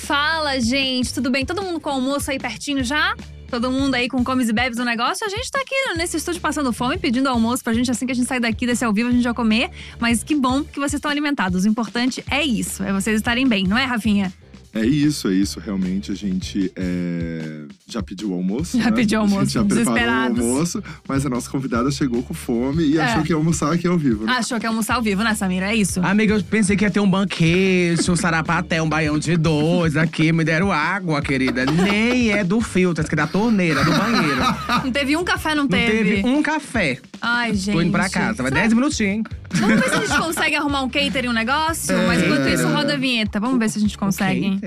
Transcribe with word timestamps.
Fala, 0.00 0.58
gente, 0.58 1.14
tudo 1.14 1.30
bem? 1.30 1.44
Todo 1.44 1.62
mundo 1.62 1.78
com 1.78 1.90
almoço 1.90 2.30
aí 2.30 2.38
pertinho 2.38 2.82
já? 2.82 3.14
Todo 3.48 3.70
mundo 3.70 3.94
aí 3.94 4.08
com 4.08 4.24
comes 4.24 4.48
e 4.48 4.52
bebes 4.52 4.78
no 4.78 4.84
negócio? 4.84 5.26
A 5.26 5.28
gente 5.28 5.50
tá 5.50 5.60
aqui 5.60 5.74
nesse 5.96 6.16
estúdio 6.16 6.40
passando 6.40 6.72
fome, 6.72 6.98
pedindo 6.98 7.28
almoço 7.28 7.62
pra 7.62 7.72
gente 7.72 7.90
assim 7.90 8.06
que 8.06 8.12
a 8.12 8.14
gente 8.14 8.26
sair 8.26 8.40
daqui 8.40 8.66
desse 8.66 8.84
ao 8.84 8.92
vivo, 8.92 9.08
a 9.08 9.12
gente 9.12 9.22
vai 9.22 9.34
comer. 9.34 9.70
Mas 10.00 10.24
que 10.24 10.34
bom 10.34 10.64
que 10.64 10.80
vocês 10.80 10.94
estão 10.94 11.10
alimentados. 11.10 11.64
O 11.64 11.68
importante 11.68 12.24
é 12.30 12.42
isso, 12.42 12.82
é 12.82 12.92
vocês 12.92 13.16
estarem 13.16 13.46
bem, 13.46 13.64
não 13.64 13.76
é, 13.76 13.84
Rafinha? 13.84 14.32
É 14.72 14.84
isso, 14.84 15.28
é 15.28 15.32
isso. 15.34 15.58
Realmente 15.58 16.12
a 16.12 16.14
gente 16.14 16.70
é, 16.76 17.62
já 17.88 18.02
pediu 18.02 18.30
o 18.30 18.34
almoço. 18.34 18.78
Já 18.80 18.84
né? 18.90 18.92
pediu 18.92 19.18
A 19.18 19.22
almoço, 19.22 19.44
gente 19.46 19.54
já 19.54 19.64
preparou 19.64 19.82
o 19.82 19.94
desesperados. 19.94 20.38
almoço, 20.40 20.82
mas 21.08 21.26
a 21.26 21.28
nossa 21.28 21.50
convidada 21.50 21.90
chegou 21.90 22.22
com 22.22 22.32
fome 22.34 22.84
e 22.84 22.98
É. 22.98 23.02
achou 23.02 23.22
que 23.22 23.30
ia 23.30 23.36
almoçar 23.36 23.72
aqui 23.72 23.86
ao 23.86 23.98
vivo. 23.98 24.24
Né? 24.24 24.32
Achou 24.32 24.58
que 24.60 24.66
ia 24.66 24.70
almoçar 24.70 24.94
ao 24.94 25.02
vivo, 25.02 25.22
né, 25.24 25.34
Samira? 25.34 25.66
É 25.72 25.74
isso? 25.74 26.00
Amiga, 26.04 26.34
eu 26.34 26.42
pensei 26.44 26.76
que 26.76 26.84
ia 26.84 26.90
ter 26.90 27.00
um 27.00 27.10
banquete, 27.10 28.10
um 28.10 28.16
sarapaté, 28.16 28.80
um 28.80 28.88
baião 28.88 29.18
de 29.18 29.36
dois 29.36 29.96
aqui. 29.96 30.32
Me 30.32 30.44
deram 30.44 30.70
água, 30.70 31.20
querida. 31.20 31.64
Nem 31.66 32.30
é 32.32 32.44
do 32.44 32.60
filtro, 32.60 33.04
é 33.10 33.16
da 33.16 33.26
torneira, 33.26 33.84
do 33.84 33.90
banheiro. 33.92 34.40
Não 34.84 34.92
teve 34.92 35.16
um 35.16 35.24
café, 35.24 35.54
não 35.54 35.64
Não 35.64 35.68
teve? 35.68 35.92
teve 36.16 36.28
um 36.28 36.42
café. 36.42 36.98
Ai, 37.20 37.54
gente. 37.54 37.74
Tô 37.74 37.82
indo 37.82 37.92
pra 37.92 38.08
casa. 38.08 38.42
Vai 38.42 38.50
Será- 38.50 38.60
10 38.62 38.72
minutinhos. 38.72 39.24
Vamos 39.52 39.80
ver 39.80 39.88
se 39.88 39.94
a 39.94 39.98
gente 40.06 40.18
consegue 40.18 40.54
arrumar 40.56 40.82
um 40.82 40.88
catering, 40.88 41.28
um 41.28 41.32
negócio? 41.32 41.94
É. 42.00 42.06
Mas 42.06 42.22
enquanto 42.22 42.48
isso, 42.48 42.66
roda 42.68 42.94
a 42.94 42.96
vinheta. 42.96 43.38
Vamos 43.40 43.58
ver 43.58 43.68
se 43.68 43.78
a 43.78 43.80
gente 43.80 43.98
consegue. 43.98 44.59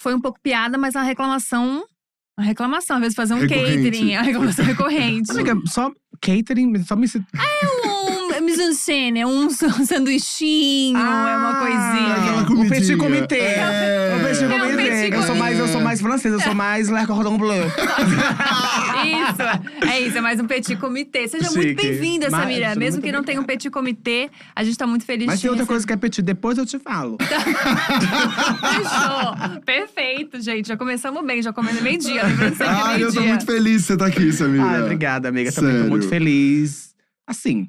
Foi 0.00 0.14
um 0.14 0.20
pouco 0.20 0.40
piada, 0.42 0.76
mas 0.76 0.94
uma 0.94 1.04
reclamação. 1.04 1.84
Uma 2.36 2.46
reclamação, 2.46 2.96
às 2.96 3.02
vezes 3.02 3.14
fazer 3.14 3.34
um 3.34 3.38
Recorrente. 3.38 3.90
catering, 3.90 4.12
é 4.14 4.18
uma 4.18 4.24
reclamação 4.24 4.64
recorrente. 4.64 5.30
Amiga, 5.30 5.54
só 5.66 5.92
catering, 6.20 6.82
só 6.82 6.96
me. 6.96 7.06
um 7.06 7.91
mise-en-scène, 8.42 9.24
um 9.24 9.48
sanduichinho, 9.86 10.96
é 10.98 11.36
uma 11.36 11.54
coisinha. 11.54 12.14
aquela 12.14 12.42
O 12.64 12.68
petit 12.68 12.96
comité. 12.96 13.38
É. 13.56 14.16
O 14.16 14.20
petit 14.28 14.44
É 14.44 14.46
um 14.46 14.60
comité. 14.60 14.82
petit 15.02 15.14
Eu 15.14 15.22
sou 15.22 15.34
mais, 15.34 15.58
eu 15.58 15.68
sou 15.68 15.80
mais 15.80 16.00
francesa, 16.00 16.36
eu 16.36 16.40
sou 16.40 16.54
mais 16.54 16.88
Le 16.88 17.06
Cordon 17.06 17.36
Bleu. 17.38 17.64
Isso, 19.04 19.88
é 19.90 20.00
isso, 20.00 20.18
é 20.18 20.20
mais 20.20 20.38
um 20.40 20.46
petit 20.46 20.76
comitê. 20.76 21.26
Seja 21.28 21.50
muito 21.50 21.68
Chique. 21.68 21.82
bem-vinda, 21.82 22.28
Mas, 22.30 22.40
Samira. 22.40 22.66
muito 22.68 22.78
Mesmo 22.78 23.02
que 23.02 23.12
não 23.12 23.22
tenha 23.24 23.40
um 23.40 23.44
petit 23.44 23.70
comitê, 23.70 24.30
a 24.54 24.62
gente 24.64 24.76
tá 24.76 24.86
muito 24.86 25.04
feliz 25.04 25.26
Mas 25.26 25.40
tem 25.40 25.50
outra 25.50 25.66
coisa 25.66 25.86
que 25.86 25.92
é 25.92 25.96
petit, 25.96 26.22
depois 26.22 26.58
eu 26.58 26.66
te 26.66 26.78
falo. 26.78 27.16
Fechou. 28.60 29.60
Perfeito, 29.64 30.40
gente. 30.40 30.68
Já 30.68 30.76
começamos 30.76 31.24
bem, 31.24 31.42
já 31.42 31.52
começamos 31.52 31.82
meio-dia. 31.82 32.22
É 32.22 32.64
Ah, 32.66 32.98
eu 32.98 33.12
tô 33.12 33.20
muito 33.20 33.44
feliz 33.46 33.82
de 33.82 33.86
você 33.86 33.92
estar 33.94 34.06
aqui, 34.06 34.32
Samira. 34.32 34.64
Ai, 34.64 34.82
obrigada, 34.82 35.28
amiga. 35.28 35.50
Também 35.52 35.70
tô 35.72 35.76
Sério. 35.78 35.90
muito 35.90 36.08
feliz. 36.08 36.92
Assim, 37.26 37.68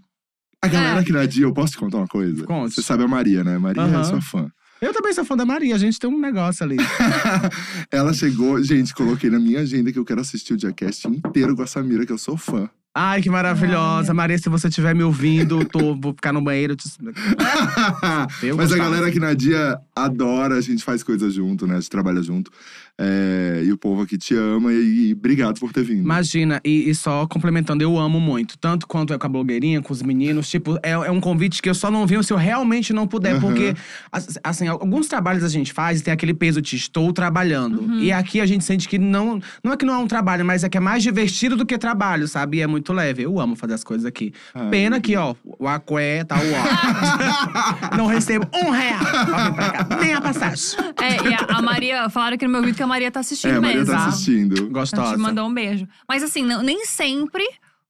A 0.63 0.67
galera 0.69 0.95
É. 0.97 0.99
aqui 1.01 1.11
na 1.11 1.25
Dia, 1.25 1.43
eu 1.43 1.53
posso 1.53 1.73
te 1.73 1.77
contar 1.77 1.97
uma 1.97 2.07
coisa? 2.07 2.45
Conte. 2.45 2.73
Você 2.75 2.81
sabe 2.81 3.03
a 3.03 3.07
Maria, 3.07 3.43
né? 3.43 3.57
Maria 3.57 3.81
é 3.81 3.85
Aham. 3.85 4.03
sua 4.05 4.21
fã. 4.21 4.49
eu 4.81 4.93
também 4.93 5.11
sou 5.13 5.25
fã 5.25 5.35
da 5.35 5.45
Maria, 5.45 5.75
a 5.75 5.77
gente 5.77 5.99
tem 5.99 6.09
um 6.09 6.17
negócio 6.19 6.63
ali. 6.63 6.77
Ela 7.91 8.13
chegou, 8.13 8.63
gente, 8.63 8.93
coloquei 8.93 9.29
na 9.29 9.39
minha 9.39 9.59
agenda 9.59 9.91
que 9.91 9.99
eu 9.99 10.05
quero 10.05 10.21
assistir 10.21 10.53
o 10.53 10.57
Diacast 10.57 11.07
inteiro 11.07 11.53
com 11.55 11.61
a 11.63 11.67
Samira, 11.67 12.05
que 12.05 12.11
eu 12.13 12.17
sou 12.17 12.37
fã. 12.37 12.69
Ai, 12.95 13.21
que 13.23 13.29
maravilhosa. 13.29 14.13
Maria, 14.13 14.37
se 14.37 14.47
você 14.49 14.67
estiver 14.67 14.93
me 14.93 15.01
ouvindo, 15.03 15.65
tô, 15.65 15.95
vou 15.99 16.13
ficar 16.13 16.31
no 16.31 16.41
banheiro. 16.43 16.75
Te... 16.75 16.83
Eu 18.43 18.55
Mas 18.55 18.71
a 18.71 18.77
galera 18.77 19.07
aqui 19.07 19.19
na 19.19 19.33
Dia 19.33 19.77
adora, 19.95 20.55
a 20.55 20.61
gente 20.61 20.83
faz 20.83 21.01
coisas 21.01 21.33
junto, 21.33 21.65
né? 21.65 21.77
A 21.77 21.79
gente 21.79 21.89
trabalha 21.89 22.21
junto. 22.21 22.51
É, 22.99 23.61
e 23.65 23.71
o 23.71 23.77
povo 23.77 24.03
aqui 24.03 24.17
te 24.19 24.35
ama 24.35 24.71
e, 24.71 25.09
e 25.09 25.13
obrigado 25.13 25.59
por 25.59 25.73
ter 25.73 25.83
vindo. 25.83 26.01
Imagina, 26.01 26.61
e, 26.63 26.89
e 26.89 26.93
só 26.95 27.25
complementando, 27.25 27.83
eu 27.83 27.97
amo 27.97 28.19
muito. 28.19 28.55
Tanto 28.57 28.85
quanto 28.87 29.13
é 29.13 29.17
com 29.17 29.25
a 29.25 29.29
blogueirinha, 29.29 29.81
com 29.81 29.91
os 29.91 30.03
meninos. 30.03 30.47
Tipo, 30.49 30.77
é, 30.83 30.91
é 30.91 31.11
um 31.11 31.19
convite 31.19 31.59
que 31.61 31.67
eu 31.69 31.73
só 31.73 31.89
não 31.89 32.05
venho 32.05 32.23
se 32.23 32.31
eu 32.31 32.37
realmente 32.37 32.93
não 32.93 33.07
puder. 33.07 33.31
Aham. 33.33 33.41
Porque, 33.41 33.73
as- 34.11 34.37
assim, 34.43 34.67
alguns 34.67 35.07
trabalhos 35.07 35.43
a 35.43 35.49
gente 35.49 35.73
faz 35.73 35.99
e 35.99 36.03
tem 36.03 36.13
aquele 36.13 36.33
peso 36.35 36.61
de 36.61 36.75
estou 36.75 37.11
trabalhando. 37.11 37.99
E 37.99 38.11
aqui 38.11 38.39
a 38.39 38.45
gente 38.45 38.63
sente 38.63 38.87
que 38.87 38.99
não… 38.99 39.41
Não 39.63 39.73
é 39.73 39.77
que 39.77 39.85
não 39.85 39.95
é 39.95 39.97
um 39.97 40.07
trabalho, 40.07 40.45
mas 40.45 40.63
é 40.63 40.69
que 40.69 40.77
é 40.77 40.81
mais 40.81 41.01
divertido 41.01 41.55
do 41.55 41.65
que 41.65 41.77
trabalho, 41.79 42.27
sabe? 42.27 42.57
E 42.57 42.61
é 42.61 42.67
muito 42.67 42.93
leve. 42.93 43.23
Eu 43.23 43.39
amo 43.39 43.55
fazer 43.55 43.73
as 43.73 43.83
coisas 43.83 44.05
aqui. 44.05 44.31
Ai, 44.53 44.69
Pena 44.69 45.01
que, 45.01 45.15
ó, 45.15 45.33
o 45.59 45.67
aqué 45.67 46.23
tá 46.23 46.35
ó. 46.37 47.97
não 47.97 48.05
recebo 48.05 48.47
um 48.53 48.69
real 48.69 48.99
pra 48.99 49.43
vir 49.45 49.53
pra 49.53 49.69
cá. 49.83 49.97
Nem 49.99 50.13
a 50.13 50.21
passagem. 50.21 50.77
É, 51.01 51.29
e 51.29 51.33
a, 51.33 51.57
a 51.57 51.61
Maria, 51.61 52.09
falaram 52.09 52.35
aqui 52.35 52.45
no 52.45 52.51
meu 52.51 52.61
vídeo 52.61 52.82
que 52.83 52.85
a 52.85 52.87
Maria 52.87 53.09
tá 53.11 53.21
assistindo 53.21 53.53
é, 53.53 53.57
a 53.57 53.61
Maria 53.61 53.77
mesmo. 53.77 53.93
tá 53.95 54.05
assistindo. 54.07 54.53
Então 54.55 54.69
Gostosa. 54.69 55.13
te 55.13 55.17
mandou 55.19 55.47
um 55.47 55.53
beijo. 55.53 55.87
Mas 56.07 56.21
assim, 56.21 56.43
não- 56.43 56.61
nem 56.61 56.85
sempre 56.85 57.43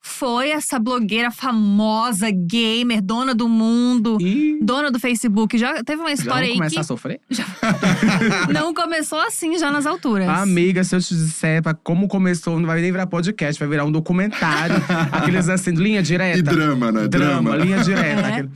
foi 0.05 0.49
essa 0.51 0.77
blogueira 0.77 1.31
famosa, 1.31 2.29
gamer, 2.29 3.01
dona 3.01 3.33
do 3.33 3.47
mundo, 3.47 4.17
E 4.19 4.59
dona 4.61 4.91
do 4.91 4.99
Facebook. 4.99 5.57
Já 5.57 5.81
teve 5.83 6.01
uma 6.01 6.09
já 6.09 6.13
história 6.13 6.41
vamos 6.41 6.51
aí 6.51 6.57
começar 6.57 6.73
que 6.75 6.79
a 6.79 6.83
sofrer? 6.83 7.21
não 8.53 8.73
começou 8.73 9.19
assim 9.19 9.57
já 9.57 9.71
nas 9.71 9.85
alturas. 9.85 10.27
Amiga, 10.27 10.83
se 10.83 10.95
eu 10.95 10.99
te 11.01 11.15
disser 11.15 11.61
pra 11.63 11.73
como 11.73 12.07
começou, 12.07 12.59
não 12.59 12.67
vai 12.67 12.81
nem 12.81 12.91
virar 12.91 13.07
podcast, 13.07 13.57
vai 13.59 13.67
virar 13.69 13.85
um 13.85 13.91
documentário. 13.91 14.75
aqueles 15.11 15.47
assim, 15.49 15.71
linha 15.71 16.03
direta. 16.03 16.37
E 16.37 16.41
drama, 16.41 16.91
né? 16.91 17.07
Drama, 17.07 17.55
linha 17.55 17.83
direta. 17.83 18.21
É. 18.21 18.25
aquele- 18.33 18.49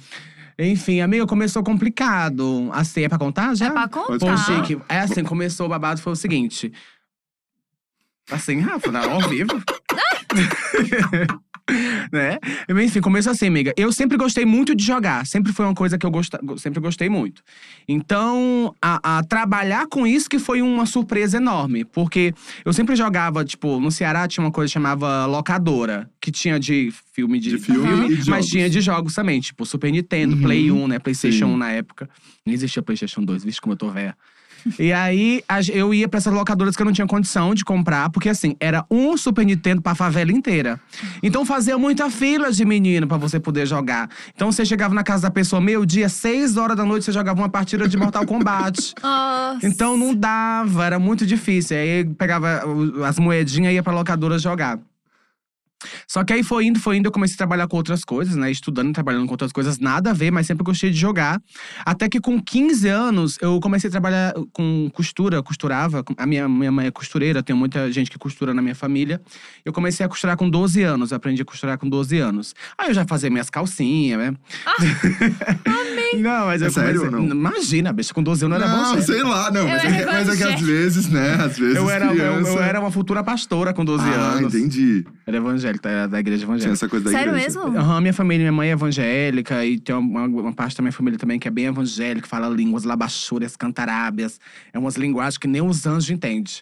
Enfim, 0.59 1.01
amiga, 1.01 1.27
começou 1.27 1.63
complicado. 1.63 2.69
Assim, 2.73 3.03
é 3.03 3.09
pra 3.09 3.17
contar 3.19 3.55
já? 3.55 3.67
É 3.67 3.71
pra 3.71 3.87
contar. 3.87 4.07
Pô, 4.07 4.19
contar. 4.19 4.37
Chique, 4.37 4.81
é 4.89 4.99
assim, 4.99 5.23
começou 5.23 5.67
o 5.67 5.69
babado, 5.69 6.01
foi 6.01 6.13
o 6.13 6.15
seguinte. 6.15 6.73
Assim, 8.31 8.59
Rafa, 8.59 8.91
na- 8.91 9.05
ao 9.09 9.21
vivo. 9.29 9.49
né? 12.11 12.37
Enfim, 12.83 13.01
começou 13.01 13.31
assim, 13.31 13.47
amiga. 13.47 13.73
Eu 13.77 13.91
sempre 13.91 14.17
gostei 14.17 14.45
muito 14.45 14.75
de 14.75 14.83
jogar. 14.83 15.25
Sempre 15.25 15.51
foi 15.53 15.65
uma 15.65 15.73
coisa 15.73 15.97
que 15.97 16.05
eu 16.05 16.11
gosta, 16.11 16.39
go- 16.43 16.57
sempre 16.57 16.79
gostei 16.79 17.09
muito. 17.09 17.41
Então, 17.87 18.73
a, 18.81 19.17
a 19.19 19.23
trabalhar 19.23 19.87
com 19.87 20.05
isso 20.05 20.29
que 20.29 20.39
foi 20.39 20.61
uma 20.61 20.85
surpresa 20.85 21.37
enorme. 21.37 21.83
Porque 21.85 22.33
eu 22.65 22.73
sempre 22.73 22.95
jogava, 22.95 23.43
tipo, 23.43 23.79
no 23.79 23.91
Ceará 23.91 24.27
tinha 24.27 24.43
uma 24.45 24.51
coisa 24.51 24.69
que 24.69 24.73
chamava 24.73 25.25
locadora. 25.25 26.09
Que 26.21 26.31
tinha 26.31 26.59
de 26.59 26.91
filme 27.13 27.39
de, 27.39 27.51
De 27.51 27.57
filme 27.57 28.09
mas 28.17 28.25
jogos. 28.25 28.45
tinha 28.47 28.69
de 28.69 28.81
jogos 28.81 29.13
também. 29.13 29.39
Tipo, 29.39 29.65
Super 29.65 29.91
Nintendo, 29.91 30.35
Uhum. 30.35 30.41
Play 30.41 30.71
1, 30.71 30.87
né? 30.87 30.99
Playstation 30.99 31.47
Sim. 31.47 31.53
1 31.53 31.57
na 31.57 31.71
época. 31.71 32.09
Nem 32.45 32.53
existia 32.53 32.81
Playstation 32.83 33.23
2, 33.23 33.43
vixe 33.43 33.59
como 33.61 33.73
eu 33.73 33.77
tô 33.77 33.89
velha. 33.89 34.15
E 34.79 34.91
aí, 34.93 35.43
eu 35.73 35.93
ia 35.93 36.07
pra 36.07 36.17
essas 36.17 36.33
locadoras 36.33 36.75
que 36.75 36.81
eu 36.81 36.85
não 36.85 36.93
tinha 36.93 37.07
condição 37.07 37.53
de 37.53 37.63
comprar, 37.63 38.09
porque 38.09 38.29
assim, 38.29 38.55
era 38.59 38.85
um 38.89 39.17
Super 39.17 39.45
Nintendo 39.45 39.81
pra 39.81 39.95
favela 39.95 40.31
inteira. 40.31 40.79
Então 41.21 41.45
fazia 41.45 41.77
muita 41.77 42.09
fila 42.09 42.51
de 42.51 42.65
menino 42.65 43.07
pra 43.07 43.17
você 43.17 43.39
poder 43.39 43.65
jogar. 43.65 44.09
Então 44.35 44.51
você 44.51 44.65
chegava 44.65 44.93
na 44.93 45.03
casa 45.03 45.23
da 45.23 45.31
pessoa 45.31 45.61
meio-dia, 45.61 46.09
seis 46.09 46.57
horas 46.57 46.75
da 46.75 46.85
noite, 46.85 47.05
você 47.05 47.11
jogava 47.11 47.39
uma 47.39 47.49
partida 47.49 47.87
de 47.87 47.97
Mortal 47.97 48.25
Kombat. 48.25 48.93
Nossa. 49.01 49.67
Então 49.67 49.97
não 49.97 50.13
dava, 50.13 50.85
era 50.85 50.99
muito 50.99 51.25
difícil. 51.25 51.77
Aí 51.77 52.05
pegava 52.17 52.61
as 53.07 53.17
moedinhas 53.19 53.71
e 53.71 53.75
ia 53.75 53.83
pra 53.83 53.93
locadora 53.93 54.37
jogar. 54.37 54.79
Só 56.07 56.23
que 56.23 56.33
aí 56.33 56.43
foi 56.43 56.65
indo, 56.65 56.79
foi 56.79 56.97
indo, 56.97 57.07
eu 57.07 57.11
comecei 57.11 57.35
a 57.35 57.37
trabalhar 57.37 57.67
com 57.67 57.77
outras 57.77 58.03
coisas, 58.03 58.35
né? 58.35 58.49
Estudando 58.51 58.89
e 58.89 58.93
trabalhando 58.93 59.25
com 59.25 59.31
outras 59.33 59.51
coisas, 59.51 59.77
nada 59.79 60.09
a 60.09 60.13
ver, 60.13 60.31
mas 60.31 60.47
sempre 60.47 60.63
gostei 60.63 60.89
de 60.89 60.97
jogar. 60.97 61.41
Até 61.85 62.09
que 62.09 62.19
com 62.19 62.41
15 62.41 62.87
anos, 62.87 63.37
eu 63.41 63.59
comecei 63.59 63.87
a 63.87 63.91
trabalhar 63.91 64.33
com 64.53 64.89
costura, 64.93 65.41
costurava. 65.43 66.03
A 66.17 66.25
minha, 66.25 66.47
minha 66.49 66.71
mãe 66.71 66.87
é 66.87 66.91
costureira, 66.91 67.43
tem 67.43 67.55
muita 67.55 67.91
gente 67.91 68.09
que 68.09 68.17
costura 68.17 68.53
na 68.53 68.61
minha 68.61 68.75
família. 68.75 69.21
Eu 69.63 69.71
comecei 69.71 70.05
a 70.05 70.09
costurar 70.09 70.35
com 70.35 70.49
12 70.49 70.81
anos, 70.83 71.13
aprendi 71.13 71.41
a 71.41 71.45
costurar 71.45 71.77
com 71.77 71.87
12 71.87 72.17
anos. 72.17 72.55
Aí 72.77 72.89
eu 72.89 72.93
já 72.93 73.05
fazia 73.05 73.29
minhas 73.29 73.49
calcinhas, 73.49 74.17
né? 74.19 74.33
Não, 76.19 76.45
mas 76.45 76.61
eu 76.61 76.67
É 76.67 76.71
sério 76.71 76.99
comecei. 77.01 77.19
ou 77.19 77.25
não? 77.27 77.35
Imagina, 77.35 77.93
bicho, 77.93 78.13
com 78.13 78.23
12 78.23 78.45
anos 78.45 78.57
eu 78.57 78.63
era 78.63 78.73
Não, 78.75 78.95
bom. 78.95 79.01
sei 79.01 79.23
lá, 79.23 79.51
não. 79.51 79.67
Mas 79.67 79.83
é, 79.83 80.05
mas 80.05 80.29
é 80.29 80.35
que 80.37 80.43
às 80.43 80.61
vezes, 80.61 81.07
né? 81.09 81.33
Às 81.35 81.57
vezes 81.57 81.75
Eu 81.75 81.89
era, 81.89 82.05
eu, 82.05 82.11
criança… 82.13 82.49
eu 82.49 82.61
era 82.63 82.79
uma 82.79 82.91
futura 82.91 83.23
pastora 83.23 83.73
com 83.73 83.83
12 83.83 84.03
ah, 84.03 84.13
anos. 84.13 84.53
entendi. 84.55 85.05
Era 85.25 85.37
evangélica, 85.37 85.66
era 85.69 86.07
da 86.07 86.19
igreja 86.19 86.39
Tinha 86.45 86.49
evangélica. 86.55 86.73
essa 86.73 86.87
coisa 86.89 87.05
da 87.05 87.11
Sério 87.11 87.31
igreja. 87.37 87.59
mesmo? 87.63 87.77
Aham, 87.77 88.01
minha 88.01 88.13
família, 88.13 88.43
minha 88.43 88.51
mãe 88.51 88.69
é 88.69 88.71
evangélica 88.73 89.65
e 89.65 89.79
tem 89.79 89.95
uma, 89.95 90.25
uma 90.25 90.53
parte 90.53 90.75
da 90.77 90.81
minha 90.81 90.91
família 90.91 91.17
também 91.17 91.39
que 91.39 91.47
é 91.47 91.51
bem 91.51 91.65
evangélica, 91.65 92.27
fala 92.27 92.47
línguas 92.47 92.83
labachúrias, 92.83 93.55
cantarábias. 93.55 94.39
É 94.71 94.77
umas 94.79 94.95
linguagens 94.95 95.37
que 95.37 95.47
nem 95.47 95.61
os 95.61 95.85
anjos 95.85 96.09
entendem. 96.09 96.53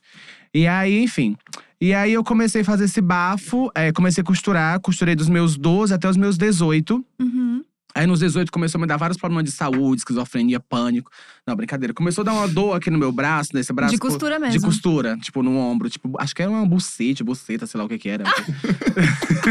E 0.53 0.65
aí, 0.68 1.03
enfim. 1.03 1.35
E 1.81 1.94
aí 1.94 2.13
eu 2.13 2.24
comecei 2.24 2.62
a 2.62 2.65
fazer 2.65 2.85
esse 2.85 3.01
bafo, 3.01 3.69
é, 3.75 3.91
comecei 3.91 4.21
a 4.21 4.25
costurar, 4.25 4.80
costurei 4.80 5.13
dos 5.13 5.27
meus 5.27 5.57
12 5.57 5.94
até 5.94 6.07
os 6.09 6.15
meus 6.15 6.38
18. 6.38 7.03
Uhum. 7.19 7.64
Aí 7.95 8.06
nos 8.06 8.19
18 8.19 8.51
começou 8.51 8.77
a 8.77 8.81
me 8.81 8.88
dar 8.88 8.97
vários 8.97 9.18
problemas 9.18 9.45
de 9.45 9.51
saúde, 9.53 10.01
esquizofrenia, 10.01 10.59
pânico. 10.59 11.09
Não, 11.47 11.56
brincadeira. 11.56 11.94
Começou 11.94 12.24
a 12.24 12.25
dar 12.25 12.33
uma 12.33 12.45
dor 12.45 12.75
aqui 12.75 12.89
no 12.92 12.97
meu 12.97 13.09
braço, 13.09 13.51
nesse 13.53 13.71
braço. 13.71 13.94
De 13.94 13.97
costura 13.97 14.38
mesmo. 14.38 14.59
De 14.59 14.65
costura, 14.65 15.18
tipo, 15.18 15.42
no 15.42 15.56
ombro. 15.57 15.89
Tipo, 15.89 16.12
acho 16.19 16.36
que 16.36 16.42
era 16.42 16.51
uma 16.51 16.65
bucete, 16.65 17.24
buceta, 17.24 17.65
sei 17.65 17.77
lá 17.80 17.86
o 17.86 17.88
que 17.88 17.97
que 17.97 18.09
era. 18.09 18.25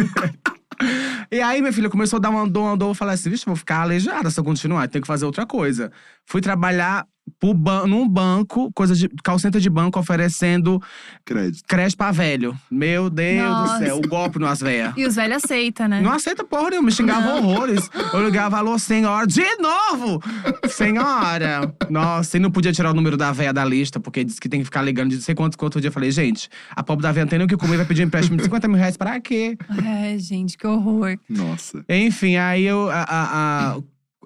e 1.32 1.41
aí, 1.41 1.62
minha 1.62 1.73
filha, 1.73 1.88
começou 1.88 2.19
a 2.19 2.20
dar 2.20 2.29
uma 2.29 2.46
dor, 2.46 2.64
uma 2.64 2.76
dor. 2.76 2.91
Eu 2.91 2.94
falei 2.94 3.14
assim, 3.14 3.31
vixe, 3.31 3.46
vou 3.46 3.56
ficar 3.56 3.81
aleijada 3.81 4.29
se 4.29 4.38
eu 4.38 4.44
continuar. 4.44 4.87
Tenho 4.88 5.00
que 5.00 5.08
fazer 5.08 5.25
outra 5.25 5.46
coisa. 5.46 5.91
Fui 6.26 6.43
trabalhar 6.43 7.06
ban 7.55 7.87
num 7.87 8.09
banco, 8.09 8.71
coisa 8.73 8.94
de 8.94 9.09
call 9.23 9.37
de 9.38 9.71
banco 9.71 9.99
oferecendo 9.99 10.81
Crédito. 11.25 11.62
creche 11.69 11.94
pra 11.97 12.11
velho. 12.11 12.56
Meu 12.71 13.11
Deus 13.11 13.49
Nossa. 13.49 13.79
do 13.79 13.85
céu, 13.85 13.97
o 13.99 14.09
golpe 14.09 14.38
nas 14.38 14.61
velhas. 14.61 14.94
E 14.97 15.05
os 15.06 15.15
velhos 15.17 15.44
aceitam, 15.44 15.88
né? 15.88 16.00
Não 16.00 16.12
aceita 16.12 16.43
porra 16.44 16.71
nenhuma, 16.71 16.87
me 16.87 16.93
xingava 16.93 17.35
horrores. 17.35 17.91
Eu 18.12 18.25
ligava, 18.25 18.56
alô, 18.59 18.79
senhora, 18.79 19.26
de 19.26 19.44
novo! 19.56 20.21
Senhora! 20.69 21.75
Nossa, 21.91 22.37
e 22.37 22.41
não 22.41 22.50
podia 22.50 22.73
tirar 22.73 22.91
o 22.91 22.94
número 22.94 23.17
da 23.17 23.31
véia 23.32 23.53
da 23.53 23.65
lista, 23.65 24.00
porque 24.00 24.25
disse 24.25 24.41
que 24.41 24.49
tem 24.49 24.61
que 24.61 24.65
ficar 24.65 24.82
ligando 24.82 25.11
de 25.11 25.17
não 25.17 25.23
sei 25.23 25.35
quantos 25.35 25.56
quantos 25.56 25.81
dia. 25.81 25.88
Eu 25.88 25.93
falei, 25.93 26.11
gente, 26.11 26.49
a 26.75 26.82
pobre 26.82 27.03
da 27.03 27.12
véia 27.12 27.25
não 27.25 27.31
tem 27.31 27.38
nem 27.38 27.47
o 27.47 27.49
que 27.49 27.56
comer, 27.56 27.77
vai 27.77 27.87
pedir 27.87 28.03
um 28.03 28.06
empréstimo 28.06 28.37
de 28.37 28.44
50 28.44 28.69
mil 28.69 28.77
reais 28.77 28.97
pra 28.97 29.20
quê? 29.20 29.56
Ai, 29.85 30.19
gente, 30.19 30.56
que 30.59 30.67
horror. 30.67 31.17
Nossa. 31.29 31.85
Enfim, 31.88 32.37
aí 32.37 32.65
eu. 32.65 32.91
a- 32.91 33.03
a- 33.03 33.75
a- 33.77 33.79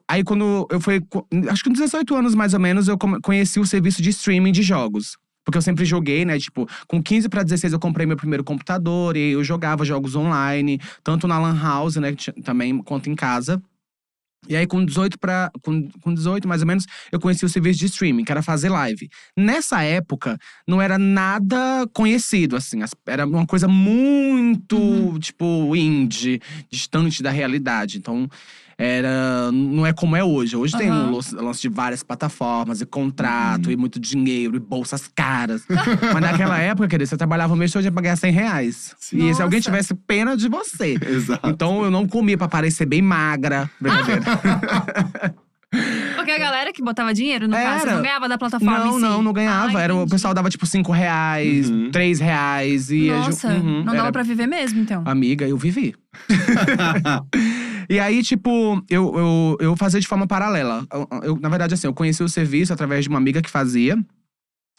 aí 0.09 0.25
quando 0.25 0.67
eu 0.71 0.81
fui. 0.81 1.01
Acho 1.51 1.63
que 1.63 1.71
com 1.71 1.75
18 1.75 2.15
anos, 2.17 2.35
mais 2.35 2.55
ou 2.55 2.61
menos, 2.61 2.89
eu 2.89 2.97
conheci 3.23 3.61
o 3.61 3.67
serviço 3.67 4.01
de 4.03 4.11
streaming 4.11 4.53
de 4.53 4.63
jogos. 4.63 5.17
Porque 5.45 5.57
eu 5.57 5.63
sempre 5.63 5.85
joguei, 5.87 6.27
né? 6.27 6.39
Tipo, 6.39 6.69
com 6.87 7.03
15 7.03 7.29
pra 7.29 7.43
16 7.43 7.73
eu 7.73 7.79
comprei 7.79 8.05
meu 8.07 8.17
primeiro 8.19 8.45
computador 8.45 9.17
e 9.17 9.31
eu 9.33 9.43
jogava 9.43 9.83
jogos 9.85 10.15
online, 10.15 10.79
tanto 11.03 11.27
na 11.27 11.39
Lan 11.39 11.59
House, 11.59 11.97
né? 11.97 12.15
Também 12.45 12.77
quanto 12.83 13.09
em 13.09 13.15
casa. 13.15 13.63
E 14.47 14.55
aí, 14.55 14.67
com 14.67 14.85
18 14.85 15.19
para 15.19 15.51
com, 15.63 15.89
com 16.01 16.15
18, 16.15 16.47
mais 16.47 16.61
ou 16.61 16.67
menos, 16.67 16.85
eu 17.11 17.19
conheci 17.19 17.45
o 17.45 17.49
serviço 17.49 17.81
de 17.81 17.87
streaming, 17.87 18.25
que 18.25 18.31
era 18.31 18.41
fazer 18.43 18.69
live. 18.69 19.09
Nessa 19.37 19.83
época, 19.83 20.39
não 20.67 20.81
era 20.81 20.97
nada 20.99 21.87
conhecido, 21.93 22.55
assim. 22.55 22.83
as- 22.83 22.95
Era 23.07 23.27
uma 23.27 23.47
coisa 23.47 23.67
muito, 23.67 25.19
tipo, 25.19 25.75
indie, 25.75 26.41
distante 26.71 27.23
da 27.23 27.31
realidade. 27.31 27.99
Então, 27.99 28.29
era. 28.79 29.51
Não 29.53 29.85
é 29.85 29.93
como 29.93 30.15
é 30.15 30.23
hoje. 30.23 30.55
Hoje 30.57 30.77
tem 30.79 30.89
Aham. 30.89 31.09
um 31.11 31.11
lance- 31.45 31.61
de 31.61 31.69
várias 31.69 32.03
plataformas, 32.05 32.81
e 32.81 32.87
contrato, 32.87 33.71
e 33.71 33.77
muito 33.77 33.99
dinheiro, 33.99 34.57
e 34.57 34.61
bolsas 34.61 35.11
caras. 35.15 35.65
Mas 36.15 36.23
naquela 36.23 36.59
época, 36.59 36.87
querido, 36.87 37.09
você 37.11 37.17
trabalhava 37.17 37.53
o 37.55 37.57
mês 37.57 37.73
todo 37.73 37.91
pra 37.93 38.03
ganhar 38.03 38.17
100 38.17 38.33
reais. 38.33 38.95
Sim. 39.01 39.29
E 39.29 39.35
se 39.35 39.43
alguém 39.43 39.59
Nossa. 39.59 39.71
tivesse 39.71 39.95
pena 39.95 40.37
de 40.37 40.49
você. 40.49 40.97
Exato. 41.05 41.49
Então 41.51 41.83
eu 41.83 41.91
não 41.91 42.07
comia 42.07 42.39
pra 42.39 42.47
parecer 42.49 42.87
bem 42.87 43.03
magra. 43.03 43.69
Brincadeira. 43.81 44.23
Porque 46.17 46.31
a 46.31 46.39
galera 46.39 46.73
que 46.73 46.83
botava 46.83 47.13
dinheiro 47.13 47.47
no 47.47 47.55
caso, 47.55 47.83
Era. 47.87 47.95
não 47.97 48.03
ganhava 48.03 48.27
da 48.27 48.39
plataforma 48.39 48.79
em 48.79 48.85
não, 48.87 48.95
si. 48.95 49.01
não, 49.01 49.23
não 49.23 49.33
ganhava. 49.35 49.79
Ah, 49.79 49.83
Era, 49.83 49.95
o 49.95 50.09
pessoal 50.09 50.33
dava 50.33 50.49
tipo 50.49 50.65
5 50.65 50.91
reais, 50.93 51.69
Uhum. 51.69 51.91
3 51.91 52.19
reais. 52.21 52.91
E 52.91 53.09
Nossa, 53.11 53.51
gente- 53.53 53.67
Uhum, 53.67 53.79
não 53.81 53.93
dava 53.93 53.99
era- 53.99 54.13
pra 54.13 54.23
viver 54.23 54.47
mesmo, 54.47 54.81
então. 54.81 55.03
Amiga, 55.05 55.47
eu 55.47 55.59
vivi. 55.59 55.95
E 57.89 57.99
aí, 57.99 58.23
tipo, 58.23 58.83
eu, 58.89 59.15
eu, 59.17 59.57
eu 59.61 59.77
fazia 59.77 60.01
de 60.01 60.07
forma 60.07 60.27
paralela. 60.27 60.87
Eu, 60.93 61.09
eu, 61.23 61.37
na 61.41 61.49
verdade, 61.49 61.75
assim, 61.75 61.87
eu 61.87 61.95
conheci 61.95 62.23
o 62.23 62.29
serviço 62.29 62.73
através 62.73 63.05
de 63.05 63.09
uma 63.09 63.19
amiga 63.19 63.41
que 63.41 63.49
fazia. 63.49 63.97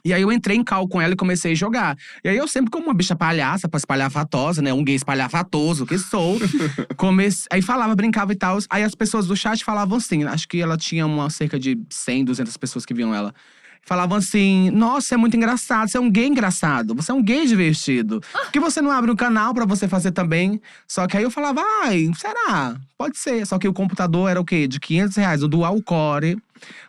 E 0.03 0.13
aí 0.13 0.21
eu 0.21 0.31
entrei 0.31 0.55
em 0.55 0.63
cal 0.63 0.87
com 0.87 1.01
ela 1.01 1.13
e 1.13 1.17
comecei 1.17 1.51
a 1.51 1.55
jogar. 1.55 1.97
E 2.23 2.29
aí 2.29 2.37
eu 2.37 2.47
sempre, 2.47 2.71
como 2.71 2.85
uma 2.85 2.93
bicha 2.93 3.15
palhaça, 3.15 3.67
pra 3.67 3.77
espalhafatosa, 3.77 4.61
né? 4.61 4.71
Um 4.71 4.83
gay 4.83 4.95
espalhafatoso 4.95 5.85
que 5.85 5.97
sou. 5.97 6.37
comece... 6.95 7.47
Aí 7.51 7.61
falava, 7.61 7.95
brincava 7.95 8.31
e 8.31 8.35
tal. 8.35 8.59
Aí 8.69 8.83
as 8.83 8.95
pessoas 8.95 9.27
do 9.27 9.35
chat 9.35 9.63
falavam 9.65 9.97
assim, 9.97 10.23
acho 10.23 10.47
que 10.47 10.61
ela 10.61 10.77
tinha 10.77 11.05
uma 11.05 11.29
cerca 11.29 11.59
de 11.59 11.77
100, 11.89 12.25
200 12.25 12.57
pessoas 12.57 12.85
que 12.85 12.93
viam 12.93 13.13
ela. 13.13 13.33
Falavam 13.81 14.17
assim: 14.17 14.69
Nossa, 14.69 15.15
é 15.15 15.17
muito 15.17 15.35
engraçado, 15.35 15.89
você 15.89 15.97
é 15.97 15.99
um 15.99 16.11
gay 16.11 16.27
engraçado, 16.27 16.93
você 16.93 17.11
é 17.11 17.13
um 17.15 17.23
gay 17.23 17.45
divertido. 17.47 18.21
Por 18.31 18.51
que 18.51 18.59
você 18.59 18.81
não 18.81 18.91
abre 18.91 19.09
um 19.09 19.15
canal 19.15 19.53
pra 19.53 19.65
você 19.65 19.87
fazer 19.87 20.11
também? 20.11 20.61
Só 20.87 21.07
que 21.07 21.17
aí 21.17 21.23
eu 21.23 21.31
falava: 21.31 21.61
Ai, 21.83 22.09
será? 22.15 22.75
Pode 22.97 23.17
ser. 23.17 23.45
Só 23.47 23.57
que 23.57 23.67
o 23.67 23.73
computador 23.73 24.29
era 24.29 24.39
o 24.39 24.45
quê? 24.45 24.67
De 24.67 24.79
500 24.79 25.15
reais, 25.17 25.43
o 25.43 25.47
dual 25.47 25.81
core. 25.81 26.37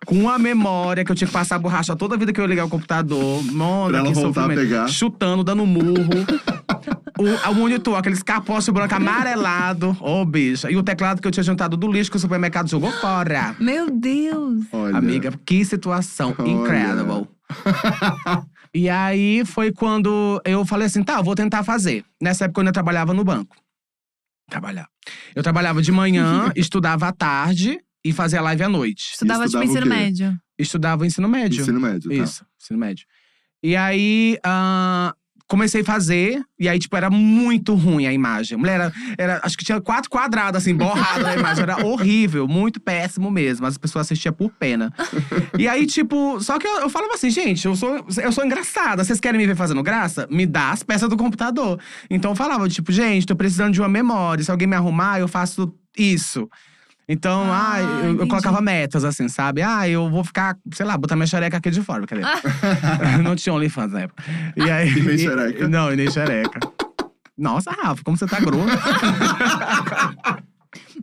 Com 0.04 0.16
uma 0.16 0.38
memória 0.38 1.04
que 1.04 1.12
eu 1.12 1.16
tinha 1.16 1.28
que 1.28 1.32
passar 1.32 1.58
borracha 1.58 1.94
toda 1.94 2.16
a 2.16 2.18
vida 2.18 2.32
que 2.32 2.40
eu 2.40 2.46
ligar 2.46 2.64
o 2.64 2.68
computador. 2.68 3.42
Mona, 3.52 3.90
Pra 3.90 3.98
ela 4.00 4.12
voltar 4.12 4.44
a 4.46 4.48
pegar. 4.48 4.88
Chutando, 4.88 5.44
dando 5.44 5.64
murro. 5.64 6.26
o, 7.20 7.50
o 7.50 7.54
monitor, 7.54 7.96
aqueles 7.96 8.22
capote 8.22 8.70
branco 8.72 8.94
amarelado. 8.94 9.96
Ô, 10.00 10.24
bicha. 10.24 10.70
E 10.70 10.76
o 10.76 10.82
teclado 10.82 11.20
que 11.20 11.28
eu 11.28 11.30
tinha 11.30 11.44
juntado 11.44 11.76
do 11.76 11.90
lixo 11.90 12.10
que 12.10 12.16
o 12.16 12.20
supermercado 12.20 12.68
jogou 12.68 12.90
fora. 12.92 13.54
Meu 13.60 13.90
Deus! 13.90 14.64
Olha. 14.72 14.96
Amiga, 14.96 15.32
que 15.44 15.64
situação 15.64 16.34
Olha. 16.38 16.48
incredible. 16.48 17.28
e 18.72 18.88
aí 18.88 19.44
foi 19.44 19.70
quando 19.72 20.40
eu 20.44 20.64
falei 20.64 20.86
assim: 20.86 21.02
tá, 21.02 21.18
eu 21.18 21.24
vou 21.24 21.34
tentar 21.34 21.62
fazer. 21.62 22.04
Nessa 22.20 22.46
época 22.46 22.60
eu 22.60 22.62
ainda 22.62 22.72
trabalhava 22.72 23.12
no 23.12 23.22
banco. 23.22 23.56
Trabalhar. 24.48 24.88
Eu 25.34 25.42
trabalhava 25.42 25.82
de 25.82 25.92
manhã, 25.92 26.50
estudava 26.56 27.08
à 27.08 27.12
tarde 27.12 27.78
e 28.04 28.12
fazia 28.12 28.40
live 28.40 28.62
à 28.62 28.68
noite. 28.68 29.10
Estudava, 29.12 29.46
tipo, 29.46 29.62
estudava 29.62 29.66
o 29.66 29.70
ensino 29.70 29.86
médio. 29.86 30.40
Estudava 30.58 31.06
ensino 31.06 31.28
médio. 31.28 31.60
Ensino 31.60 31.80
médio, 31.80 32.10
tá? 32.10 32.16
Isso, 32.16 32.46
ensino 32.60 32.78
médio. 32.78 33.06
E 33.62 33.76
aí, 33.76 34.38
ah, 34.42 35.14
comecei 35.50 35.80
a 35.80 35.84
fazer, 35.84 36.40
e 36.58 36.68
aí, 36.68 36.78
tipo, 36.78 36.96
era 36.96 37.10
muito 37.10 37.74
ruim 37.74 38.06
a 38.06 38.12
imagem. 38.12 38.56
Mulher 38.56 38.74
era, 38.80 38.92
era- 39.18 39.40
acho 39.42 39.58
que 39.58 39.64
tinha 39.64 39.80
quatro 39.80 40.08
quadrados, 40.08 40.62
assim, 40.62 40.72
borrado 40.74 41.24
na 41.24 41.34
imagem. 41.34 41.64
Era 41.64 41.84
horrível, 41.84 42.46
muito 42.46 42.80
péssimo 42.80 43.30
mesmo. 43.32 43.66
As 43.66 43.76
pessoas 43.76 44.06
assistiam 44.06 44.32
por 44.32 44.50
pena. 44.52 44.92
e 45.58 45.66
aí, 45.66 45.86
tipo, 45.86 46.40
só 46.40 46.56
que 46.56 46.66
eu, 46.66 46.82
eu 46.82 46.88
falava 46.88 47.14
assim, 47.14 47.30
gente, 47.30 47.66
eu 47.66 47.74
sou, 47.74 48.06
eu 48.22 48.30
sou 48.30 48.44
engraçada. 48.44 49.02
Vocês 49.02 49.18
querem 49.18 49.40
me 49.40 49.46
ver 49.46 49.56
fazendo 49.56 49.82
graça? 49.82 50.28
Me 50.30 50.46
dá 50.46 50.70
as 50.70 50.84
peças 50.84 51.08
do 51.08 51.16
computador. 51.16 51.80
Então 52.08 52.30
eu 52.30 52.36
falava, 52.36 52.68
tipo, 52.68 52.92
gente, 52.92 53.26
tô 53.26 53.34
precisando 53.34 53.72
de 53.74 53.80
uma 53.80 53.88
memória. 53.88 54.44
Se 54.44 54.50
alguém 54.52 54.68
me 54.68 54.76
arrumar, 54.76 55.18
eu 55.18 55.26
faço 55.26 55.74
isso. 55.98 56.48
Então, 57.12 57.52
Ah, 57.52 57.72
ah, 57.74 57.80
eu- 58.04 58.20
eu, 58.20 58.28
colocava 58.28 58.60
metas, 58.60 59.02
assim, 59.04 59.28
sabe? 59.28 59.62
Ah, 59.62 59.88
eu 59.88 60.08
vou 60.08 60.22
ficar, 60.22 60.56
sei 60.72 60.86
lá, 60.86 60.96
botar 60.96 61.16
minha 61.16 61.26
xereca 61.26 61.56
aqui 61.56 61.68
de 61.68 61.82
fora. 61.82 62.06
Cadê? 62.06 62.22
não 63.24 63.34
tinha 63.34 63.52
OnlyFans 63.52 63.90
na 63.90 64.02
época. 64.02 64.22
E, 64.56 64.70
aí, 64.70 64.88
E 64.96 65.02
nem 65.02 65.18
xereca. 65.18 65.68
Não, 65.68 65.92
e 65.92 65.96
nem 65.96 66.08
xereca. 66.08 66.60
Nossa, 67.36 67.72
Rafa, 67.72 68.04
como 68.04 68.16
você 68.16 68.26
tá 68.28 68.38
grossa. 68.38 68.78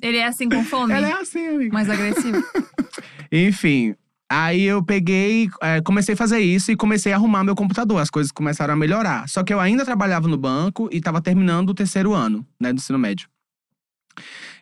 Ele 0.01 0.17
é 0.17 0.27
assim 0.27 0.47
com 0.47 0.63
fome? 0.63 0.93
Ela 0.93 1.07
é 1.09 1.11
assim, 1.13 1.45
amiga. 1.45 1.73
Mais 1.73 1.89
agressivo. 1.89 2.41
Enfim, 3.29 3.93
aí 4.29 4.63
eu 4.63 4.81
peguei, 4.81 5.49
é, 5.61 5.81
comecei 5.81 6.13
a 6.13 6.17
fazer 6.17 6.39
isso 6.39 6.71
e 6.71 6.75
comecei 6.77 7.11
a 7.11 7.17
arrumar 7.17 7.43
meu 7.43 7.55
computador. 7.55 7.99
As 8.01 8.09
coisas 8.09 8.31
começaram 8.31 8.73
a 8.73 8.77
melhorar. 8.77 9.27
Só 9.27 9.43
que 9.43 9.53
eu 9.53 9.59
ainda 9.59 9.83
trabalhava 9.83 10.27
no 10.29 10.37
banco 10.37 10.87
e 10.89 11.01
tava 11.01 11.19
terminando 11.21 11.71
o 11.71 11.73
terceiro 11.73 12.13
ano, 12.13 12.45
né, 12.61 12.71
do 12.71 12.77
ensino 12.77 12.97
médio. 12.97 13.27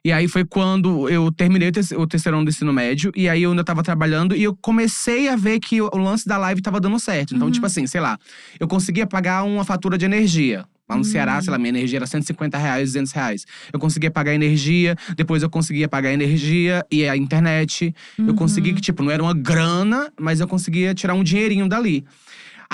E 0.06 0.12
aí 0.12 0.28
foi 0.28 0.46
quando 0.46 1.10
eu 1.10 1.32
terminei 1.32 1.70
o 1.70 1.72
terce- 1.72 1.96
o 1.96 2.06
terceiro 2.06 2.38
ano 2.38 2.46
do 2.46 2.50
ensino 2.50 2.72
médio. 2.72 3.12
E 3.16 3.28
aí 3.28 3.42
eu 3.42 3.50
ainda 3.50 3.64
tava 3.64 3.82
trabalhando. 3.82 4.36
E 4.36 4.44
eu 4.44 4.56
comecei 4.56 5.28
a 5.28 5.36
ver 5.36 5.60
que 5.60 5.82
o 5.82 5.90
lance 5.98 6.28
da 6.28 6.38
live 6.38 6.62
tava 6.62 6.80
dando 6.80 7.00
certo. 7.00 7.34
Então, 7.34 7.48
Uhum. 7.48 7.52
tipo 7.52 7.66
assim, 7.66 7.88
sei 7.88 8.00
lá. 8.02 8.16
Eu 8.60 8.68
conseguia 8.68 9.08
pagar 9.08 9.44
uma 9.44 9.66
fatura 9.66 9.98
de 9.98 10.06
energia. 10.06 10.64
Lá 10.88 10.96
no 10.96 11.02
Hum. 11.02 11.04
Ceará, 11.06 11.42
sei 11.42 11.50
lá, 11.50 11.58
minha 11.58 11.70
energia 11.70 11.98
era 11.98 12.06
150 12.06 12.56
reais, 12.60 12.90
200 12.90 13.12
reais. 13.12 13.46
Eu 13.74 13.80
conseguia 13.80 14.12
pagar 14.12 14.36
energia. 14.36 14.96
Depois 15.18 15.42
eu 15.42 15.50
conseguia 15.50 15.88
pagar 15.90 16.14
energia 16.14 16.86
e 16.92 17.10
a 17.10 17.18
internet. 17.18 17.92
Eu 18.20 18.26
Uhum. 18.28 18.36
consegui 18.36 18.72
que, 18.76 18.82
tipo, 18.82 19.02
não 19.02 19.10
era 19.10 19.24
uma 19.24 19.34
grana, 19.34 20.12
mas 20.22 20.40
eu 20.40 20.48
conseguia 20.48 20.94
tirar 20.94 21.16
um 21.16 21.24
dinheirinho 21.24 21.68
dali. 21.68 22.06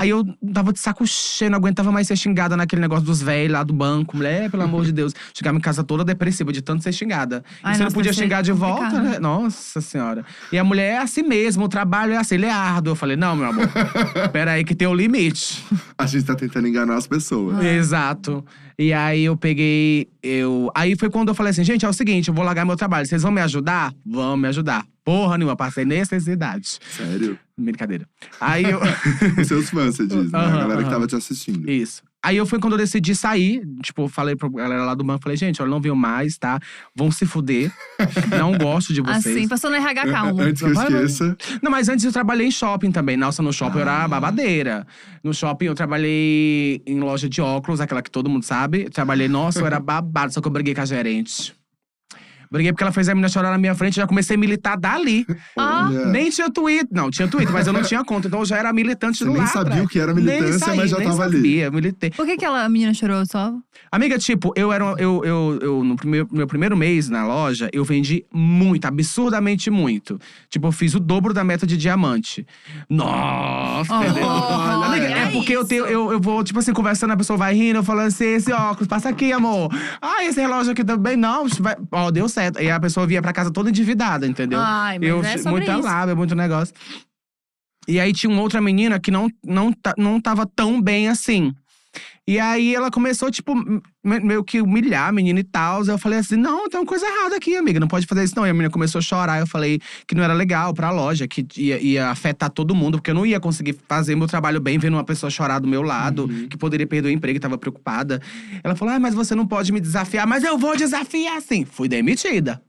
Aí 0.02 0.10
eu 0.10 0.26
tava 0.52 0.74
de 0.74 0.80
saco 0.80 1.06
cheio, 1.06 1.52
não 1.52 1.60
aguentava 1.60 1.92
mais 1.92 2.08
ser 2.08 2.16
xingada 2.16 2.58
naquele 2.58 2.82
negócio 2.82 3.06
dos 3.06 3.22
velhos 3.22 3.54
lá 3.54 3.64
do 3.64 3.72
banco. 3.72 4.18
Mulher, 4.18 4.50
pelo 4.50 4.64
amor 4.64 4.84
de 4.84 4.92
Deus. 4.92 5.14
Chegava 5.32 5.56
em 5.56 5.62
casa 5.62 5.84
toda 5.84 6.04
depressiva 6.04 6.52
de 6.52 6.60
tanto 6.60 6.82
ser 6.82 6.92
xingada. 6.92 7.44
Ai, 7.62 7.74
e 7.74 7.76
você 7.76 7.84
nossa, 7.84 7.84
não 7.84 7.92
podia 7.92 8.12
ser 8.12 8.24
xingar 8.24 8.42
de 8.42 8.52
volta, 8.52 9.00
né? 9.00 9.20
Nossa 9.20 9.80
senhora. 9.80 10.26
E 10.52 10.58
a 10.58 10.64
mulher 10.64 10.94
é 10.94 10.98
assim 10.98 11.22
mesmo, 11.22 11.66
o 11.66 11.70
trabalho 11.70 12.14
é 12.14 12.18
assim, 12.18 12.34
ele 12.34 12.48
é 12.48 12.52
árduo. 12.52 12.94
Eu 12.94 12.96
falei, 12.96 13.16
não, 13.16 13.36
meu 13.36 13.46
amor, 13.46 13.70
peraí 14.34 14.64
que 14.64 14.74
tem 14.74 14.88
o 14.88 14.94
limite. 14.96 15.64
A 15.96 16.08
gente 16.08 16.26
tá 16.26 16.34
tentando 16.34 16.68
enganar 16.68 16.96
as 16.96 17.06
pessoas. 17.06 17.60
Ah. 17.60 17.64
Exato. 17.64 18.44
E 18.80 18.92
aí 18.94 19.26
eu 19.26 19.38
peguei. 19.38 20.10
Eu... 20.24 20.72
Aí 20.74 20.96
foi 20.98 21.12
quando 21.12 21.28
eu 21.28 21.36
falei 21.36 21.52
assim, 21.52 21.64
gente, 21.64 21.86
é 21.86 21.90
o 21.90 21.94
seguinte, 21.94 22.30
eu 22.30 22.34
vou 22.34 22.44
largar 22.44 22.66
meu 22.66 22.76
trabalho. 22.76 23.06
Vocês 23.06 23.22
vão 23.22 23.32
me 23.32 23.42
ajudar? 23.42 23.94
Vão 24.04 24.36
me 24.36 24.48
ajudar. 24.48 24.84
Porra 25.04 25.38
nenhuma, 25.38 25.56
passei 25.56 25.86
necessidade. 25.86 26.80
Sério? 26.90 27.38
Brincadeira. 27.62 28.08
Aí 28.40 28.64
eu. 28.64 28.80
Os 29.40 29.48
seus 29.48 29.70
fãs, 29.70 29.96
você 29.96 30.06
diz, 30.08 30.32
né? 30.32 30.40
A 30.40 30.50
galera 30.58 30.84
que 30.84 30.90
tava 30.90 31.08
te 31.08 31.16
assistindo. 31.16 31.70
Isso. 31.70 32.02
Aí 32.24 32.38
eu 32.38 32.46
foi 32.46 32.60
quando 32.60 32.74
eu 32.74 32.78
decidi 32.78 33.16
sair. 33.16 33.64
Tipo, 33.82 34.08
falei 34.08 34.36
pra 34.36 34.48
galera 34.48 34.86
lá 34.86 34.94
do 34.94 35.04
banco, 35.04 35.24
falei, 35.24 35.36
gente, 35.36 35.60
olha, 35.60 35.72
não 35.72 35.82
venho 35.82 35.96
mais, 35.96 36.38
tá? 36.38 36.60
Vão 36.96 37.10
se 37.10 37.26
fuder. 37.26 37.72
não 38.38 38.56
gosto 38.56 38.94
de 38.94 39.02
vocês. 39.02 39.36
Assim, 39.36 39.48
passou 39.48 39.72
no 39.72 39.76
RH 39.78 40.06
calmo. 40.08 40.38
Antes 40.42 40.62
que 40.62 40.68
eu 40.68 40.74
esqueça. 40.74 41.38
Não, 41.64 41.72
mas 41.72 41.90
antes 41.90 42.06
eu 42.06 42.12
trabalhei 42.12 42.46
em 42.48 42.52
shopping 42.52 42.92
também. 42.92 43.18
Nossa, 43.18 43.42
no 43.42 43.52
shopping 43.52 43.78
eu 43.78 43.82
era 43.82 44.04
Ah. 44.04 44.08
babadeira. 44.08 44.86
No 45.24 45.34
shopping 45.34 45.66
eu 45.66 45.74
trabalhei 45.74 46.84
em 46.86 47.00
loja 47.00 47.28
de 47.28 47.42
óculos, 47.42 47.82
aquela 47.82 48.04
que 48.04 48.12
todo 48.12 48.30
mundo 48.30 48.44
sabe. 48.44 48.88
Trabalhei, 48.92 49.28
nossa, 49.28 49.60
eu 49.60 49.66
era 49.66 49.80
babado, 49.82 50.32
só 50.32 50.42
que 50.42 50.48
eu 50.48 50.52
briguei 50.52 50.76
com 50.76 50.82
a 50.82 50.86
gerente. 50.86 51.56
Briguei 52.52 52.72
porque 52.74 52.84
ela 52.84 52.92
fez 52.92 53.08
a 53.08 53.14
menina 53.16 53.30
chorar 53.30 53.50
na 53.52 53.58
minha 53.58 53.74
frente, 53.74 53.96
já 53.96 54.06
comecei 54.06 54.36
a 54.36 54.40
militar 54.40 54.78
dali. 54.78 55.26
Ah, 55.58 55.90
Nem 56.08 56.30
tinha 56.30 56.50
Twitter. 56.50 56.88
Não, 56.92 57.10
tinha 57.10 57.28
Twitter, 57.28 57.54
mas 57.54 57.66
eu 57.66 57.74
não 57.74 57.82
tinha 57.82 58.04
conta. 58.04 58.28
Então 58.28 58.40
eu 58.42 58.46
já 58.46 58.58
era 58.58 58.74
militante 58.74 59.20
Você 59.20 59.26
do 59.26 59.32
nem 59.32 59.40
lado. 59.42 59.52
sabia 59.52 59.84
o 59.84 59.88
que 59.88 60.00
era 60.00 60.14
Nem 60.14 60.24
militância, 60.26 60.60
saí, 60.60 60.78
mas 60.78 60.90
já 60.90 60.98
nem 60.98 61.08
tava 61.08 61.24
ali. 61.24 61.38
sabia, 61.38 61.72
militei. 61.72 62.10
por 62.12 62.26
que 62.26 62.34
aquela 62.34 62.68
menina 62.68 62.94
chorou 62.94 63.26
só? 63.26 63.54
Amiga, 63.92 64.18
tipo, 64.18 64.52
eu 64.56 64.72
era. 64.72 64.84
Eu, 64.98 65.24
eu, 65.24 65.60
eu, 65.62 65.84
no 65.84 65.96
primeiro, 65.96 66.28
meu 66.32 66.46
primeiro 66.46 66.76
mês 66.76 67.10
na 67.10 67.26
loja, 67.26 67.70
eu 67.72 67.84
vendi 67.86 68.26
muito, 68.34 68.86
absurdamente 68.86 69.70
muito. 69.72 70.20
Tipo, 70.50 70.68
eu 70.68 70.72
fiz 70.74 70.94
o 70.94 71.00
dobro 71.00 71.34
da 71.34 71.44
meta 71.44 71.66
de 71.66 71.78
diamante. 71.78 72.46
Nossa, 72.90 73.98
Oh, 73.98 74.04
entendeu? 74.04 74.28
olha 74.28 74.86
Amiga, 74.88 75.06
é 75.08 75.32
porque 75.32 75.56
eu 75.56 75.66
tenho. 75.66 75.86
Eu, 75.86 76.12
eu 76.12 76.20
vou, 76.20 76.44
tipo 76.44 76.60
assim, 76.60 76.74
conversando, 76.74 77.12
a 77.12 77.18
pessoa 77.18 77.38
vai 77.38 77.54
rindo, 77.54 77.80
eu 77.80 77.84
falando 77.84 78.08
assim, 78.08 78.26
esse 78.26 78.52
óculos, 78.52 78.88
passa 78.88 79.10
aqui, 79.10 79.32
amor. 79.32 79.70
Ah, 80.02 80.24
esse 80.26 80.40
relógio 80.40 80.74
aqui 80.74 80.84
também, 80.84 81.16
não. 81.18 81.48
vai- 81.60 81.78
Ó, 81.92 82.12
deu 82.12 82.28
certo. 82.30 82.41
E 82.62 82.70
a 82.70 82.80
pessoa 82.80 83.08
vinha 83.08 83.22
pra 83.22 83.34
casa 83.34 83.52
toda 83.52 83.70
endividada, 83.70 84.28
entendeu? 84.28 84.60
Ai, 84.60 85.00
mas 85.00 85.10
eu, 85.10 85.24
é 85.24 85.38
sobre 85.38 85.52
muita 85.52 85.74
isso. 85.74 85.82
lábia, 85.82 86.16
muito 86.16 86.36
negócio. 86.36 86.74
E 87.88 88.00
aí 88.00 88.14
tinha 88.14 88.32
uma 88.32 88.42
outra 88.42 88.62
menina 88.62 89.00
que 89.00 89.12
não, 89.12 89.28
não, 89.44 89.74
não 89.98 90.22
tava 90.22 90.46
tão 90.46 90.82
bem 90.82 91.08
assim. 91.08 91.54
E 92.28 92.40
aí 92.40 92.76
ela 92.76 92.92
começou, 92.92 93.32
tipo, 93.32 93.54
me- 93.56 94.20
meio 94.20 94.44
que 94.44 94.62
humilhar 94.62 95.10
a 95.10 95.12
menina 95.12 95.40
e 95.40 95.44
tal. 95.44 95.84
Eu 95.86 95.98
falei 95.98 96.20
assim: 96.20 96.36
não, 96.38 96.70
tem 96.70 96.80
uma 96.80 96.86
coisa 96.86 97.06
errada 97.06 97.36
aqui, 97.36 97.58
amiga. 97.58 97.80
Não 97.80 97.88
pode 97.88 98.06
fazer 98.06 98.24
isso, 98.24 98.36
não. 98.36 98.46
E 98.46 98.50
a 98.50 98.54
menina 98.54 98.70
começou 98.70 99.00
a 99.00 99.02
chorar. 99.02 99.40
Eu 99.40 99.48
falei 99.48 99.80
que 100.08 100.14
não 100.14 100.24
era 100.24 100.34
legal 100.34 100.72
pra 100.74 100.92
loja, 100.92 101.28
que 101.28 101.46
ia, 101.58 101.80
ia 101.82 102.10
afetar 102.10 102.50
todo 102.52 102.76
mundo, 102.76 103.00
porque 103.00 103.10
eu 103.10 103.16
não 103.16 103.26
ia 103.26 103.40
conseguir 103.40 103.76
fazer 103.90 104.16
meu 104.16 104.28
trabalho 104.28 104.62
bem 104.62 104.78
vendo 104.78 104.94
uma 104.94 105.04
pessoa 105.04 105.30
chorar 105.32 105.60
do 105.60 105.68
meu 105.68 105.82
lado, 105.82 106.28
que 106.48 106.56
poderia 106.58 106.86
perder 106.88 107.10
o 107.10 107.12
emprego 107.12 107.40
tava 107.40 107.58
preocupada. 107.58 108.22
Ela 108.64 108.76
falou: 108.76 108.94
ah, 108.94 109.00
mas 109.00 109.16
você 109.16 109.34
não 109.36 109.46
pode 109.48 109.72
me 109.72 109.80
desafiar. 109.82 110.28
Mas 110.28 110.44
eu 110.44 110.58
vou 110.58 110.78
desafiar 110.78 111.42
sim. 111.42 111.66
Fui 111.66 111.90
demitida. 111.90 112.62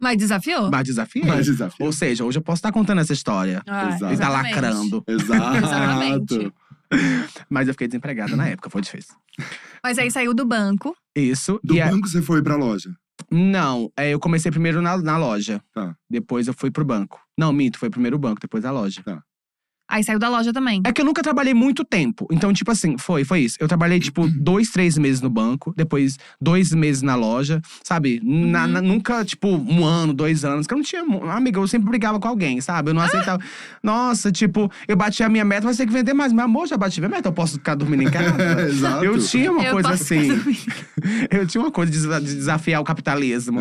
Mas 0.00 0.16
desafiou? 0.16 0.70
Mas 0.70 0.84
desafiei. 0.84 1.26
Mas 1.26 1.44
desafio. 1.44 1.84
Ou 1.84 1.92
seja, 1.92 2.24
hoje 2.24 2.38
eu 2.38 2.42
posso 2.42 2.60
estar 2.60 2.72
contando 2.72 3.00
essa 3.02 3.12
história. 3.12 3.60
Ah, 3.66 3.88
Exato. 3.88 3.96
E 3.96 4.06
tá 4.06 4.12
exatamente. 4.12 4.54
lacrando. 4.54 5.04
Exatamente. 5.06 6.52
Mas 7.48 7.68
eu 7.68 7.74
fiquei 7.74 7.86
desempregada 7.88 8.36
na 8.36 8.48
época, 8.48 8.70
foi 8.70 8.82
difícil. 8.82 9.14
Mas 9.82 9.98
aí 9.98 10.10
saiu 10.10 10.34
do 10.34 10.44
banco. 10.44 10.96
Isso. 11.16 11.60
Do 11.62 11.74
e 11.74 11.80
a- 11.80 11.88
banco 11.90 12.08
você 12.08 12.20
foi 12.22 12.42
pra 12.42 12.56
loja? 12.56 12.90
Não, 13.30 13.92
é, 13.96 14.10
eu 14.10 14.18
comecei 14.18 14.50
primeiro 14.50 14.80
na, 14.80 14.96
na 14.96 15.16
loja. 15.18 15.62
Tá. 15.74 15.94
Depois 16.08 16.46
eu 16.48 16.54
fui 16.54 16.70
pro 16.70 16.84
banco. 16.84 17.20
Não, 17.38 17.52
minto, 17.52 17.78
foi 17.78 17.90
primeiro 17.90 18.16
o 18.16 18.18
banco, 18.18 18.40
depois 18.40 18.64
a 18.64 18.70
loja. 18.70 19.02
Aí 19.90 20.04
saiu 20.04 20.18
da 20.18 20.28
loja 20.28 20.52
também. 20.52 20.80
É 20.84 20.92
que 20.92 21.00
eu 21.00 21.04
nunca 21.04 21.22
trabalhei 21.22 21.52
muito 21.52 21.84
tempo. 21.84 22.26
Então, 22.30 22.52
tipo 22.52 22.70
assim, 22.70 22.96
foi, 22.96 23.24
foi 23.24 23.40
isso. 23.40 23.56
Eu 23.60 23.66
trabalhei, 23.68 23.98
tipo, 23.98 24.28
dois, 24.28 24.70
três 24.70 24.96
meses 24.96 25.20
no 25.20 25.28
banco, 25.28 25.74
depois 25.76 26.16
dois 26.40 26.72
meses 26.72 27.02
na 27.02 27.14
loja, 27.16 27.60
sabe? 27.82 28.20
Na- 28.22 28.64
Uhum. 28.66 28.70
na- 28.72 28.80
nunca, 28.82 29.24
tipo, 29.24 29.48
um 29.48 29.84
ano, 29.84 30.12
dois 30.14 30.44
anos. 30.44 30.66
Que 30.66 30.74
eu 30.74 30.78
não 30.78 30.84
tinha. 30.84 31.02
Amiga, 31.32 31.58
eu 31.58 31.66
sempre 31.68 31.88
brigava 31.90 32.18
com 32.20 32.28
alguém, 32.28 32.60
sabe? 32.60 32.90
Eu 32.90 32.94
não 32.94 33.02
aceitava. 33.02 33.42
Nossa, 33.82 34.30
tipo, 34.30 34.70
eu 34.86 34.96
bati 34.96 35.22
a 35.22 35.28
minha 35.28 35.44
meta, 35.44 35.66
mas 35.66 35.76
tem 35.76 35.86
que 35.86 35.92
vender 35.92 36.14
mais. 36.14 36.32
Meu 36.32 36.44
amor, 36.44 36.66
já 36.68 36.76
bati 36.76 37.00
a 37.00 37.08
minha 37.08 37.16
meta, 37.16 37.28
eu 37.28 37.32
posso 37.32 37.54
ficar 37.54 37.74
dormindo 37.74 38.02
em 38.04 38.10
casa. 38.10 38.62
Exato. 38.68 39.04
Eu 39.04 39.18
tinha 39.18 39.50
uma 39.50 39.64
Eu 39.64 39.72
coisa 39.72 39.88
posso 39.90 40.02
assim. 40.04 40.38
ficar 40.38 40.70
Eu 41.30 41.46
tinha 41.46 41.60
uma 41.62 41.70
coisa 41.70 41.90
de 41.90 41.98
desa- 41.98 42.20
de 42.20 42.34
desafiar 42.34 42.80
o 42.80 42.84
capitalismo. 42.84 43.60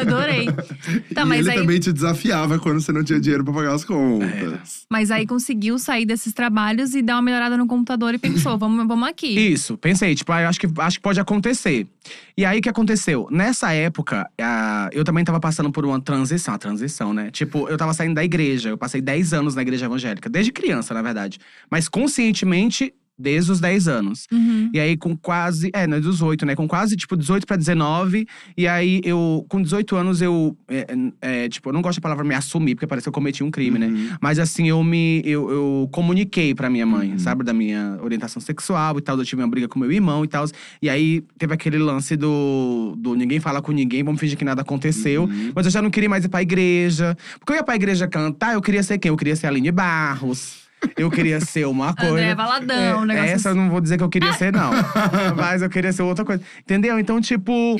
Adorei. 0.00 0.48
Tá, 1.14 1.22
e 1.22 1.24
mas 1.24 1.40
ele 1.40 1.50
aí, 1.50 1.58
também 1.58 1.78
te 1.78 1.92
desafiava 1.92 2.58
quando 2.58 2.80
você 2.80 2.90
não 2.92 3.04
tinha 3.04 3.20
dinheiro 3.20 3.44
pra 3.44 3.52
pagar 3.52 3.74
as 3.74 3.84
contas. 3.84 4.86
mas 4.90 5.10
aí 5.10 5.26
conseguiu 5.52 5.78
sair 5.78 6.06
desses 6.06 6.32
trabalhos 6.32 6.94
e 6.94 7.02
dar 7.02 7.16
uma 7.16 7.22
melhorada 7.22 7.56
no 7.56 7.66
computador 7.66 8.14
e 8.14 8.18
pensou, 8.18 8.56
vamos, 8.58 8.86
vamos 8.86 9.08
aqui. 9.08 9.28
Isso, 9.28 9.76
pensei, 9.76 10.14
tipo, 10.14 10.32
ah, 10.32 10.48
acho 10.48 10.58
que, 10.58 10.66
acho 10.78 10.96
que 10.96 11.02
pode 11.02 11.20
acontecer. 11.20 11.86
E 12.36 12.44
aí, 12.44 12.58
o 12.58 12.62
que 12.62 12.68
aconteceu? 12.68 13.28
Nessa 13.30 13.72
época, 13.72 14.26
ah, 14.40 14.88
eu 14.92 15.04
também 15.04 15.24
tava 15.24 15.38
passando 15.38 15.70
por 15.70 15.84
uma 15.84 16.00
transição, 16.00 16.54
a 16.54 16.58
transição, 16.58 17.12
né? 17.12 17.30
Tipo, 17.30 17.68
eu 17.68 17.76
tava 17.76 17.92
saindo 17.92 18.14
da 18.14 18.24
igreja, 18.24 18.70
eu 18.70 18.78
passei 18.78 19.00
10 19.00 19.32
anos 19.34 19.54
na 19.54 19.62
igreja 19.62 19.86
evangélica, 19.86 20.28
desde 20.28 20.50
criança, 20.50 20.94
na 20.94 21.02
verdade. 21.02 21.38
Mas 21.70 21.88
conscientemente, 21.88 22.94
desde 23.22 23.52
os 23.52 23.60
10 23.60 23.88
anos. 23.88 24.26
Uhum. 24.30 24.70
E 24.74 24.80
aí, 24.80 24.96
com 24.96 25.16
quase. 25.16 25.70
É, 25.72 25.86
não 25.86 25.96
é 25.96 26.00
18, 26.00 26.44
né? 26.44 26.54
Com 26.54 26.66
quase, 26.68 26.96
tipo, 26.96 27.16
18 27.16 27.46
pra 27.46 27.56
19. 27.56 28.26
E 28.56 28.66
aí, 28.68 29.00
eu. 29.04 29.46
Com 29.48 29.62
18 29.62 29.96
anos, 29.96 30.20
eu. 30.20 30.56
é, 30.68 30.86
é, 31.20 31.48
tipo, 31.48 31.68
eu 31.68 31.72
não 31.72 31.80
gosto 31.80 31.98
da 31.98 32.02
palavra 32.02 32.24
me 32.24 32.34
assumir, 32.34 32.74
porque 32.74 32.86
parece 32.86 33.04
que 33.04 33.08
eu 33.08 33.12
cometi 33.12 33.42
um 33.44 33.50
crime, 33.50 33.78
né? 33.78 33.86
Uhum. 33.86 34.08
Mas 34.20 34.38
assim, 34.38 34.68
eu 34.68 34.82
me. 34.82 35.22
Eu, 35.24 35.50
eu 35.50 35.88
comuniquei 35.92 36.54
pra 36.54 36.68
minha 36.68 36.84
mãe, 36.84 37.12
Uhum. 37.12 37.18
sabe? 37.18 37.44
Da 37.44 37.52
minha 37.52 37.98
orientação 38.02 38.40
sexual 38.42 38.98
e 38.98 39.00
tal. 39.00 39.16
Eu 39.16 39.24
tive 39.24 39.40
uma 39.42 39.48
briga 39.48 39.68
com 39.68 39.78
meu 39.78 39.90
irmão 39.92 40.24
e 40.24 40.28
tal. 40.28 40.44
E 40.82 40.90
aí 40.90 41.22
teve 41.38 41.54
aquele 41.54 41.78
lance 41.78 42.16
do, 42.16 42.94
do 42.98 43.14
ninguém 43.14 43.38
fala 43.38 43.62
com 43.62 43.70
ninguém, 43.72 44.02
vamos 44.02 44.20
fingir 44.20 44.36
que 44.36 44.44
nada 44.44 44.62
aconteceu. 44.62 45.24
Uhum. 45.24 45.52
Mas 45.54 45.66
eu 45.66 45.70
já 45.72 45.80
não 45.80 45.90
queria 45.90 46.08
mais 46.08 46.24
ir 46.24 46.28
pra 46.28 46.42
igreja. 46.42 47.16
Porque 47.38 47.52
eu 47.52 47.56
ia 47.56 47.62
pra 47.62 47.76
igreja 47.76 48.08
cantar, 48.08 48.54
eu 48.54 48.60
queria 48.62 48.82
ser 48.82 48.98
quem? 48.98 49.10
Eu 49.10 49.16
queria 49.16 49.36
ser 49.36 49.46
a 49.46 49.50
Aline 49.50 49.70
Barros. 49.70 50.61
Eu 50.96 51.10
queria 51.10 51.40
ser 51.40 51.66
uma 51.66 51.94
coisa. 51.94 52.12
André 52.12 52.34
Valadão, 52.34 53.02
um 53.02 53.04
negócio 53.04 53.30
Essa 53.30 53.48
eu 53.48 53.52
assim. 53.52 53.60
não 53.60 53.70
vou 53.70 53.80
dizer 53.80 53.96
que 53.98 54.04
eu 54.04 54.08
queria 54.08 54.32
ser, 54.32 54.52
não. 54.52 54.70
Mas 55.36 55.62
eu 55.62 55.70
queria 55.70 55.92
ser 55.92 56.02
outra 56.02 56.24
coisa. 56.24 56.42
Entendeu? 56.60 56.98
Então, 56.98 57.20
tipo. 57.20 57.76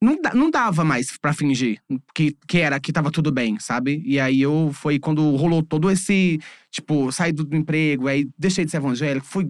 Não, 0.00 0.18
não 0.34 0.50
dava 0.50 0.84
mais 0.84 1.16
pra 1.16 1.32
fingir 1.32 1.78
que, 2.12 2.36
que 2.48 2.58
era, 2.58 2.80
que 2.80 2.92
tava 2.92 3.08
tudo 3.08 3.30
bem, 3.30 3.56
sabe? 3.60 4.02
E 4.04 4.18
aí 4.18 4.42
eu 4.42 4.72
foi 4.72 4.98
quando 4.98 5.36
rolou 5.36 5.62
todo 5.62 5.88
esse. 5.88 6.40
Tipo, 6.72 7.12
saí 7.12 7.30
do 7.32 7.46
emprego, 7.54 8.08
aí 8.08 8.28
deixei 8.36 8.64
de 8.64 8.70
ser 8.72 8.78
evangélico, 8.78 9.24
fui. 9.24 9.48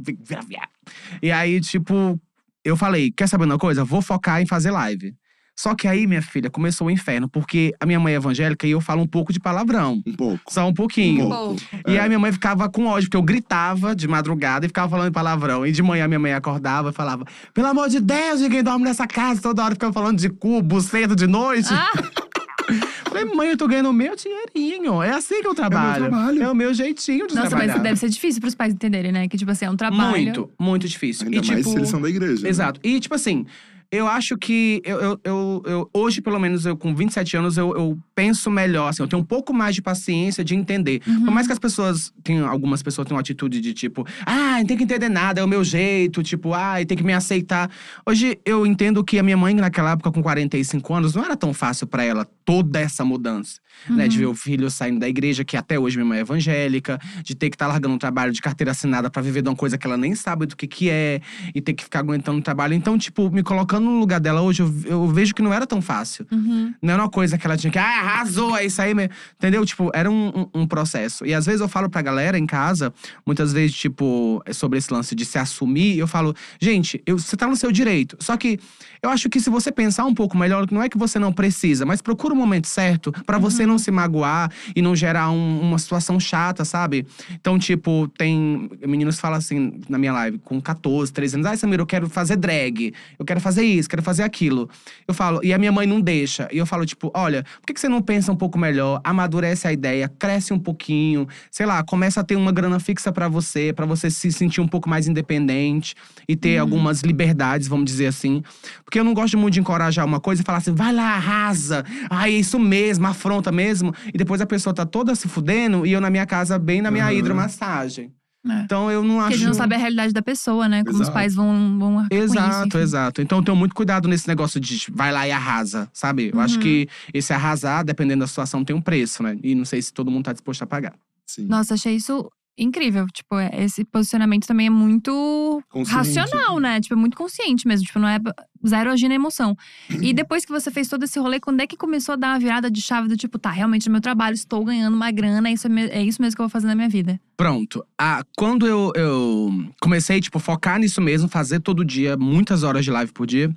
E 1.23 1.31
aí, 1.31 1.59
tipo, 1.59 2.21
eu 2.63 2.77
falei: 2.77 3.11
quer 3.11 3.29
saber 3.29 3.45
uma 3.45 3.59
coisa? 3.59 3.83
Vou 3.83 4.03
focar 4.03 4.43
em 4.43 4.47
fazer 4.47 4.71
live. 4.71 5.15
Só 5.55 5.75
que 5.75 5.87
aí, 5.87 6.07
minha 6.07 6.23
filha, 6.23 6.49
começou 6.51 6.87
o 6.87 6.91
inferno, 6.91 7.29
porque 7.29 7.73
a 7.79 7.85
minha 7.87 8.01
mãe 8.01 8.15
é 8.15 8.17
evangélica 8.17 8.67
e 8.67 8.71
eu 8.71 8.81
falo 8.81 9.03
um 9.03 9.07
pouco 9.07 9.33
de 9.33 9.39
palavrão. 9.39 10.03
Um 10.07 10.15
pouco. 10.17 10.41
Só 10.49 10.67
um 10.67 10.73
pouquinho. 10.75 11.27
Um 11.27 11.31
Pouco. 11.31 11.61
E 11.87 11.97
É. 11.97 12.01
aí 12.01 12.09
minha 12.09 12.19
mãe 12.19 12.33
ficava 12.33 12.69
com 12.71 12.87
ódio, 12.87 13.09
porque 13.09 13.17
eu 13.17 13.23
gritava 13.23 13.95
de 13.95 14.09
madrugada 14.09 14.65
e 14.65 14.69
ficava 14.69 14.89
falando 14.89 15.13
palavrão. 15.13 15.67
E 15.67 15.71
de 15.71 15.83
manhã 15.83 16.09
minha 16.09 16.19
mãe 16.19 16.33
acordava 16.33 16.89
e 16.91 16.93
falava: 16.93 17.25
Pelo 17.53 17.67
amor 17.69 17.89
de 17.91 18.01
Deus, 18.01 18.41
ninguém 18.41 18.63
dorme 18.63 18.85
nessa 18.85 19.07
casa, 19.07 19.41
toda 19.43 19.63
hora 19.63 19.75
ficava 19.75 19.93
falando 19.93 20.19
de 20.19 20.31
cu, 20.31 20.63
buceta 20.63 21.15
de 21.15 21.27
noite. 21.27 21.69
Ah, 21.71 21.93
Falei, 23.05 23.25
mãe, 23.27 23.49
eu 23.51 23.57
tô 23.59 23.69
ganhando 23.69 23.91
o 23.91 23.93
meu 23.93 24.17
dinheirinho. 24.17 25.03
É 25.03 25.11
assim 25.11 25.43
que 25.43 25.47
eu 25.47 25.55
trabalho. 25.55 26.07
trabalho. 26.09 26.43
É 26.43 26.51
o 26.51 26.55
meu 26.55 26.73
jeitinho 26.73 27.27
de 27.27 27.35
nossa, 27.35 27.51
trabalhar. 27.51 27.75
mas 27.75 27.83
deve 27.83 27.97
ser 28.01 28.09
difícil 28.09 28.41
pros 28.41 28.55
pais 28.55 28.73
entenderem, 28.73 29.13
né? 29.13 29.29
Que, 29.29 29.37
tipo 29.37 29.51
assim, 29.51 29.67
é 29.67 29.71
um 29.71 29.77
trabalho. 29.77 30.11
Muito, 30.23 30.51
muito 30.59 30.89
difícil. 30.89 31.27
Ainda 31.27 31.37
e, 31.37 31.41
mais 31.47 31.59
tipo, 31.59 31.71
se 31.71 31.77
eles 31.77 31.89
são 31.91 32.01
da 32.01 32.09
igreja. 32.09 32.43
né? 32.43 32.49
Exato. 32.49 32.81
E, 32.83 32.99
tipo 33.01 33.15
assim, 33.15 33.45
eu 33.93 34.09
acho 34.09 34.39
que 34.39 34.81
eu, 34.85 34.99
eu, 34.99 35.21
eu, 35.23 35.63
eu- 35.67 35.91
hoje, 35.93 36.23
pelo 36.23 36.39
menos, 36.41 36.65
eu 36.65 36.75
com 36.77 36.95
27 36.95 37.37
anos, 37.37 37.59
eu, 37.59 37.77
eu 37.77 37.99
penso 38.15 38.51
melhor, 38.51 38.89
assim, 38.89 39.03
eu 39.03 39.07
tenho 39.07 39.21
um 39.21 39.25
pouco 39.25 39.53
mais 39.53 39.75
de 39.75 39.83
paciência 39.83 40.43
de 40.43 40.55
entender. 40.55 41.03
Uhum. 41.07 41.27
Por 41.27 41.31
mais 41.31 41.47
que 41.47 41.53
as 41.53 41.59
pessoas 41.59 42.11
tenham, 42.25 42.49
algumas 42.49 42.83
pessoas 42.83 43.07
tenham 43.07 43.17
uma 43.17 43.21
atitude 43.21 43.61
de 43.61 43.75
tipo, 43.75 44.07
ah, 44.25 44.57
não 44.59 44.67
tem 44.67 44.79
que 44.79 44.85
entender 44.85 45.11
nada, 45.11 45.41
é 45.41 45.45
o 45.45 45.49
meu 45.49 45.63
jeito, 45.63 46.23
tipo, 46.23 46.55
ah, 46.55 46.77
tem 46.89 46.97
que 46.97 47.05
me 47.05 47.13
aceitar. 47.13 47.71
Hoje 48.07 48.39
eu 48.47 48.65
entendo 48.67 49.05
que 49.05 49.19
a 49.19 49.23
minha 49.23 49.37
mãe, 49.37 49.53
naquela 49.55 49.91
época, 49.93 50.11
com 50.11 50.23
45 50.23 50.95
anos, 50.95 51.15
não 51.15 51.23
era 51.25 51.37
tão 51.37 51.53
fácil 51.53 51.87
pra 51.87 52.03
ela 52.03 52.27
toda 52.47 52.81
essa 52.81 53.05
mudança. 53.05 53.61
Né, 53.89 54.07
de 54.07 54.17
ver 54.17 54.27
o 54.27 54.35
filho 54.35 54.71
saindo 54.71 55.01
da 55.01 55.09
igreja, 55.09 55.45
que 55.45 55.57
até 55.57 55.77
hoje 55.79 55.97
minha 55.97 56.07
mãe 56.07 56.19
é 56.19 56.21
evangélica, 56.21 57.01
de 57.25 57.35
ter 57.35 57.51
que 57.51 57.57
estar 57.57 57.67
largando 57.67 57.95
um 57.95 57.99
trabalho 57.99 58.33
de 58.33 58.41
carteira 58.41 58.71
assinada 58.71 59.11
pra 59.11 59.21
viver 59.21 59.43
de 59.43 59.49
uma 59.49 59.57
coisa 59.57 59.77
que 59.77 59.85
ela 59.87 59.97
nem 59.97 60.15
sabe 60.15 60.47
do 60.47 60.57
que 60.57 60.67
que 60.69 60.89
é, 60.89 61.21
e 61.53 61.61
ter 61.61 61.73
que 61.75 61.83
ficar 61.83 61.99
aguentando 61.99 62.39
o 62.39 62.43
trabalho. 62.43 62.75
Então, 62.75 62.97
tipo, 62.97 63.29
me 63.31 63.43
colocando 63.43 63.85
no 63.85 63.99
lugar 63.99 64.21
dela 64.21 64.41
hoje, 64.41 64.63
eu, 64.63 64.73
eu 64.85 65.09
vejo 65.09 65.35
que 65.35 65.43
não 65.43 65.53
era 65.53 65.67
tão 65.67 65.83
fácil. 65.83 66.25
Uhum. 66.31 66.73
Não 66.81 66.95
era 66.95 67.03
uma 67.03 67.11
coisa 67.11 67.37
que 67.37 67.45
ela 67.47 67.57
tinha 67.57 67.73
que, 67.73 67.79
ah, 67.79 67.83
arrasou, 68.01 68.57
é 68.57 68.65
isso 68.65 68.81
aí 68.81 68.95
mesmo. 68.95 69.13
Entendeu? 69.37 69.67
Tipo, 69.67 69.91
era 69.93 70.09
um, 70.11 70.29
um- 70.55 70.61
um 70.63 70.67
processo. 70.67 71.27
E 71.27 71.35
às 71.35 71.45
vezes 71.45 71.61
eu 71.61 71.69
falo 71.69 71.91
pra 71.91 72.03
galera 72.03 72.39
em 72.39 72.47
casa, 72.47 72.93
muitas 73.27 73.53
vezes, 73.53 73.75
tipo, 73.77 74.41
sobre 74.53 74.79
esse 74.79 74.93
lance 74.93 75.15
de 75.15 75.25
se 75.25 75.39
assumir, 75.39 75.99
eu 75.99 76.07
falo, 76.07 76.35
gente, 76.61 77.03
eu- 77.05 77.19
você 77.19 77.37
tá 77.37 77.49
no 77.49 77.57
seu 77.57 77.73
direito. 77.73 78.17
Só 78.21 78.37
que 78.37 78.61
eu 79.03 79.11
acho 79.11 79.29
que 79.29 79.41
se 79.41 79.51
você 79.51 79.73
pensar 79.73 80.05
um 80.05 80.15
pouco 80.15 80.37
melhor, 80.39 80.65
não 80.71 80.81
é 80.81 80.89
que 80.89 80.97
você 80.97 81.19
não 81.19 81.33
precisa, 81.33 81.85
mas 81.85 82.01
procura 82.01 82.33
o 82.33 82.37
momento 82.37 82.69
certo 82.69 83.11
pra 83.27 83.37
você 83.37 83.67
não 83.67 83.77
se 83.77 83.91
magoar 83.91 84.49
e 84.77 84.81
não 84.81 84.95
gerar 84.95 85.29
um- 85.31 85.61
uma 85.61 85.77
situação 85.77 86.21
chata, 86.21 86.65
sabe? 86.65 87.05
Então, 87.33 87.59
tipo, 87.59 88.07
tem. 88.17 88.71
Meninos 88.87 89.19
falam 89.19 89.39
assim 89.39 89.81
na 89.89 89.99
minha 89.99 90.13
live, 90.13 90.39
com 90.39 90.61
14, 90.61 91.13
13 91.13 91.35
anos, 91.35 91.47
ai, 91.49 91.57
Samir, 91.57 91.81
eu 91.81 91.87
quero 91.87 92.09
fazer 92.09 92.37
drag, 92.37 92.95
eu 93.19 93.25
quero 93.25 93.41
fazer 93.41 93.65
isso, 93.65 93.89
quero 93.89 94.03
fazer 94.05 94.23
aquilo. 94.23 94.71
Eu 95.09 95.15
falo, 95.15 95.41
e 95.43 95.53
a 95.53 95.59
minha 95.59 95.73
mãe 95.73 95.85
não 95.87 96.01
deixa. 96.01 96.49
E 96.53 96.59
eu 96.59 96.67
falo, 96.67 96.87
tipo, 96.87 97.11
olha, 97.13 97.43
por 97.61 97.67
que 97.67 97.75
que 97.75 97.81
você 97.81 97.89
não 97.89 98.01
pensa 98.01 98.31
um 98.31 98.37
pouco 98.37 98.57
melhor, 98.57 99.01
amadurece 99.03 99.67
a 99.67 99.73
ideia, 99.73 100.09
cresce 100.17 100.53
um 100.53 100.59
pouquinho, 100.61 101.27
sei 101.51 101.67
lá, 101.67 101.83
começa 101.83 102.21
a 102.21 102.25
ter 102.25 102.37
uma 102.37 102.53
grana 102.53 102.79
fixa 102.79 103.11
pra 103.11 103.27
você, 103.27 103.73
pra 103.73 103.85
você 103.85 104.09
se 104.11 104.31
sentir 104.31 104.61
um 104.61 104.69
pouco 104.69 104.89
mais 104.89 105.09
independente 105.09 105.97
e 106.29 106.37
ter 106.37 106.59
algumas 106.59 107.01
liberdades, 107.01 107.67
vamos 107.67 107.87
dizer 107.87 108.07
assim. 108.07 108.45
Porque 108.93 109.01
eu 109.01 109.05
não 109.05 109.15
gosto 109.15 109.39
muito 109.39 109.55
de 109.55 109.61
encorajar 109.61 110.05
uma 110.05 110.21
coisa 110.21 110.43
e 110.43 110.45
falar 110.45 110.59
assim, 110.59 110.75
vai 110.75 110.93
lá, 110.93 111.15
arrasa. 111.15 111.83
Ai, 112.11 112.35
é 112.35 112.39
isso 112.39 112.59
mesmo, 112.59 113.07
afronta 113.07 113.51
mesmo. 113.51 113.95
E 114.13 114.19
depois 114.19 114.43
a 114.43 114.47
pessoa 114.47 114.75
tá 114.75 114.85
toda 114.85 115.15
se 115.15 115.29
fudendo 115.29 115.87
e 115.87 115.93
eu 115.93 116.01
na 116.01 116.11
minha 116.11 116.27
casa, 116.27 116.59
bem 116.59 116.83
na 116.83 116.91
minha 116.91 117.05
Aham. 117.05 117.15
hidromassagem. 117.15 118.13
É. 118.47 118.61
Então 118.65 118.91
eu 118.91 119.03
não 119.03 119.15
Porque 119.15 119.25
acho. 119.25 119.35
a 119.35 119.37
gente 119.39 119.47
não 119.47 119.55
sabe 119.55 119.77
a 119.77 119.79
realidade 119.79 120.13
da 120.13 120.21
pessoa, 120.21 120.69
né? 120.69 120.85
Como 120.85 120.97
os 120.97 121.01
Exato. 121.01 121.15
pais 121.15 121.35
vão, 121.35 121.79
vão 121.79 121.95
com 121.95 122.03
isso, 122.05 122.15
Exato, 122.35 122.77
exato. 122.77 123.23
Então 123.23 123.39
eu 123.39 123.43
tenho 123.45 123.57
muito 123.57 123.75
cuidado 123.75 124.07
nesse 124.07 124.29
negócio 124.29 124.61
de 124.61 124.85
vai 124.93 125.11
lá 125.11 125.27
e 125.27 125.31
arrasa, 125.31 125.89
sabe? 125.91 126.31
Eu 126.31 126.39
acho 126.39 126.57
Uhum. 126.57 126.61
que 126.61 126.87
esse 127.15 127.33
arrasar, 127.33 127.83
dependendo 127.87 128.21
da 128.21 128.27
situação, 128.27 128.63
tem 128.63 128.77
um 128.77 128.81
preço, 128.83 129.23
né? 129.23 129.39
E 129.43 129.55
não 129.55 129.65
sei 129.65 129.81
se 129.81 129.91
todo 129.91 130.11
mundo 130.11 130.27
tá 130.27 130.33
disposto 130.35 130.61
a 130.65 130.67
pagar. 130.67 130.93
Sim. 131.27 131.47
Nossa, 131.47 131.73
achei 131.73 131.97
isso 131.97 132.29
incrível. 132.57 133.07
Tipo, 133.13 133.39
é- 133.39 133.65
esse 133.65 133.85
posicionamento 133.85 134.47
também 134.47 134.67
é 134.67 134.71
muito 134.71 135.63
Consciente. 135.71 136.19
racional, 136.19 136.59
né? 136.61 136.81
Tipo, 136.81 136.95
é 136.95 136.97
muito 136.99 137.17
consciente 137.17 137.67
mesmo. 137.67 137.87
Tipo, 137.87 137.99
não 137.99 138.09
é 138.09 138.19
zero 138.67 138.91
agir 138.91 139.09
na 139.09 139.15
emoção. 139.15 139.57
E 140.01 140.13
depois 140.15 140.45
que 140.45 140.53
você 140.53 140.71
fez 140.71 140.89
todo 140.89 141.03
esse 141.05 141.19
rolê, 141.19 141.41
quando 141.41 141.61
é 141.61 141.67
que 141.67 141.77
começou 141.77 142.13
a 142.13 142.17
dar 142.17 142.29
uma 142.29 142.39
virada 142.39 142.71
de 142.71 142.81
chave 142.81 143.09
do 143.09 143.17
tipo, 143.17 143.39
tá, 143.39 143.51
realmente 143.51 143.87
no 143.89 143.93
meu 143.93 144.01
trabalho 144.01 144.35
estou 144.35 144.65
ganhando 144.65 144.95
uma 144.95 145.11
grana, 145.11 145.51
isso 145.51 145.67
é, 145.67 145.81
é 145.99 146.03
isso 146.03 146.21
mesmo 146.23 146.37
que 146.37 146.43
eu 146.43 146.47
vou 146.47 146.51
fazer 146.51 146.67
na 146.67 146.75
minha 146.75 146.89
vida. 146.89 147.21
Pronto. 147.37 147.85
Ah, 147.99 148.23
quando 148.37 148.67
eu, 148.67 148.93
eu 148.95 149.51
comecei, 149.81 150.21
tipo, 150.21 150.39
focar 150.39 150.79
nisso 150.79 151.01
mesmo, 151.01 151.29
fazer 151.29 151.61
todo 151.61 151.85
dia, 151.85 152.17
muitas 152.17 152.63
horas 152.63 152.85
de 152.85 152.91
live 152.91 153.13
por 153.13 153.27
dia. 153.27 153.53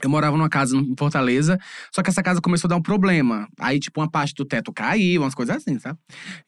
Eu 0.00 0.08
morava 0.08 0.36
numa 0.36 0.48
casa 0.48 0.76
em 0.76 0.94
Fortaleza, 0.98 1.58
só 1.92 2.02
que 2.02 2.08
essa 2.08 2.22
casa 2.22 2.40
começou 2.40 2.66
a 2.66 2.70
dar 2.70 2.76
um 2.76 2.82
problema. 2.82 3.46
Aí, 3.58 3.78
tipo, 3.78 4.00
uma 4.00 4.10
parte 4.10 4.34
do 4.34 4.44
teto 4.44 4.72
caiu, 4.72 5.22
umas 5.22 5.34
coisas 5.34 5.56
assim, 5.56 5.78
sabe? 5.78 5.98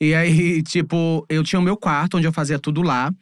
E 0.01 0.15
aí, 0.15 0.63
tipo, 0.65 1.27
eu 1.29 1.43
tinha 1.45 1.61
o 1.61 1.63
meu 1.63 1.77
quarto, 1.77 2.17
onde 2.17 2.27
eu 2.27 2.33
fazia 2.33 2.59
tudo 2.59 2.81
lá. 2.81 3.13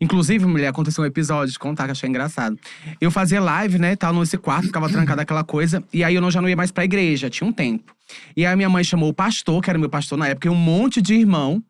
Inclusive, 0.00 0.46
mulher, 0.46 0.68
aconteceu 0.68 1.04
um 1.04 1.06
episódio, 1.06 1.52
de 1.52 1.58
contar, 1.58 1.84
que 1.84 1.90
eu 1.90 1.92
achei 1.92 2.08
engraçado. 2.08 2.58
Eu 3.00 3.10
fazia 3.10 3.40
live, 3.40 3.78
né, 3.78 3.94
tal, 3.96 4.14
nesse 4.14 4.38
quarto, 4.38 4.66
ficava 4.66 4.88
trancado 4.88 5.20
aquela 5.20 5.44
coisa. 5.44 5.84
E 5.92 6.02
aí, 6.02 6.14
eu 6.14 6.22
não, 6.22 6.30
já 6.30 6.40
não 6.40 6.48
ia 6.48 6.56
mais 6.56 6.72
pra 6.72 6.84
igreja, 6.84 7.28
tinha 7.28 7.46
um 7.46 7.52
tempo. 7.52 7.94
E 8.34 8.46
aí, 8.46 8.56
minha 8.56 8.70
mãe 8.70 8.82
chamou 8.82 9.10
o 9.10 9.14
pastor, 9.14 9.62
que 9.62 9.68
era 9.68 9.78
meu 9.78 9.90
pastor 9.90 10.16
na 10.16 10.28
época, 10.28 10.48
e 10.48 10.50
um 10.50 10.54
monte 10.54 11.02
de 11.02 11.14
irmão, 11.14 11.62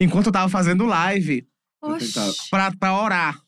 enquanto 0.00 0.26
eu 0.26 0.32
tava 0.32 0.48
fazendo 0.48 0.86
live, 0.86 1.46
Oxi. 1.82 2.14
pra, 2.50 2.72
pra 2.72 2.98
orar. 2.98 3.43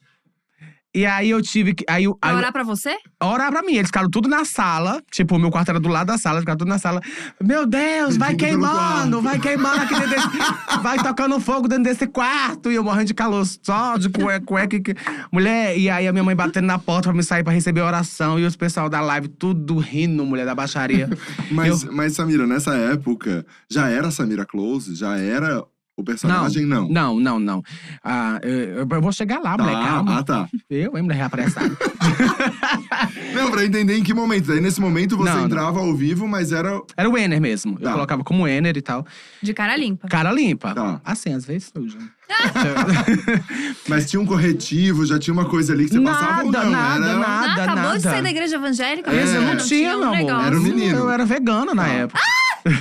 E 0.97 1.05
aí, 1.05 1.29
eu 1.31 1.43
tive 1.43 1.75
que… 1.75 1.85
Aí, 1.88 2.05
eu- 2.05 2.15
Pra 2.17 2.31
aí, 2.31 2.37
orar 2.37 2.53
pra 2.53 2.62
você? 2.65 2.97
orar 3.23 3.50
pra 3.53 3.62
mim. 3.62 3.75
Eles 3.75 3.88
ficaram 3.88 4.09
tudo 4.09 4.29
na 4.29 4.45
sala. 4.47 5.03
Tipo, 5.11 5.37
o 5.37 5.38
meu 5.38 5.50
quarto 5.50 5.69
era 5.69 5.79
do 5.79 5.88
lado 5.91 6.07
da 6.07 6.17
sala, 6.17 6.37
eles 6.37 6.43
ficaram 6.43 6.57
tudo 6.59 6.69
na 6.69 6.79
sala. 6.79 7.00
Meu 7.43 7.67
Deus, 7.67 8.17
vai 8.17 8.35
queimando, 8.35 9.21
vai 9.21 9.38
queimando 9.38 9.83
aqui 9.83 9.95
dentro 9.95 10.09
desse. 10.11 10.26
vai 10.83 10.97
tocando 10.99 11.38
fogo 11.38 11.69
dentro 11.69 11.85
desse 11.85 12.07
quarto. 12.07 12.71
E 12.73 12.76
eu 12.76 12.83
morrendo 12.83 13.09
de 13.09 13.15
calor, 13.15 13.45
só 13.62 13.99
de 13.99 14.09
cueca, 14.09 14.45
cueca. 14.47 14.81
que- 14.81 14.95
Mulher, 15.31 15.76
e 15.79 15.91
aí 15.91 16.09
a 16.09 16.12
minha 16.12 16.25
mãe 16.25 16.35
batendo 16.35 16.65
na 16.67 16.79
porta 16.79 17.09
pra 17.11 17.12
me 17.17 17.23
sair 17.23 17.45
pra 17.45 17.53
receber 17.53 17.83
oração. 17.83 18.38
E 18.38 18.45
os 18.47 18.57
pessoal 18.57 18.88
da 18.88 19.00
live 19.03 19.29
tudo 19.29 19.79
rindo, 19.79 20.25
mulher 20.25 20.47
da 20.47 20.55
baixaria. 20.55 21.11
Mas, 21.50 21.85
mas, 21.85 22.15
Samira, 22.15 22.47
nessa 22.47 22.75
época, 22.75 23.45
já 23.71 23.88
era 23.88 24.11
Samira 24.11 24.47
Close? 24.47 24.95
Já 24.95 25.19
era 25.19 25.62
o 25.97 26.05
personagem? 26.05 26.67
Não. 26.67 26.88
Não, 26.88 27.19
não, 27.19 27.38
não. 27.38 27.62
Ah, 28.05 28.38
eu, 28.43 28.87
eu 28.91 29.00
vou 29.00 29.11
chegar 29.12 29.38
lá, 29.41 29.57
Tá, 29.57 29.62
mulher, 29.65 29.83
calma. 29.83 30.19
Ah, 30.19 30.23
tá. 30.23 30.49
Eu, 30.69 30.97
hein, 30.97 31.03
mulher 31.03 31.17
reapressada. 31.17 31.76
Não, 33.35 33.50
pra 33.50 33.65
entender 33.65 33.97
em 33.99 34.03
que 34.03 34.15
momento. 34.15 34.47
Daí, 34.47 34.61
nesse 34.61 34.81
momento, 34.81 35.17
você 35.17 35.29
Não, 35.31 35.37
não. 35.38 35.45
entrava 35.47 35.79
ao 35.81 35.95
vivo, 35.95 36.26
mas 36.26 36.53
era… 36.53 36.81
Era 36.97 37.09
o 37.09 37.17
Ener 37.19 37.41
mesmo. 37.41 37.76
Eu 37.79 37.85
Tá. 37.85 37.93
colocava 37.93 38.25
como 38.25 38.47
Ener 38.49 38.76
e 38.76 38.81
tal. 38.83 39.07
De 39.43 39.53
cara 39.53 39.76
limpa. 39.76 40.09
Cara 40.09 40.33
limpa. 40.33 40.75
Tá. 40.75 41.00
Assim, 41.05 41.35
às 41.35 41.45
vezes 41.45 41.71
suja. 41.75 41.99
Mas 43.88 44.09
tinha 44.11 44.21
um 44.21 44.26
corretivo, 44.26 45.05
já 45.07 45.19
tinha 45.19 45.33
uma 45.35 45.45
coisa 45.45 45.73
ali 45.73 45.85
que 45.87 45.93
você 45.93 46.00
passava 46.00 46.45
ou 46.45 46.50
Nada, 46.50 46.65
não? 46.65 46.73
nada, 46.73 47.07
era... 47.07 47.19
nada. 47.19 47.47
Ah, 47.47 47.65
acabou 47.65 47.75
de 47.83 47.83
nada. 47.83 48.00
sair 48.00 48.23
da 48.23 48.31
igreja 48.31 48.57
evangélica. 48.57 49.11
É. 49.12 49.23
Esse 49.23 49.35
eu 49.35 49.43
não 49.43 49.55
Não 49.55 49.65
tinha, 49.65 49.97
um 49.97 49.99
meu 50.00 50.09
amor. 50.09 50.17
negócio. 50.19 50.47
Era 50.47 50.57
um 50.57 50.62
menino. 50.62 50.99
Eu 50.99 51.11
era 51.11 51.25
vegana 51.25 51.75
na 51.75 51.85
Tá. 51.85 51.88
época. 51.88 52.21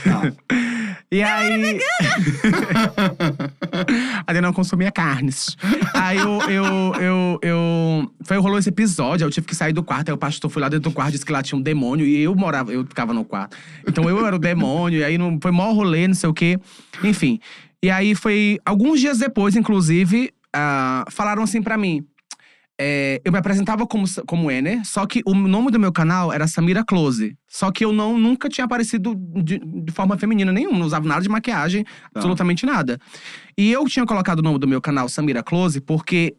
Tá. 0.03 0.31
E 1.15 1.24
aí. 1.24 1.79
Aí 4.27 4.36
eu 4.36 4.41
não 4.43 4.51
consumia 4.51 4.91
carnes. 4.91 5.55
Aí 5.93 6.17
eu, 6.17 6.41
eu, 6.41 6.93
eu, 7.01 7.39
eu. 7.41 8.12
Foi, 8.25 8.38
rolou 8.38 8.60
esse 8.60 8.67
episódio, 8.67 9.24
aí 9.24 9.29
eu 9.29 9.31
tive 9.31 9.48
que 9.48 9.55
sair 9.55 9.72
do 9.72 9.81
quarto. 9.81 10.10
Aí 10.10 10.13
o 10.13 10.17
pastor 10.17 10.51
foi 10.51 10.62
lá 10.62 10.67
dentro 10.67 10.89
do 10.89 10.93
quarto, 10.93 11.13
disse 11.13 11.25
que 11.25 11.31
lá 11.31 11.41
tinha 11.41 11.57
um 11.57 11.62
demônio. 11.62 12.05
E 12.05 12.22
eu 12.22 12.36
morava, 12.36 12.74
eu 12.74 12.86
ficava 12.86 13.13
no 13.13 13.24
quarto. 13.24 13.55
Então 13.88 14.10
eu 14.10 14.27
era 14.27 14.36
o 14.36 14.39
demônio, 14.39 15.00
e 15.00 15.03
aí 15.05 15.17
não, 15.17 15.39
foi 15.41 15.51
mó 15.51 15.72
rolê, 15.72 16.05
não 16.05 16.15
sei 16.15 16.29
o 16.29 16.34
quê. 16.34 16.60
Enfim. 17.01 17.39
E 17.81 17.89
aí 17.89 18.13
foi. 18.13 18.60
Alguns 18.65 19.00
dias 19.00 19.17
depois, 19.17 19.55
inclusive, 19.55 20.34
ah, 20.53 21.05
falaram 21.10 21.43
assim 21.43 21.62
pra 21.62 21.77
mim. 21.77 22.05
É, 22.79 23.22
eu 23.24 23.32
me 23.32 23.38
apresentava 23.38 23.88
como, 23.88 24.03
como 24.27 24.51
Ener, 24.51 24.82
só 24.86 25.05
que 25.05 25.22
o 25.25 25.34
nome 25.34 25.72
do 25.72 25.79
meu 25.79 25.94
canal 25.94 26.34
era 26.34 26.46
Samira 26.48 26.84
Close. 26.84 27.38
Só 27.48 27.72
que 27.72 27.86
eu 27.86 27.94
não, 27.94 28.17
nunca 28.20 28.50
tinha 28.50 28.65
aparecido 28.65 29.15
de, 29.41 29.60
de 29.60 29.91
forma 29.94 30.17
feminina 30.17 30.51
nenhuma, 30.51 30.77
não 30.79 30.86
usava 30.86 31.08
nada 31.08 31.22
de 31.22 31.29
maquiagem, 31.29 31.84
Tá. 31.86 31.91
absolutamente 32.15 32.65
nada. 32.65 33.00
E 33.58 33.72
eu 33.72 33.86
tinha 33.86 34.05
colocado 34.05 34.39
o 34.39 34.41
nome 34.41 34.60
do 34.60 34.67
meu 34.67 34.82
canal 34.82 35.08
Samira 35.08 35.41
Close 35.41 35.79
porque 35.79 36.36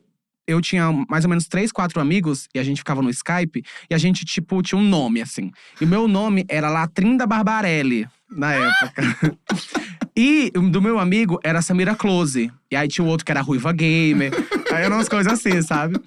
eu 0.46 0.60
tinha 0.60 0.92
mais 1.08 1.24
ou 1.24 1.30
menos 1.30 1.48
três, 1.48 1.72
quatro 1.72 2.00
amigos 2.00 2.46
e 2.54 2.58
a 2.58 2.62
gente 2.62 2.78
ficava 2.78 3.00
no 3.02 3.10
Skype 3.10 3.64
e 3.90 3.94
a 3.94 3.98
gente, 3.98 4.24
tipo, 4.24 4.62
tinha 4.62 4.78
um 4.78 4.84
nome, 4.86 5.20
assim. 5.22 5.50
E 5.80 5.84
o 5.84 5.88
meu 5.88 6.06
nome 6.06 6.44
era 6.48 6.68
Latrinda 6.70 7.26
Barbarelli, 7.26 8.06
na 8.30 8.52
época. 8.52 9.38
E 10.16 10.50
o 10.56 10.62
do 10.62 10.80
meu 10.80 10.98
amigo 10.98 11.38
era 11.44 11.60
Samira 11.60 11.94
Close. 11.94 12.50
E 12.70 12.76
aí 12.76 12.88
tinha 12.88 13.04
o 13.04 13.08
outro 13.08 13.24
que 13.24 13.30
era 13.30 13.42
Ruiva 13.42 13.70
Gamer. 13.72 14.32
aí 14.72 14.84
eram 14.84 14.96
umas 14.96 15.08
coisas 15.08 15.30
assim, 15.30 15.60
sabe? 15.60 16.00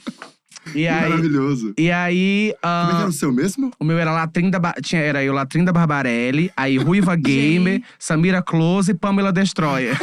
E 0.73 0.87
aí. 0.87 1.09
Maravilhoso. 1.09 1.73
E 1.77 1.91
aí. 1.91 2.55
Como 2.61 2.91
é 2.91 2.95
que 2.95 3.01
era 3.01 3.09
o 3.09 3.13
seu 3.13 3.31
mesmo? 3.31 3.71
o 3.79 3.83
meu 3.83 3.97
era 3.99 4.11
Latrinda. 4.11 4.59
Tinha, 4.81 5.01
era 5.01 5.23
eu, 5.23 5.33
Latrinda 5.33 5.71
Barbarelli, 5.71 6.51
aí 6.57 6.77
Ruiva 6.77 7.13
Gamer, 7.17 7.83
Samira 7.99 8.41
Close 8.41 8.91
e 8.91 8.95
Pamela 8.95 9.31
Destroyer. 9.31 9.95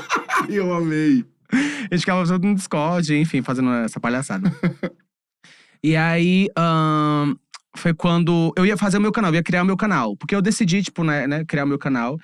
Eu 0.48 0.74
amei. 0.74 1.24
A 1.50 1.94
gente 1.94 2.00
ficava 2.00 2.26
todo 2.26 2.46
no 2.46 2.54
Discord, 2.54 3.16
enfim, 3.16 3.40
fazendo 3.40 3.70
essa 3.70 3.98
palhaçada. 3.98 4.52
e 5.82 5.96
aí, 5.96 6.48
foi 7.76 7.94
quando 7.94 8.52
eu 8.56 8.66
ia 8.66 8.76
fazer 8.76 8.98
o 8.98 9.00
meu 9.00 9.12
canal, 9.12 9.30
eu 9.30 9.36
ia 9.36 9.42
criar 9.42 9.62
o 9.62 9.66
meu 9.66 9.76
canal. 9.76 10.16
Porque 10.16 10.34
eu 10.34 10.42
decidi, 10.42 10.82
tipo, 10.82 11.02
né, 11.02 11.26
né, 11.26 11.44
criar 11.44 11.64
o 11.64 11.68
meu 11.68 11.78
canal. 11.78 12.18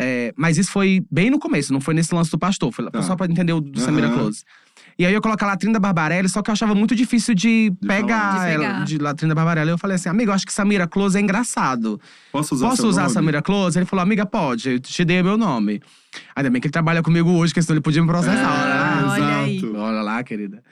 É, 0.00 0.32
mas 0.36 0.56
isso 0.58 0.70
foi 0.70 1.04
bem 1.10 1.28
no 1.30 1.38
começo, 1.38 1.72
não 1.72 1.80
foi 1.80 1.92
nesse 1.94 2.14
lance 2.14 2.30
do 2.30 2.38
pastor. 2.38 2.72
Foi 2.72 2.88
Tá. 2.90 3.02
só 3.02 3.16
pra 3.16 3.26
entender 3.26 3.52
o 3.52 3.60
do 3.60 3.80
Samira 3.80 4.06
Aham. 4.06 4.18
Close. 4.18 4.44
E 4.96 5.04
aí 5.06 5.12
eu 5.12 5.16
ia 5.16 5.20
colocar 5.20 5.46
Latrinda 5.46 5.78
Barbarelli, 5.78 6.28
só 6.28 6.42
que 6.42 6.50
eu 6.50 6.52
achava 6.52 6.74
muito 6.74 6.92
difícil 6.94 7.32
de, 7.32 7.70
De 7.70 7.86
pegar 7.86 8.32
falar. 8.32 8.48
Ela, 8.48 8.84
de 8.84 8.98
Latrinda 8.98 9.32
Barbarelli. 9.34 9.70
Eu 9.70 9.78
falei 9.78 9.94
assim, 9.94 10.08
amigo, 10.08 10.30
eu 10.30 10.34
acho 10.34 10.44
que 10.44 10.52
Samira 10.52 10.88
Close 10.88 11.16
é 11.16 11.20
engraçado. 11.20 12.00
Posso 12.32 12.54
usar 12.56 12.68
Posso 12.68 12.86
usar 12.88 13.02
nome? 13.02 13.14
Samira 13.14 13.40
Close? 13.42 13.78
Ele 13.78 13.86
falou, 13.86 14.02
amiga, 14.02 14.26
pode, 14.26 14.70
eu 14.70 14.80
te 14.80 15.04
dei 15.04 15.22
meu 15.22 15.36
nome. 15.36 15.80
Ainda 16.34 16.50
bem 16.50 16.60
que 16.60 16.66
ele 16.66 16.72
trabalha 16.72 17.00
comigo 17.02 17.30
hoje, 17.30 17.54
que 17.54 17.62
senão 17.62 17.74
ele 17.76 17.80
podia 17.82 18.02
me 18.02 18.08
processar. 18.08 18.34
Né? 18.42 19.04
olha 19.08 19.36
aí. 19.38 19.56
exato. 19.58 19.76
Olha 19.76 20.02
lá, 20.02 20.22
querida. 20.24 20.62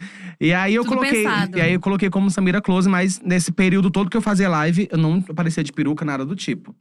E 0.41 0.53
aí 0.53 0.75
eu 0.75 0.83
Tudo 0.85 0.97
coloquei. 0.97 1.23
pensado. 1.23 1.59
E 1.59 1.61
aí 1.61 1.73
eu 1.75 1.81
coloquei 1.81 2.11
como 2.11 2.29
Samira 2.31 2.61
Close, 2.61 2.89
mas 2.89 3.21
nesse 3.21 3.53
período 3.53 3.91
todo 3.93 4.11
que 4.11 4.17
eu 4.17 4.23
fazia 4.23 4.49
live, 4.49 4.89
eu 4.91 4.99
não 4.99 5.23
aparecia 5.29 5.63
de 5.63 5.73
peruca, 5.73 6.05
nada 6.05 6.25
do 6.27 6.35
tipo. 6.35 6.75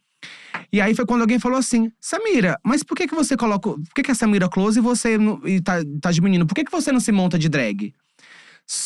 E 0.72 0.82
aí 0.82 0.94
foi 0.96 1.06
quando 1.06 1.22
alguém 1.22 1.40
falou 1.40 1.58
assim: 1.58 1.92
Samira, 2.00 2.58
mas 2.64 2.84
por 2.84 2.96
que, 2.96 3.08
que 3.08 3.16
você 3.16 3.36
coloca. 3.38 3.70
Por 3.72 3.94
que, 3.96 4.04
que 4.04 4.12
é 4.12 4.14
Samira 4.14 4.50
Close 4.50 4.80
e 4.80 4.82
você 4.82 5.18
não, 5.18 5.40
e 5.46 5.62
tá, 5.62 5.76
tá 6.02 6.12
de 6.12 6.22
menino? 6.22 6.46
Por 6.46 6.54
que, 6.56 6.64
que 6.64 6.72
você 6.72 6.92
não 6.92 7.00
se 7.00 7.12
monta 7.12 7.38
de 7.40 7.48
drag? 7.50 7.94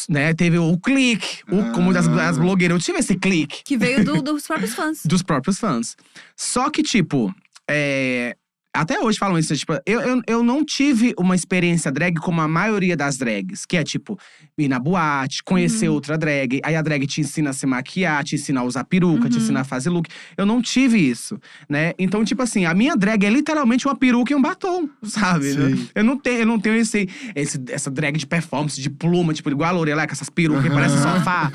Né, 0.10 0.34
teve 0.34 0.58
o 0.58 0.77
clique, 0.77 1.41
o, 1.49 1.71
como 1.71 1.93
das, 1.93 2.05
Ah. 2.08 2.27
as 2.27 2.38
blogueiras. 2.38 2.75
Eu 2.75 2.84
tive 2.84 2.99
esse 2.99 3.15
clique 3.17 3.63
Que 3.63 3.77
veio 3.77 4.03
do- 4.03 4.21
dos 4.21 4.45
próprios 4.45 4.73
fãs. 4.73 4.99
dos 5.08 5.23
próprios 5.23 5.58
fãs. 5.58 5.95
Só 6.36 6.69
que, 6.69 6.84
tipo, 6.84 7.34
é, 7.69 8.36
até 8.73 8.99
hoje 8.99 9.17
falam 9.17 9.38
isso, 9.38 9.55
tipo, 9.55 9.73
eu, 9.86 9.99
eu, 10.01 10.21
eu 10.27 10.43
não 10.43 10.63
tive 10.63 11.13
uma 11.17 11.36
experiência 11.36 11.91
drag 11.91 12.15
como 12.19 12.39
a 12.41 12.47
maioria 12.47 12.95
das 12.95 13.17
drags, 13.17 13.65
que 13.65 13.75
é 13.77 13.84
tipo, 13.84 14.17
ir 14.58 14.67
na 14.67 14.79
boate, 14.79 15.43
conhecer 15.43 15.88
Uhum. 15.89 15.95
outra 15.95 16.17
drag, 16.17 16.60
aí 16.63 16.75
a 16.75 16.82
drag 16.82 17.05
te 17.08 17.21
ensina 17.21 17.49
a 17.49 17.53
se 17.53 17.65
maquiar, 17.65 18.23
te 18.23 18.36
ensina 18.36 18.62
a 18.62 18.63
usar 18.63 18.84
peruca, 18.84 19.27
te 19.27 19.38
Uhum. 19.38 19.43
ensina 19.43 19.62
a 19.62 19.63
fazer 19.63 19.89
look. 19.89 20.08
Eu 20.38 20.45
não 20.45 20.62
tive 20.62 20.97
isso, 20.99 21.39
né? 21.67 21.93
Então, 21.97 22.23
tipo 22.23 22.41
assim, 22.43 22.65
a 22.65 22.73
minha 22.73 22.95
drag 22.95 23.25
é 23.25 23.29
literalmente 23.29 23.88
uma 23.88 23.95
peruca 23.95 24.32
e 24.34 24.36
um 24.36 24.41
batom, 24.41 24.88
sabe? 25.03 25.51
Sim. 25.53 25.88
Eu 25.95 26.03
não 26.03 26.17
tenho, 26.17 26.39
eu 26.41 26.45
não 26.45 26.60
tenho 26.60 26.75
esse, 26.75 27.10
esse, 27.36 27.60
essa 27.69 27.89
drag 27.89 28.17
de 28.17 28.27
performance, 28.27 28.79
de 28.79 28.89
pluma, 28.89 29.34
tipo, 29.34 29.49
igual 29.49 29.69
a 29.69 29.73
Lorelai, 29.73 30.05
com 30.08 30.13
essas 30.13 30.29
perucas 30.29 30.63
que 30.63 30.69
parecem 30.69 30.99
sofá. 31.01 31.49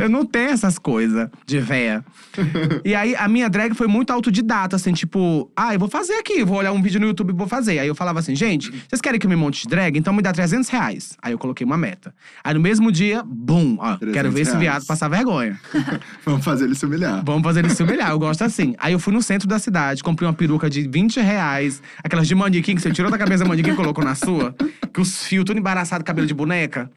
Eu 0.00 0.08
não 0.08 0.24
tenho 0.24 0.50
essas 0.50 0.78
coisas 0.78 1.28
de 1.46 1.58
véia. 1.60 2.04
E 2.84 2.94
aí, 2.94 3.14
a 3.16 3.26
minha 3.28 3.48
drag 3.48 3.74
foi 3.74 3.86
muito 3.86 4.10
autodidata, 4.12 4.76
assim, 4.76 4.92
tipo, 4.92 5.50
ah, 5.56 5.74
eu 5.74 5.78
vou 5.78 5.88
fazer 5.88 6.14
aqui, 6.14 6.44
vou 6.44 6.57
olhar 6.58 6.72
um 6.72 6.82
vídeo 6.82 7.00
no 7.00 7.06
YouTube 7.06 7.30
e 7.30 7.32
vou 7.32 7.46
fazer. 7.46 7.78
Aí 7.78 7.88
eu 7.88 7.94
falava 7.94 8.18
assim, 8.20 8.34
gente, 8.34 8.70
vocês 8.88 9.00
querem 9.00 9.18
que 9.18 9.26
eu 9.26 9.30
me 9.30 9.36
monte 9.36 9.62
de 9.62 9.68
drag? 9.68 9.98
Então 9.98 10.12
me 10.12 10.22
dá 10.22 10.32
300 10.32 10.68
reais. 10.68 11.16
Aí 11.22 11.32
eu 11.32 11.38
coloquei 11.38 11.64
uma 11.64 11.76
meta. 11.76 12.14
Aí 12.44 12.54
no 12.54 12.60
mesmo 12.60 12.92
dia, 12.92 13.22
bum, 13.24 13.76
ó, 13.78 13.96
300 13.96 14.12
quero 14.12 14.30
ver 14.30 14.40
esse 14.42 14.50
reais. 14.52 14.62
viado 14.62 14.86
passar 14.86 15.08
vergonha. 15.08 15.58
Vamos 16.24 16.44
fazer 16.44 16.64
ele 16.64 16.74
se 16.74 16.86
humilhar. 16.86 17.22
Vamos 17.24 17.42
fazer 17.42 17.60
ele 17.60 17.70
se 17.70 17.82
humilhar, 17.82 18.10
eu 18.10 18.18
gosto 18.18 18.42
assim. 18.42 18.74
Aí 18.78 18.92
eu 18.92 18.98
fui 18.98 19.12
no 19.12 19.22
centro 19.22 19.48
da 19.48 19.58
cidade, 19.58 20.02
comprei 20.02 20.26
uma 20.26 20.34
peruca 20.34 20.68
de 20.68 20.86
20 20.88 21.20
reais, 21.20 21.82
aquelas 22.02 22.28
de 22.28 22.34
manequim 22.34 22.74
que 22.74 22.82
você 22.82 22.90
tirou 22.90 23.10
da 23.10 23.18
cabeça 23.18 23.44
da 23.44 23.48
manequim 23.48 23.70
e 23.70 23.76
colocou 23.76 24.04
na 24.04 24.14
sua, 24.14 24.54
que 24.92 25.00
os 25.00 25.24
fios 25.24 25.44
tudo 25.44 25.58
embaraçado, 25.58 26.04
cabelo 26.04 26.26
de 26.26 26.34
boneca. 26.34 26.90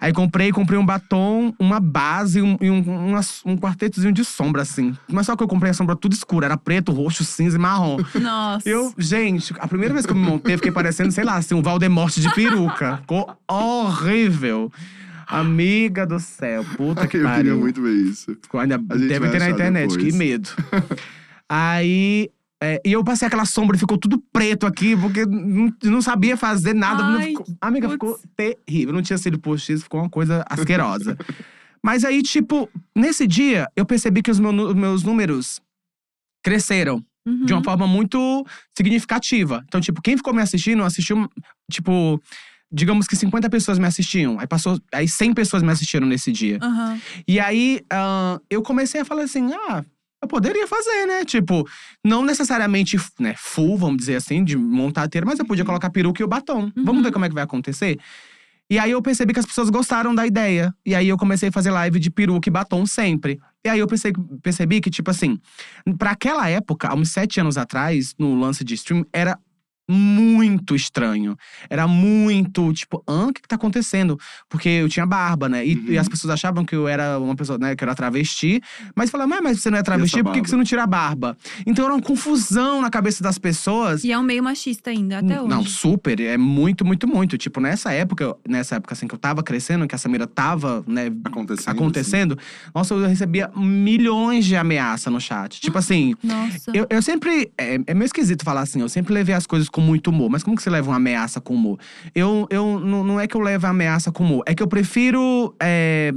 Aí 0.00 0.12
comprei, 0.12 0.50
comprei 0.52 0.78
um 0.78 0.84
batom, 0.84 1.54
uma 1.58 1.78
base 1.80 2.42
um- 2.42 2.56
e 2.60 2.70
um, 2.70 2.80
uma- 3.10 3.20
um 3.44 3.56
quartetozinho 3.56 4.12
de 4.12 4.24
sombra, 4.24 4.62
assim. 4.62 4.96
Mas 5.10 5.26
só 5.26 5.36
que 5.36 5.42
eu 5.42 5.48
comprei 5.48 5.70
a 5.70 5.74
sombra 5.74 5.94
tudo 5.96 6.12
escura. 6.12 6.46
Era 6.46 6.56
preto, 6.56 6.92
roxo, 6.92 7.24
cinza 7.24 7.56
e 7.56 7.60
marrom. 7.60 7.96
Nossa. 8.20 8.68
Eu, 8.68 8.92
gente, 8.98 9.54
a 9.58 9.66
primeira 9.68 9.94
vez 9.94 10.04
que 10.04 10.12
eu 10.12 10.16
me 10.16 10.22
montei, 10.26 10.54
eu 10.54 10.58
fiquei 10.58 10.72
parecendo, 10.72 11.10
sei 11.12 11.24
lá, 11.24 11.36
assim, 11.36 11.54
um 11.54 11.62
Valdemorte 11.62 12.20
de 12.20 12.32
peruca. 12.34 12.98
Ficou 12.98 13.36
horrível. 13.50 14.70
Amiga 15.28 16.06
do 16.06 16.20
céu, 16.20 16.64
puta 16.76 17.06
que 17.08 17.16
Eu 17.16 17.24
pariu. 17.24 17.42
queria 17.42 17.54
muito 17.56 17.82
ver 17.82 17.94
isso. 17.94 18.36
Ficou- 18.40 18.60
Ainda 18.60 18.78
deve 18.78 19.28
ter 19.30 19.38
na 19.40 19.50
internet, 19.50 19.88
depois. 19.90 20.12
que 20.12 20.16
medo. 20.16 20.48
Aí. 21.48 22.30
É, 22.62 22.80
e 22.84 22.92
eu 22.92 23.04
passei 23.04 23.26
aquela 23.28 23.44
sombra 23.44 23.76
e 23.76 23.80
ficou 23.80 23.98
tudo 23.98 24.18
preto 24.32 24.66
aqui, 24.66 24.96
porque 24.96 25.26
não, 25.26 25.72
não 25.84 26.02
sabia 26.02 26.36
fazer 26.36 26.74
nada. 26.74 27.04
Ai, 27.04 27.28
ficou- 27.28 27.46
amiga, 27.60 27.88
putz. 27.88 27.94
ficou 27.94 28.20
terrível. 28.36 28.94
Não 28.94 29.02
tinha 29.02 29.18
sido 29.18 29.38
postiço, 29.38 29.82
ficou 29.84 30.00
uma 30.00 30.10
coisa 30.10 30.44
asquerosa. 30.48 31.16
Mas 31.82 32.04
aí, 32.04 32.22
tipo, 32.22 32.68
nesse 32.94 33.26
dia, 33.26 33.68
eu 33.76 33.84
percebi 33.84 34.22
que 34.22 34.30
os 34.30 34.40
meu 34.40 34.52
meus 34.74 35.02
números 35.02 35.60
cresceram 36.42 37.04
Uhum. 37.26 37.44
de 37.44 37.52
uma 37.52 37.62
forma 37.64 37.86
muito 37.88 38.46
significativa. 38.76 39.62
Então, 39.66 39.80
tipo, 39.80 40.00
quem 40.00 40.16
ficou 40.16 40.32
me 40.32 40.40
assistindo, 40.40 40.84
assistiu, 40.84 41.28
tipo, 41.70 42.22
digamos 42.70 43.08
que 43.08 43.16
50 43.16 43.50
pessoas 43.50 43.80
me 43.80 43.86
assistiam. 43.86 44.38
Aí 44.38 44.46
passou, 44.46 44.80
aí 44.94 45.08
100 45.08 45.34
pessoas 45.34 45.60
me 45.62 45.70
assistiram 45.72 46.06
nesse 46.06 46.30
dia. 46.30 46.58
Aham. 46.62 47.00
E 47.26 47.40
aí, 47.40 47.80
ah, 47.90 48.40
eu 48.48 48.62
comecei 48.62 49.00
a 49.00 49.04
falar 49.04 49.22
assim, 49.24 49.50
ah, 49.68 49.84
eu 50.26 50.28
poderia 50.28 50.66
fazer, 50.66 51.06
né? 51.06 51.24
Tipo, 51.24 51.66
não 52.04 52.24
necessariamente 52.24 52.98
né, 53.18 53.34
full, 53.38 53.78
vamos 53.78 53.98
dizer 53.98 54.16
assim, 54.16 54.44
de 54.44 54.56
montar 54.56 55.04
a 55.04 55.08
teira, 55.08 55.24
mas 55.24 55.38
eu 55.38 55.46
podia 55.46 55.64
colocar 55.64 55.86
a 55.86 55.90
peruca 55.90 56.20
e 56.20 56.24
o 56.24 56.28
batom. 56.28 56.70
Vamos 56.76 57.02
ver 57.02 57.12
como 57.12 57.24
é 57.24 57.28
que 57.28 57.34
vai 57.34 57.44
acontecer? 57.44 57.98
E 58.68 58.80
aí 58.80 58.90
eu 58.90 59.00
percebi 59.00 59.32
que 59.32 59.38
as 59.38 59.46
pessoas 59.46 59.70
gostaram 59.70 60.12
da 60.12 60.26
ideia. 60.26 60.74
E 60.84 60.92
aí 60.94 61.08
eu 61.08 61.16
comecei 61.16 61.50
a 61.50 61.52
fazer 61.52 61.70
live 61.70 62.00
de 62.00 62.10
peruca 62.10 62.48
e 62.48 62.52
batom 62.52 62.84
sempre. 62.84 63.38
E 63.64 63.68
aí 63.68 63.78
eu 63.78 63.86
percebi, 63.86 64.20
percebi 64.42 64.80
que, 64.80 64.90
tipo 64.90 65.08
assim, 65.08 65.38
pra 65.96 66.10
aquela 66.10 66.48
época, 66.48 66.88
há 66.88 66.94
uns 66.94 67.10
sete 67.10 67.40
anos 67.40 67.56
atrás, 67.56 68.12
no 68.18 68.38
lance 68.38 68.64
de 68.64 68.74
stream, 68.74 69.06
era 69.12 69.38
muito 69.88 70.74
estranho. 70.74 71.36
Era 71.70 71.86
muito, 71.86 72.72
tipo, 72.72 73.02
hã, 73.08 73.26
o 73.28 73.32
que, 73.32 73.42
que 73.42 73.48
tá 73.48 73.56
acontecendo? 73.56 74.18
Porque 74.48 74.68
eu 74.68 74.88
tinha 74.88 75.06
barba, 75.06 75.48
né? 75.48 75.64
E, 75.66 75.76
Uhum. 75.76 75.84
e 75.88 75.98
as 75.98 76.08
pessoas 76.08 76.32
achavam 76.32 76.64
que 76.64 76.74
eu 76.74 76.88
era 76.88 77.18
uma 77.18 77.34
pessoa, 77.36 77.58
né, 77.58 77.74
que 77.76 77.84
eu 77.84 77.86
era 77.86 77.94
travesti. 77.94 78.60
Mas 78.94 79.10
falavam, 79.10 79.30
mas, 79.36 79.42
mas 79.42 79.60
você 79.62 79.70
não 79.70 79.78
é 79.78 79.82
travesti, 79.82 80.22
por 80.22 80.32
que, 80.32 80.42
que 80.42 80.48
você 80.50 80.56
não 80.56 80.64
tira 80.64 80.82
a 80.84 80.86
barba? 80.86 81.36
Então 81.66 81.84
era 81.84 81.94
uma 81.94 82.02
confusão 82.02 82.80
na 82.80 82.90
cabeça 82.90 83.22
das 83.22 83.38
pessoas. 83.38 84.02
E 84.04 84.12
é 84.12 84.18
um 84.18 84.22
meio 84.22 84.42
machista 84.42 84.90
ainda, 84.90 85.18
até 85.18 85.40
hoje. 85.40 85.48
Não, 85.48 85.64
super, 85.64 86.18
é 86.20 86.36
muito, 86.36 86.84
muito, 86.84 87.06
muito. 87.06 87.36
Tipo, 87.38 87.60
nessa 87.60 87.92
época, 87.92 88.34
nessa 88.48 88.76
época 88.76 88.94
assim 88.94 89.06
que 89.06 89.14
eu 89.14 89.18
tava 89.18 89.42
crescendo, 89.42 89.86
que 89.86 89.94
a 89.94 89.98
Samira 89.98 90.26
tava, 90.26 90.82
né, 90.86 91.06
Acontecendo. 91.24 91.70
acontecendo, 91.72 92.38
nossa, 92.74 92.94
eu 92.94 93.06
recebia 93.06 93.50
milhões 93.56 94.44
de 94.44 94.56
ameaças 94.56 95.12
no 95.12 95.20
chat. 95.20 95.60
Tipo 95.60 95.78
assim, 95.78 96.14
Nossa. 96.22 96.70
eu, 96.74 96.86
eu 96.90 97.02
sempre. 97.02 97.50
É, 97.56 97.78
é 97.86 97.94
meio 97.94 98.06
esquisito 98.06 98.44
falar 98.44 98.62
assim, 98.62 98.80
eu 98.80 98.88
sempre 98.88 99.12
levei 99.14 99.34
as 99.34 99.46
coisas 99.46 99.68
com 99.76 99.82
muito 99.82 100.08
humor. 100.08 100.30
Mas 100.30 100.42
como 100.42 100.56
que 100.56 100.62
você 100.62 100.70
leva 100.70 100.88
uma 100.90 100.96
ameaça 100.96 101.38
com 101.38 101.54
humor? 101.54 101.78
Eu, 102.14 102.46
eu 102.48 102.80
não, 102.80 103.04
não 103.04 103.20
é 103.20 103.26
que 103.26 103.36
eu 103.36 103.40
levo 103.42 103.66
a 103.66 103.70
ameaça 103.70 104.10
com 104.10 104.24
humor, 104.24 104.42
é 104.46 104.54
que 104.54 104.62
eu 104.62 104.66
prefiro. 104.66 105.54
é, 105.60 106.14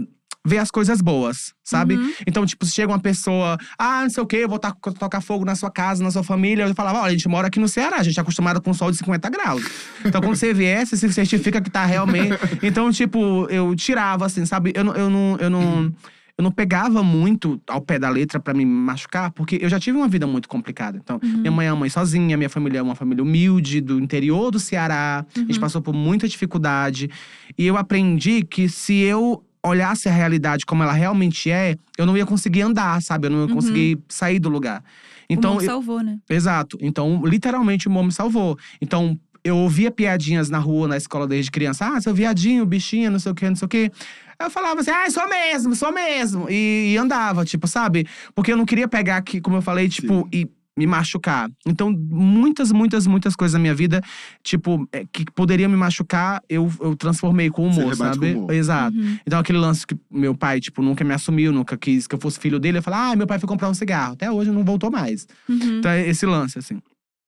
Ver 0.48 0.60
as 0.60 0.72
coisas 0.72 1.02
boas, 1.02 1.54
sabe? 1.66 1.98
Uhum. 1.98 2.14
Então, 2.26 2.46
tipo, 2.46 2.66
se 2.66 2.72
chega 2.72 2.94
uma 2.94 3.00
pessoa, 3.00 3.58
ah, 3.78 4.04
não 4.04 4.10
sei 4.10 4.24
o 4.24 4.26
quê, 4.26 4.38
eu 4.38 4.48
vou 4.48 4.58
tocar 4.58 5.20
fogo 5.20 5.44
na 5.44 5.54
sua 5.54 5.70
casa, 5.70 6.02
na 6.02 6.10
sua 6.10 6.24
família. 6.24 6.66
Eu 6.66 6.74
falava, 6.74 7.00
olha, 7.00 7.08
a 7.08 7.12
gente 7.12 7.28
mora 7.28 7.48
aqui 7.48 7.60
no 7.60 7.68
Ceará, 7.68 7.98
a 7.98 8.04
gente 8.04 8.18
é 8.18 8.22
acostumado 8.22 8.62
com 8.62 8.74
sol 8.74 8.90
de 8.90 8.98
50 8.98 9.30
graus. 9.30 9.62
Então, 10.04 10.22
quando 10.22 10.38
você 10.38 10.54
vier, 10.54 10.88
você 10.88 10.96
se 10.96 11.12
certifica 11.12 11.60
que 11.60 11.70
tá 11.70 11.86
realmente. 11.86 12.40
Então, 12.64 12.90
tipo, 12.90 13.48
eu 13.50 13.76
tirava, 13.76 14.26
assim, 14.28 14.46
sabe? 14.46 14.72
Eu, 14.74 14.86
eu 14.96 15.10
não. 15.10 15.38
Eu 15.42 15.50
não 15.50 15.94
eu 16.40 16.44
não 16.44 16.52
pegava 16.52 17.04
muito 17.04 17.62
ao 17.68 17.82
pé 17.82 18.00
da 18.00 18.10
letra 18.10 18.40
pra 18.40 18.54
me 18.54 18.66
machucar, 18.66 19.30
porque 19.32 19.60
eu 19.62 19.68
já 19.68 19.78
tive 19.78 19.98
uma 19.98 20.08
vida 20.08 20.26
muito 20.26 20.48
complicada. 20.48 20.98
Então, 20.98 21.20
Uhum. 21.22 21.40
minha 21.40 21.52
mãe 21.52 21.68
é 21.68 21.74
uma 21.74 21.82
mãe 21.82 21.90
sozinha, 21.90 22.38
minha 22.38 22.50
família 22.50 22.80
é 22.80 22.82
uma 22.82 22.96
família 22.96 23.22
humilde, 23.22 23.82
do 23.82 24.00
interior 24.00 24.50
do 24.50 24.58
Ceará. 24.58 25.26
A 25.36 25.40
gente 25.42 25.56
Uhum. 25.56 25.60
passou 25.60 25.82
por 25.82 25.94
muita 25.94 26.30
dificuldade. 26.30 27.10
E 27.58 27.68
eu 27.68 27.76
aprendi 27.76 28.42
que 28.44 28.70
se 28.70 28.94
eu 29.02 29.44
olhasse 29.62 30.08
a 30.08 30.14
realidade 30.14 30.66
como 30.66 30.82
ela 30.82 30.94
realmente 30.94 31.52
é, 31.52 31.76
eu 31.98 32.06
não 32.06 32.16
ia 32.16 32.26
conseguir 32.26 32.62
andar, 32.62 33.02
sabe? 33.02 33.28
Eu 33.28 33.32
não 33.32 33.40
ia 33.40 33.46
Uhum. 33.48 33.56
conseguir 33.56 34.00
sair 34.08 34.40
do 34.40 34.48
lugar. 34.48 34.82
Então, 35.30 35.52
Então, 35.56 35.62
eu- 35.62 35.66
salvou, 35.66 36.02
né? 36.02 36.20
Exato. 36.30 36.78
Então, 36.80 37.22
literalmente, 37.26 37.86
o 37.88 37.92
humor 37.92 38.06
me 38.06 38.14
salvou. 38.14 38.58
Então, 38.82 39.20
eu 39.50 39.58
ouvia 39.58 39.92
piadinhas 39.92 40.50
na 40.50 40.60
rua, 40.60 40.88
na 40.88 40.98
escola 40.98 41.28
desde 41.28 41.52
criança. 41.52 41.86
Ah, 41.86 42.02
seu 42.02 42.14
viadinho, 42.14 42.66
bichinha, 42.66 43.10
não 43.10 43.20
sei 43.20 43.32
o 43.32 43.36
quê, 43.36 43.50
não 43.50 43.56
sei 43.56 43.66
o 43.66 43.70
quê. 43.70 43.92
Aí 44.40 44.48
eu 44.48 44.52
falava 44.52 44.80
assim, 44.80 44.92
ah, 44.92 45.10
sou 45.10 45.28
mesmo, 45.28 45.76
sou 45.76 45.92
mesmo. 45.92 46.50
E, 46.50 46.94
e 46.94 46.98
andava, 46.98 47.44
tipo, 47.44 47.68
sabe? 47.68 48.08
Porque 48.34 48.52
eu 48.52 48.58
não 48.58 48.66
queria 48.66 48.88
pegar 48.88 49.18
aqui, 49.18 49.42
como 49.42 49.58
eu 49.58 49.62
falei, 49.62 49.90
tipo, 49.90 50.28
e 50.32 50.48
me 50.78 50.88
machucar. 50.88 51.52
Então, 51.68 51.92
muitas, 51.92 52.72
muitas, 52.72 53.06
muitas 53.06 53.36
coisas 53.36 53.54
na 53.54 53.60
minha 53.60 53.76
vida, 53.76 54.02
tipo, 54.42 54.88
é, 54.94 55.04
que 55.12 55.26
poderiam 55.36 55.70
me 55.70 55.76
machucar, 55.76 56.42
eu, 56.48 56.72
eu 56.80 56.96
transformei 56.96 57.50
com 57.50 57.68
humor, 57.68 57.94
sabe? 57.96 58.34
com 58.34 58.40
humor. 58.40 58.54
Exato. 58.54 58.96
Uhum. 58.96 59.20
Então, 59.28 59.40
aquele 59.40 59.58
lance 59.58 59.86
que 59.86 59.98
meu 60.10 60.34
pai, 60.34 60.62
tipo, 60.62 60.82
nunca 60.82 61.04
me 61.04 61.14
assumiu, 61.14 61.52
nunca 61.52 61.78
quis 61.78 62.08
que 62.08 62.16
eu 62.16 62.20
fosse 62.20 62.40
filho 62.40 62.60
dele. 62.60 62.78
Eu 62.78 62.84
falava, 62.84 63.12
ah, 63.12 63.16
meu 63.18 63.28
pai 63.28 63.40
foi 63.40 63.50
comprar 63.50 63.70
um 63.70 63.74
cigarro. 63.74 64.14
Até 64.14 64.32
hoje 64.32 64.52
não 64.52 64.64
voltou 64.64 64.90
mais. 64.90 65.28
Uhum. 65.50 65.80
Então, 65.80 65.92
é 65.92 66.08
esse 66.08 66.26
lance, 66.26 66.58
assim. 66.58 66.80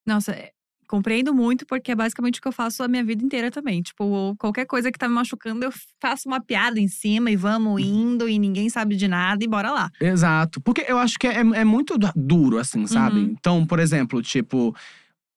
Nossa, 0.07 0.31
é, 0.31 0.51
compreendo 0.91 1.33
muito, 1.33 1.65
porque 1.65 1.93
é 1.93 1.95
basicamente 1.95 2.39
o 2.39 2.41
que 2.41 2.47
eu 2.49 2.51
faço 2.51 2.83
a 2.83 2.87
minha 2.89 3.01
vida 3.03 3.23
inteira 3.23 3.49
também. 3.49 3.81
Tipo, 3.81 4.35
qualquer 4.37 4.65
coisa 4.65 4.91
que 4.91 4.99
tá 4.99 5.07
me 5.07 5.15
machucando, 5.15 5.63
eu 5.63 5.71
faço 6.01 6.27
uma 6.27 6.41
piada 6.41 6.81
em 6.81 6.87
cima 6.89 7.31
e 7.31 7.37
vamos 7.37 7.81
indo 7.81 8.27
e 8.27 8.37
ninguém 8.37 8.69
sabe 8.69 8.97
de 8.97 9.07
nada 9.07 9.41
e 9.41 9.47
bora 9.47 9.71
lá. 9.71 9.89
Exato. 10.01 10.59
Porque 10.59 10.83
eu 10.85 10.97
acho 10.97 11.17
que 11.17 11.27
é, 11.27 11.39
é 11.39 11.63
muito 11.63 11.97
du- 11.97 12.11
duro, 12.13 12.57
assim, 12.59 12.85
sabe? 12.85 13.19
Uhum. 13.21 13.35
Então, 13.39 13.65
por 13.65 13.79
exemplo, 13.79 14.21
tipo. 14.21 14.75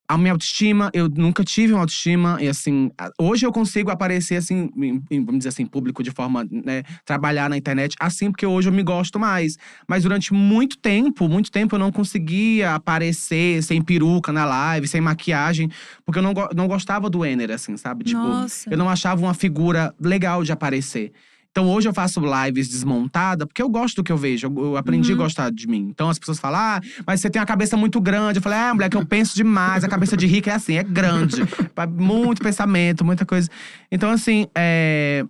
A 0.07 0.19
minha 0.19 0.33
autoestima, 0.33 0.91
eu 0.93 1.09
nunca 1.09 1.43
tive 1.43 1.73
uma 1.73 1.81
autoestima. 1.81 2.37
E 2.41 2.47
assim, 2.47 2.91
hoje 3.19 3.47
eu 3.47 3.51
consigo 3.53 3.91
aparecer 3.91 4.37
assim, 4.37 4.69
em- 5.11 5.25
vamos 5.25 5.39
dizer 5.39 5.49
assim, 5.49 5.65
público 5.65 6.03
de 6.03 6.11
forma, 6.11 6.47
né, 6.51 6.83
trabalhar 7.07 7.49
na 7.49 7.57
internet 7.57 7.97
assim, 7.99 8.31
porque 8.31 8.45
hoje 8.45 8.69
eu 8.69 8.73
me 8.73 8.83
gosto 8.83 9.19
mais. 9.19 9.57
Mas 9.89 10.03
durante 10.03 10.35
muito 10.35 10.77
tempo, 10.77 11.27
muito 11.29 11.51
tempo 11.51 11.75
eu 11.77 11.79
não 11.79 11.91
conseguia 11.91 12.75
aparecer 12.75 13.63
sem 13.63 13.81
peruca 13.81 14.31
na 14.31 14.45
live, 14.45 14.87
sem 14.87 15.01
maquiagem, 15.01 15.71
porque 16.05 16.19
eu 16.19 16.23
não, 16.23 16.35
não 16.55 16.69
gostava 16.69 17.09
do 17.09 17.25
Ener, 17.25 17.51
assim, 17.51 17.77
sabe? 17.77 18.05
Tipo, 18.05 18.19
Nossa. 18.21 18.69
eu 18.71 18.77
não 18.77 18.91
achava 18.91 19.23
uma 19.23 19.35
figura 19.35 19.95
legal 19.99 20.45
de 20.45 20.53
aparecer. 20.53 21.13
Então 21.55 21.71
hoje 21.71 21.89
eu 21.89 21.95
faço 21.95 22.21
lives 22.21 22.69
desmontada 22.69 23.47
porque 23.47 23.63
eu 23.63 23.69
gosto 23.69 23.95
do 23.95 24.03
que 24.03 24.11
eu 24.11 24.17
vejo. 24.17 24.49
Eu, 24.49 24.65
eu 24.65 24.77
aprendi 24.77 25.13
a 25.13 25.15
Uhum. 25.15 25.21
gostar 25.23 25.53
de 25.53 25.69
mim. 25.69 25.87
Então 25.89 26.11
as 26.11 26.19
pessoas 26.19 26.41
falam, 26.41 26.59
ah, 26.59 26.81
mas 27.07 27.21
você 27.21 27.31
tem 27.31 27.39
uma 27.41 27.47
cabeça 27.47 27.77
muito 27.77 28.01
grande. 28.01 28.39
Eu 28.41 28.43
falei, 28.43 28.59
ah, 28.59 28.75
moleque, 28.75 28.97
eu 28.97 29.07
penso 29.07 29.37
demais. 29.37 29.85
A 29.85 29.89
cabeça 29.89 30.17
de 30.17 30.27
rica 30.27 30.51
é 30.51 30.55
assim, 30.55 30.75
é 30.79 30.83
grande. 30.83 31.37
Muito 31.97 32.43
pensamento, 32.43 33.05
muita 33.05 33.25
coisa. 33.25 33.49
Então, 33.91 34.11
assim, 34.11 34.49
é, 34.53 35.25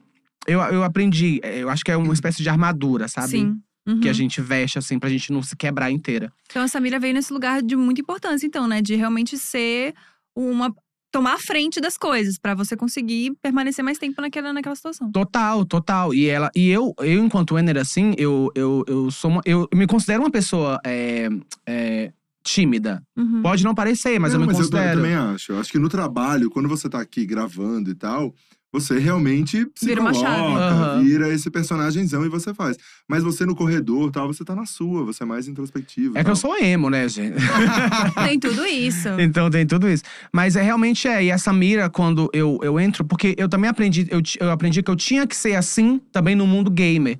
eu, 0.47 0.61
eu 0.61 0.83
aprendi. 0.83 1.41
é, 1.43 1.59
Eu 1.59 1.69
acho 1.69 1.85
que 1.85 1.91
é 1.91 1.97
uma 1.97 2.15
espécie 2.15 2.43
de 2.43 2.49
armadura, 2.49 3.07
sabe? 3.07 3.29
Sim. 3.29 3.61
Uhum. 3.87 4.01
Que 4.01 4.09
a 4.09 4.13
gente 4.15 4.41
veste, 4.41 4.79
assim, 4.79 4.99
pra 4.99 5.11
gente 5.11 5.31
não 5.31 5.43
se 5.43 5.55
quebrar 5.55 5.91
inteira. 5.91 6.33
Então 6.51 6.63
a 6.63 6.69
Samira 6.69 6.99
veio 6.99 7.13
nesse 7.13 7.31
lugar 7.35 7.61
de 7.63 7.77
muita 7.77 8.01
importância, 8.01 8.47
então, 8.47 8.67
né? 8.67 8.81
De 8.81 8.95
realmente 8.95 9.37
ser 9.37 9.93
uma. 10.35 10.75
Tomar 11.15 11.35
a 11.35 11.39
frente 11.39 11.81
das 11.81 11.97
coisas, 11.97 12.41
pra 12.41 12.57
você 12.57 12.77
conseguir 12.77 13.37
permanecer 13.41 13.85
mais 13.85 13.99
tempo 13.99 14.21
naquela, 14.21 14.53
naquela 14.53 14.75
situação. 14.75 15.13
Total, 15.13 15.65
total. 15.65 16.13
E 16.13 16.27
ela, 16.27 16.51
e 16.57 16.69
eu, 16.69 16.93
eu 16.99 17.25
enquanto 17.25 17.57
Enner, 17.57 17.77
assim, 17.77 18.15
eu, 18.19 18.51
eu, 18.53 18.85
eu 18.89 19.11
sou 19.13 19.31
uma, 19.31 19.41
eu 19.45 19.69
me 19.73 19.87
considero 19.87 20.25
uma 20.25 20.31
pessoa 20.31 20.81
é, 20.85 21.29
é, 21.65 22.13
tímida. 22.43 23.01
Uhum. 23.17 23.43
Pode 23.43 23.63
não 23.63 23.77
parecer, 23.77 24.19
mas 24.19 24.33
Não, 24.33 24.41
eu 24.41 24.41
me 24.41 24.47
mas 24.49 24.57
eu, 24.57 24.65
considero. 24.65 25.01
também 25.01 25.15
acho. 25.15 25.53
Eu 25.53 25.61
acho 25.61 25.71
que 25.71 25.79
no 25.79 25.89
trabalho, 25.89 26.51
quando 26.51 26.69
você 26.69 26.89
tá 26.89 27.01
aqui 27.01 27.25
gravando 27.25 27.89
e 27.91 27.95
tal, 27.95 28.35
você 28.75 28.99
realmente 28.99 29.67
se 29.77 29.87
Vira 29.87 30.01
uma 30.01 30.11
coloca, 30.13 30.29
chave. 30.31 30.53
Aham. 30.59 31.03
vira 31.05 31.33
esse 31.33 31.49
personagemzão 31.49 32.27
e 32.27 32.29
você 32.29 32.53
faz. 32.53 32.77
Mas 33.09 33.23
você 33.23 33.47
no 33.47 33.55
corredor, 33.55 34.11
tal, 34.11 34.27
você 34.27 34.45
tá 34.45 34.55
na 34.55 34.67
sua, 34.67 35.05
você 35.05 35.23
é 35.23 35.27
mais 35.27 35.47
introspectivo. 35.47 36.19
É 36.19 36.21
que 36.21 36.25
tal. 36.25 36.33
eu 36.33 36.37
sou 36.37 36.57
emo, 36.59 36.91
né, 36.91 37.09
gente? 37.09 37.37
Tem 38.27 38.39
tudo 38.41 38.67
isso. 38.67 39.09
então 39.21 39.49
tem 39.49 39.65
tudo 39.67 39.89
isso. 39.89 40.03
Mas 40.33 40.57
é 40.57 40.63
realmente 40.63 41.07
é. 41.07 41.23
E 41.25 41.31
essa 41.31 41.53
mira, 41.53 41.89
quando 41.89 42.29
eu, 42.33 42.59
eu 42.63 42.79
entro, 42.81 43.05
porque 43.05 43.35
eu 43.39 43.49
também 43.49 43.71
aprendi, 43.71 44.07
eu, 44.11 44.21
eu 44.41 44.51
aprendi 44.51 44.83
que 44.83 44.91
eu 44.91 44.97
tinha 44.97 45.27
que 45.27 45.37
ser 45.37 45.55
assim 45.55 46.01
também 46.13 46.35
no 46.35 46.47
mundo 46.47 46.71
gamer. 46.71 47.17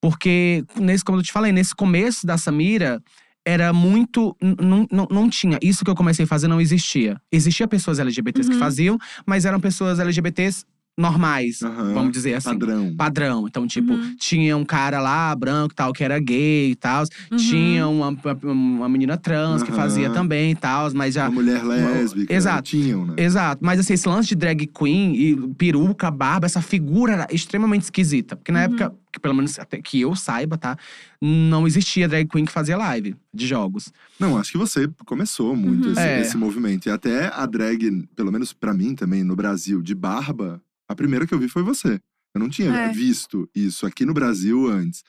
Porque, 0.00 0.64
nesse, 0.76 1.04
como 1.04 1.18
eu 1.18 1.22
te 1.22 1.32
falei, 1.32 1.52
nesse 1.52 1.74
começo 1.74 2.26
da 2.26 2.36
Samira, 2.38 3.02
era 3.44 3.72
muito. 3.72 4.36
Não, 4.40 4.86
não, 4.90 5.08
não 5.10 5.28
tinha. 5.30 5.58
Isso 5.62 5.84
que 5.84 5.90
eu 5.90 5.94
comecei 5.94 6.24
a 6.24 6.28
fazer 6.28 6.48
não 6.48 6.60
existia. 6.60 7.20
Existia 7.32 7.66
pessoas 7.66 7.98
LGBTs 7.98 8.48
que 8.48 8.54
Uhum. 8.54 8.60
faziam, 8.60 8.98
mas 9.26 9.44
eram 9.44 9.58
pessoas 9.58 9.98
LGBTs 9.98 10.64
normais, 10.98 11.62
Aham. 11.62 11.94
vamos 11.94 12.12
dizer 12.12 12.34
assim. 12.34 12.50
Padrão. 12.50 12.94
Padrão. 12.96 13.46
Então, 13.48 13.66
tipo, 13.66 13.92
Uhum. 13.94 14.16
tinha 14.18 14.56
um 14.56 14.64
cara 14.64 15.00
lá, 15.00 15.34
branco 15.34 15.72
e 15.72 15.76
tal, 15.76 15.92
que 15.92 16.02
era 16.02 16.18
gay 16.18 16.72
e 16.72 16.74
tal. 16.74 17.04
Uhum. 17.30 17.36
Tinha 17.38 17.86
uma, 17.88 18.16
uma 18.42 18.88
menina 18.88 19.16
trans 19.16 19.62
que 19.62 19.70
fazia 19.72 20.10
também 20.10 20.50
e 20.50 20.56
tal, 20.56 20.92
mas 20.94 21.14
já. 21.14 21.26
Uma 21.28 21.34
mulher 21.40 21.62
lésbica. 21.64 22.34
Exato. 22.34 22.62
Tinham, 22.70 23.06
né? 23.06 23.14
Exato, 23.16 23.64
mas 23.64 23.78
assim, 23.80 23.94
esse 23.94 24.08
lance 24.08 24.28
de 24.28 24.34
drag 24.34 24.66
queen 24.66 25.14
e 25.14 25.36
peruca, 25.54 26.10
barba, 26.10 26.46
essa 26.46 26.60
figura 26.60 27.12
era 27.12 27.26
extremamente 27.30 27.82
esquisita. 27.82 28.34
Porque 28.36 28.50
na 28.50 28.58
Uhum. 28.60 28.64
época, 28.64 28.92
que 29.12 29.20
pelo 29.20 29.34
menos 29.34 29.58
até 29.58 29.80
que 29.80 30.00
eu 30.00 30.14
saiba, 30.16 30.58
tá? 30.58 30.76
Não 31.20 31.66
existia 31.66 32.08
drag 32.08 32.26
queen 32.28 32.44
que 32.44 32.52
fazia 32.52 32.76
live 32.76 33.14
de 33.32 33.46
jogos. 33.46 33.92
Não, 34.18 34.36
acho 34.36 34.52
que 34.52 34.58
você 34.58 34.88
começou 35.06 35.54
muito 35.56 35.86
Uhum. 35.86 35.92
esse, 35.92 36.00
É. 36.00 36.20
esse 36.20 36.36
movimento. 36.36 36.86
E 36.86 36.90
até 36.90 37.28
a 37.34 37.46
drag, 37.46 38.06
pelo 38.16 38.30
menos 38.32 38.52
pra 38.52 38.74
mim 38.74 38.94
também, 38.94 39.22
no 39.24 39.36
Brasil, 39.36 39.80
de 39.80 39.94
barba, 39.94 40.60
a 40.88 40.94
primeira 40.94 41.26
que 41.26 41.34
eu 41.34 41.38
vi 41.38 41.48
foi 41.48 41.62
você. 41.62 42.00
Eu 42.34 42.40
não 42.40 42.48
tinha 42.48 42.70
É. 42.72 42.88
visto 42.92 43.48
isso 43.54 43.86
aqui 43.86 44.04
no 44.04 44.14
Brasil 44.14 44.68
antes. 44.70 45.02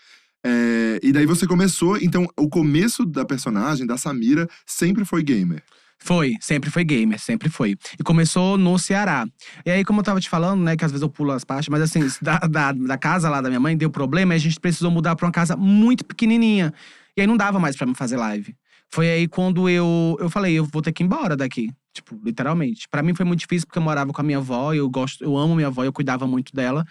É, 0.45 0.99
e 1.03 1.11
daí 1.11 1.25
você 1.25 1.45
começou, 1.45 1.97
então 1.97 2.27
o 2.37 2.47
começo 2.47 3.05
da 3.05 3.25
personagem, 3.25 3.85
da 3.85 3.97
Samira, 3.97 4.47
sempre 4.65 5.03
foi 5.05 5.21
gamer. 5.23 5.61
Foi, 6.01 6.35
sempre 6.39 6.69
foi 6.71 6.85
gamer, 6.85 7.19
sempre 7.19 7.49
foi. 7.49 7.75
E 7.99 8.03
começou 8.03 8.57
no 8.57 8.79
Ceará. 8.79 9.27
E 9.65 9.69
aí, 9.69 9.83
como 9.83 9.99
eu 9.99 10.03
tava 10.03 10.21
te 10.21 10.29
falando, 10.29 10.63
né, 10.63 10.77
que 10.77 10.85
às 10.85 10.91
vezes 10.91 11.01
eu 11.01 11.09
pulo 11.09 11.31
as 11.33 11.43
partes, 11.43 11.67
mas 11.67 11.81
assim, 11.81 11.99
da, 12.21 12.37
da, 12.39 12.71
da 12.71 12.97
casa 12.97 13.29
lá 13.29 13.41
da 13.41 13.49
minha 13.49 13.59
mãe 13.59 13.75
deu 13.75 13.89
problema 13.89 14.33
e 14.33 14.37
a 14.37 14.39
gente 14.39 14.57
precisou 14.61 14.89
mudar 14.89 15.17
pra 15.17 15.25
uma 15.25 15.31
casa 15.31 15.57
muito 15.57 16.05
pequenininha. 16.05 16.73
E 17.17 17.21
aí 17.21 17.27
não 17.27 17.35
dava 17.35 17.59
mais 17.59 17.75
pra 17.75 17.85
me 17.85 17.93
fazer 17.95 18.15
live. 18.15 18.55
Foi 18.89 19.09
aí 19.09 19.27
quando 19.27 19.67
eu, 19.69 20.15
eu 20.21 20.29
falei, 20.29 20.53
eu 20.57 20.63
vou 20.63 20.81
ter 20.81 20.93
que 20.93 21.03
ir 21.03 21.05
embora 21.05 21.35
daqui. 21.35 21.69
Tipo, 21.93 22.19
literalmente. 22.23 22.87
Pra 22.89 23.01
mim 23.01 23.13
foi 23.15 23.25
muito 23.25 23.39
difícil 23.39 23.65
porque 23.67 23.79
eu 23.79 23.83
morava 23.83 24.11
com 24.13 24.21
a 24.21 24.23
minha 24.23 24.37
avó, 24.37 24.73
eu 24.73 24.89
gosto, 24.89 25.23
eu 25.23 25.35
amo 25.37 25.55
minha 25.55 25.67
avó, 25.67 25.83
eu 25.83 25.91
cuidava 25.93 26.27
muito 26.27 26.53
dela. 26.53 26.85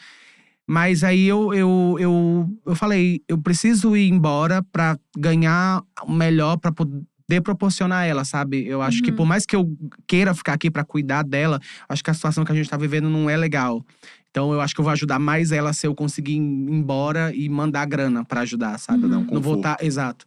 Mas 0.67 1.03
aí 1.03 1.25
eu, 1.27 1.55
eu, 1.55 1.97
eu, 1.99 2.47
eu 2.67 2.77
falei, 2.77 3.23
eu 3.27 3.39
preciso 3.39 3.97
ir 3.97 4.09
embora 4.11 4.63
pra 4.71 4.99
ganhar 5.17 5.83
o 6.03 6.13
melhor 6.13 6.59
pra 6.59 6.71
poder 6.71 7.41
proporcionar 7.43 8.01
a 8.01 8.05
ela, 8.05 8.25
sabe? 8.25 8.67
Eu 8.67 8.83
acho 8.83 9.03
que 9.03 9.11
Uhum. 9.11 9.17
por 9.17 9.27
mais 9.27 9.47
que 9.47 9.57
eu 9.57 9.75
queira 10.07 10.35
ficar 10.35 10.53
aqui 10.53 10.71
pra 10.71 10.85
cuidar 10.85 11.23
dela, 11.23 11.59
acho 11.89 12.05
que 12.05 12.11
a 12.11 12.15
situação 12.15 12.45
que 12.45 12.53
a 12.53 12.55
gente 12.55 12.69
tá 12.69 12.77
vivendo 12.77 13.09
não 13.09 13.31
é 13.31 13.37
legal. 13.37 13.83
Então 14.31 14.53
eu 14.53 14.61
acho 14.61 14.75
que 14.75 14.81
eu 14.81 14.85
vou 14.85 14.93
ajudar 14.93 15.19
mais 15.19 15.53
ela 15.53 15.73
se 15.73 15.87
eu 15.87 15.95
conseguir 15.95 16.33
ir 16.35 16.37
embora 16.37 17.35
e 17.35 17.49
mandar 17.49 17.87
grana 17.87 18.25
pra 18.25 18.43
ajudar, 18.43 18.79
sabe? 18.79 19.07
Uhum. 19.07 19.21
Um 19.21 19.35
Não 19.35 19.41
vou 19.41 19.55
estar. 19.57 19.79
Exato. 19.81 20.27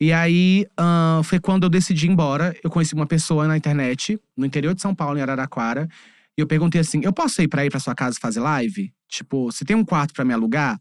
E 0.00 0.12
aí, 0.12 0.64
ahn, 0.78 1.22
foi 1.24 1.40
quando 1.40 1.64
eu 1.64 1.68
decidi 1.70 2.06
ir 2.06 2.10
embora. 2.10 2.54
Eu 2.62 2.70
conheci 2.70 2.94
uma 2.94 3.06
pessoa 3.06 3.48
na 3.48 3.56
internet, 3.56 4.18
no 4.36 4.46
interior 4.46 4.74
de 4.74 4.80
São 4.80 4.94
Paulo, 4.94 5.18
em 5.18 5.22
Araraquara. 5.22 5.88
E 6.36 6.40
eu 6.40 6.46
perguntei 6.46 6.80
assim: 6.80 7.00
eu 7.02 7.12
posso 7.12 7.42
ir 7.42 7.48
pra 7.48 7.64
ir 7.66 7.70
pra 7.70 7.80
sua 7.80 7.94
casa 7.94 8.16
fazer 8.20 8.40
live? 8.40 8.92
Tipo, 9.08 9.46
você 9.50 9.64
tem 9.64 9.74
um 9.74 9.84
quarto 9.84 10.12
pra 10.14 10.24
me 10.24 10.32
alugar? 10.32 10.80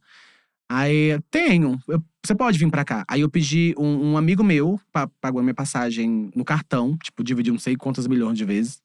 Aí, 0.70 1.18
tenho. 1.32 1.80
Eu- 1.88 2.04
você 2.24 2.36
pode 2.36 2.60
vir 2.60 2.70
pra 2.70 2.84
cá. 2.84 3.06
Aí 3.08 3.22
eu 3.22 3.30
pedi 3.30 3.74
um, 3.78 4.12
um 4.12 4.18
amigo 4.18 4.44
meu, 4.44 4.78
pa- 4.92 5.10
pagou 5.22 5.40
a 5.40 5.44
minha 5.44 5.54
passagem 5.56 6.30
no 6.36 6.44
cartão, 6.44 6.98
tipo, 7.02 7.24
dividiu 7.24 7.54
não 7.54 7.60
sei 7.60 7.78
quantas 7.78 8.06
milhões 8.06 8.38
de 8.38 8.44
vezes. 8.44 8.82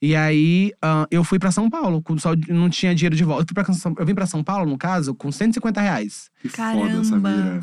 E 0.00 0.14
aí, 0.14 0.72
ahn, 0.82 1.06
eu 1.10 1.24
fui 1.24 1.38
pra 1.38 1.50
São 1.50 1.70
Paulo, 1.70 2.02
com 2.02 2.18
só 2.18 2.34
não 2.50 2.68
tinha 2.68 2.94
dinheiro 2.94 3.16
de 3.16 3.24
volta. 3.24 3.42
Eu, 3.42 3.46
fui 3.46 3.54
pra 3.64 3.72
São- 3.74 3.94
eu 3.98 4.04
vim 4.04 4.14
pra 4.14 4.26
São 4.26 4.44
Paulo, 4.44 4.70
no 4.70 4.76
caso, 4.76 5.14
com 5.14 5.32
150 5.32 5.80
reais. 5.80 6.30
Que 6.42 6.50
Caramba. 6.50 6.90
foda, 6.90 7.04
Samira. 7.04 7.60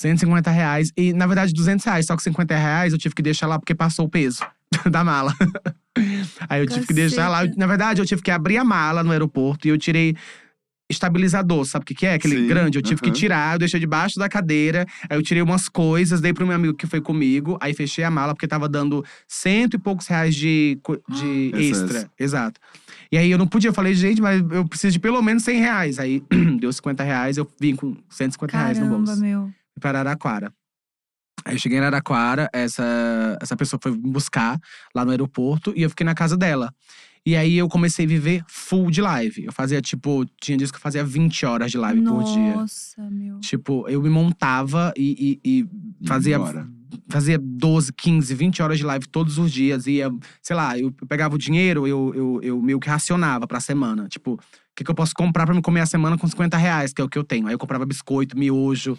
150 0.00 0.50
reais. 0.50 0.90
E, 0.96 1.12
na 1.12 1.26
verdade, 1.26 1.52
200 1.52 1.84
reais. 1.84 2.06
Só 2.06 2.16
que 2.16 2.22
50 2.22 2.56
reais 2.56 2.92
eu 2.92 2.98
tive 2.98 3.14
que 3.14 3.20
deixar 3.20 3.46
lá 3.46 3.58
porque 3.58 3.74
passou 3.74 4.06
o 4.06 4.08
peso 4.08 4.42
da 4.90 5.04
mala. 5.04 5.34
Aí 6.48 6.62
eu 6.62 6.66
tive 6.66 6.86
que 6.86 6.94
deixar 6.94 7.28
lá. 7.28 7.44
Na 7.56 7.66
verdade, 7.66 8.00
eu 8.00 8.06
tive 8.06 8.22
que 8.22 8.30
abrir 8.30 8.56
a 8.56 8.64
mala 8.64 9.04
no 9.04 9.10
aeroporto 9.10 9.68
e 9.68 9.70
eu 9.70 9.76
tirei 9.76 10.16
estabilizador, 10.88 11.64
sabe 11.66 11.84
o 11.84 11.86
que, 11.86 11.94
que 11.94 12.06
é? 12.06 12.14
Aquele 12.14 12.36
Sim, 12.36 12.46
grande. 12.48 12.78
Eu 12.78 12.82
tive 12.82 13.00
que 13.00 13.12
tirar, 13.12 13.54
eu 13.54 13.58
deixei 13.60 13.78
debaixo 13.78 14.18
da 14.18 14.28
cadeira. 14.28 14.86
Aí 15.08 15.16
eu 15.16 15.22
tirei 15.22 15.42
umas 15.42 15.68
coisas, 15.68 16.20
dei 16.20 16.32
pro 16.32 16.46
meu 16.46 16.56
amigo 16.56 16.74
que 16.74 16.86
foi 16.86 17.00
comigo. 17.00 17.58
Aí 17.60 17.74
fechei 17.74 18.02
a 18.02 18.10
mala, 18.10 18.34
porque 18.34 18.48
tava 18.48 18.68
dando 18.68 19.04
cento 19.28 19.74
e 19.74 19.78
poucos 19.78 20.06
reais 20.06 20.34
de, 20.34 20.80
de 21.08 21.52
Excesso. 21.54 21.84
extra. 21.84 22.10
Exato. 22.18 22.60
E 23.12 23.18
aí 23.18 23.30
eu 23.30 23.38
não 23.38 23.46
podia, 23.46 23.68
eu 23.68 23.74
falei, 23.74 23.94
gente, 23.94 24.22
mas 24.22 24.42
eu 24.50 24.66
preciso 24.66 24.94
de 24.94 24.98
pelo 24.98 25.20
menos 25.20 25.42
100 25.44 25.60
reais. 25.60 25.98
Aí 25.98 26.22
deu 26.58 26.72
50 26.72 27.04
reais, 27.04 27.36
eu 27.36 27.48
vim 27.60 27.76
com 27.76 27.96
150 28.08 28.56
reais 28.56 28.78
no 28.78 28.86
Caramba, 28.86 29.06
bolso 29.06 29.20
meu. 29.20 29.50
Para 29.80 29.98
Araraquara. 30.00 30.52
Aí 31.44 31.54
eu 31.54 31.58
cheguei 31.58 31.78
em 31.78 31.80
Araraquara, 31.80 32.48
essa, 32.52 33.38
essa 33.40 33.56
pessoa 33.56 33.80
foi 33.82 33.92
me 33.92 33.98
buscar 34.10 34.58
lá 34.94 35.04
no 35.04 35.10
aeroporto 35.10 35.72
e 35.74 35.82
eu 35.82 35.90
fiquei 35.90 36.04
na 36.04 36.14
casa 36.14 36.36
dela. 36.36 36.72
E 37.24 37.36
aí 37.36 37.56
eu 37.58 37.68
comecei 37.68 38.04
a 38.06 38.08
viver 38.08 38.42
full 38.48 38.90
de 38.90 39.00
live. 39.02 39.44
Eu 39.44 39.52
fazia, 39.52 39.80
tipo, 39.82 40.24
tinha 40.40 40.56
dias 40.56 40.70
que 40.70 40.76
eu 40.76 40.80
fazia 40.80 41.04
20 41.04 41.44
horas 41.44 41.70
de 41.70 41.76
live 41.78 42.02
por 42.02 42.22
dia. 42.24 42.56
Nossa, 42.56 43.02
meu. 43.10 43.38
Tipo, 43.40 43.86
eu 43.88 44.00
me 44.02 44.08
montava 44.08 44.92
e, 44.96 45.38
e- 45.44 45.60
e 45.60 46.06
fazia, 46.06 46.36
embora. 46.36 46.66
fazia 47.08 47.38
12, 47.38 47.92
15, 47.92 48.34
20 48.34 48.62
horas 48.62 48.78
de 48.78 48.84
live 48.84 49.06
todos 49.06 49.36
os 49.36 49.52
dias. 49.52 49.86
Ia, 49.86 50.10
sei 50.42 50.56
lá, 50.56 50.78
eu 50.78 50.90
pegava 51.08 51.34
o 51.34 51.38
dinheiro, 51.38 51.86
eu, 51.86 52.12
eu, 52.14 52.40
eu 52.42 52.62
meio 52.62 52.80
que 52.80 52.88
racionava 52.88 53.46
pra 53.46 53.60
semana. 53.60 54.08
Tipo, 54.08 54.40
que, 54.76 54.84
que 54.84 54.90
eu 54.90 54.94
posso 54.94 55.12
comprar 55.14 55.44
pra 55.46 55.54
me 55.54 55.60
comer 55.60 55.80
a 55.80 55.86
semana 55.86 56.16
com 56.16 56.26
50 56.26 56.56
reais, 56.56 56.92
que 56.92 57.00
é 57.02 57.04
o 57.04 57.08
que 57.08 57.18
eu 57.18 57.24
tenho. 57.24 57.46
Aí 57.46 57.52
eu 57.54 57.58
comprava 57.58 57.84
biscoito, 57.84 58.38
miojo. 58.38 58.96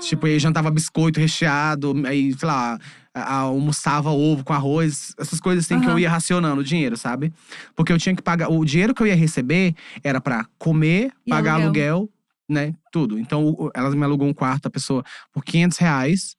Tipo, 0.00 0.26
aí 0.26 0.38
jantava 0.38 0.70
biscoito 0.70 1.18
recheado, 1.20 1.94
aí, 2.06 2.34
sei 2.34 2.46
lá, 2.46 2.78
almoçava 3.14 4.10
ovo 4.10 4.44
com 4.44 4.52
arroz, 4.52 5.14
essas 5.18 5.40
coisas 5.40 5.64
assim 5.64 5.80
que 5.80 5.88
eu 5.88 5.98
ia 5.98 6.10
racionando 6.10 6.60
o 6.60 6.64
dinheiro, 6.64 6.96
sabe? 6.96 7.32
Porque 7.74 7.92
eu 7.92 7.98
tinha 7.98 8.14
que 8.14 8.22
pagar. 8.22 8.48
O 8.50 8.64
dinheiro 8.64 8.94
que 8.94 9.02
eu 9.02 9.06
ia 9.06 9.16
receber 9.16 9.74
era 10.02 10.20
pra 10.20 10.46
comer, 10.58 11.10
E 11.26 11.30
pagar 11.30 11.54
aluguel. 11.54 11.94
aluguel. 11.96 12.10
né? 12.48 12.74
Tudo. 12.92 13.18
Então, 13.18 13.70
elas 13.74 13.94
me 13.94 14.04
alugou 14.04 14.28
um 14.28 14.34
quarto, 14.34 14.66
a 14.66 14.70
pessoa, 14.70 15.02
por 15.32 15.42
500 15.44 15.78
reais. 15.78 16.36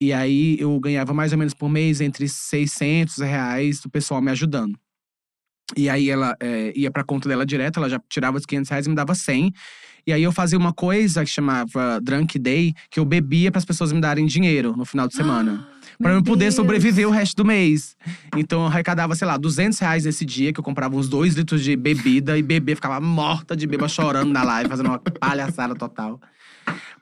E 0.00 0.12
aí 0.12 0.56
eu 0.58 0.78
ganhava 0.80 1.14
mais 1.14 1.30
ou 1.32 1.38
menos 1.38 1.54
por 1.54 1.68
mês 1.68 2.00
entre 2.00 2.28
600 2.28 3.18
reais 3.18 3.80
do 3.80 3.88
pessoal 3.88 4.20
me 4.20 4.30
ajudando. 4.32 4.76
E 5.76 5.88
aí 5.88 6.10
ela 6.10 6.36
é, 6.40 6.72
ia 6.76 6.90
pra 6.90 7.02
conta 7.02 7.28
dela 7.28 7.46
direto, 7.46 7.78
ela 7.78 7.88
já 7.88 8.00
tirava 8.08 8.36
os 8.36 8.44
500 8.44 8.70
reais 8.70 8.86
e 8.86 8.88
me 8.88 8.94
dava 8.94 9.14
100. 9.14 9.52
E 10.06 10.12
aí 10.12 10.22
eu 10.22 10.30
fazia 10.30 10.58
uma 10.58 10.72
coisa 10.72 11.24
que 11.24 11.30
chamava 11.30 11.98
Drunk 12.02 12.38
Day, 12.38 12.74
que 12.90 13.00
eu 13.00 13.04
bebia 13.06 13.50
para 13.50 13.58
as 13.58 13.64
pessoas 13.64 13.90
me 13.90 14.00
darem 14.00 14.26
dinheiro 14.26 14.74
no 14.76 14.84
final 14.84 15.08
de 15.08 15.14
semana. 15.14 15.66
Pra 15.98 16.10
Meu 16.10 16.18
eu 16.18 16.22
poder 16.22 16.46
Deus. 16.46 16.54
sobreviver 16.54 17.08
o 17.08 17.10
resto 17.10 17.36
do 17.36 17.44
mês. 17.44 17.96
Então 18.36 18.60
eu 18.60 18.66
arrecadava, 18.66 19.14
sei 19.14 19.26
lá, 19.26 19.38
200 19.38 19.78
reais 19.78 20.04
nesse 20.04 20.24
dia, 20.26 20.52
que 20.52 20.60
eu 20.60 20.64
comprava 20.64 20.94
uns 20.94 21.08
dois 21.08 21.34
litros 21.34 21.62
de 21.64 21.74
bebida 21.74 22.36
e 22.36 22.42
bebê 22.42 22.74
ficava 22.74 23.00
morta 23.00 23.56
de 23.56 23.66
beba 23.66 23.88
chorando 23.88 24.30
na 24.30 24.42
live, 24.42 24.68
fazendo 24.68 24.86
uma 24.88 24.98
palhaçada 24.98 25.74
total. 25.74 26.20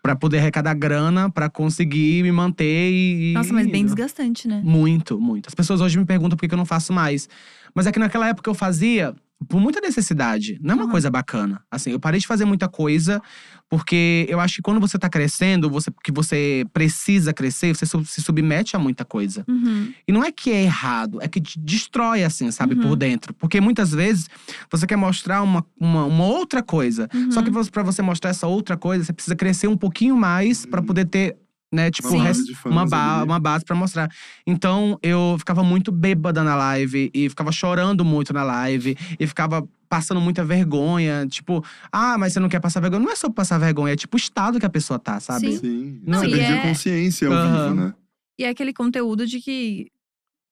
Pra 0.03 0.17
poder 0.17 0.39
arrecadar 0.39 0.75
grana, 0.75 1.31
pra 1.31 1.49
conseguir 1.49 2.25
me 2.25 2.33
manter 2.33 2.91
e. 2.91 3.33
Nossa, 3.35 3.53
mas 3.53 3.69
bem 3.69 3.85
desgastante, 3.85 4.49
né? 4.49 4.61
Muito, 4.65 5.21
muito. 5.21 5.47
As 5.47 5.55
pessoas 5.55 5.81
hoje 5.81 5.97
me 5.97 6.05
perguntam 6.05 6.37
por 6.37 6.49
que 6.49 6.53
eu 6.53 6.59
não 6.59 6.67
faço 6.67 6.93
mais. 6.93 7.29
Mas 7.73 7.87
é 7.87 7.93
que 7.93 8.01
naquela 8.01 8.29
época 8.29 8.51
eu 8.51 8.55
fazia 8.55 9.15
por 9.49 9.61
muita 9.61 9.81
necessidade. 9.81 10.59
Não 10.63 10.73
é 10.73 10.75
uma 10.77 10.85
Uhum. 10.85 10.91
coisa 10.91 11.11
bacana. 11.11 11.63
Assim, 11.71 11.91
eu 11.91 12.01
parei 12.01 12.19
de 12.21 12.27
fazer 12.27 12.45
muita 12.45 12.69
coisa 12.69 13.21
porque 13.69 14.27
eu 14.29 14.39
acho 14.39 14.57
que 14.57 14.63
quando 14.63 14.79
você 14.81 14.99
tá 14.99 15.09
crescendo, 15.09 15.71
você, 15.71 15.91
que 16.05 16.13
você 16.13 16.65
precisa 16.75 17.33
crescer, 17.33 17.75
você 17.75 17.87
se 17.87 18.21
submete 18.21 18.77
a 18.77 18.79
muita 18.79 19.05
coisa. 19.05 19.45
Uhum. 19.49 19.93
E 20.07 20.13
não 20.13 20.23
é 20.23 20.31
que 20.31 20.51
é 20.51 20.63
errado, 20.65 21.19
é 21.23 21.29
que 21.29 21.41
te 21.41 21.59
destrói, 21.59 22.23
assim, 22.23 22.51
sabe, 22.51 22.75
Uhum. 22.75 22.83
por 22.83 22.97
dentro. 22.97 23.33
Porque 23.35 23.61
muitas 23.61 23.91
vezes 23.93 24.29
você 24.71 24.87
quer 24.87 24.97
mostrar 24.97 25.43
uma, 25.43 25.65
uma, 25.81 26.05
uma 26.05 26.25
outra 26.25 26.63
coisa. 26.63 27.09
Só 27.31 27.41
Uhum. 27.41 27.45
que 27.47 27.51
você- 27.51 27.71
pra 27.71 27.83
você 27.83 28.03
mostrar 28.03 28.31
essa 28.31 28.47
outra 28.47 28.77
coisa, 28.77 29.05
você 29.05 29.13
precisa 29.13 29.35
crescer 29.35 29.69
um 29.69 29.77
pouquinho 29.77 30.17
mais 30.17 30.67
pra 30.67 30.83
poder 30.83 31.07
ter, 31.07 31.37
né, 31.73 31.91
tipo, 31.91 32.09
Uma 32.09 32.25
base 32.25 32.53
uma, 32.67 32.87
ba 32.87 33.17
ali. 33.17 33.25
uma 33.25 33.41
base 33.41 33.65
pra 33.65 33.75
mostrar. 33.75 34.11
Então, 34.47 34.99
eu 35.03 35.37
ficava 35.39 35.63
muito 35.65 35.91
bêbada 35.91 36.45
na 36.45 36.55
live 36.55 37.11
e 37.15 37.29
ficava 37.31 37.51
chorando 37.51 38.05
muito 38.05 38.33
na 38.33 38.43
live 38.45 38.97
e 39.19 39.27
ficava 39.27 39.67
passando 39.89 40.21
muita 40.21 40.45
vergonha. 40.45 41.27
Tipo, 41.27 41.65
ah, 41.91 42.17
mas 42.19 42.33
você 42.35 42.41
não 42.41 42.49
quer 42.49 42.61
passar 42.61 42.81
vergonha? 42.81 43.03
Não 43.03 43.11
é 43.11 43.17
só 43.17 43.31
passar 43.31 43.59
vergonha, 43.59 43.95
é 43.95 43.97
tipo 43.97 44.17
o 44.17 44.21
estado 44.21 44.61
que 44.61 44.67
a 44.67 44.71
pessoa 44.71 44.99
tá, 44.99 45.19
sabe? 45.21 45.53
Sim. 45.53 45.59
Sim. 45.59 46.03
Não, 46.07 46.19
você 46.21 46.29
perdia 46.29 46.57
é- 46.57 46.63
consciência 46.63 47.29
ao 47.29 47.35
Aham. 47.35 47.63
vivo, 47.71 47.75
né? 47.87 47.95
E 48.39 48.45
é 48.45 48.49
aquele 48.49 48.73
conteúdo 48.73 49.27
de 49.27 49.41
que 49.41 49.89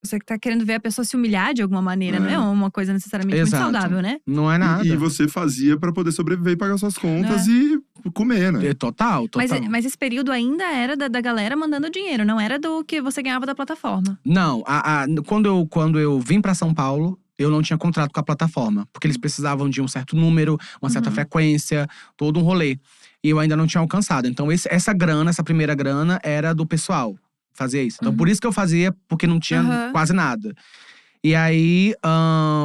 você 0.02 0.18
tá 0.18 0.38
querendo 0.38 0.64
ver 0.64 0.74
a 0.74 0.80
pessoa 0.80 1.04
se 1.04 1.14
humilhar 1.14 1.52
de 1.52 1.62
alguma 1.62 1.82
maneira. 1.82 2.16
É. 2.16 2.20
Não 2.20 2.28
é 2.30 2.38
uma 2.38 2.70
coisa 2.70 2.92
necessariamente 2.92 3.38
Exato. 3.38 3.64
muito 3.64 3.74
saudável, 3.74 4.02
né? 4.02 4.18
Não 4.26 4.50
é 4.50 4.56
nada. 4.56 4.86
E, 4.86 4.90
e 4.92 4.96
você 4.96 5.28
fazia 5.28 5.76
pra 5.78 5.92
poder 5.92 6.12
sobreviver 6.12 6.54
e 6.54 6.56
pagar 6.56 6.78
suas 6.78 6.96
contas 6.96 7.46
É. 7.46 7.50
e 7.50 7.78
comer, 8.14 8.50
né? 8.52 8.68
É 8.68 8.74
Total, 8.74 9.28
total. 9.28 9.46
Mas, 9.60 9.68
mas 9.68 9.84
esse 9.84 9.98
período 9.98 10.32
ainda 10.32 10.64
era 10.64 10.96
da, 10.96 11.06
da 11.06 11.20
galera 11.20 11.54
mandando 11.54 11.90
dinheiro, 11.90 12.24
não 12.24 12.40
era 12.40 12.58
do 12.58 12.82
que 12.82 13.00
você 13.02 13.22
ganhava 13.22 13.44
da 13.44 13.54
plataforma. 13.54 14.18
Não, 14.24 14.62
a- 14.66 15.02
a- 15.02 15.06
quando, 15.26 15.46
eu, 15.46 15.66
quando 15.70 15.98
eu 16.00 16.18
vim 16.18 16.40
pra 16.40 16.54
São 16.54 16.72
Paulo, 16.72 17.18
eu 17.38 17.50
não 17.50 17.60
tinha 17.62 17.76
contrato 17.78 18.10
com 18.12 18.20
a 18.20 18.22
plataforma. 18.22 18.86
Porque 18.92 19.06
eles 19.06 19.18
precisavam 19.18 19.68
de 19.68 19.82
um 19.82 19.88
certo 19.88 20.16
número, 20.16 20.58
uma 20.80 20.88
certa 20.90 21.10
Uhum. 21.10 21.14
frequência, 21.14 21.86
todo 22.16 22.40
um 22.40 22.42
rolê. 22.42 22.78
E 23.22 23.28
eu 23.28 23.38
ainda 23.38 23.54
não 23.56 23.66
tinha 23.66 23.80
alcançado. 23.82 24.26
Então, 24.26 24.50
esse- 24.50 24.68
essa 24.70 24.94
grana, 24.94 25.28
essa 25.28 25.44
primeira 25.44 25.74
grana, 25.74 26.18
era 26.22 26.54
do 26.54 26.66
pessoal. 26.66 27.14
Fazer 27.52 27.82
isso. 27.82 27.98
Então, 28.00 28.12
Uhum. 28.12 28.16
por 28.16 28.28
isso 28.28 28.40
que 28.40 28.46
eu 28.46 28.52
fazia, 28.52 28.94
porque 29.08 29.26
não 29.26 29.38
tinha 29.40 29.60
Aham. 29.60 29.92
quase 29.92 30.12
nada. 30.12 30.54
E 31.22 31.34
aí, 31.34 31.94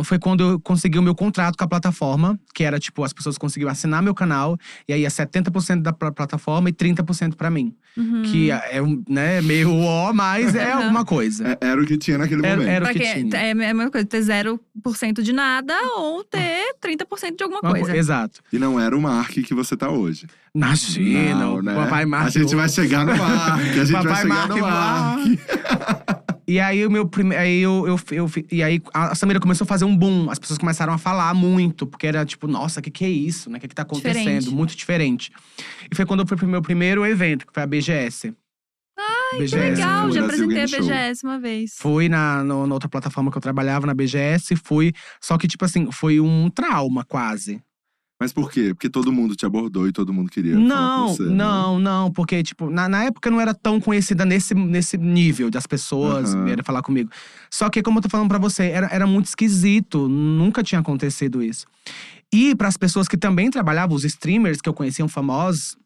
foi 0.06 0.18
quando 0.18 0.42
eu 0.52 0.60
consegui 0.62 0.98
o 0.98 1.02
meu 1.02 1.14
contrato 1.14 1.58
com 1.58 1.64
a 1.66 1.68
plataforma, 1.68 2.40
que 2.54 2.64
era 2.64 2.80
tipo, 2.80 3.04
as 3.04 3.12
pessoas 3.12 3.38
conseguiam 3.38 3.70
assinar 3.70 4.02
meu 4.02 4.16
canal, 4.16 4.58
e 4.88 4.94
aí 4.94 5.04
é 5.04 5.10
70% 5.10 5.82
da 5.82 5.92
pla- 5.92 6.12
plataforma 6.12 6.70
e 6.70 6.74
30% 6.74 7.36
pra 7.36 7.50
mim. 7.50 7.74
Uhum. 7.98 8.24
Que 8.24 8.52
é, 8.52 8.82
um, 8.82 9.04
né, 9.10 9.42
meio 9.42 9.74
ó, 9.78 10.14
mas 10.14 10.56
é 10.56 10.72
alguma 10.72 11.04
coisa. 11.06 11.58
É- 11.62 11.68
Era 11.68 11.82
o 11.82 11.86
que 11.86 11.98
tinha 11.98 12.18
naquele 12.18 12.46
Era- 12.46 12.56
momento. 12.58 12.70
era 12.70 12.86
o 12.86 12.94
que 12.94 13.00
tinha. 13.00 13.38
É 13.38 13.52
a 13.52 13.56
mesma 13.56 13.92
coisa, 13.92 14.06
ter 14.08 14.22
0% 14.22 15.22
de 15.22 15.34
nada 15.34 15.74
ou 15.98 16.24
ter 16.24 16.76
30% 16.82 17.38
de 17.38 17.44
alguma 17.44 17.62
Uma 17.62 17.72
coisa. 17.72 17.92
co- 17.92 17.98
Exato. 17.98 18.42
E 18.54 18.58
não 18.60 18.80
era 18.80 18.96
o 18.98 19.02
Mark 19.02 19.32
que 19.32 19.54
você 19.54 19.76
tá 19.76 19.90
hoje. 19.90 20.28
Imagina, 20.54 21.36
Não, 21.36 21.56
o 21.56 21.62
né? 21.62 21.74
papai 21.76 22.06
Mark. 22.06 22.28
A 22.28 22.30
gente 22.30 22.56
vai 22.56 22.70
chegar 22.70 23.06
no 23.06 23.18
Mark. 23.18 23.60
A 23.60 23.86
gente 23.86 23.92
vai 23.92 24.04
Papai 24.04 24.22
chegar 24.22 24.34
Mark 24.34 24.50
no 24.50 24.62
Mark. 24.62 26.16
E 26.48 26.60
aí 26.60 26.86
o 26.86 26.92
meu 26.92 27.08
primeiro. 27.08 27.42
Aí 27.44 27.60
eu, 27.62 27.88
eu, 27.88 28.00
eu, 28.12 28.32
E 28.52 28.62
aí 28.62 28.82
a 28.94 29.16
Samira 29.16 29.40
começou 29.40 29.66
a 29.66 29.68
fazer 29.68 29.86
um 29.86 29.96
boom. 29.98 30.30
As 30.30 30.38
pessoas 30.38 30.60
começaram 30.60 30.94
a 30.94 30.98
falar 30.98 31.34
muito, 31.34 31.88
porque 31.88 32.06
era 32.06 32.24
tipo, 32.26 32.48
nossa, 32.48 32.80
o 32.80 32.84
que, 32.84 32.92
que 32.92 33.04
é 33.06 33.10
isso? 33.10 33.50
né? 33.50 33.58
O 33.58 33.62
que, 33.62 33.68
que 33.68 33.76
tá 33.76 33.82
acontecendo? 33.82 34.14
Diferente. 34.20 34.50
Muito 34.52 34.76
diferente. 34.76 35.32
E 35.92 35.96
foi 35.96 36.06
quando 36.06 36.20
eu 36.22 36.28
fui 36.28 36.38
pro 36.38 36.48
meu 36.48 36.62
primeiro 36.62 37.06
evento, 37.06 37.48
que 37.48 37.54
foi 37.54 37.64
a 37.64 37.68
BGS. 37.68 38.34
Ai, 38.98 39.46
Que 39.48 39.56
legal, 39.56 40.12
já 40.12 40.24
apresentei 40.24 40.62
a 40.64 40.68
Show. 40.68 40.80
BGS 40.82 41.24
uma 41.26 41.40
vez. 41.40 41.76
Fui 41.78 42.08
na, 42.08 42.44
no- 42.44 42.66
na 42.68 42.74
outra 42.74 42.88
plataforma 42.88 43.32
que 43.32 43.38
eu 43.38 43.42
trabalhava, 43.42 43.86
na 43.88 43.94
BGS, 43.94 44.56
fui. 44.56 44.94
Só 45.20 45.38
que, 45.38 45.48
tipo 45.48 45.66
assim, 45.66 45.92
foi 45.92 46.20
um 46.20 46.50
trauma 46.50 47.04
quase. 47.04 47.62
Mas 48.20 48.32
por 48.32 48.50
quê? 48.50 48.74
Porque 48.74 48.90
todo 48.90 49.12
mundo 49.12 49.36
te 49.36 49.46
abordou 49.46 49.88
e 49.88 49.92
todo 49.92 50.14
mundo 50.14 50.30
queria 50.32 50.54
falar 50.54 50.62
Não, 50.66 51.06
com 51.08 51.08
você. 51.14 51.24
né? 51.24 51.30
não, 51.36 51.80
não, 51.80 52.12
porque, 52.12 52.42
tipo, 52.44 52.70
na, 52.70 52.88
na 52.88 53.04
época 53.04 53.28
eu 53.28 53.34
não 53.34 53.42
era 53.42 53.54
tão 53.54 53.80
conhecida 53.80 54.24
nesse, 54.24 54.54
nesse 54.56 54.98
nível 54.98 55.50
das 55.52 55.68
pessoas 55.68 56.34
Aham. 56.34 56.46
vierem 56.46 56.64
falar 56.64 56.82
comigo. 56.82 57.10
Só 57.52 57.70
que, 57.70 57.84
como 57.84 57.98
eu 57.98 58.04
tô 58.04 58.10
falando 58.10 58.30
pra 58.30 58.38
você, 58.40 58.68
era, 58.68 58.88
era 58.88 59.06
muito 59.06 59.26
esquisito, 59.26 60.08
nunca 60.08 60.64
tinha 60.64 60.80
acontecido 60.80 61.44
isso. 61.44 61.66
E 62.34 62.56
para 62.56 62.70
as 62.70 62.78
pessoas 62.78 63.08
que 63.08 63.18
também 63.18 63.50
trabalhavam, 63.52 63.96
os 63.96 64.06
streamers 64.06 64.62
que 64.62 64.70
eu 64.70 64.74
conhecia 64.74 65.06
famosos, 65.10 65.78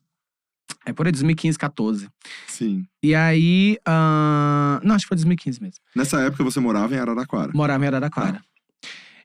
É 0.84 0.92
por 0.92 1.06
aí, 1.06 1.12
2015, 1.12 1.60
14. 1.60 2.10
Sim. 2.48 2.84
E 3.04 3.14
aí. 3.14 3.78
ahn, 3.86 4.80
não, 4.84 4.96
acho 4.96 5.06
que 5.06 5.10
foi 5.10 5.18
2015 5.18 5.62
mesmo. 5.62 5.76
Nessa 5.96 6.20
época 6.22 6.44
você 6.44 6.60
morava 6.60 6.96
em 6.96 6.98
Araraquara. 6.98 7.52
Morava 7.54 7.84
em 7.84 7.88
Araraquara. 7.88 8.42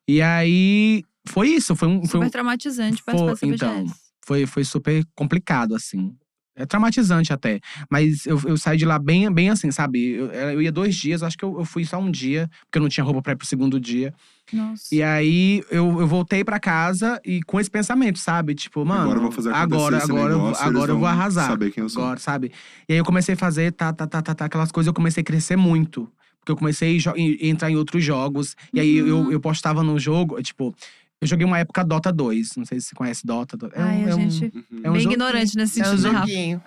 E 0.09 0.21
aí. 0.23 1.03
Foi 1.29 1.49
isso, 1.49 1.75
foi 1.75 1.89
um. 1.89 2.01
Foi 2.01 2.09
Super 2.21 2.27
um 2.27 2.31
traumatizante 2.31 3.03
Foi- 3.03 3.15
participar 3.15 3.33
dessa 3.33 3.47
então, 3.47 3.83
BGS. 3.85 4.01
foi, 4.25 4.47
foi 4.47 4.65
super 4.65 5.05
complicado, 5.15 5.75
assim. 5.75 6.15
É 6.59 6.65
traumatizante 6.65 7.35
até. 7.35 7.61
Mas 7.91 8.25
eu, 8.25 8.41
eu 8.47 8.57
saí 8.57 8.79
de 8.79 8.87
lá 8.87 8.99
bem, 8.99 9.31
bem 9.31 9.51
assim, 9.51 9.71
sabe? 9.71 10.13
Eu, 10.13 10.27
eu 10.33 10.63
ia 10.63 10.73
dois 10.73 10.95
dias, 10.95 11.23
acho 11.23 11.37
que 11.37 11.45
eu, 11.45 11.59
eu 11.59 11.65
fui 11.67 11.85
só 11.85 11.99
um 11.99 12.11
dia, 12.11 12.49
porque 12.65 12.79
eu 12.79 12.83
não 12.83 12.89
tinha 12.89 13.05
roupa 13.05 13.21
pra 13.21 13.33
ir 13.33 13.37
pro 13.37 13.47
segundo 13.47 13.79
dia. 13.79 14.15
Nossa. 14.51 14.95
E 14.95 15.03
aí 15.03 15.63
eu, 15.71 16.01
eu 16.01 16.07
voltei 16.07 16.43
pra 16.43 16.59
casa 16.59 17.21
e 17.27 17.43
com 17.43 17.61
esse 17.61 17.71
pensamento, 17.71 18.19
sabe? 18.19 18.55
Tipo, 18.55 18.87
mano. 18.87 19.03
Agora 19.03 19.19
eu 19.19 19.23
vou 19.25 19.33
fazer 19.33 19.53
agora, 19.53 19.99
esse 19.99 20.11
agora, 20.11 20.33
eu 20.33 20.39
vou- 20.39 20.47
negócio, 20.47 20.65
eles 20.65 20.77
agora 20.77 20.93
eu 20.93 20.99
vou 20.99 21.09
arrasar. 21.09 21.47
saber 21.49 21.71
quem 21.73 21.83
eu 21.83 21.89
sou. 21.91 22.03
Agora, 22.05 22.19
sabe? 22.21 22.53
E 22.89 22.93
aí 22.95 22.99
eu 22.99 23.05
comecei 23.05 23.35
a 23.35 23.37
fazer 23.37 23.73
tá, 23.73 23.93
tá, 23.93 24.07
tá, 24.07 24.23
tá, 24.23 24.35
tá, 24.35 24.45
aquelas 24.47 24.73
coisas, 24.73 24.87
eu 24.87 24.95
comecei 24.95 25.21
a 25.21 25.25
crescer 25.25 25.57
muito. 25.57 26.11
Porque 26.47 26.53
eu 26.53 26.57
comecei 26.57 26.97
a 27.05 27.13
entrar 27.45 27.69
em 27.73 27.75
outros 27.77 28.05
jogos. 28.05 28.55
E 28.73 28.79
aí 28.79 29.03
Uhum. 29.03 29.09
eu, 29.27 29.33
eu 29.33 29.41
postava 29.41 29.83
no 29.83 29.99
jogo, 29.99 30.41
tipo. 30.41 30.73
Eu 31.19 31.27
joguei 31.27 31.47
uma 31.47 31.59
época 31.59 31.83
Dota 31.83 32.13
2. 32.13 32.57
Não 32.59 32.65
sei 32.67 32.79
se 32.79 32.89
você 32.89 32.95
conhece 32.95 33.27
Dota. 33.27 33.57
É 33.73 33.81
um- 33.81 33.85
Ai, 33.85 34.05
a 34.05 34.09
é 34.11 34.15
um- 34.15 34.31
gente 34.31 34.45
Uhum. 34.55 34.81
é 34.85 34.91
um 34.91 34.93
bem 34.93 35.01
joguinho. 35.01 35.13
ignorante 35.13 35.57
nesse 35.57 35.81
é 35.81 35.83
um 35.83 35.87
sentido, 35.87 36.03
né, 36.03 36.11
Rafa? 36.11 36.27
joguinho. 36.31 36.63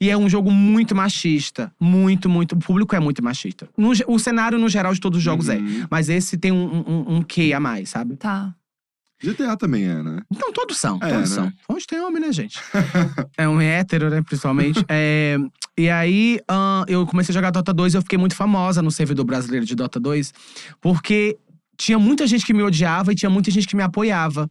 E 0.00 0.10
é 0.10 0.16
um 0.16 0.28
jogo 0.28 0.50
muito 0.50 0.96
machista. 0.96 1.70
Muito, 1.78 2.26
muito. 2.28 2.52
O 2.54 2.58
público 2.58 2.96
é 2.96 2.98
muito 2.98 3.22
machista. 3.22 3.68
No 3.76 3.92
o 4.08 4.18
cenário, 4.18 4.58
no 4.58 4.68
geral, 4.70 4.92
de 4.94 5.00
todos 5.00 5.18
os 5.18 5.22
jogos 5.22 5.48
é. 5.50 5.58
Uhum. 5.58 5.86
Mas 5.90 6.08
esse 6.08 6.38
tem 6.38 6.50
um, 6.50 6.64
um, 6.88 7.16
um 7.18 7.22
quê 7.22 7.52
a 7.54 7.60
mais, 7.60 7.90
sabe? 7.90 8.16
Tá. 8.16 8.52
GTA 9.22 9.56
também 9.56 9.84
é, 9.84 10.02
né? 10.02 10.20
Então, 10.30 10.52
todos 10.52 10.78
são. 10.78 10.98
É, 11.02 11.08
todos 11.08 11.30
né? 11.30 11.36
são. 11.36 11.52
Onde 11.68 11.86
tem 11.86 12.00
homem, 12.00 12.20
né, 12.20 12.32
gente? 12.32 12.58
é 13.36 13.48
um 13.48 13.60
hétero, 13.60 14.08
né, 14.08 14.22
principalmente. 14.22 14.84
É, 14.88 15.36
e 15.76 15.88
aí, 15.90 16.40
eu 16.88 17.06
comecei 17.06 17.32
a 17.32 17.34
jogar 17.34 17.50
Dota 17.50 17.72
2 17.72 17.94
e 17.94 17.96
eu 17.98 18.02
fiquei 18.02 18.18
muito 18.18 18.34
famosa 18.34 18.82
no 18.82 18.90
servidor 18.90 19.24
brasileiro 19.24 19.66
de 19.66 19.74
Dota 19.74 20.00
2. 20.00 20.32
Porque 20.80 21.38
tinha 21.76 21.98
muita 21.98 22.26
gente 22.26 22.44
que 22.44 22.54
me 22.54 22.62
odiava 22.62 23.12
e 23.12 23.14
tinha 23.14 23.30
muita 23.30 23.50
gente 23.50 23.66
que 23.66 23.76
me 23.76 23.82
apoiava. 23.82 24.50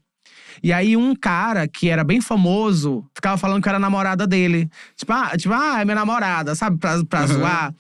E 0.64 0.74
aí, 0.74 0.98
um 0.98 1.16
cara 1.16 1.68
que 1.68 1.90
era 1.90 2.04
bem 2.04 2.22
famoso 2.22 3.06
ficava 3.16 3.38
falando 3.38 3.62
que 3.62 3.68
eu 3.68 3.72
era 3.72 3.80
namorada 3.80 4.28
dele. 4.28 4.70
Tipo, 4.96 5.14
ah, 5.14 5.32
tipo, 5.38 5.54
ah 5.54 5.82
é 5.82 5.86
minha 5.86 5.96
namorada, 5.96 6.56
sabe? 6.56 6.78
Pra, 6.78 7.04
pra 7.06 7.20
Aham. 7.20 7.28
zoar. 7.28 7.76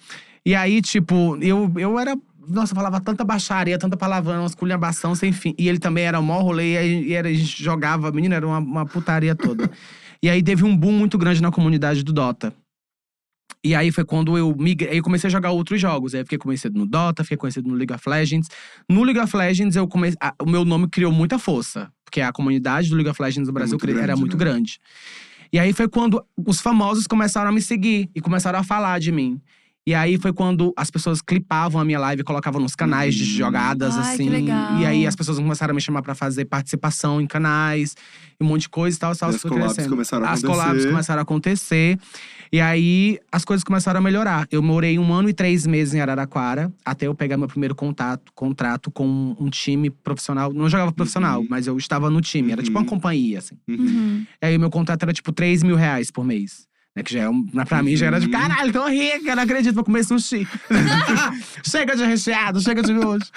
E 0.45 0.56
aí, 0.56 0.82
tipo, 0.82 1.38
eu, 1.41 1.71
eu 1.78 1.99
era. 1.99 2.15
Nossa, 2.49 2.73
falava 2.73 2.99
tanta 2.99 3.23
baixaria, 3.23 3.77
tanta 3.77 3.95
palavrão, 3.95 4.41
umas 4.41 4.55
culhambação 4.55 5.13
sem 5.15 5.31
fim. 5.31 5.53
E 5.57 5.69
ele 5.69 5.79
também 5.79 6.05
era 6.05 6.19
o 6.19 6.23
maior 6.23 6.41
rolê, 6.43 7.01
e 7.03 7.13
era, 7.13 7.27
a 7.29 7.33
gente 7.33 7.62
jogava, 7.63 8.12
menina, 8.12 8.35
era 8.35 8.47
uma, 8.47 8.57
uma 8.59 8.85
putaria 8.85 9.35
toda. 9.35 9.69
e 10.23 10.29
aí 10.29 10.41
teve 10.41 10.63
um 10.63 10.75
boom 10.75 10.91
muito 10.93 11.17
grande 11.17 11.41
na 11.41 11.51
comunidade 11.51 12.03
do 12.03 12.12
Dota. 12.12 12.53
E 13.63 13.75
aí 13.75 13.91
foi 13.91 14.05
quando 14.05 14.38
eu 14.38 14.55
migrei, 14.57 14.97
eu 14.97 15.03
comecei 15.03 15.27
a 15.27 15.31
jogar 15.31 15.51
outros 15.51 15.81
jogos. 15.81 16.15
Aí 16.15 16.23
fiquei 16.23 16.38
conhecido 16.38 16.79
no 16.79 16.85
Dota, 16.85 17.23
fiquei 17.23 17.35
conhecido 17.38 17.67
no 17.67 17.75
League 17.75 17.93
of 17.93 18.07
Legends. 18.09 18.47
No 18.89 19.03
League 19.03 19.19
of 19.19 19.35
Legends, 19.35 19.75
eu 19.75 19.85
comecei. 19.88 20.17
a- 20.21 20.33
o 20.41 20.45
meu 20.49 20.63
nome 20.63 20.88
criou 20.88 21.12
muita 21.12 21.38
força. 21.38 21.91
Porque 22.05 22.21
a 22.21 22.31
comunidade 22.31 22.89
do 22.89 22.95
League 22.95 23.09
of 23.09 23.21
Legends 23.21 23.47
no 23.47 23.53
Brasil 23.53 23.73
muito 23.73 23.81
cre- 23.81 23.91
era 23.91 24.03
grande, 24.07 24.19
muito 24.21 24.38
né? 24.38 24.39
grande. 24.45 24.79
E 25.51 25.59
aí 25.59 25.73
foi 25.73 25.89
quando 25.89 26.23
os 26.47 26.62
famosos 26.62 27.05
começaram 27.05 27.49
a 27.49 27.51
me 27.51 27.62
seguir 27.62 28.09
e 28.15 28.21
começaram 28.21 28.59
a 28.59 28.63
falar 28.63 28.97
de 28.99 29.12
mim. 29.12 29.41
E 29.89 29.95
aí 29.95 30.19
foi 30.19 30.32
quando 30.32 30.71
as 30.78 30.91
pessoas 30.91 31.19
clipavam 31.19 31.82
a 31.82 31.84
minha 31.84 31.97
live 31.99 32.21
e 32.21 32.23
colocavam 32.23 32.62
nos 32.62 32.75
canais 32.75 33.15
de 33.15 33.23
Hum. 33.23 33.38
jogadas, 33.38 33.95
Ai, 33.97 34.04
que 34.17 34.21
assim. 34.21 34.30
legal. 34.30 34.78
E 34.78 34.86
aí 34.86 35.08
as 35.08 35.15
pessoas 35.15 35.39
começaram 35.39 35.71
a 35.71 35.73
me 35.73 35.82
chamar 35.82 36.04
pra 36.04 36.13
fazer 36.13 36.45
participação 36.45 37.19
em 37.19 37.25
canais, 37.25 37.95
e 38.39 38.43
um 38.43 38.47
monte 38.47 38.62
de 38.62 38.69
coisa 38.69 38.95
e 38.95 38.99
tal. 38.99 39.15
tal 39.15 39.32
E 39.32 39.36
as 39.36 39.41
collabs 39.41 39.73
crescendo. 39.73 39.89
começaram 39.89 40.25
a 40.28 40.30
As 40.30 40.43
acontecer. 40.43 40.62
collabs 40.63 40.86
começaram 40.86 41.19
a 41.19 41.23
acontecer. 41.23 41.97
E 42.54 42.62
aí 42.62 43.17
as 43.32 43.43
coisas 43.43 43.63
começaram 43.63 43.99
a 43.99 44.04
melhorar. 44.04 44.47
Eu 44.52 44.62
morei 44.62 44.99
um 44.99 45.12
ano 45.12 45.28
e 45.28 45.34
três 45.34 45.65
meses 45.65 45.95
em 45.95 46.02
Araraquara, 46.02 46.71
até 46.86 47.08
eu 47.08 47.15
pegar 47.15 47.36
meu 47.38 47.47
primeiro 47.47 47.73
contato, 47.73 48.32
contrato 48.36 48.91
com 48.91 49.36
um 49.39 49.49
time 49.49 49.89
profissional. 49.89 50.54
Não 50.54 50.69
jogava 50.69 50.91
profissional, 50.91 51.39
Uhum. 51.41 51.47
mas 51.49 51.65
eu 51.65 51.75
estava 51.78 52.12
no 52.12 52.21
time. 52.21 52.52
Era 52.52 52.62
tipo 52.62 52.78
uma 52.78 52.82
Uhum. 52.82 52.86
companhia, 52.89 53.39
assim. 53.39 53.56
Uhum. 53.67 53.75
Uhum. 53.75 54.25
E 54.39 54.45
aí 54.45 54.58
meu 54.60 54.69
contrato 54.69 55.02
era 55.02 55.13
tipo 55.13 55.32
3 55.32 55.63
mil 55.63 55.75
reais 55.75 56.12
por 56.12 56.23
mês. 56.23 56.68
Né, 56.95 57.04
que 57.04 57.13
já 57.13 57.21
é 57.21 57.30
um, 57.30 57.45
pra 57.65 57.84
mim 57.84 57.95
já 57.95 58.08
era 58.08 58.19
de 58.19 58.25
Uhum. 58.25 58.32
caralho, 58.32 58.73
tô 58.73 58.86
rica, 58.88 59.36
não 59.36 59.43
acredito, 59.43 59.75
vou 59.75 59.84
comer 59.84 60.04
sushi. 60.04 60.47
chega 61.65 61.95
de 61.95 62.04
recheado, 62.04 62.60
chega 62.62 62.82
de 62.82 62.93
miojo. 62.93 63.32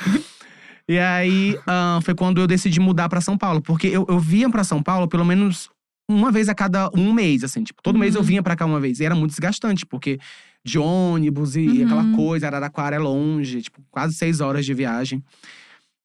E 0.89 0.99
aí 0.99 1.59
ah, 1.67 2.01
foi 2.03 2.15
quando 2.15 2.41
eu 2.41 2.47
decidi 2.47 2.81
mudar 2.81 3.09
pra 3.09 3.21
São 3.21 3.37
Paulo, 3.39 3.61
porque 3.63 3.87
eu, 3.87 4.05
eu 4.09 4.19
vinha 4.19 4.51
pra 4.51 4.65
São 4.65 4.83
Paulo 4.83 5.07
pelo 5.07 5.25
menos 5.25 5.69
uma 6.11 6.33
vez 6.33 6.49
a 6.49 6.55
cada 6.55 6.91
um 6.95 7.13
mês, 7.13 7.45
assim, 7.45 7.63
tipo, 7.63 7.81
todo 7.83 7.99
mês 7.99 8.15
eu 8.15 8.21
Uhum. 8.21 8.27
vinha 8.27 8.43
pra 8.43 8.57
cá 8.57 8.67
uma 8.67 8.81
vez. 8.81 9.01
E 9.01 9.05
era 9.05 9.15
muito 9.15 9.31
desgastante, 9.31 9.87
porque 9.87 10.19
de 10.65 10.79
ônibus 10.79 11.55
e 11.57 11.61
Uhum. 11.79 11.85
aquela 11.85 12.05
coisa, 12.17 12.47
Araraquara 12.47 12.97
é 12.97 12.99
longe, 12.99 13.63
tipo, 13.63 13.81
quase 13.91 14.15
seis 14.15 14.41
horas 14.41 14.65
de 14.67 14.75
viagem. 14.75 15.23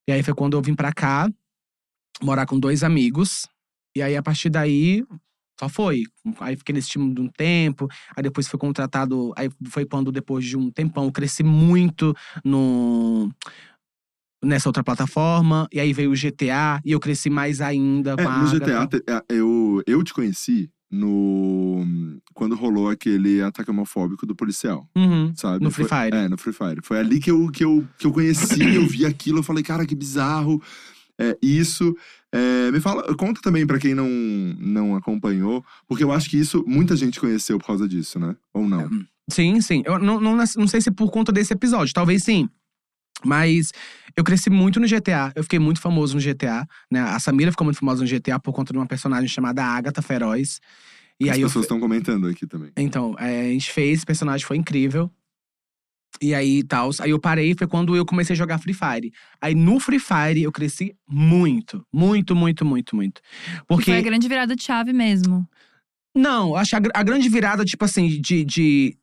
E 0.08 0.12
aí 0.12 0.22
foi 0.22 0.34
quando 0.34 0.56
eu 0.56 0.62
vim 0.62 0.76
pra 0.76 0.94
cá, 0.94 1.28
morar 2.22 2.46
com 2.46 2.60
dois 2.60 2.84
amigos. 2.84 3.48
E 3.96 4.02
aí, 4.02 4.15
a 4.15 4.21
partir 4.24 4.50
daí, 4.50 5.04
só 5.60 5.68
foi. 5.70 6.04
Aí 6.40 6.56
fiquei 6.56 6.74
nesse 6.74 6.90
time 6.90 7.14
de 7.14 7.22
um 7.22 7.28
tempo. 7.30 7.88
Aí 8.16 8.22
depois 8.24 8.48
fui 8.48 8.60
contratado. 8.60 9.34
Aí 9.36 9.50
foi 9.70 9.86
quando, 9.86 10.12
depois 10.12 10.46
de 10.46 10.58
um 10.58 10.70
tempão, 10.72 11.06
eu 11.06 11.12
cresci 11.12 11.44
muito 11.44 12.16
no. 12.44 13.30
Nessa 14.44 14.70
outra 14.70 14.84
plataforma. 14.84 15.68
E 15.74 15.80
aí 15.80 15.92
veio 15.94 16.12
o 16.12 16.16
GTA. 16.16 16.80
E 16.86 16.92
eu 16.92 17.00
cresci 17.00 17.30
mais 17.30 17.60
ainda 17.60 18.12
É, 18.12 18.24
com 18.24 18.30
a 18.30 18.38
no. 18.44 18.48
GTA, 18.48 18.88
é, 19.08 19.24
eu, 19.30 19.82
eu 19.88 20.04
te 20.04 20.14
conheci 20.14 20.70
no. 20.92 21.84
Quando 22.36 22.56
rolou 22.56 22.88
aquele 22.90 23.42
ataque 23.42 23.72
homofóbico 23.72 24.26
do 24.28 24.36
policial, 24.36 24.88
Uhum. 24.96 25.34
sabe? 25.36 25.64
No 25.64 25.72
Foi- 25.72 25.86
Free 25.86 26.04
Fire. 26.04 26.16
É, 26.16 26.30
no 26.30 26.38
Free 26.38 26.54
Fire. 26.54 26.80
Foi 26.84 27.00
ali 27.00 27.20
que 27.20 27.32
eu, 27.32 27.50
que 27.50 27.64
eu, 27.64 27.86
que 27.98 28.06
eu 28.06 28.12
conheci, 28.14 28.62
eu 28.76 28.86
vi 28.88 29.06
aquilo, 29.08 29.40
eu 29.40 29.44
falei, 29.44 29.64
cara, 29.64 29.86
que 29.88 29.96
bizarro. 29.96 30.62
É, 31.20 31.38
isso. 31.42 31.96
É, 32.32 32.72
me 32.72 32.80
fala, 32.80 33.15
conta 33.15 33.42
também 33.42 33.65
pra 33.65 33.80
quem 33.80 33.96
não, 33.96 34.10
não 34.60 34.96
acompanhou, 34.96 35.65
porque 35.88 36.04
eu 36.04 36.12
acho 36.12 36.30
que 36.30 36.38
isso 36.38 36.63
muita 36.68 36.96
gente 36.96 37.20
conheceu 37.20 37.58
por 37.58 37.68
causa 37.68 37.88
disso, 37.88 38.20
né? 38.20 38.36
Ou 38.54 38.68
não? 38.68 38.90
Sim, 39.30 39.60
sim. 39.62 39.84
Eu 39.86 40.00
não, 40.00 40.20
não, 40.20 40.36
não 40.36 40.68
sei 40.68 40.82
se 40.82 40.92
por 40.92 41.12
conta 41.12 41.32
desse 41.32 41.54
episódio, 41.54 41.94
talvez 41.94 42.24
sim. 42.24 42.50
Mas 43.26 43.72
eu 44.15 44.24
cresci 44.24 44.50
muito 44.50 44.80
no 44.80 44.88
GTA, 44.88 45.32
eu 45.36 45.44
fiquei 45.44 45.60
muito 45.60 45.82
famoso 45.82 46.15
no 46.15 46.22
GTA, 46.22 46.68
né? 46.92 47.02
A 47.02 47.20
Samira 47.20 47.52
ficou 47.52 47.65
muito 47.65 47.80
famosa 47.80 48.04
no 48.04 48.08
GTA 48.08 48.40
por 48.40 48.54
conta 48.54 48.72
de 48.72 48.80
uma 48.80 48.86
personagem 48.86 49.28
chamada 49.28 49.63
Agatha 49.63 50.02
Feroz. 50.02 50.60
E 51.20 51.30
As 51.30 51.38
pessoas 51.38 51.65
estão 51.65 51.80
comentando 51.80 52.28
aqui 52.28 52.46
também. 52.46 52.72
Então, 52.78 53.15
é, 53.18 53.42
a 53.42 53.52
gente 53.52 53.72
fez, 53.72 53.98
esse 53.98 54.06
personagem 54.06 54.46
foi 54.46 54.56
incrível. 54.56 55.12
E 56.22 56.34
aí, 56.34 56.64
tal. 56.64 56.90
Aí 57.00 57.12
eu 57.12 57.20
parei, 57.20 57.54
foi 57.56 57.68
quando 57.68 57.96
eu 57.96 58.06
comecei 58.06 58.34
a 58.34 58.38
jogar 58.38 58.58
Free 58.58 58.74
Fire. 58.74 59.12
Aí 59.42 59.54
no 59.54 59.80
Free 59.80 60.00
Fire 60.00 60.42
eu 60.42 60.52
cresci 60.52 60.96
muito. 61.08 61.86
Muito, 61.94 62.36
muito, 62.36 62.66
muito, 62.66 62.96
muito. 62.96 63.22
Que 63.22 63.66
Porque. 63.68 63.92
Foi 63.92 64.00
a 64.00 64.02
grande 64.02 64.28
virada 64.28 64.56
de 64.56 64.64
chave 64.64 64.94
mesmo. 64.94 65.48
Não, 66.16 66.56
acho 66.56 66.76
a, 66.76 66.80
a 66.96 67.04
grande 67.04 67.30
virada, 67.30 67.64
tipo 67.64 67.86
assim, 67.86 68.08
de. 68.08 68.44
de, 68.44 68.98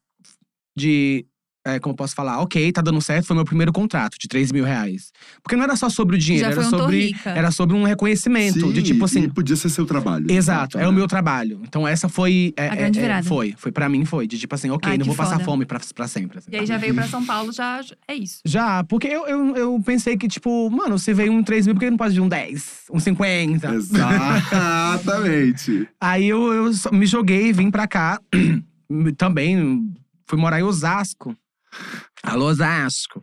de 0.77 1.27
é, 1.65 1.79
como 1.79 1.93
eu 1.93 1.97
posso 1.97 2.15
falar? 2.15 2.41
Ok, 2.41 2.71
tá 2.73 2.81
dando 2.83 3.01
certo, 3.01 3.27
foi 3.27 3.37
meu 3.37 3.45
primeiro 3.45 3.73
contrato 3.73 4.17
de 4.19 4.29
3 4.29 4.53
mil 4.53 4.65
reais. 4.65 5.12
Porque 5.43 5.57
não 5.57 5.65
era 5.65 5.77
só 5.77 5.89
sobre 5.89 6.17
o 6.17 6.19
dinheiro, 6.19 6.47
Já 6.47 6.53
era 6.53 6.61
um 6.61 6.71
sobre. 6.71 7.07
rica. 7.07 7.31
Era 7.31 7.51
sobre 7.51 7.77
um 7.77 7.85
reconhecimento. 7.85 8.73
de 8.73 8.81
Sim, 8.81 8.83
tipo 8.83 9.05
assim. 9.05 9.23
e 9.25 9.29
podia 9.29 9.57
ser 9.57 9.69
seu 9.71 9.87
trabalho. 9.87 10.27
de 10.27 10.35
Exato, 10.35 10.79
é 10.79 10.87
o 10.89 10.93
meu 10.93 11.07
trabalho. 11.09 11.61
Então 11.67 11.87
essa 11.89 12.09
foi. 12.09 12.53
é, 12.57 12.69
A 12.69 12.73
é, 12.75 12.77
grande 12.77 12.99
é, 12.99 13.03
virada. 13.03 13.27
foi, 13.29 13.55
foi 13.57 13.73
pra 13.73 13.89
mim 13.89 14.05
foi. 14.05 14.27
De 14.27 14.39
tipo 14.39 14.55
assim, 14.55 14.71
ok, 14.71 14.93
Ai, 14.93 14.99
não 14.99 15.07
vou 15.07 15.15
passar 15.15 15.33
foda. 15.35 15.45
fome 15.45 15.65
pra, 15.65 15.81
pra 15.95 16.07
sempre. 16.07 16.39
assim. 16.39 16.49
E 16.53 16.57
aí 16.57 16.67
já 16.67 16.77
veio 16.77 16.95
pra 16.95 17.07
São 17.09 17.25
Paulo, 17.25 17.53
já 17.53 17.81
é 18.07 18.15
isso. 18.15 18.41
Já, 18.45 18.85
porque 18.85 19.09
eu, 19.09 19.27
eu, 19.27 19.57
eu 19.57 19.83
pensei 19.85 20.17
que, 20.17 20.29
tipo, 20.29 20.69
mano, 20.71 20.99
você 20.99 21.15
veio 21.15 21.33
um 21.33 21.43
3 21.43 21.67
mil, 21.67 21.75
por 21.75 21.81
que 21.81 21.91
não 21.91 21.97
pode 21.97 22.15
vir 22.15 22.21
um 22.21 22.29
10? 22.29 22.85
Um 22.93 23.01
50? 23.01 23.75
Exatamente. 23.75 25.89
Aí 26.01 26.27
eu, 26.29 26.53
eu 26.53 26.71
me 26.93 27.07
joguei, 27.07 27.53
vim 27.53 27.71
pra 27.71 27.87
cá. 27.87 28.21
Também 29.17 29.93
fui 30.27 30.39
morar 30.39 30.61
em 30.61 30.62
Osasco. 30.62 31.35
Alô, 32.22 32.47
Osasco. 32.47 33.22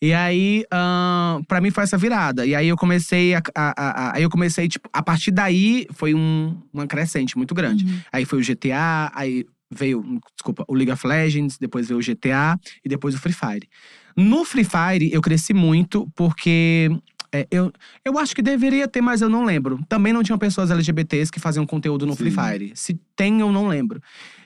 E 0.00 0.12
aí, 0.14 0.64
ahn, 0.72 1.42
pra 1.46 1.60
mim 1.60 1.70
foi 1.70 1.84
essa 1.84 1.98
virada. 1.98 2.46
E 2.46 2.54
aí 2.54 2.68
eu 2.68 2.76
comecei 2.76 3.34
a. 3.34 3.42
a- 3.54 3.74
a- 3.76 3.90
a- 4.08 4.16
aí 4.16 4.22
eu 4.22 4.30
comecei, 4.30 4.68
tipo, 4.68 4.88
a 4.92 5.02
partir 5.02 5.30
daí 5.30 5.86
foi 5.92 6.14
um, 6.14 6.56
uma 6.72 6.86
crescente 6.86 7.36
muito 7.36 7.54
grande. 7.54 7.84
Uhum. 7.84 8.00
Aí 8.12 8.24
foi 8.24 8.38
o 8.38 8.42
GTA, 8.42 9.10
aí 9.14 9.44
veio, 9.70 10.02
desculpa, 10.34 10.64
o 10.66 10.74
League 10.74 10.90
of 10.90 11.06
Legends, 11.06 11.58
depois 11.58 11.88
veio 11.88 11.98
o 12.00 12.02
GTA 12.02 12.58
e 12.84 12.88
depois 12.88 13.14
o 13.14 13.18
Free 13.18 13.34
Fire. 13.34 13.68
No 14.16 14.44
Free 14.44 14.64
Fire, 14.64 15.12
eu 15.12 15.20
cresci 15.20 15.52
muito 15.52 16.08
porque. 16.16 16.88
É, 17.32 17.46
eu, 17.50 17.72
eu 18.04 18.18
acho 18.18 18.34
que 18.34 18.42
deveria 18.42 18.88
ter, 18.88 19.00
mas 19.00 19.20
eu 19.20 19.28
não 19.28 19.44
lembro. 19.44 19.80
Também 19.88 20.12
não 20.12 20.22
tinham 20.22 20.38
pessoas 20.38 20.70
LGBTs 20.70 21.30
que 21.30 21.40
faziam 21.40 21.66
conteúdo 21.66 22.06
no 22.06 22.16
Free. 22.16 22.30
Fire. 22.30 22.72
Se 22.74 22.98
tem, 23.14 23.40
eu 23.40 23.52
não 23.52 23.68
lembro. 23.68 24.00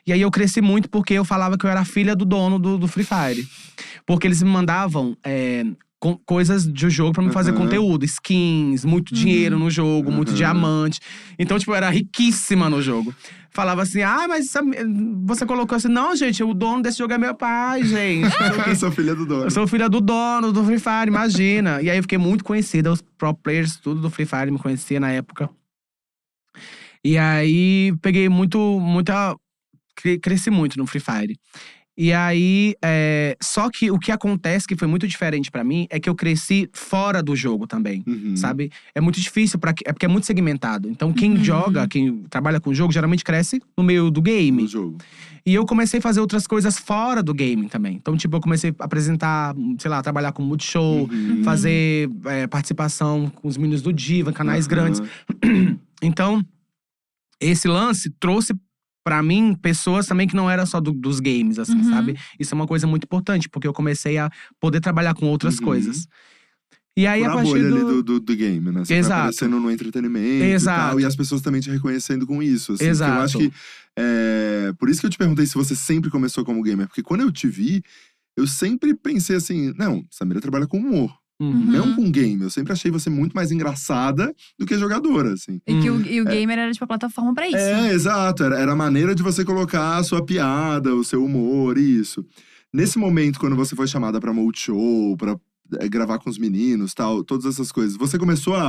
E 0.07 0.12
aí 0.12 0.20
eu 0.20 0.30
cresci 0.30 0.61
muito 0.61 0.89
porque 0.89 1.14
eu 1.14 1.24
falava 1.24 1.57
que 1.57 1.64
eu 1.64 1.70
era 1.70 1.85
filha 1.85 2.16
do 2.16 2.24
dono 2.24 2.59
do, 2.59 2.78
do 2.78 2.89
Free 2.89 3.05
Fire. 3.05 3.47
Porque 4.05 4.26
eles 4.26 4.43
me 4.43 4.51
mandavam 4.51 5.16
é, 5.24 5.64
com- 6.03 6.18
coisas 6.26 6.66
do 6.66 6.90
jogo 6.90 7.12
pra 7.12 7.22
me 7.22 7.30
fazer 7.30 7.53
Aham. 7.53 7.61
conteúdo. 7.61 8.05
Skins, 8.05 8.84
muito 8.84 9.14
dinheiro 9.14 9.57
no 9.57 9.70
jogo, 9.70 10.11
muito 10.11 10.30
Aham. 10.30 10.36
diamante. 10.36 10.98
Então, 11.38 11.57
tipo, 11.61 11.70
eu 11.70 11.76
era 11.76 11.88
riquíssima 11.90 12.68
no 12.68 12.82
jogo. 12.82 13.14
Falava 13.55 13.82
assim, 13.82 14.03
ah, 14.03 14.26
mas 14.26 14.46
essa- 14.46 14.62
você 15.24 15.46
colocou 15.46 15.76
assim, 15.76 15.86
não, 15.86 16.16
gente, 16.16 16.42
o 16.42 16.53
dono 16.53 16.82
desse 16.82 16.98
jogo 16.98 17.12
é 17.12 17.18
meu 17.18 17.36
pai, 17.36 17.84
gente. 17.84 18.24
Eu 18.66 18.74
sou 18.74 18.90
filha 18.90 19.14
do 19.14 19.24
dono. 19.24 19.44
Eu 19.44 19.50
sou 19.53 19.64
filha 19.68 19.88
do 19.88 20.00
dono 20.00 20.50
do 20.53 20.64
Free 20.64 20.80
Fire, 20.80 21.07
imagina. 21.07 21.80
e 21.80 21.88
aí 21.88 21.96
eu 21.98 22.03
fiquei 22.03 22.18
muito 22.18 22.42
conhecida, 22.42 22.90
os 22.90 23.00
pro 23.16 23.32
players, 23.34 23.76
tudo 23.76 24.00
do 24.00 24.11
Free 24.11 24.26
Fire 24.26 24.50
me 24.50 24.59
conhecia 24.59 24.98
na 24.98 25.11
época. 25.12 25.48
E 27.05 27.16
aí 27.16 27.92
peguei 28.03 28.28
muito, 28.28 28.59
muita. 28.80 29.36
cre- 29.94 30.18
Cresci 30.18 30.50
muito 30.50 30.76
no 30.78 30.86
Free 30.86 31.00
Fire. 31.00 31.36
E 31.97 32.11
aí, 32.11 32.74
é, 32.82 33.36
só 33.43 33.68
que 33.68 33.90
o 33.90 33.99
que 33.99 34.11
acontece 34.11 34.66
que 34.66 34.74
foi 34.74 34.88
muito 34.88 35.07
diferente 35.07 35.51
pra 35.51 35.62
mim 35.62 35.86
é 35.90 36.01
que 36.01 36.09
eu 36.09 36.14
cresci 36.14 36.66
fora 36.72 37.22
do 37.22 37.36
jogo 37.36 37.66
também. 37.66 38.03
Uhum. 38.07 38.34
Sabe? 38.34 38.70
É 38.95 39.01
muito 39.01 39.20
difícil, 39.20 39.59
pra, 39.59 39.74
é 39.84 39.93
porque 39.93 40.07
é 40.07 40.09
muito 40.09 40.24
segmentado. 40.26 40.88
Então, 40.88 41.12
quem 41.12 41.32
Uhum. 41.32 41.45
joga, 41.45 41.86
quem 41.86 42.22
trabalha 42.30 42.59
com 42.61 42.72
jogo, 42.72 42.93
geralmente 42.93 43.22
cresce 43.22 43.61
no 43.76 43.84
meio 43.84 44.11
do 44.11 44.22
game. 44.22 44.62
No 44.62 44.68
jogo. 44.68 44.97
E 45.45 45.53
eu 45.55 45.66
comecei 45.66 45.99
a 45.99 46.03
fazer 46.03 46.20
outras 46.20 46.47
coisas 46.47 46.78
fora 46.78 47.22
do 47.22 47.34
game 47.34 47.68
também. 47.68 47.97
Então, 47.97 48.16
tipo, 48.16 48.36
eu 48.36 48.40
comecei 48.40 48.74
a 48.78 48.84
apresentar, 48.84 49.55
sei 49.78 49.90
lá, 49.90 50.01
trabalhar 50.01 50.32
com 50.32 50.43
multishow, 50.43 51.07
Uhum. 51.11 51.43
fazer 51.45 52.09
é, 52.24 52.47
participação 52.47 53.28
com 53.34 53.49
os 53.49 53.57
meninos 53.59 53.82
do 53.82 53.93
Diva, 53.93 54.32
canais 54.32 54.66
grandes. 54.66 55.03
Então, 56.05 56.45
esse 57.40 57.68
lance 57.68 58.11
trouxe 58.18 58.53
pra 59.05 59.22
mim 59.22 59.55
pessoas 59.55 60.07
também 60.07 60.26
que 60.28 60.36
não 60.36 60.48
eram 60.50 60.64
só 60.66 60.80
do- 60.80 60.92
dos 60.92 61.18
games, 61.20 61.59
assim, 61.59 61.76
Uhum. 61.76 61.90
sabe? 61.90 62.16
Isso 62.38 62.55
é 62.55 62.57
uma 62.57 62.66
coisa 62.66 62.86
muito 62.86 63.05
importante, 63.05 63.48
porque 63.48 63.66
eu 63.66 63.72
comecei 63.72 64.16
a 64.18 64.30
poder 64.61 64.80
trabalhar 64.80 65.14
com 65.14 65.26
outras 65.26 65.59
Uhum. 65.59 65.64
coisas. 65.64 66.07
E 66.96 67.07
aí, 67.07 67.20
Por 67.22 67.28
a 67.28 67.32
a 67.32 67.36
partir 67.36 67.50
bolha 67.53 67.68
do… 67.70 67.74
ali 67.76 67.84
do, 67.84 68.03
do, 68.03 68.20
do 68.20 68.36
game, 68.36 68.70
né? 68.70 68.84
Você 68.84 68.94
Exato. 68.94 69.14
aparecendo 69.20 69.59
no 69.59 69.70
entretenimento 69.70 70.44
Exato. 70.44 70.80
e 70.80 70.90
tal. 70.90 71.00
E 71.00 71.05
as 71.07 71.16
pessoas 71.16 71.40
também 71.40 71.61
te 71.61 71.70
reconhecendo 71.70 72.26
com 72.26 72.42
isso. 72.42 72.74
Assim, 72.74 72.84
Exato. 72.86 73.12
Eu 73.18 73.22
acho 73.22 73.38
que… 73.38 73.53
é, 73.98 74.72
por 74.78 74.90
isso 74.90 75.00
que 75.00 75.07
eu 75.07 75.11
te 75.11 75.16
perguntei 75.18 75.46
se 75.46 75.55
você 75.55 75.74
sempre 75.74 76.11
começou 76.11 76.44
como 76.44 76.62
gamer. 76.62 76.86
Porque 76.86 77.03
quando 77.03 77.22
eu 77.22 77.32
te 77.32 77.48
vi, 77.48 77.82
eu 78.36 78.46
sempre 78.46 78.94
pensei 78.94 79.36
assim… 79.36 79.72
Não, 79.78 80.05
Samira 80.11 80.40
trabalha 80.40 80.66
com 80.66 80.76
humor. 80.78 81.16
Uhum. 81.41 81.53
Não 81.72 81.93
com 81.93 82.11
game. 82.11 82.41
Eu 82.43 82.51
sempre 82.51 82.72
achei 82.72 82.91
você 82.91 83.11
muito 83.11 83.35
mais 83.35 83.51
engraçada 83.51 84.33
do 84.59 84.64
que 84.64 84.78
jogadora, 84.78 85.33
assim. 85.33 85.61
E 85.66 85.74
que 85.80 85.91
o, 85.91 85.97
Hum, 85.97 86.03
e 86.07 86.20
o 86.20 86.24
gamer 86.24 86.59
era 86.59 86.72
tipo 86.72 86.85
a 86.85 86.89
plataforma 86.89 87.35
pra 87.35 87.49
isso. 87.49 87.57
É, 87.57 87.93
exato. 87.93 88.45
Era, 88.45 88.59
era 88.59 88.72
a 88.72 88.76
maneira 88.76 89.14
de 89.14 89.22
você 89.22 89.45
colocar 89.45 89.97
a 89.97 90.05
sua 90.05 90.24
piada, 90.24 90.95
o 90.95 91.03
seu 91.05 91.24
humor, 91.24 91.76
isso. 91.78 92.24
Nesse 92.72 92.99
momento, 92.99 93.41
quando 93.41 93.57
você 93.57 93.74
foi 93.76 93.87
chamada 93.87 94.20
pra 94.20 94.33
Multishow, 94.33 95.16
pra 95.16 95.37
é, 95.80 95.89
gravar 95.89 96.18
com 96.18 96.30
os 96.30 96.39
meninos, 96.39 96.95
tal, 96.95 97.24
todas 97.24 97.45
essas 97.47 97.72
coisas, 97.72 97.97
você 97.97 98.18
começou 98.18 98.55
a, 98.55 98.62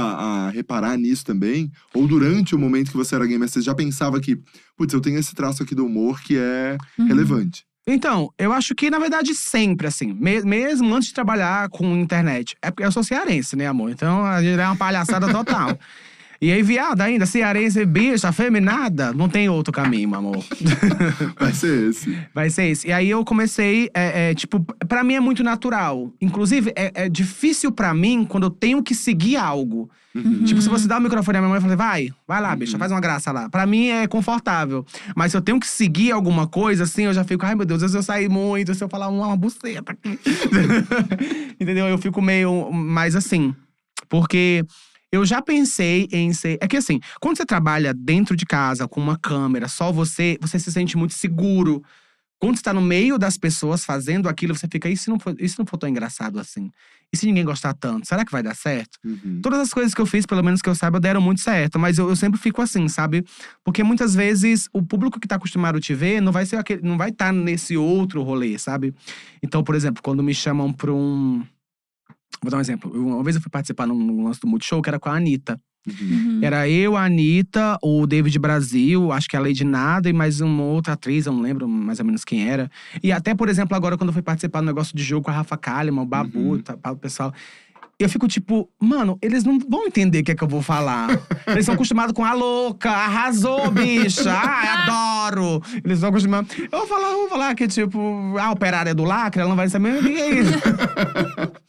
a 0.47 0.49
reparar 0.49 0.97
nisso 0.97 1.23
também? 1.25 1.69
Ou 1.93 2.07
durante 2.07 2.55
o 2.55 2.59
momento 2.59 2.91
que 2.91 2.97
você 2.97 3.13
era 3.15 3.25
gamer, 3.27 3.47
você 3.49 3.61
já 3.61 3.75
pensava 3.75 4.19
que, 4.19 4.37
putz, 4.75 4.93
eu 4.93 5.01
tenho 5.01 5.19
esse 5.19 5.33
traço 5.35 5.61
aqui 5.63 5.75
do 5.75 5.85
humor 5.85 6.21
que 6.21 6.37
é 6.37 6.75
Uhum. 6.97 7.05
relevante? 7.05 7.65
Então, 7.85 8.31
eu 8.37 8.53
acho 8.53 8.73
que, 8.73 8.89
na 8.89 8.97
verdade, 8.97 9.35
sempre, 9.35 9.87
assim. 9.87 10.13
me- 10.13 10.41
mesmo 10.43 10.93
antes 10.95 11.09
de 11.09 11.13
trabalhar 11.13 11.67
com 11.69 11.97
internet. 11.97 12.55
É 12.61 12.71
porque 12.71 12.85
eu 12.85 12.91
sou 12.91 13.03
cearense, 13.03 13.55
né, 13.57 13.67
amor? 13.67 13.91
Então, 13.91 14.25
a 14.25 14.41
gente 14.41 14.57
é 14.59 14.65
uma 14.65 14.75
palhaçada 14.75 15.27
total. 15.29 15.77
E 16.41 16.51
aí, 16.51 16.61
viado 16.61 16.99
ainda, 17.01 17.25
cearense, 17.25 17.85
bicha, 17.85 18.27
afeminada, 18.27 19.13
não 19.13 19.29
tem 19.29 19.47
outro 19.49 19.71
caminho, 19.71 20.09
meu 20.09 20.19
amor. 20.19 20.43
Vai 21.39 21.53
ser 21.53 21.89
esse. 21.89 22.17
Vai 22.33 22.49
ser 22.49 22.69
isso. 22.71 22.87
E 22.87 22.91
aí 22.91 23.09
eu 23.09 23.23
comecei, 23.23 23.89
é, 23.93 24.31
é, 24.31 24.33
tipo, 24.35 24.59
pra 24.87 25.03
mim 25.05 25.13
é 25.15 25.19
muito 25.21 25.41
natural. 25.43 26.11
Inclusive, 26.21 26.71
é, 26.75 26.91
é 27.05 27.09
difícil 27.09 27.71
pra 27.71 27.93
mim 27.93 28.25
quando 28.27 28.43
eu 28.43 28.49
tenho 28.49 28.81
que 28.83 28.93
seguir 28.95 29.37
algo. 29.37 29.89
Uhum. 30.15 30.43
Tipo, 30.43 30.61
se 30.61 30.69
você 30.69 30.87
dá 30.87 30.97
o 30.97 31.01
microfone 31.01 31.37
à 31.37 31.41
minha 31.41 31.49
mãe 31.49 31.57
e 31.57 31.61
fala, 31.61 31.75
vai, 31.75 32.09
vai 32.27 32.39
lá, 32.41 32.55
bicha, 32.55 32.73
Uhum. 32.73 32.79
faz 32.79 32.91
uma 32.91 33.01
graça 33.01 33.31
lá. 33.31 33.49
Pra 33.49 33.65
mim 33.65 33.87
é 33.87 34.05
confortável. 34.07 34.85
Mas 35.15 35.31
se 35.31 35.37
eu 35.37 35.41
tenho 35.41 35.59
que 35.59 35.67
seguir 35.67 36.11
alguma 36.11 36.45
coisa, 36.47 36.83
assim, 36.83 37.03
eu 37.05 37.13
já 37.13 37.23
fico, 37.23 37.45
ai 37.45 37.55
meu 37.55 37.65
Deus, 37.65 37.81
se 37.89 37.97
eu 37.97 38.03
sair 38.03 38.29
muito, 38.29 38.75
se 38.75 38.83
eu 38.83 38.89
falar 38.89 39.07
uma, 39.07 39.27
uma 39.27 39.35
buceta 39.37 39.91
aqui. 39.93 40.19
Entendeu? 41.59 41.87
Eu 41.87 41.97
fico 41.97 42.21
meio 42.21 42.71
mais 42.71 43.15
assim. 43.15 43.55
Porque 44.09 44.63
Eu 45.11 45.23
já 45.25 45.41
pensei 45.43 46.07
em 46.11 46.33
ser. 46.33 46.57
É 46.59 46.67
que 46.67 46.75
assim, 46.75 46.99
quando 47.21 47.37
você 47.37 47.45
trabalha 47.45 47.93
dentro 47.93 48.35
de 48.35 48.45
casa, 48.47 48.87
com 48.87 48.99
uma 48.99 49.15
câmera, 49.15 49.67
só 49.67 49.91
você, 49.91 50.39
você 50.41 50.57
se 50.57 50.71
sente 50.71 50.97
muito 50.97 51.13
seguro. 51.13 51.83
Quando 52.43 52.57
você 52.57 52.63
tá 52.63 52.73
no 52.73 52.81
meio 52.81 53.17
das 53.17 53.37
pessoas 53.37 53.85
fazendo 53.85 54.27
aquilo, 54.27 54.53
você 54.53 54.67
fica, 54.69 54.89
e 54.89 54.97
se 54.97 55.09
não 55.09 55.17
for, 55.17 55.33
e 55.39 55.47
se 55.47 55.57
não 55.57 55.65
for 55.65 55.77
tão 55.77 55.87
engraçado 55.87 56.37
assim? 56.37 56.69
E 57.09 57.15
se 57.15 57.25
ninguém 57.25 57.45
gostar 57.45 57.73
tanto? 57.73 58.05
Será 58.05 58.25
que 58.25 58.33
vai 58.33 58.43
dar 58.43 58.53
certo? 58.53 58.99
Uhum. 59.01 59.39
Todas 59.41 59.61
as 59.61 59.69
coisas 59.69 59.93
que 59.93 60.01
eu 60.01 60.05
fiz, 60.05 60.25
pelo 60.25 60.43
menos 60.43 60.61
que 60.61 60.67
eu 60.67 60.75
saiba, 60.75 60.99
deram 60.99 61.21
muito 61.21 61.39
certo. 61.39 61.79
Mas 61.79 61.97
eu, 61.97 62.09
eu 62.09 62.17
sempre 62.17 62.37
fico 62.37 62.61
assim, 62.61 62.89
sabe? 62.89 63.23
Porque 63.63 63.81
muitas 63.81 64.13
vezes 64.13 64.67
o 64.73 64.83
público 64.83 65.21
que 65.21 65.27
tá 65.27 65.37
acostumado 65.37 65.77
a 65.77 65.79
te 65.79 65.95
ver 65.95 66.19
não 66.19 66.33
vai 66.33 66.45
ser 66.45 66.57
aquele, 66.57 66.81
não 66.81 66.97
vai 66.97 67.11
estar 67.11 67.31
nesse 67.31 67.77
outro 67.77 68.21
rolê, 68.21 68.59
sabe? 68.59 68.93
Então, 69.41 69.63
por 69.63 69.73
exemplo, 69.73 70.03
quando 70.03 70.21
me 70.21 70.33
chamam 70.33 70.73
pra 70.73 70.91
um. 70.91 71.45
Vou 72.41 72.51
dar 72.51 72.57
um 72.57 72.61
exemplo. 72.61 72.91
Uma 72.91 73.23
vez 73.23 73.37
eu 73.37 73.41
fui 73.41 73.49
participar 73.49 73.87
num, 73.87 73.97
num 73.97 74.25
lance 74.25 74.41
do 74.41 74.47
Multishow 74.47 74.81
que 74.81 74.89
era 74.89 74.99
com 74.99 75.07
a 75.07 75.15
Anitta. 75.15 75.57
Uhum. 75.87 76.39
Era 76.41 76.67
eu, 76.69 76.95
a 76.95 77.03
Anitta, 77.05 77.77
o 77.81 78.07
David 78.07 78.39
Brasil, 78.39 79.11
acho 79.11 79.27
que 79.27 79.35
a 79.35 79.39
Lady 79.39 79.65
Nada 79.65 80.09
e 80.09 80.13
mais 80.13 80.39
uma 80.39 80.63
outra 80.63 80.93
atriz, 80.93 81.25
eu 81.25 81.33
não 81.33 81.41
lembro 81.41 81.67
mais 81.67 81.99
ou 81.99 82.05
menos 82.05 82.23
quem 82.23 82.47
era. 82.49 82.71
E 83.03 83.11
até, 83.11 83.35
por 83.35 83.49
exemplo, 83.49 83.75
agora 83.75 83.97
quando 83.97 84.09
eu 84.09 84.13
fui 84.13 84.21
participar 84.21 84.61
do 84.61 84.65
negócio 84.67 84.95
de 84.95 85.03
jogo 85.03 85.25
com 85.25 85.31
a 85.31 85.33
Rafa 85.33 85.57
Kalimann, 85.57 86.03
o 86.03 86.05
Babu, 86.05 86.39
Uhum. 86.53 86.59
tá, 86.61 86.77
o 86.91 86.95
pessoal. 86.95 87.33
Eu 88.03 88.09
fico 88.09 88.27
tipo, 88.27 88.69
mano, 88.79 89.17
eles 89.21 89.43
não 89.43 89.57
vão 89.59 89.85
entender 89.85 90.19
o 90.19 90.23
que 90.23 90.31
é 90.31 90.35
que 90.35 90.43
eu 90.43 90.47
vou 90.47 90.61
falar. 90.61 91.09
Eles 91.47 91.65
são 91.65 91.75
acostumados 91.75 92.13
com 92.13 92.25
a 92.25 92.33
louca, 92.33 92.89
arrasou, 92.89 93.71
bicha, 93.71 94.31
ai, 94.31 94.67
adoro. 94.87 95.61
Eles 95.83 95.99
são 95.99 96.09
acostumados. 96.09 96.55
Eu 96.59 96.79
vou 96.79 96.87
falar, 96.87 97.11
eu 97.11 97.17
vou 97.19 97.29
falar 97.29 97.55
que, 97.55 97.67
tipo, 97.67 98.37
a 98.37 98.51
operária 98.51 98.93
do 98.93 99.03
lacre, 99.03 99.41
ela 99.41 99.49
não 99.49 99.55
vai 99.55 99.69
saber 99.69 99.99
o 99.99 100.03
que 100.03 100.21
é 100.21 100.29
isso. 100.39 100.53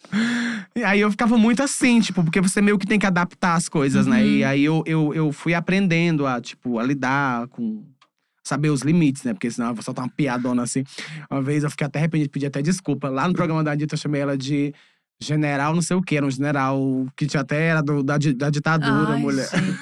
E 0.76 0.82
aí 0.82 1.01
eu 1.01 1.11
ficava 1.11 1.37
muito 1.39 1.62
assim, 1.62 2.01
tipo, 2.01 2.22
porque 2.24 2.41
você 2.41 2.61
meio 2.61 2.78
que 2.78 2.87
tem 2.87 2.99
que 2.99 3.07
adaptar 3.07 3.55
as 3.55 3.68
coisas, 3.68 4.07
né? 4.07 4.26
E 4.26 4.45
aí 4.45 4.64
eu, 4.64 4.82
eu, 4.87 5.14
eu 5.14 5.32
fui 5.32 5.55
aprendendo 5.55 6.26
a, 6.26 6.41
tipo, 6.41 6.78
a 6.78 6.82
lidar 6.82 7.47
com. 7.49 7.85
Saber 8.47 8.68
os 8.68 8.82
limites, 8.82 9.22
né? 9.22 9.32
Porque 9.32 9.51
senão 9.51 9.68
eu 9.68 9.74
vou 9.74 9.82
soltar 9.82 10.05
uma 10.05 10.11
piadona 10.11 10.64
assim. 10.64 10.85
Uma 11.30 11.41
vez 11.41 11.64
eu 11.64 11.70
fiquei 11.70 11.87
até 11.87 11.99
arrependido, 11.99 12.28
pedi 12.30 12.45
até 12.45 12.61
desculpa. 12.61 13.09
Lá 13.09 13.26
no 13.26 13.32
programa 13.32 13.64
da 13.64 13.72
Anitta 13.72 13.95
eu 13.95 13.99
chamei 13.99 14.20
ela 14.20 14.37
de 14.37 14.74
general, 15.25 15.75
não 15.75 15.83
sei 15.83 15.97
o 15.97 16.03
quê. 16.03 16.16
Era 16.16 16.27
um 16.27 16.31
general 16.31 16.79
que 17.16 17.27
tinha 17.27 17.41
até 17.41 17.66
era 17.66 17.83
do, 17.83 18.03
da, 18.03 18.16
da 18.18 18.51
ditadura, 18.51 19.14
Ai, 19.14 19.20
mulher. 19.20 19.49
gente. 19.51 19.79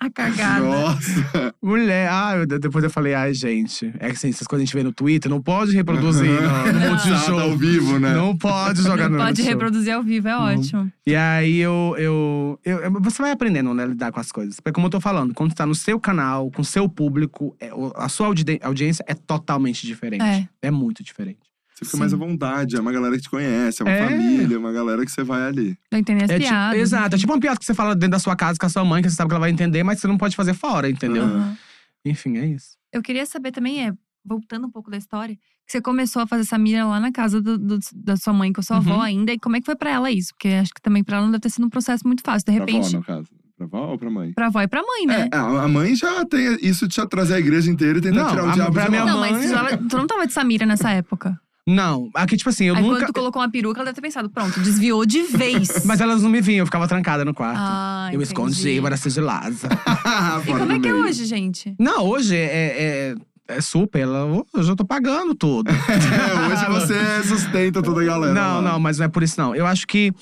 A 0.00 0.10
cagada. 0.10 0.64
Nossa! 0.66 1.54
Mulher, 1.62 2.08
ai, 2.10 2.44
Deus, 2.44 2.60
depois 2.60 2.82
eu 2.82 2.90
falei, 2.90 3.14
ai, 3.14 3.32
gente. 3.32 3.86
É 4.00 4.06
que 4.08 4.16
assim, 4.16 4.30
essas 4.30 4.48
coisas 4.48 4.64
a 4.64 4.66
gente 4.66 4.74
vê 4.74 4.82
no 4.82 4.92
Twitter, 4.92 5.30
não 5.30 5.40
pode 5.40 5.76
reproduzir 5.76 6.28
no, 6.28 6.72
no 6.72 6.80
Multishow. 6.90 7.38
Ao 7.38 7.56
vivo, 7.56 8.00
né? 8.00 8.12
Não 8.12 8.36
pode 8.36 8.82
jogar 8.82 9.08
no 9.08 9.16
Pode 9.18 9.40
reproduzir 9.42 9.94
ao 9.94 10.02
vivo, 10.02 10.26
é 10.26 10.32
Não. 10.32 10.42
ótimo. 10.58 10.92
E 11.06 11.14
aí 11.14 11.56
eu, 11.58 11.94
eu, 11.98 12.58
eu- 12.64 12.78
eu- 12.80 13.00
Você 13.00 13.22
vai 13.22 13.30
aprendendo, 13.30 13.72
né, 13.74 13.84
a 13.84 13.86
lidar 13.86 14.10
com 14.10 14.18
as 14.18 14.32
coisas. 14.32 14.56
Porque, 14.58 14.72
como 14.72 14.88
eu 14.88 14.90
tô 14.90 15.00
falando, 15.00 15.32
quando 15.34 15.50
você 15.52 15.56
tá 15.56 15.66
no 15.66 15.74
seu 15.74 16.00
canal, 16.00 16.50
com 16.50 16.62
o 16.62 16.64
seu 16.64 16.88
público, 16.88 17.56
é, 17.60 17.70
a 17.94 18.08
sua 18.08 18.26
audi- 18.26 18.58
audiência 18.60 19.04
é 19.06 19.14
totalmente 19.14 19.86
diferente. 19.86 20.24
É. 20.24 20.48
É 20.62 20.70
muito 20.72 21.04
diferente. 21.04 21.38
Você 21.74 21.84
fica 21.86 21.96
mais 21.96 22.12
à 22.12 22.16
vontade, 22.16 22.76
é 22.76 22.80
uma 22.80 22.92
galera 22.92 23.16
que 23.16 23.22
te 23.22 23.30
conhece, 23.30 23.82
é 23.82 23.84
uma 23.84 23.90
É. 23.92 24.08
família, 24.08 24.54
é 24.54 24.58
uma 24.58 24.72
galera 24.72 25.04
que 25.04 25.10
você 25.10 25.24
vai 25.24 25.42
ali. 25.46 25.76
Tô 25.90 25.96
entendendo 25.96 26.24
as 26.24 26.30
É 26.30 26.38
tipo- 26.38 26.48
piadas. 26.50 26.78
exato. 26.80 27.16
É 27.16 27.18
tipo 27.18 27.32
uma 27.32 27.40
piada 27.40 27.58
que 27.58 27.64
você 27.64 27.74
fala 27.74 27.94
dentro 27.94 28.10
da 28.12 28.18
sua 28.18 28.36
casa 28.36 28.58
com 28.58 28.66
a 28.66 28.68
sua 28.68 28.84
mãe, 28.84 29.02
que 29.02 29.10
você 29.10 29.16
sabe 29.16 29.28
que 29.28 29.34
ela 29.34 29.40
vai 29.40 29.50
entender, 29.50 29.82
mas 29.82 29.98
você 30.00 30.06
não 30.06 30.16
pode 30.18 30.36
fazer 30.36 30.54
fora, 30.54 30.88
entendeu? 30.88 31.24
Aham. 31.24 31.56
Enfim, 32.04 32.36
é 32.38 32.46
isso. 32.46 32.76
Eu 32.92 33.02
queria 33.02 33.24
saber 33.26 33.50
também, 33.52 33.86
é, 33.86 33.92
voltando 34.24 34.66
um 34.66 34.70
pouco 34.70 34.90
da 34.90 34.96
história, 34.96 35.34
que 35.34 35.72
você 35.72 35.80
começou 35.80 36.22
a 36.22 36.26
fazer 36.26 36.42
essa 36.42 36.58
mira 36.58 36.84
lá 36.84 37.00
na 37.00 37.10
casa 37.10 37.40
do- 37.40 37.58
do- 37.58 37.78
da 37.94 38.16
sua 38.16 38.32
mãe, 38.32 38.52
com 38.52 38.60
a 38.60 38.64
sua 38.64 38.76
avó 38.76 38.94
Uhum. 38.96 39.00
ainda. 39.02 39.32
E 39.32 39.38
como 39.38 39.56
é 39.56 39.60
que 39.60 39.66
foi 39.66 39.74
pra 39.76 39.90
ela 39.90 40.10
isso? 40.10 40.32
Porque 40.34 40.48
acho 40.48 40.72
que 40.74 40.80
também 40.82 41.02
pra 41.02 41.16
ela 41.16 41.24
não 41.26 41.32
deve 41.32 41.40
ter 41.42 41.50
sido 41.50 41.64
um 41.66 41.70
processo 41.70 42.06
muito 42.06 42.22
fácil. 42.24 42.52
De 42.52 42.60
Pra 42.60 42.76
avó, 42.78 42.88
no 42.90 43.02
caso. 43.04 43.28
Pra 43.56 43.66
avó 43.66 43.92
ou 43.92 43.98
pra 43.98 44.10
mãe? 44.10 44.32
pra 44.32 44.46
avó 44.48 44.60
e 44.60 44.66
pra 44.68 44.82
mãe, 44.82 45.06
né? 45.06 45.28
É, 45.32 45.36
a 45.36 45.62
a 45.62 45.68
mãe 45.68 45.94
já 45.94 46.24
tem 46.26 46.58
isso 46.62 46.86
de 46.88 47.06
trazer 47.08 47.34
a 47.34 47.38
igreja 47.38 47.70
inteira 47.70 47.98
e 47.98 48.02
tentar 48.02 48.24
Não, 48.24 48.30
tirar 48.30 48.44
o 48.44 48.48
a- 48.50 48.52
diabo 48.52 48.72
pra 48.72 48.84
de 48.84 48.90
minha. 48.90 49.04
Não, 49.04 49.20
mas 49.20 49.32
mãe- 49.32 49.46
ela- 49.52 49.76
tu 49.78 49.96
não 49.96 50.06
tava 50.06 50.26
de 50.26 50.32
Samira 50.32 50.66
nessa 50.66 50.90
época. 50.90 51.38
Não, 51.66 52.10
aqui, 52.14 52.36
tipo 52.36 52.50
assim, 52.50 52.64
eu 52.64 52.74
Aí 52.74 52.82
nunca. 52.82 52.96
quando 52.96 53.06
tu 53.06 53.12
colocou 53.12 53.40
uma 53.40 53.50
peruca, 53.50 53.78
ela 53.78 53.84
deve 53.84 53.94
ter 53.94 54.00
pensado, 54.00 54.28
pronto, 54.28 54.58
desviou 54.60 55.06
de 55.06 55.22
vez. 55.22 55.82
Mas 55.86 56.00
elas 56.00 56.20
não 56.22 56.28
me 56.28 56.40
vinham, 56.40 56.60
eu 56.60 56.66
ficava 56.66 56.88
trancada 56.88 57.24
no 57.24 57.32
quarto. 57.32 57.56
Ah, 57.56 58.08
eu 58.12 58.18
me 58.18 58.24
entendi. 58.24 58.42
escondi, 58.42 58.70
eu 58.76 58.86
era 58.86 58.96
sigilosa. 58.96 59.68
E 60.42 60.44
Fora 60.44 60.58
como 60.58 60.72
é 60.72 60.80
que 60.80 60.88
é 60.88 60.92
meio. 60.92 61.04
hoje, 61.04 61.24
gente? 61.24 61.74
Não, 61.78 62.04
hoje 62.04 62.36
é, 62.36 63.14
é, 63.14 63.14
é 63.56 63.60
super. 63.60 64.00
Ela, 64.00 64.24
hoje 64.52 64.70
eu 64.70 64.74
tô 64.74 64.84
pagando 64.84 65.34
tudo. 65.34 65.70
É, 65.72 66.48
hoje 66.48 66.66
você 66.66 67.22
sustenta 67.28 67.80
toda 67.80 68.02
a 68.02 68.04
galera. 68.04 68.34
Não, 68.34 68.60
lá. 68.60 68.72
não, 68.72 68.80
mas 68.80 68.98
não 68.98 69.06
é 69.06 69.08
por 69.08 69.22
isso, 69.22 69.40
não. 69.40 69.54
Eu 69.54 69.64
acho 69.66 69.86
que 69.86 70.12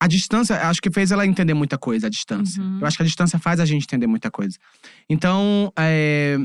a 0.00 0.06
distância, 0.06 0.56
acho 0.68 0.80
que 0.80 0.90
fez 0.90 1.10
ela 1.10 1.26
entender 1.26 1.54
muita 1.54 1.76
coisa, 1.76 2.06
a 2.06 2.10
distância. 2.10 2.62
Uhum. 2.62 2.78
Eu 2.80 2.86
acho 2.86 2.96
que 2.96 3.02
a 3.02 3.06
distância 3.06 3.38
faz 3.38 3.60
a 3.60 3.66
gente 3.66 3.82
entender 3.84 4.06
muita 4.06 4.30
coisa. 4.30 4.56
Então, 5.10 5.72
é, 5.76 6.38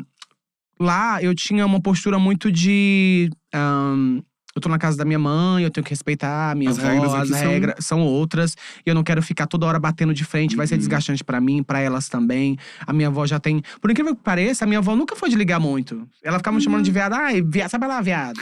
lá 0.79 1.21
eu 1.23 1.33
tinha 1.33 1.65
uma 1.65 1.81
postura 1.81 2.19
muito 2.19 2.51
de. 2.51 3.29
Ahn, 3.53 4.19
eu 4.55 4.61
tô 4.61 4.69
na 4.69 4.77
casa 4.77 4.95
da 4.95 5.03
minha 5.03 5.17
mãe, 5.17 5.63
eu 5.63 5.71
tenho 5.71 5.83
que 5.83 5.89
respeitar 5.89 6.51
a 6.51 6.55
minha 6.55 6.69
As 6.69 6.77
regras 6.77 7.11
as 7.11 7.21
aqui 7.21 7.39
são- 7.41 7.49
regras 7.51 7.75
são 7.85 8.01
outras. 8.01 8.55
E 8.85 8.89
eu 8.89 8.93
não 8.93 9.01
quero 9.03 9.19
ficar 9.19 9.47
toda 9.47 9.65
hora 9.65 9.79
batendo 9.79 10.13
de 10.13 10.23
frente, 10.23 10.55
vai 10.55 10.67
ser 10.67 10.75
Uhum. 10.75 10.77
desgastante 10.77 11.23
pra 11.23 11.41
mim, 11.41 11.63
pra 11.63 11.79
elas 11.79 12.07
também. 12.07 12.55
A 12.85 12.93
minha 12.93 13.07
avó 13.07 13.25
já 13.25 13.39
tem. 13.39 13.63
Por 13.81 13.89
incrível 13.89 14.15
que 14.15 14.21
pareça, 14.21 14.63
a 14.63 14.67
minha 14.67 14.77
avó 14.77 14.95
nunca 14.95 15.15
foi 15.15 15.27
de 15.31 15.35
ligar 15.35 15.59
muito. 15.59 16.07
Ela 16.23 16.37
ficava 16.37 16.55
me 16.55 16.61
chamando 16.61 16.83
de 16.83 16.91
viado. 16.91 17.13
Ai, 17.13 17.41
viado, 17.41 17.69
sabe 17.71 17.87
lá, 17.87 17.99
viado. 17.99 18.39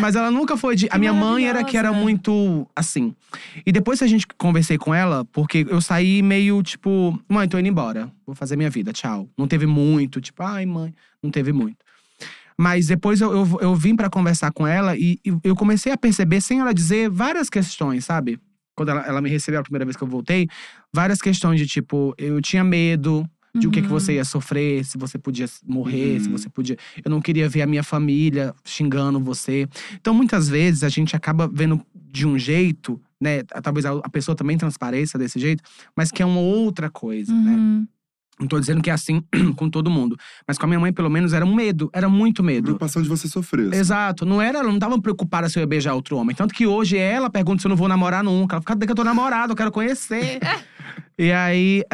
Mas 0.00 0.16
ela 0.16 0.30
nunca 0.30 0.56
foi 0.56 0.74
de. 0.76 0.88
A 0.90 0.96
minha 0.96 1.12
mãe 1.12 1.46
era 1.46 1.62
que 1.62 1.76
era 1.76 1.92
muito 1.92 2.66
assim. 2.74 3.14
E 3.66 3.70
depois 3.70 3.98
que 3.98 4.04
a 4.06 4.08
gente 4.08 4.26
conversei 4.38 4.78
com 4.78 4.94
ela, 4.94 5.26
porque 5.26 5.66
eu 5.68 5.82
saí 5.82 6.22
meio 6.22 6.62
tipo, 6.62 7.20
mãe, 7.28 7.46
tô 7.46 7.58
indo 7.58 7.68
embora. 7.68 8.10
Vou 8.26 8.34
fazer 8.34 8.56
minha 8.56 8.70
vida, 8.70 8.94
tchau. 8.94 9.28
Não 9.36 9.46
teve 9.46 9.66
muito, 9.66 10.22
tipo, 10.22 10.42
ai, 10.42 10.64
mãe, 10.64 10.94
não 11.22 11.30
teve 11.30 11.52
muito. 11.52 11.76
Mas 12.60 12.88
depois 12.88 13.22
eu, 13.22 13.32
eu, 13.32 13.58
eu 13.62 13.74
vim 13.74 13.96
pra 13.96 14.10
conversar 14.10 14.52
com 14.52 14.66
ela 14.66 14.94
e, 14.94 15.18
e 15.24 15.32
eu 15.42 15.56
comecei 15.56 15.90
a 15.90 15.96
perceber, 15.96 16.42
sem 16.42 16.60
ela 16.60 16.74
dizer, 16.74 17.08
várias 17.08 17.48
questões, 17.48 18.04
sabe? 18.04 18.38
Quando 18.76 18.90
ela, 18.90 19.00
ela 19.06 19.22
me 19.22 19.30
recebeu 19.30 19.60
a 19.60 19.62
primeira 19.62 19.86
vez 19.86 19.96
que 19.96 20.02
eu 20.02 20.06
voltei, 20.08 20.46
várias 20.92 21.22
questões 21.22 21.58
de 21.58 21.66
tipo, 21.66 22.14
eu 22.18 22.38
tinha 22.42 22.62
medo 22.62 23.26
de 23.56 23.66
o 23.66 23.70
que, 23.70 23.80
que 23.80 23.90
Uhum. 23.90 23.98
você 23.98 24.12
ia 24.16 24.24
sofrer, 24.26 24.84
se 24.84 24.98
você 24.98 25.18
podia 25.18 25.46
morrer, 25.66 26.20
se 26.20 26.26
Uhum. 26.28 26.36
você 26.36 26.50
podia. 26.50 26.76
Eu 27.02 27.10
não 27.10 27.20
queria 27.22 27.48
ver 27.48 27.62
a 27.62 27.66
minha 27.66 27.82
família 27.82 28.54
xingando 28.62 29.18
você. 29.18 29.66
Então, 29.94 30.12
muitas 30.12 30.46
vezes, 30.46 30.84
a 30.84 30.90
gente 30.90 31.16
acaba 31.16 31.48
vendo 31.50 31.80
de 31.94 32.26
um 32.26 32.38
jeito, 32.38 33.00
né? 33.18 33.42
Talvez 33.62 33.86
a, 33.86 33.92
a 33.92 34.08
pessoa 34.10 34.36
também 34.36 34.58
transpareça 34.58 35.16
desse 35.18 35.38
jeito, 35.40 35.62
mas 35.96 36.10
que 36.12 36.22
é 36.22 36.26
uma 36.26 36.40
outra 36.40 36.90
coisa, 36.90 37.32
né? 37.34 37.86
Não 38.40 38.46
tô 38.48 38.58
dizendo 38.58 38.80
que 38.82 38.88
é 38.90 38.92
assim 38.92 39.22
com 39.56 39.68
todo 39.68 39.90
mundo. 39.90 40.16
Mas 40.48 40.56
com 40.56 40.64
a 40.64 40.68
minha 40.68 40.80
mãe, 40.80 40.92
pelo 40.92 41.10
menos, 41.10 41.32
era 41.32 41.44
um 41.44 41.54
medo. 41.54 41.90
Era 41.92 42.08
muito 42.08 42.42
medo. 42.42 42.64
Preocupação 42.64 43.02
de 43.02 43.08
você 43.08 43.28
sofrer. 43.28 43.68
assim. 43.68 43.78
Exato. 43.78 44.24
Não 44.24 44.40
era, 44.40 44.58
ela 44.60 44.72
não 44.72 44.78
tava 44.78 45.00
preocupada 45.00 45.48
se 45.48 45.58
eu 45.58 45.60
ia 45.60 45.66
beijar 45.66 45.94
outro 45.94 46.16
homem. 46.16 46.34
Tanto 46.34 46.54
que 46.54 46.66
hoje 46.66 46.96
ela 46.96 47.28
pergunta 47.28 47.60
se 47.60 47.66
eu 47.66 47.70
não 47.70 47.76
vou 47.76 47.88
namorar 47.88 48.24
nunca. 48.24 48.54
Ela 48.56 48.60
fica, 48.62 48.72
cadê 48.72 48.86
que 48.86 48.92
eu 48.92 48.96
tô 48.96 49.04
namorado? 49.04 49.52
Eu 49.52 49.56
quero 49.56 49.70
conhecer. 49.70 50.38
e 51.18 51.30
aí, 51.32 51.84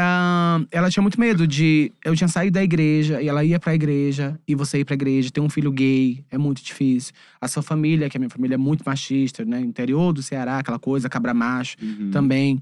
ela 0.70 0.88
tinha 0.90 1.02
muito 1.02 1.18
medo 1.18 1.46
de. 1.46 1.92
Eu 2.04 2.14
tinha 2.14 2.28
saído 2.28 2.54
da 2.54 2.62
igreja 2.62 3.20
e 3.20 3.28
ela 3.28 3.42
ia 3.44 3.58
pra 3.58 3.74
igreja, 3.74 4.38
e 4.46 4.54
você 4.54 4.78
ir 4.78 4.84
pra 4.84 4.94
igreja, 4.94 5.30
ter 5.30 5.40
um 5.40 5.48
filho 5.48 5.70
gay, 5.72 6.24
é 6.30 6.38
muito 6.38 6.62
difícil. 6.62 7.12
A 7.40 7.48
sua 7.48 7.62
família, 7.62 8.08
que 8.08 8.16
a 8.16 8.20
minha 8.20 8.30
família 8.30 8.54
é 8.54 8.58
muito 8.58 8.82
machista, 8.86 9.44
né? 9.44 9.60
Interior 9.60 10.12
do 10.12 10.22
Ceará, 10.22 10.58
aquela 10.58 10.78
coisa, 10.78 11.08
cabra 11.08 11.34
macho 11.34 11.76
Uhum. 11.82 12.10
também. 12.10 12.60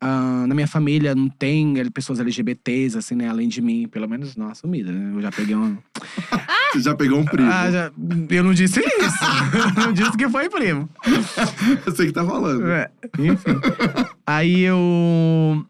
Ah, 0.00 0.44
na 0.46 0.54
minha 0.54 0.66
família 0.66 1.14
não 1.14 1.28
tem 1.30 1.74
pessoas 1.90 2.20
LGBTs, 2.20 2.98
assim, 2.98 3.14
né? 3.14 3.28
Além 3.28 3.48
de 3.48 3.62
mim, 3.62 3.88
pelo 3.88 4.06
menos 4.08 4.36
não 4.36 4.48
assumida, 4.48 4.92
né? 4.92 5.12
Eu 5.16 5.22
já 5.22 5.30
peguei 5.32 5.54
uma. 5.54 5.78
Você 6.74 6.80
já 6.82 6.94
pegou 6.94 7.20
um 7.20 7.24
primo. 7.24 7.48
Ah, 7.50 7.70
já- 7.70 7.92
eu 8.30 8.44
não 8.44 8.52
disse 8.52 8.80
isso. 8.80 8.90
eu 9.78 9.86
não 9.86 9.92
disse 9.92 10.16
que 10.16 10.28
foi 10.28 10.50
primo. 10.50 10.88
Eu 11.86 11.94
sei 11.94 12.06
que 12.06 12.12
tá 12.12 12.24
falando. 12.24 12.66
É, 12.68 12.90
enfim. 13.18 13.52
Aí 14.26 14.60
eu. 14.62 15.64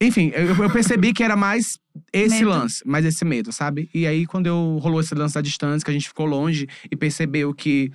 Enfim, 0.00 0.30
eu, 0.34 0.54
eu 0.62 0.70
percebi 0.70 1.12
que 1.12 1.24
era 1.24 1.34
mais 1.34 1.78
esse 2.12 2.36
Medo. 2.44 2.50
lance, 2.50 2.86
mais 2.86 3.04
esse 3.04 3.24
medo, 3.24 3.50
sabe? 3.52 3.90
E 3.92 4.06
aí, 4.06 4.24
quando 4.26 4.46
eu 4.46 4.78
rolou 4.80 5.00
esse 5.00 5.12
lance 5.14 5.34
da 5.34 5.40
distância, 5.40 5.84
que 5.84 5.90
a 5.90 5.94
gente 5.94 6.06
ficou 6.06 6.24
longe 6.26 6.68
e 6.88 6.94
percebeu 6.94 7.52
que 7.52 7.90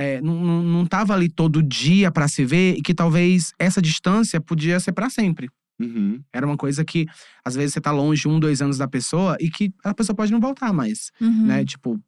é, 0.00 0.20
não, 0.20 0.34
não, 0.44 0.62
não 0.62 0.86
tava 0.86 1.14
ali 1.14 1.28
todo 1.28 1.62
dia 1.62 2.10
pra 2.10 2.28
se 2.28 2.44
ver 2.44 2.76
e 2.76 2.82
que 2.82 2.94
talvez 2.94 3.52
essa 3.58 3.80
distância 3.82 4.40
podia 4.40 4.78
ser 4.80 4.92
pra 4.92 5.08
sempre. 5.10 5.48
Uhum. 5.80 6.20
Era 6.32 6.44
uma 6.46 6.56
coisa 6.56 6.84
que, 6.84 7.06
às 7.44 7.54
vezes, 7.54 7.72
você 7.74 7.80
tá 7.80 7.92
longe 7.92 8.26
um, 8.26 8.40
dois 8.40 8.60
anos 8.60 8.78
da 8.78 8.88
pessoa 8.88 9.36
e 9.40 9.48
que 9.48 9.72
a 9.84 9.94
pessoa 9.94 10.16
pode 10.16 10.32
não 10.32 10.40
voltar 10.40 10.72
mais, 10.72 11.10
Uhum. 11.20 11.46
né? 11.46 11.64
Tipo, 11.64 12.00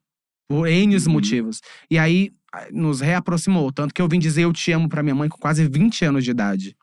por 0.49 0.66
N 0.66 0.97
Uhum. 0.97 1.12
motivos. 1.12 1.61
E 1.91 1.97
aí, 1.99 2.32
nos 2.72 3.01
reaproximou. 3.01 3.70
Tanto 3.70 3.95
que 3.95 4.03
eu 4.03 4.09
vim 4.09 4.18
dizer 4.18 4.43
eu 4.43 4.53
te 4.53 4.72
amo 4.72 4.88
pra 4.88 5.03
minha 5.05 5.14
mãe 5.14 5.28
com 5.28 5.38
quase 5.38 5.68
20 5.68 6.05
anos 6.05 6.24
de 6.24 6.32
idade. 6.32 6.76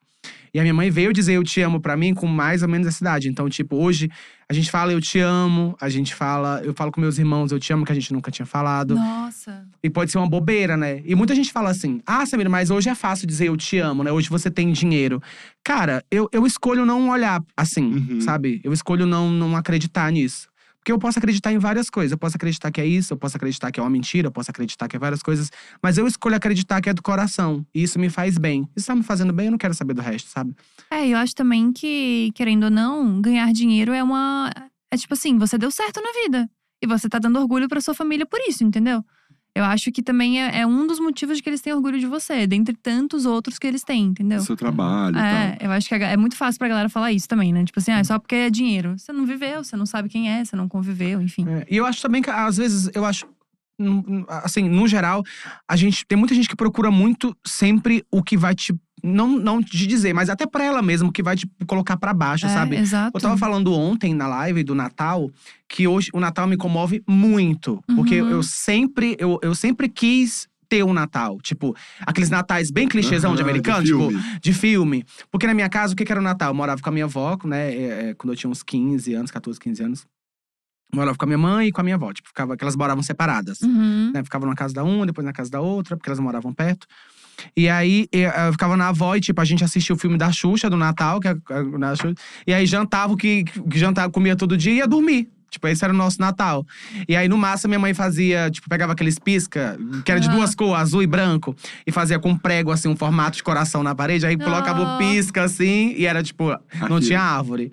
E 0.53 0.59
a 0.59 0.61
minha 0.63 0.73
mãe 0.73 0.89
veio 0.89 1.11
dizer 1.13 1.33
eu 1.33 1.43
te 1.43 1.61
amo 1.61 1.79
pra 1.79 1.95
mim 1.97 2.13
com 2.13 2.27
mais 2.27 2.61
ou 2.63 2.67
menos 2.69 2.87
essa 2.87 3.03
idade. 3.03 3.27
Então, 3.29 3.49
tipo, 3.49 3.75
hoje 3.75 4.09
A 4.49 4.53
gente 4.53 4.71
fala 4.71 4.93
eu 4.93 5.01
te 5.01 5.19
amo, 5.19 5.75
a 5.81 5.89
gente 5.89 6.15
fala, 6.15 6.61
eu 6.63 6.73
falo 6.73 6.89
com 6.89 7.01
meus 7.01 7.17
irmãos 7.19 7.51
eu 7.51 7.59
te 7.59 7.73
amo, 7.73 7.83
que 7.83 7.91
a 7.91 7.95
gente 7.95 8.13
nunca 8.13 8.31
tinha 8.31 8.45
falado. 8.45 8.95
Nossa. 8.95 9.65
E 9.83 9.89
pode 9.89 10.09
ser 10.09 10.19
uma 10.19 10.29
bobeira, 10.29 10.77
né? 10.77 11.01
E 11.03 11.15
muita 11.15 11.35
gente 11.35 11.51
fala 11.51 11.69
assim: 11.69 11.99
ah, 12.05 12.25
Samira, 12.25 12.49
mas 12.49 12.69
hoje 12.71 12.87
é 12.89 12.95
fácil 12.95 13.27
dizer 13.27 13.47
eu 13.49 13.57
te 13.57 13.77
amo, 13.77 14.03
né? 14.05 14.11
Hoje 14.11 14.29
você 14.29 14.49
tem 14.49 14.71
dinheiro. 14.71 15.21
Cara, 15.65 16.01
eu, 16.09 16.29
eu 16.31 16.45
escolho 16.47 16.85
não 16.85 17.09
olhar 17.09 17.43
assim, 17.57 17.83
Uhum. 18.09 18.21
sabe? 18.21 18.61
Eu 18.63 18.71
escolho 18.71 19.05
não, 19.05 19.29
não 19.29 19.53
acreditar 19.57 20.09
nisso. 20.13 20.47
Porque 20.87 20.93
eu 20.93 20.99
posso 20.99 21.19
acreditar 21.19 21.51
em 21.51 21.57
várias 21.57 21.89
coisas. 21.89 22.13
Eu 22.13 22.17
posso 22.17 22.37
acreditar 22.37 22.71
que 22.71 22.79
é 22.79 22.85
isso, 22.85 23.11
eu 23.11 23.17
posso 23.17 23.35
acreditar 23.35 23.69
que 23.73 23.77
é 23.77 23.83
uma 23.83 23.89
mentira, 23.89 24.27
eu 24.29 24.31
posso 24.31 24.49
acreditar 24.49 24.87
que 24.87 24.95
é 24.95 24.99
várias 24.99 25.21
coisas. 25.21 25.51
Mas 25.83 25.97
eu 25.97 26.07
escolho 26.07 26.37
acreditar 26.37 26.79
que 26.79 26.87
é 26.89 26.93
do 26.93 27.01
coração. 27.01 27.65
E 27.75 27.83
isso 27.83 27.99
me 27.99 28.09
faz 28.09 28.37
bem. 28.37 28.65
Isso 28.73 28.87
tá 28.87 28.95
me 28.95 29.03
fazendo 29.03 29.33
bem, 29.33 29.47
eu 29.47 29.51
não 29.51 29.57
quero 29.57 29.73
saber 29.73 29.93
do 29.93 30.01
resto, 30.01 30.29
sabe? 30.29 30.55
É, 30.89 31.05
eu 31.05 31.17
acho 31.17 31.35
também 31.35 31.73
que, 31.73 32.31
querendo 32.33 32.63
ou 32.63 32.69
não, 32.69 33.19
ganhar 33.19 33.51
dinheiro 33.51 33.91
é 33.91 34.01
uma. 34.01 34.49
É 34.89 34.95
tipo 34.95 35.13
assim, 35.13 35.37
você 35.37 35.57
deu 35.57 35.69
certo 35.71 36.01
na 36.01 36.23
vida. 36.23 36.49
E 36.81 36.87
você 36.87 37.09
tá 37.09 37.19
dando 37.19 37.37
orgulho 37.37 37.67
pra 37.67 37.81
sua 37.81 37.93
família 37.93 38.25
por 38.25 38.39
isso, 38.47 38.63
entendeu? 38.63 39.03
Eu 39.57 39.63
acho 39.65 39.91
que 39.91 40.01
também 40.03 40.41
é, 40.41 40.59
é 40.61 40.65
um 40.67 40.85
dos 40.87 40.99
motivos 40.99 41.37
de 41.37 41.43
que 41.43 41.49
eles 41.49 41.61
têm 41.61 41.73
orgulho 41.73 41.99
de 41.99 42.05
você, 42.05 42.45
dentre 42.47 42.75
tantos 42.75 43.25
outros 43.25 43.57
que 43.57 43.65
eles 43.67 43.83
têm, 43.83 44.05
entendeu? 44.05 44.39
O 44.39 44.43
seu 44.43 44.55
trabalho 44.55 45.17
É, 45.17 45.53
e 45.55 45.57
tal. 45.59 45.67
eu 45.67 45.71
acho 45.71 45.87
que 45.89 45.95
é 45.95 46.15
muito 46.17 46.35
fácil 46.35 46.59
pra 46.59 46.67
galera 46.67 46.89
falar 46.89 47.11
isso 47.11 47.27
também, 47.27 47.51
né? 47.51 47.63
Tipo 47.65 47.79
assim, 47.79 47.91
ah, 47.91 47.99
é 47.99 48.03
só 48.03 48.19
porque 48.19 48.35
é 48.35 48.49
dinheiro. 48.49 48.97
Você 48.97 49.11
não 49.11 49.25
viveu, 49.25 49.63
você 49.63 49.75
não 49.75 49.85
sabe 49.85 50.09
quem 50.09 50.29
é, 50.31 50.43
você 50.45 50.55
não 50.55 50.67
conviveu, 50.67 51.21
enfim. 51.21 51.45
É, 51.49 51.65
E 51.69 51.77
eu 51.77 51.85
acho 51.85 52.01
também 52.01 52.21
que, 52.21 52.29
às 52.29 52.57
vezes, 52.57 52.89
eu 52.93 53.03
acho. 53.05 53.25
Assim, 54.43 54.67
no 54.67 54.87
geral, 54.87 55.23
a 55.67 55.75
gente. 55.75 56.05
Tem 56.07 56.17
muita 56.17 56.33
gente 56.33 56.49
que 56.49 56.55
procura 56.55 56.89
muito 56.89 57.35
sempre 57.45 58.03
o 58.11 58.23
que 58.23 58.35
vai 58.35 58.55
te. 58.55 58.73
Não, 59.03 59.27
não 59.37 59.61
te 59.61 59.85
dizer, 59.85 60.11
mas 60.13 60.29
até 60.29 60.45
pra 60.47 60.63
ela 60.65 60.81
mesmo, 60.81 61.11
que 61.11 61.21
vai 61.21 61.35
te 61.35 61.47
colocar 61.67 61.95
pra 61.97 62.13
baixo, 62.13 62.45
É, 62.47 62.49
sabe? 62.49 62.75
Exato. 62.77 63.15
Eu 63.15 63.21
tava 63.21 63.37
falando 63.37 63.71
ontem 63.73 64.13
na 64.13 64.27
live 64.27 64.63
do 64.63 64.73
Natal 64.73 65.29
que 65.69 65.87
hoje 65.87 66.09
o 66.13 66.19
Natal 66.19 66.47
me 66.47 66.57
comove 66.57 67.03
muito. 67.07 67.81
Porque 67.95 68.21
Uhum. 68.21 68.29
eu 68.29 68.43
sempre, 68.43 69.15
eu, 69.19 69.39
eu 69.43 69.53
sempre 69.53 69.87
quis 69.87 70.47
ter 70.67 70.83
um 70.83 70.93
Natal. 70.93 71.39
Tipo, 71.41 71.75
aqueles 72.05 72.29
natais 72.29 72.69
bem 72.71 72.87
clichêzão 72.87 73.35
de 73.35 73.41
americano, 73.41 73.85
filme. 73.85 74.17
tipo, 74.17 74.39
de 74.41 74.53
filme. 74.53 75.05
Porque 75.31 75.47
na 75.47 75.53
minha 75.53 75.69
casa, 75.69 75.93
o 75.93 75.95
que 75.95 76.03
que 76.03 76.11
era 76.11 76.19
o 76.19 76.23
Natal? 76.23 76.49
Eu 76.49 76.55
morava 76.55 76.81
com 76.81 76.89
a 76.89 76.91
minha 76.91 77.05
avó, 77.05 77.37
né? 77.45 77.73
é, 77.73 78.09
é, 78.09 78.13
quando 78.15 78.33
eu 78.33 78.37
tinha 78.37 78.49
uns 78.49 78.63
15 78.63 79.13
anos, 79.13 79.31
14, 79.31 79.59
15 79.59 79.83
anos. 79.83 80.05
Morava 80.93 81.17
com 81.17 81.25
a 81.25 81.27
minha 81.27 81.37
mãe 81.37 81.67
e 81.67 81.71
com 81.71 81.81
a 81.81 81.83
minha 81.83 81.95
avó. 81.95 82.11
Tipo, 82.13 82.29
ficava, 82.29 82.55
que 82.57 82.63
elas 82.63 82.75
moravam 82.75 83.03
separadas. 83.03 83.61
Uhum. 83.61 84.11
Né? 84.13 84.23
Ficava 84.23 84.45
numa 84.45 84.55
casa 84.55 84.73
da 84.73 84.83
uma, 84.83 85.05
depois 85.05 85.23
na 85.25 85.33
casa 85.33 85.49
da 85.51 85.61
outra, 85.61 85.95
porque 85.97 86.09
elas 86.09 86.19
moravam 86.19 86.53
perto. 86.53 86.87
E 87.55 87.69
aí, 87.69 88.07
eu 88.11 88.29
eu 88.29 88.51
ficava 88.51 88.75
na 88.77 88.89
avó 88.89 89.15
e, 89.15 89.21
tipo, 89.21 89.39
a 89.41 89.45
gente 89.45 89.63
assistia 89.63 89.95
o 89.95 89.97
filme 89.99 90.17
da 90.17 90.31
Xuxa, 90.31 90.69
do 90.69 90.77
Natal, 90.77 91.19
que 91.19 91.27
é 91.27 91.35
na 91.77 91.95
Xuxa. 91.95 92.13
E 92.45 92.53
aí, 92.53 92.65
jantava 92.65 93.13
o 93.13 93.17
que, 93.17 93.43
que 93.43 93.77
jantava, 93.79 94.11
comia 94.11 94.35
todo 94.35 94.55
dia 94.57 94.73
e 94.73 94.77
ia 94.77 94.87
dormir. 94.87 95.29
Tipo, 95.49 95.67
esse 95.69 95.83
era 95.83 95.93
o 95.93 95.95
nosso 95.95 96.19
Natal. 96.19 96.65
E 97.07 97.15
aí, 97.15 97.29
no 97.29 97.37
massa, 97.37 97.67
minha 97.69 97.79
mãe 97.79 97.93
fazia, 97.93 98.49
tipo, 98.51 98.67
pegava 98.69 98.91
aqueles 98.91 99.17
pisca, 99.17 99.77
que 100.03 100.11
era 100.11 100.19
de 100.19 100.27
Ah. 100.27 100.31
duas 100.31 100.53
cores, 100.53 100.81
azul 100.81 101.01
e 101.01 101.07
branco, 101.07 101.55
e 101.85 101.91
fazia 101.91 102.19
com 102.19 102.35
prego, 102.37 102.69
assim, 102.71 102.89
um 102.89 102.95
formato 102.97 103.37
de 103.37 103.43
coração 103.43 103.81
na 103.81 103.95
parede. 103.95 104.25
Aí 104.25 104.35
colocava 104.37 104.81
o 104.81 104.97
pisca, 104.97 105.43
assim, 105.43 105.93
e 105.97 106.05
era, 106.05 106.21
tipo, 106.21 106.47
não 106.49 106.57
Aquilo. 106.83 106.99
tinha 106.99 107.21
árvore. 107.21 107.71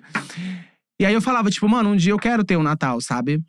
E 0.99 1.05
aí 1.05 1.13
eu 1.13 1.21
falava, 1.21 1.49
tipo, 1.49 1.67
mano, 1.67 1.89
um 1.89 1.95
dia 1.97 2.13
eu 2.13 2.17
quero 2.17 2.43
ter 2.45 2.55
um 2.55 2.63
Natal, 2.63 3.01
sabe? 3.01 3.41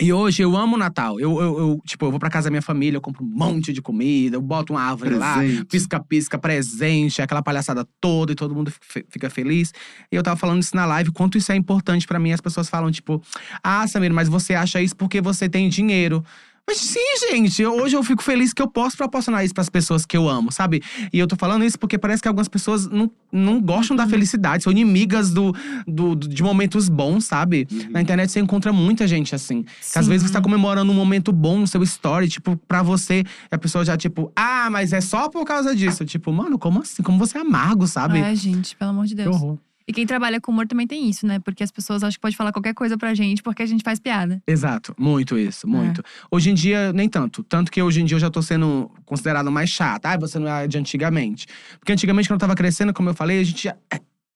E 0.00 0.12
hoje 0.12 0.42
eu 0.42 0.56
amo 0.56 0.74
o 0.74 0.78
Natal. 0.78 1.20
Eu, 1.20 1.40
eu, 1.40 1.58
eu, 1.58 1.80
tipo, 1.84 2.06
eu 2.06 2.10
vou 2.10 2.18
pra 2.18 2.30
casa 2.30 2.46
da 2.46 2.50
minha 2.50 2.62
família, 2.62 2.96
eu 2.96 3.00
compro 3.00 3.22
um 3.22 3.28
monte 3.28 3.72
de 3.72 3.82
comida, 3.82 4.36
eu 4.36 4.40
boto 4.40 4.72
uma 4.72 4.80
árvore 4.82 5.14
lá, 5.14 5.34
Presente. 5.34 5.64
pisca-pisca, 5.66 6.38
presente, 6.38 7.20
aquela 7.20 7.42
palhaçada 7.42 7.86
toda 8.00 8.32
e 8.32 8.34
todo 8.34 8.54
mundo 8.54 8.72
fica 9.08 9.28
feliz. 9.28 9.72
E 10.10 10.16
eu 10.16 10.22
tava 10.22 10.36
falando 10.36 10.62
isso 10.62 10.74
na 10.74 10.86
live, 10.86 11.12
quanto 11.12 11.36
isso 11.36 11.52
é 11.52 11.56
importante 11.56 12.06
pra 12.06 12.18
mim. 12.18 12.32
As 12.32 12.40
pessoas 12.40 12.68
falam, 12.70 12.90
tipo, 12.90 13.22
ah, 13.62 13.86
Samir, 13.86 14.12
mas 14.12 14.28
você 14.28 14.54
acha 14.54 14.80
isso 14.80 14.96
porque 14.96 15.20
você 15.20 15.48
tem 15.48 15.68
dinheiro. 15.68 16.24
Mas 16.68 16.78
sim, 16.78 17.00
gente, 17.28 17.66
hoje 17.66 17.96
eu 17.96 18.02
fico 18.04 18.22
feliz 18.22 18.52
que 18.52 18.62
eu 18.62 18.68
posso 18.68 18.96
proporcionar 18.96 19.44
isso 19.44 19.52
pras 19.52 19.68
pessoas 19.68 20.06
que 20.06 20.16
eu 20.16 20.28
amo, 20.28 20.52
sabe? 20.52 20.80
E 21.12 21.18
eu 21.18 21.26
tô 21.26 21.34
falando 21.34 21.64
isso 21.64 21.76
porque 21.78 21.98
parece 21.98 22.22
que 22.22 22.28
algumas 22.28 22.46
pessoas 22.48 22.86
não, 22.86 23.10
não 23.32 23.60
gostam 23.60 23.96
da 23.96 24.06
felicidade, 24.06 24.62
são 24.62 24.70
inimigas 24.70 25.30
do, 25.32 25.52
do, 25.86 26.14
do- 26.14 26.28
de 26.28 26.40
momentos 26.42 26.88
bons, 26.88 27.24
sabe? 27.24 27.66
Na 27.90 28.00
internet 28.00 28.30
você 28.30 28.38
encontra 28.40 28.72
muita 28.72 29.08
gente 29.08 29.34
assim. 29.34 29.64
Que 29.92 29.98
às 29.98 30.06
vezes 30.06 30.26
você 30.28 30.32
tá 30.32 30.40
comemorando 30.40 30.92
um 30.92 30.94
momento 30.94 31.32
bom 31.32 31.58
no 31.58 31.66
seu 31.66 31.82
story, 31.82 32.28
tipo, 32.28 32.56
pra 32.68 32.80
você, 32.82 33.20
e 33.50 33.54
a 33.54 33.58
pessoa 33.58 33.84
já, 33.84 33.96
tipo, 33.96 34.30
ah, 34.36 34.68
mas 34.70 34.92
é 34.92 35.00
só 35.00 35.28
por 35.28 35.44
causa 35.44 35.74
disso. 35.74 36.04
Tipo, 36.04 36.32
mano, 36.32 36.58
como 36.58 36.80
assim? 36.80 37.02
Como 37.02 37.18
você 37.18 37.38
é 37.38 37.40
amargo, 37.40 37.88
sabe? 37.88 38.20
É, 38.20 38.34
gente, 38.36 38.76
pelo 38.76 38.90
amor 38.92 39.06
de 39.06 39.16
Que 39.16 39.22
Deus. 39.24 39.34
horror. 39.34 39.58
E 39.86 39.92
quem 39.92 40.06
trabalha 40.06 40.40
com 40.40 40.52
humor 40.52 40.66
também 40.66 40.86
tem 40.86 41.08
isso, 41.08 41.26
né? 41.26 41.38
Porque 41.38 41.62
as 41.62 41.70
pessoas 41.70 42.02
acham 42.02 42.12
que 42.16 42.20
pode 42.20 42.36
falar 42.36 42.52
qualquer 42.52 42.74
coisa 42.74 42.96
pra 42.96 43.14
gente 43.14 43.42
porque 43.42 43.62
a 43.62 43.66
gente 43.66 43.82
faz 43.82 43.98
piada. 43.98 44.42
Exato, 44.46 44.94
muito 44.98 45.36
isso, 45.38 45.66
muito. 45.68 46.02
Hoje 46.30 46.50
em 46.50 46.54
dia, 46.54 46.92
nem 46.92 47.08
tanto. 47.08 47.42
Tanto 47.42 47.70
que 47.70 47.82
hoje 47.82 48.00
em 48.00 48.04
dia 48.04 48.16
eu 48.16 48.20
já 48.20 48.30
tô 48.30 48.40
sendo 48.42 48.90
considerado 49.04 49.50
mais 49.50 49.70
chata. 49.70 50.10
Ah, 50.10 50.16
você 50.16 50.38
não 50.38 50.48
é 50.48 50.66
de 50.66 50.78
antigamente. 50.78 51.46
Porque 51.78 51.92
antigamente, 51.92 52.28
quando 52.28 52.36
eu 52.40 52.46
tava 52.46 52.54
crescendo, 52.54 52.92
como 52.94 53.08
eu 53.10 53.14
falei, 53.14 53.40
a 53.40 53.44
gente. 53.44 53.64
já- 53.64 53.76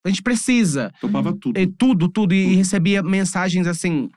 A 0.04 0.08
gente 0.08 0.22
precisa. 0.22 0.92
Topava 1.00 1.32
tudo. 1.32 1.58
E 1.58 1.66
tudo, 1.66 2.08
tudo. 2.08 2.32
E, 2.32 2.52
e 2.52 2.54
recebia 2.56 3.02
mensagens 3.02 3.66
assim. 3.66 4.08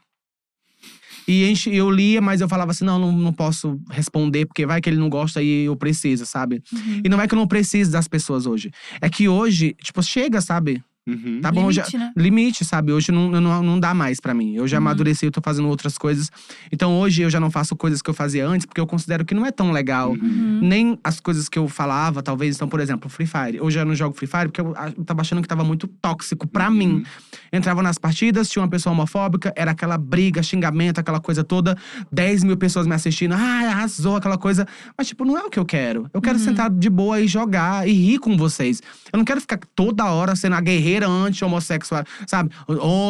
E 1.27 1.43
a 1.43 1.47
gente- 1.47 1.69
eu 1.69 1.89
lia, 1.91 2.21
mas 2.21 2.41
eu 2.41 2.49
falava 2.49 2.71
assim: 2.71 2.85
não, 2.85 2.97
não, 2.97 3.11
não 3.11 3.33
posso 3.33 3.79
responder, 3.89 4.45
porque 4.45 4.65
vai 4.65 4.81
que 4.81 4.89
ele 4.89 4.97
não 4.97 5.09
gosta 5.09 5.41
e 5.43 5.65
eu 5.65 5.75
preciso, 5.75 6.25
sabe? 6.25 6.61
Uhum. 6.73 7.01
E 7.05 7.09
não 7.09 7.21
é 7.21 7.27
que 7.27 7.33
eu 7.35 7.37
não 7.39 7.47
preciso 7.47 7.91
das 7.91 8.07
pessoas 8.07 8.45
hoje. 8.47 8.71
É 8.99 9.09
que 9.09 9.27
hoje, 9.29 9.75
tipo, 9.81 10.01
chega, 10.01 10.41
sabe? 10.41 10.83
Uhum. 11.09 11.39
Tá 11.41 11.51
bom, 11.51 11.65
eu 11.67 11.71
já, 11.71 11.81
Limite, 11.83 11.97
né? 11.97 12.11
limite, 12.15 12.65
sabe? 12.65 12.91
Hoje 12.91 13.11
não, 13.11 13.29
não, 13.29 13.63
não 13.63 13.79
dá 13.79 13.93
mais 13.93 14.19
pra 14.19 14.33
mim. 14.33 14.55
Eu 14.55 14.67
já 14.67 14.77
Uhum. 14.77 14.83
amadureci, 14.83 15.25
eu 15.25 15.31
tô 15.31 15.41
fazendo 15.43 15.67
outras 15.67 15.97
coisas. 15.97 16.29
Então 16.71 16.99
hoje 16.99 17.21
eu 17.21 17.29
já 17.29 17.39
não 17.39 17.49
faço 17.51 17.75
coisas 17.75 18.01
que 18.01 18.09
eu 18.09 18.13
fazia 18.13 18.47
antes, 18.47 18.65
porque 18.65 18.79
eu 18.81 18.87
considero 18.87 19.25
que 19.25 19.33
não 19.33 19.45
é 19.45 19.51
tão 19.51 19.71
legal. 19.71 20.11
Uhum. 20.11 20.59
Nem 20.61 20.97
as 21.03 21.19
coisas 21.19 21.47
que 21.49 21.57
eu 21.57 21.67
falava, 21.67 22.21
talvez. 22.21 22.55
Então, 22.55 22.67
por 22.67 22.79
exemplo, 22.79 23.09
Free 23.09 23.25
Fire. 23.27 23.59
Hoje 23.61 23.79
eu 23.79 23.85
não 23.85 23.95
jogo 23.95 24.15
Free 24.15 24.27
Fire 24.27 24.45
porque 24.47 24.61
eu, 24.61 24.73
tava 25.05 25.21
achando 25.21 25.41
que 25.41 25.47
tava 25.47 25.63
muito 25.63 25.87
tóxico 25.87 26.47
pra 26.47 26.69
mim. 26.69 27.03
Entrava 27.51 27.81
nas 27.81 27.97
partidas, 27.97 28.49
tinha 28.49 28.61
uma 28.61 28.69
pessoa 28.69 28.93
homofóbica, 28.93 29.53
era 29.55 29.71
aquela 29.71 29.97
briga, 29.97 30.43
xingamento, 30.43 30.99
aquela 30.99 31.19
coisa 31.19 31.43
toda. 31.43 31.77
10 32.11 32.43
mil 32.43 32.57
pessoas 32.57 32.85
me 32.87 32.93
assistindo, 32.95 33.33
ah, 33.33 33.69
arrasou, 33.69 34.15
aquela 34.17 34.37
coisa. 34.37 34.67
Mas, 34.97 35.07
tipo, 35.07 35.23
não 35.25 35.37
é 35.37 35.43
o 35.43 35.49
que 35.49 35.59
eu 35.59 35.65
quero. 35.65 36.09
Eu 36.13 36.21
quero 36.21 36.37
Uhum. 36.37 36.43
sentar 36.43 36.69
de 36.69 36.89
boa 36.89 37.19
e 37.21 37.27
jogar 37.27 37.87
e 37.87 37.93
rir 37.93 38.19
com 38.19 38.35
vocês. 38.37 38.81
Eu 39.11 39.17
não 39.17 39.25
quero 39.25 39.39
ficar 39.41 39.59
toda 39.75 40.05
hora 40.05 40.35
sendo 40.35 40.55
a 40.55 40.61
guerreira 40.61 40.98
anti-homossexual, 41.07 42.03
sabe? 42.27 42.51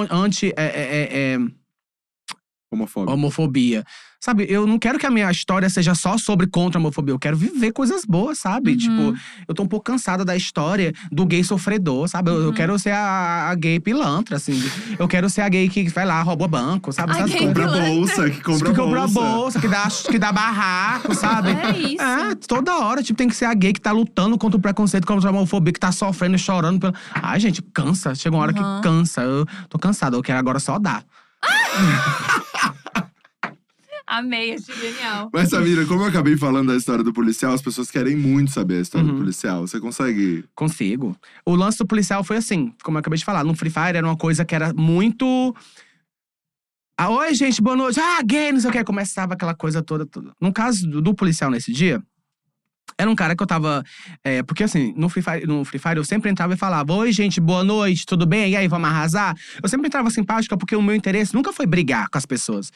Anti. 0.10 0.54
é, 0.56 0.64
é, 0.64 0.82
é, 0.82 1.34
é, 1.34 1.38
Homofóbico. 2.72 3.12
homofobia. 3.14 3.84
Sabe, 4.22 4.45
eu 4.49 4.67
não 4.67 4.78
quero 4.78 4.99
que 4.99 5.05
a 5.05 5.09
minha 5.09 5.32
história 5.32 5.70
seja 5.70 5.95
só 5.95 6.17
sobre 6.17 6.45
contra 6.45 6.78
a 6.78 6.82
homofobia. 6.82 7.13
Eu 7.13 7.20
quero 7.20 7.38
viver 7.38 7.72
coisas 7.72 8.03
boas, 8.03 8.38
sabe? 8.38 8.72
Uhum. 8.72 8.78
Tipo, 8.78 9.13
eu 9.47 9.55
tô 9.55 9.63
um 9.63 9.67
pouco 9.67 9.86
cansada 9.86 10.26
da 10.26 10.36
história 10.36 10.93
do 11.09 11.26
gay 11.26 11.41
sofredor, 11.41 12.07
sabe? 12.09 12.30
Eu, 12.30 12.36
eu 12.41 12.47
Uhum. 12.47 12.53
quero 12.53 12.78
ser 12.78 12.91
a, 12.91 13.49
a 13.49 13.55
gay 13.55 13.80
pilantra, 13.80 14.36
assim. 14.36 14.61
Eu 14.99 15.07
quero 15.07 15.30
ser 15.30 15.39
a 15.41 15.47
gay 15.47 15.70
que 15.70 15.88
vai 15.88 16.05
lá, 16.05 16.22
rouba 16.22 16.49
banco, 16.49 16.91
sabe? 16.91 17.13
Ai, 17.13 17.20
Essas 17.22 17.32
gay 17.32 17.39
coisas. 17.39 17.53
Compra 17.55 17.72
pilantra. 17.72 17.93
bolsa, 17.95 18.30
que 18.30 18.41
compra 18.41 18.70
que 18.70 18.76
compra 18.76 19.07
bolsa. 19.07 19.20
bolsa, 19.32 19.59
que 19.61 19.67
dá, 19.70 19.88
que 20.11 20.20
dá 20.20 20.32
barraco, 20.34 21.15
sabe? 21.15 21.51
É 21.51 21.78
isso. 21.78 22.01
É, 22.01 22.36
toda 22.36 22.78
hora, 22.78 23.01
tipo, 23.01 23.17
tem 23.17 23.30
que 23.30 23.36
ser 23.36 23.45
a 23.45 23.53
gay 23.53 23.72
que 23.72 23.80
tá 23.80 23.93
lutando 23.93 24.38
contra 24.38 24.57
o 24.57 24.61
preconceito, 24.61 25.07
contra 25.07 25.30
a 25.30 25.32
homofobia, 25.32 25.72
que 25.72 25.80
tá 25.80 25.93
sofrendo 25.93 26.36
e 26.36 26.39
chorando. 26.39 26.78
Pela... 26.80 26.93
Ai, 27.13 27.39
gente, 27.39 27.61
cansa. 27.61 28.13
Chega 28.15 28.36
uma 28.36 28.43
hora 28.43 28.51
Uhum. 28.53 28.78
que 28.82 28.84
cansa. 28.84 29.22
Eu 29.22 29.45
tô 29.70 29.80
cansada, 29.80 30.17
eu 30.17 30.22
quero 30.22 30.39
agora 30.39 30.59
só 30.59 30.78
dar. 30.78 31.05
Amei, 34.12 34.55
achei 34.55 34.74
genial. 34.76 35.30
Mas, 35.32 35.49
Samira, 35.49 35.86
como 35.86 36.01
eu 36.01 36.07
acabei 36.07 36.36
falando 36.36 36.70
da 36.70 36.76
história 36.76 37.03
do 37.03 37.14
policial, 37.14 37.53
as 37.53 37.62
pessoas 37.62 37.91
querem 37.91 38.16
muito 38.16 38.49
saber 38.51 38.80
a 38.80 38.82
história 38.82 39.05
Uhum. 39.07 39.14
do 39.14 39.20
policial. 39.20 39.68
Você 39.68 39.80
consegue. 39.80 40.43
Consigo. 40.55 41.16
O 41.45 41.53
lance 41.55 41.78
do 41.78 41.86
policial 41.86 42.24
foi 42.24 42.38
assim, 42.38 42.74
como 42.84 42.97
eu 42.97 43.01
acabei 43.01 43.20
de 43.20 43.24
falar. 43.26 43.43
No 43.43 43.53
Free 43.53 43.70
Fire 43.70 43.97
era 43.97 44.05
uma 44.07 44.18
coisa 44.18 44.43
que 44.43 44.55
era 44.55 44.74
muito. 44.74 45.55
Ah, 46.97 47.10
oi, 47.12 47.34
gente, 47.34 47.62
boa 47.62 47.76
noite. 47.76 47.99
Ah, 47.99 48.22
gay, 48.26 48.51
não 48.51 48.60
sei 48.60 48.70
o 48.70 48.74
que. 48.74 48.84
Começava 48.84 49.34
aquela 49.36 49.53
coisa 49.53 49.82
toda. 49.82 50.05
toda. 50.05 50.32
No 50.41 50.51
caso 50.51 50.88
do, 50.88 51.01
do 51.01 51.14
policial 51.14 51.49
nesse 51.49 51.72
dia, 51.72 52.01
era 52.97 53.10
um 53.10 53.16
cara 53.16 53.36
que 53.36 53.43
eu 53.43 53.47
tava. 53.47 53.84
é, 54.24 54.43
porque 54.43 54.64
assim, 54.64 54.93
no 54.97 55.07
Free, 55.07 55.22
Fire, 55.22 55.45
no 55.47 55.64
Free 55.64 55.80
Fire 55.80 55.97
eu 55.97 56.03
sempre 56.03 56.30
entrava 56.30 56.55
e 56.55 56.57
falava: 56.57 56.91
Oi, 56.93 57.12
gente, 57.14 57.39
boa 57.39 57.64
noite, 57.64 58.05
tudo 58.05 58.26
bem? 58.26 58.51
E 58.51 58.55
aí, 58.57 58.68
vamos 58.68 58.89
arrasar? 58.89 59.36
Eu 59.64 59.70
sempre 59.70 59.88
entrava 59.88 60.10
simpática 60.10 60.57
porque 60.57 60.76
o 60.76 60.82
meu 60.82 60.95
interesse 60.95 61.34
nunca 61.34 61.53
foi 61.53 61.66
brigar 61.66 62.10
com 62.10 62.18
as 62.18 62.26
pessoas. 62.26 62.70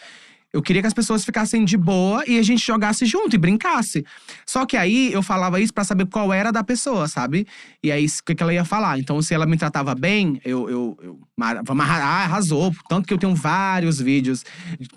Eu 0.54 0.62
queria 0.62 0.84
que 0.84 0.88
as 0.88 0.93
pessoas 0.93 1.26
ficassem 1.26 1.66
de 1.66 1.76
boa 1.76 2.24
e 2.28 2.38
a 2.38 2.43
gente 2.43 2.64
jogasse 2.64 3.08
junto 3.08 3.36
e 3.36 3.39
brincasse. 3.39 4.06
Só 4.45 4.68
que 4.68 4.78
aí 4.78 5.12
eu 5.12 5.24
falava 5.24 5.60
isso 5.60 5.74
pra 5.74 5.84
saber 5.84 6.06
qual 6.06 6.32
era 6.32 6.51
da 6.51 6.64
pessoa, 6.64 7.08
sabe? 7.08 7.47
E 7.82 7.91
aí 7.91 8.06
o 8.06 8.24
que, 8.24 8.36
que 8.36 8.43
ela 8.43 8.54
ia 8.54 8.64
falar. 8.64 8.99
Então, 8.99 9.20
se 9.20 9.34
ela 9.34 9.47
me 9.47 9.58
tratava 9.58 9.95
bem, 9.95 10.39
eu. 10.45 10.70
eu, 10.70 10.97
eu 11.01 11.20
ah, 11.41 12.24
arrasou. 12.24 12.72
Tanto 12.88 13.08
que 13.08 13.14
eu 13.14 13.18
tenho 13.18 13.34
vários 13.34 13.99
vídeos 13.99 14.45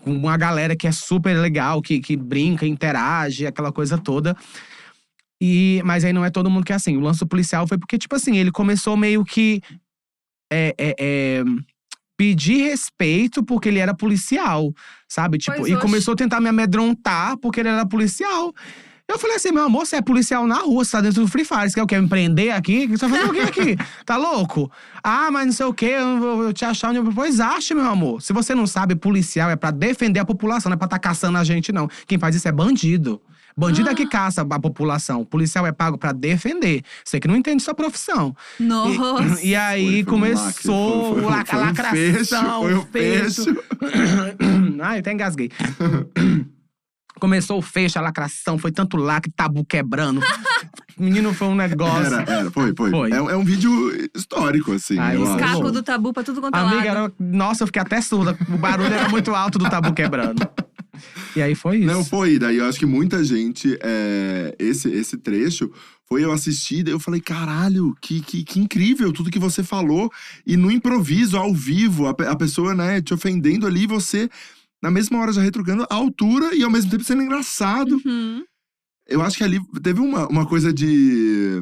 com 0.02 0.12
uma 0.12 0.36
galera 0.36 0.76
que 0.76 0.86
é 0.86 0.92
super 0.92 1.34
legal, 1.38 1.80
que, 1.80 2.00
que 2.00 2.18
brinca, 2.18 2.66
interage, 2.66 3.46
aquela 3.46 3.72
coisa 3.72 3.96
toda. 3.96 4.36
E, 5.40 5.80
mas 5.86 6.04
aí 6.04 6.12
não 6.12 6.24
é 6.24 6.30
todo 6.30 6.50
mundo 6.50 6.64
que 6.64 6.72
é 6.72 6.76
assim. 6.76 6.98
O 6.98 7.00
lance 7.00 7.24
policial 7.24 7.66
foi 7.66 7.78
porque, 7.78 7.96
tipo 7.96 8.14
assim, 8.14 8.36
ele 8.36 8.50
começou 8.50 8.94
meio 8.94 9.24
que. 9.24 9.62
É, 10.52 10.74
é, 10.78 10.94
é, 10.98 11.44
pedir 12.16 12.62
respeito 12.68 13.44
porque 13.44 13.68
ele 13.68 13.78
era 13.78 13.94
policial, 13.94 14.72
sabe? 15.08 15.38
Tipo, 15.38 15.58
Pois, 15.58 15.68
e 15.70 15.74
oxe. 15.74 15.82
começou 15.82 16.14
a 16.14 16.16
tentar 16.16 16.40
me 16.40 16.48
amedrontar 16.48 17.36
porque 17.36 17.60
ele 17.60 17.68
era 17.68 17.84
policial. 17.86 18.52
Eu 19.08 19.20
falei 19.20 19.36
assim, 19.36 19.52
meu 19.52 19.62
amor, 19.62 19.86
você 19.86 19.96
é 19.96 20.02
policial 20.02 20.48
na 20.48 20.56
rua, 20.56 20.84
você 20.84 20.90
tá 20.90 21.00
dentro 21.00 21.22
do 21.22 21.28
Free 21.28 21.44
Fire, 21.44 21.70
você 21.70 21.74
quer 21.78 21.86
quê? 21.86 22.00
Me 22.00 22.08
prender 22.08 22.52
aqui? 22.52 22.88
Você 22.88 22.98
tá 22.98 23.08
fazendo 23.08 23.30
o 23.30 23.32
quê 23.34 23.40
aqui? 23.40 23.76
Tá 24.04 24.16
louco? 24.16 24.68
Ah, 25.02 25.30
mas 25.30 25.46
não 25.46 25.52
sei 25.52 25.66
o 25.66 25.72
quê, 25.72 25.94
eu 25.96 26.18
vou 26.18 26.52
te 26.52 26.64
achar 26.64 26.90
onde 26.90 26.98
eu... 26.98 27.12
Pois 27.12 27.38
ache, 27.38 27.72
meu 27.72 27.84
amor. 27.84 28.20
Se 28.20 28.32
você 28.32 28.52
não 28.52 28.66
sabe, 28.66 28.96
policial 28.96 29.48
é 29.48 29.54
pra 29.54 29.70
defender 29.70 30.18
a 30.18 30.24
população, 30.24 30.70
não 30.70 30.74
é 30.74 30.78
pra 30.78 30.88
tá 30.88 30.98
caçando 30.98 31.38
a 31.38 31.44
gente, 31.44 31.70
não. 31.70 31.88
Quem 32.04 32.18
faz 32.18 32.34
isso 32.34 32.48
é 32.48 32.52
bandido. 32.52 33.22
Bandido 33.58 33.88
é 33.88 33.94
que 33.94 34.06
caça 34.06 34.42
a 34.42 34.60
população. 34.60 35.24
Policial 35.24 35.66
é 35.66 35.72
pago 35.72 35.96
pra 35.96 36.12
defender. 36.12 36.82
Você 37.04 37.18
que 37.18 37.26
não 37.26 37.34
entende 37.36 37.62
sua 37.62 37.74
profissão. 37.74 38.36
Nossa. 38.60 39.40
E, 39.42 39.48
e 39.50 39.54
aí 39.56 39.84
Foi- 39.86 39.94
foi 39.94 40.04
começou 40.04 41.14
foi- 41.14 41.22
o 41.24 41.28
lac- 41.28 41.48
foi 41.48 41.58
a 41.58 41.62
lacração. 41.62 41.96
fecho, 41.96 42.36
foi 42.60 42.74
um 42.74 42.82
fecho. 42.86 43.44
fecho. 43.44 43.64
Ai, 44.82 44.98
até 44.98 45.12
engasguei. 45.12 45.50
Começou 47.18 47.56
o 47.58 47.62
fecho, 47.62 47.98
a 47.98 48.02
lacração, 48.02 48.58
foi 48.58 48.70
tanto 48.70 48.98
lacre, 48.98 49.32
tabu 49.34 49.64
quebrando. 49.64 50.20
Menino, 51.00 51.32
foi 51.32 51.48
um 51.48 51.54
negócio. 51.54 52.14
Era, 52.14 52.30
era, 52.30 52.50
foi, 52.50 52.74
foi. 52.76 52.90
Foi. 52.90 53.10
É, 53.10 53.16
é 53.16 53.36
um 53.36 53.44
vídeo 53.44 53.70
histórico, 54.14 54.72
assim. 54.72 54.98
Ah, 54.98 55.14
eu 55.14 55.22
isso 55.22 55.32
acho. 55.32 55.42
é 55.44 55.46
Caco 55.46 55.62
bom. 55.62 55.70
do 55.70 55.82
tabu 55.82 56.12
pra 56.12 56.22
tudo 56.22 56.42
quanto 56.42 56.54
é 56.54 56.60
Amiga, 56.60 56.88
era, 56.90 57.12
nossa, 57.18 57.62
eu 57.62 57.66
fiquei 57.66 57.80
até 57.80 58.02
surda. 58.02 58.36
O 58.50 58.58
barulho 58.58 58.92
era 58.92 59.08
muito 59.08 59.34
alto 59.34 59.58
do 59.58 59.68
tabu 59.68 59.94
quebrando. 59.94 60.46
E 61.34 61.42
aí 61.42 61.54
foi 61.54 61.78
isso. 61.78 61.86
Não, 61.86 62.04
foi. 62.04 62.38
Daí 62.38 62.56
eu 62.58 62.64
acho 62.66 62.78
que 62.78 62.86
muita 62.86 63.22
gente. 63.24 63.78
é, 63.82 64.54
esse, 64.58 64.88
esse 64.88 65.16
trecho 65.16 65.70
foi 66.08 66.24
eu 66.24 66.32
assistir, 66.32 66.84
daí 66.84 66.94
eu 66.94 67.00
falei, 67.00 67.20
caralho, 67.20 67.96
que, 68.00 68.20
que, 68.20 68.44
que 68.44 68.60
incrível 68.60 69.12
tudo 69.12 69.30
que 69.30 69.38
você 69.38 69.62
falou. 69.62 70.10
E 70.46 70.56
no 70.56 70.70
improviso, 70.70 71.36
ao 71.36 71.52
vivo, 71.52 72.06
a, 72.06 72.10
a 72.10 72.36
pessoa, 72.36 72.74
né, 72.74 73.02
te 73.02 73.12
ofendendo 73.12 73.66
ali, 73.66 73.86
você, 73.86 74.30
na 74.80 74.90
mesma 74.90 75.18
hora, 75.18 75.32
já 75.32 75.42
retrucando 75.42 75.84
a 75.90 75.94
altura 75.94 76.54
e 76.54 76.62
ao 76.62 76.70
mesmo 76.70 76.90
tempo 76.90 77.02
sendo 77.02 77.22
engraçado. 77.22 78.00
Uhum. 78.04 78.44
Eu 79.08 79.22
acho 79.22 79.36
que 79.36 79.44
ali 79.44 79.60
teve 79.82 80.00
uma, 80.00 80.26
uma 80.28 80.46
coisa 80.46 80.72
de. 80.72 81.60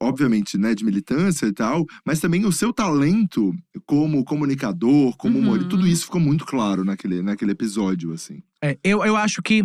Obviamente, 0.00 0.58
né, 0.58 0.74
de 0.74 0.84
militância 0.84 1.46
e 1.46 1.52
tal, 1.52 1.86
mas 2.04 2.20
também 2.20 2.44
o 2.44 2.52
seu 2.52 2.72
talento 2.72 3.54
como 3.86 4.22
comunicador, 4.24 5.16
como 5.16 5.36
Uhum. 5.38 5.42
humorista, 5.42 5.70
tudo 5.70 5.86
isso 5.86 6.04
ficou 6.04 6.20
muito 6.20 6.44
claro 6.44 6.84
naquele, 6.84 7.22
naquele 7.22 7.52
episódio, 7.52 8.12
assim. 8.12 8.42
É, 8.62 8.78
eu, 8.84 9.02
eu 9.04 9.16
acho 9.16 9.42
que 9.42 9.64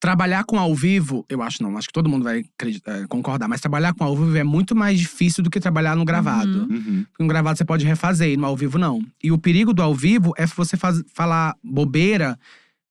trabalhar 0.00 0.44
com 0.44 0.58
ao 0.58 0.74
vivo, 0.74 1.24
eu 1.28 1.42
acho 1.42 1.62
não, 1.62 1.76
acho 1.76 1.88
que 1.88 1.92
todo 1.92 2.08
mundo 2.08 2.24
vai 2.24 2.44
é, 2.86 3.06
concordar, 3.08 3.48
mas 3.48 3.60
trabalhar 3.60 3.94
com 3.94 4.04
ao 4.04 4.16
vivo 4.16 4.36
é 4.36 4.44
muito 4.44 4.74
mais 4.74 4.98
difícil 4.98 5.42
do 5.42 5.50
que 5.50 5.58
trabalhar 5.60 5.96
no 5.96 6.04
gravado. 6.04 6.60
Uhum. 6.70 6.76
Uhum. 6.76 7.04
Porque 7.10 7.22
no 7.22 7.28
gravado 7.28 7.56
você 7.58 7.64
pode 7.64 7.84
refazer, 7.86 8.30
e 8.32 8.36
no 8.36 8.46
ao 8.46 8.56
vivo 8.56 8.78
não. 8.78 9.02
E 9.22 9.32
o 9.32 9.38
perigo 9.38 9.72
do 9.72 9.82
ao 9.82 9.94
vivo 9.94 10.32
é 10.36 10.46
você 10.46 10.76
faz- 10.76 11.02
falar 11.14 11.54
bobeira, 11.62 12.38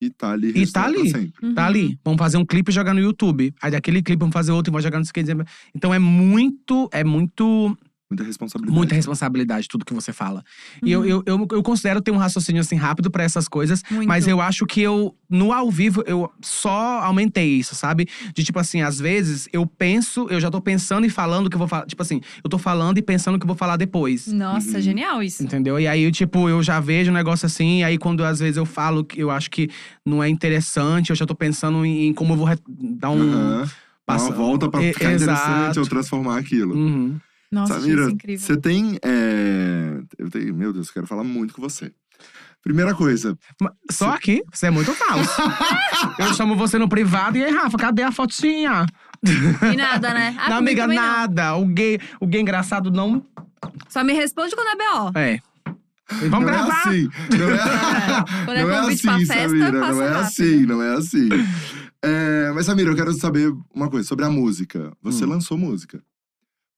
E 0.06 0.10
tá 0.10 0.32
ali. 0.32 0.52
E 0.56 0.68
tá 0.68 0.84
pra 0.84 0.90
ali. 0.90 1.10
sempre. 1.10 1.34
tá 1.54 1.62
Uhum. 1.64 1.68
ali. 1.68 2.00
Vamos 2.04 2.18
fazer 2.20 2.38
um 2.38 2.46
clipe 2.46 2.72
e 2.72 2.74
jogar 2.74 2.94
no 2.94 3.00
YouTube. 3.00 3.54
Aí 3.62 3.72
daquele 3.72 4.02
clipe 4.02 4.20
vamos 4.20 4.34
fazer 4.34 4.52
outro 4.52 4.70
e 4.70 4.74
vamos 4.74 4.84
jogar 4.84 5.00
no 5.00 5.06
sei. 5.06 5.46
Então 5.74 5.94
é 5.94 6.00
muito, 6.00 6.90
é 6.92 7.04
muito 7.04 7.78
Muita 8.10 8.24
responsabilidade. 8.24 8.78
Muita 8.78 8.96
responsabilidade, 8.96 9.68
tudo 9.68 9.84
que 9.84 9.94
você 9.94 10.14
fala. 10.14 10.44
E 10.84 10.92
eu, 10.92 11.00
Uhum. 11.00 11.06
eu, 11.08 11.24
eu, 11.26 11.48
eu 11.54 11.64
considero 11.64 12.00
ter 12.00 12.12
um 12.12 12.18
raciocínio 12.18 12.62
assim 12.62 12.76
rápido 12.76 13.10
pra 13.10 13.24
essas 13.24 13.48
coisas, 13.48 13.82
Muito. 13.90 14.08
mas 14.08 14.28
eu 14.28 14.40
acho 14.40 14.64
que 14.68 14.80
eu, 14.80 15.16
no 15.28 15.52
ao 15.52 15.72
vivo, 15.72 16.04
eu 16.06 16.32
só 16.40 17.00
aumentei 17.04 17.48
isso, 17.58 17.74
sabe? 17.74 18.08
De 18.36 18.44
tipo 18.44 18.60
assim, 18.60 18.82
às 18.82 19.00
vezes 19.00 19.50
eu 19.52 19.66
penso, 19.66 20.28
eu 20.30 20.40
já 20.40 20.52
tô 20.52 20.62
pensando 20.62 21.06
e 21.06 21.10
falando 21.10 21.48
o 21.48 21.50
que 21.50 21.56
eu 21.56 21.60
vou 21.60 21.68
falar. 21.68 21.88
Tipo 21.88 22.04
assim, 22.04 22.22
eu 22.44 22.50
tô 22.50 22.60
falando 22.60 23.00
e 23.00 23.02
pensando 23.02 23.36
o 23.36 23.40
que 23.40 23.44
eu 23.44 23.48
vou 23.48 23.56
falar 23.56 23.76
depois. 23.76 24.28
Nossa, 24.28 24.76
Uhum. 24.76 24.82
genial 24.82 25.24
isso. 25.24 25.42
Entendeu? 25.44 25.80
E 25.80 25.88
aí, 25.88 26.12
tipo, 26.12 26.48
eu 26.48 26.62
já 26.62 26.80
vejo 26.80 27.10
um 27.10 27.14
negócio 27.14 27.48
assim, 27.48 27.80
e 27.80 27.84
aí 27.84 27.98
quando 27.98 28.24
às 28.24 28.38
vezes 28.40 28.58
eu 28.58 28.66
falo 28.68 29.04
que 29.04 29.20
eu 29.20 29.32
acho 29.32 29.50
que 29.50 29.68
não 30.06 30.24
é 30.24 30.30
interessante, 30.30 31.10
eu 31.10 31.16
já 31.16 31.26
tô 31.26 31.34
pensando 31.34 31.84
em, 31.84 32.08
em 32.10 32.14
como 32.14 32.34
eu 32.34 32.38
vou 32.38 32.48
dar 32.68 33.10
um. 33.10 33.62
Dá 33.62 33.68
passa- 34.06 34.26
uma 34.28 34.36
volta 34.36 34.70
pra 34.70 34.84
E- 34.84 34.94
ficar 34.94 35.06
interessante 35.14 35.62
exato. 35.64 35.80
ou 35.80 35.88
transformar 35.88 36.38
aquilo. 36.38 36.76
Uhum. 36.76 37.20
Nossa, 37.62 37.80
Samira, 37.80 38.02
isso 38.04 38.12
incrível. 38.12 38.46
você 38.46 38.58
tem. 38.58 39.00
é, 39.04 40.00
Eu 40.18 40.30
tenho. 40.30 40.54
Meu 40.56 40.72
Deus, 40.74 40.88
eu 40.88 40.94
quero 40.94 41.08
falar 41.08 41.24
muito 41.24 41.54
com 41.54 41.62
você. 41.62 41.92
Primeira 42.64 42.96
coisa. 42.96 43.38
Só 43.92 44.10
aqui, 44.10 44.42
você 44.52 44.68
é 44.68 44.72
muito 44.72 44.92
falso. 44.94 45.30
eu 46.18 46.34
chamo 46.34 46.56
você 46.56 46.80
no 46.80 46.90
privado 46.90 47.38
e 47.38 47.44
aí, 47.44 47.52
Rafa, 47.54 47.78
cadê 47.78 48.02
a 48.02 48.12
fotinha? 48.12 48.86
E 49.24 49.76
nada, 49.78 50.14
né? 50.14 50.36
Ah, 50.40 50.50
não, 50.52 50.58
amiga, 50.58 50.82
também 50.84 50.98
não. 50.98 51.04
nada. 51.06 51.56
O 51.56 51.66
gay, 51.68 52.00
o 52.20 52.26
gay 52.26 52.42
engraçado 52.42 52.90
não. 52.90 53.24
Só 53.88 54.04
me 54.04 54.14
responde 54.14 54.56
quando 54.56 54.68
é 54.70 54.76
B.O. 54.76 55.12
É. 55.20 55.40
Vamos 56.30 56.32
não 56.32 56.40
gravar. 56.42 56.84
é 56.88 56.90
assim. 56.90 57.10
Não 57.38 57.50
é, 57.50 58.26
Quando 58.46 58.58
é 58.58 58.64
não 58.64 58.72
é 58.72 58.82
convite 58.82 59.10
assim, 59.10 59.26
pra 59.26 59.36
festa, 59.36 59.50
Samira. 59.50 59.72
Não 59.72 60.02
é 60.02 60.08
rápido. 60.10 60.26
assim, 60.26 60.66
não 60.66 60.82
é 60.82 60.96
assim. 60.96 61.30
É, 62.04 62.52
mas, 62.54 62.66
Samira, 62.66 62.90
eu 62.92 62.96
quero 62.96 63.14
saber 63.14 63.52
uma 63.74 63.90
coisa 63.90 64.08
sobre 64.08 64.26
a 64.26 64.30
música. 64.30 64.92
Você 65.02 65.24
Hum. 65.26 65.30
lançou 65.30 65.58
música. 65.58 66.02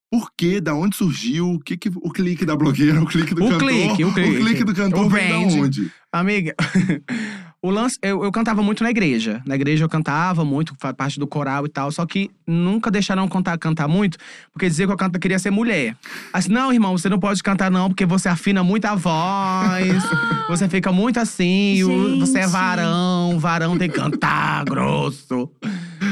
Por 0.09 0.31
quê? 0.37 0.61
Da 0.61 0.73
onde 0.73 0.95
surgiu? 0.95 1.51
O 1.53 1.59
que, 1.59 1.75
que 1.77 1.89
o 1.89 2.09
clique 2.09 2.45
da 2.45 2.55
blogueira, 2.55 2.99
o 3.03 3.05
clique 3.05 3.35
do 3.35 3.43
O 3.45 3.49
cantor? 3.49 3.67
clique, 3.69 4.05
o 4.05 4.13
clique. 4.13 4.63
do 4.63 4.73
cantor 4.73 5.05
O 5.05 5.09
vem 5.09 5.29
da 5.29 5.37
brand. 5.37 5.53
onde? 5.65 5.91
Amiga, 6.11 6.55
o 7.61 7.69
lance. 7.69 7.97
Eu, 8.01 8.23
eu 8.23 8.31
cantava 8.31 8.61
muito 8.61 8.83
na 8.83 8.89
igreja. 8.89 9.41
Na 9.45 9.55
igreja 9.55 9.85
eu 9.85 9.89
cantava 9.89 10.45
muito, 10.45 10.75
parte 10.95 11.19
do 11.19 11.27
coral 11.27 11.65
e 11.65 11.69
tal. 11.69 11.91
Só 11.91 12.05
que 12.05 12.29
nunca 12.45 12.91
deixaram 12.91 13.27
cantar, 13.27 13.57
cantar 13.57 13.87
muito, 13.87 14.17
porque 14.53 14.67
dizia 14.67 14.85
que 14.87 14.93
eu 14.93 15.19
queria 15.19 15.39
ser 15.39 15.51
mulher. 15.51 15.95
Assim, 16.31 16.51
não, 16.51 16.71
irmão, 16.71 16.97
você 16.97 17.09
não 17.09 17.19
pode 17.19 17.41
cantar, 17.41 17.71
não, 17.71 17.89
porque 17.89 18.05
você 18.05 18.29
afina 18.29 18.63
muito 18.63 18.85
a 18.85 18.95
voz. 18.95 20.03
você 20.47 20.69
fica 20.69 20.91
muito 20.91 21.19
assim, 21.19 21.83
você 22.19 22.39
é 22.39 22.47
varão, 22.47 23.39
varão 23.39 23.77
tem 23.77 23.89
que 23.89 23.95
cantar 23.95 24.63
grosso. 24.65 25.51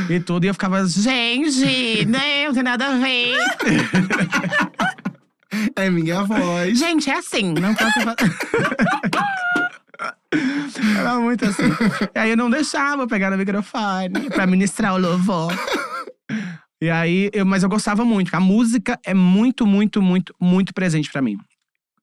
E 0.10 0.20
tudo. 0.20 0.46
E 0.46 0.48
eu 0.48 0.54
ficava, 0.54 0.86
gente, 0.88 2.06
não, 2.06 2.20
não 2.48 2.54
tem 2.54 2.64
nada 2.64 2.88
a 2.88 2.98
ver. 2.98 3.36
É 5.76 5.90
minha 5.90 6.24
voz. 6.24 6.78
Gente, 6.78 7.10
é 7.10 7.18
assim, 7.18 7.54
não 7.54 7.74
posso 7.74 8.02
fazer. 8.02 8.36
Era 11.00 11.20
muito 11.20 11.46
assim. 11.46 11.64
E 12.14 12.20
aí 12.20 12.30
eu 12.32 12.38
não 12.38 12.50
deixava 12.50 13.08
pegar 13.08 13.32
no 13.32 13.38
microfone 13.38 14.30
pra 14.30 14.46
ministrar 14.48 14.94
o 14.94 14.98
louvor. 14.98 15.54
E 16.82 16.90
aí, 16.90 17.30
eu, 17.34 17.46
mas 17.46 17.64
eu 17.64 17.70
gostava 17.70 18.04
muito. 18.04 18.34
A 18.36 18.40
música 18.40 19.00
é 19.06 19.14
muito, 19.14 19.66
muito, 19.66 20.02
muito, 20.02 20.36
muito 20.40 20.74
presente 20.74 21.12
pra 21.12 21.22
mim. 21.22 21.38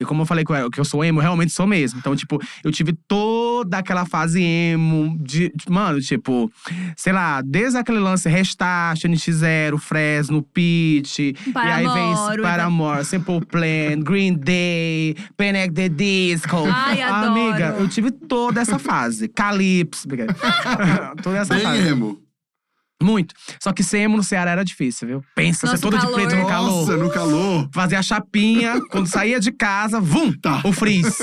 E 0.02 0.04
como 0.04 0.22
eu 0.22 0.26
falei 0.26 0.44
que 0.44 0.52
eu, 0.52 0.70
que 0.70 0.78
eu 0.78 0.84
sou 0.84 1.04
emo, 1.04 1.18
eu 1.18 1.22
realmente 1.22 1.52
sou 1.52 1.66
mesmo. 1.66 1.98
Então, 1.98 2.14
tipo, 2.14 2.40
eu 2.62 2.70
tive 2.70 2.92
toda 3.08 3.78
aquela 3.78 4.04
fase 4.04 4.40
emo. 4.42 5.16
De, 5.20 5.52
mano, 5.68 6.00
tipo, 6.00 6.50
sei 6.96 7.12
lá, 7.12 7.40
desde 7.42 7.78
aquele 7.78 7.98
lance 7.98 8.28
Restart, 8.28 9.02
NX0, 9.04 9.78
Fresno, 9.78 10.42
Pitch. 10.42 11.18
e 11.18 11.34
aí 11.54 11.86
vem 11.86 12.42
Paramore, 12.42 13.04
Simple 13.04 13.44
Plan, 13.46 14.00
Green 14.02 14.34
Day, 14.34 15.16
Panic! 15.36 15.72
the 15.72 15.88
Disco. 15.88 16.64
Ai, 16.66 17.02
adoro. 17.02 17.32
Amiga, 17.32 17.76
eu 17.78 17.88
tive 17.88 18.10
toda 18.10 18.60
essa 18.60 18.78
fase. 18.78 19.28
Calypso. 19.28 20.08
toda 21.22 21.38
essa 21.38 21.54
Bem 21.54 21.62
fase. 21.62 21.88
emo. 21.88 22.21
Muito. 23.02 23.34
Só 23.60 23.72
que 23.72 23.82
ser 23.82 23.98
emo 23.98 24.16
no 24.16 24.22
Ceará 24.22 24.52
era 24.52 24.64
difícil, 24.64 25.08
viu? 25.08 25.24
Pensa, 25.34 25.66
Nossa, 25.66 25.76
ser 25.76 25.82
todo 25.82 25.96
o 25.96 25.98
de 25.98 26.12
preto 26.12 26.36
no 26.36 26.46
calor. 26.46 26.70
Nossa, 26.70 26.96
no 26.96 27.10
calor. 27.10 27.68
Fazer 27.72 27.96
a 27.96 28.02
chapinha, 28.02 28.80
quando 28.90 29.06
saía 29.06 29.40
de 29.40 29.52
casa, 29.52 30.00
vum! 30.00 30.32
Tá. 30.32 30.60
O 30.64 30.72
frizz. 30.72 31.18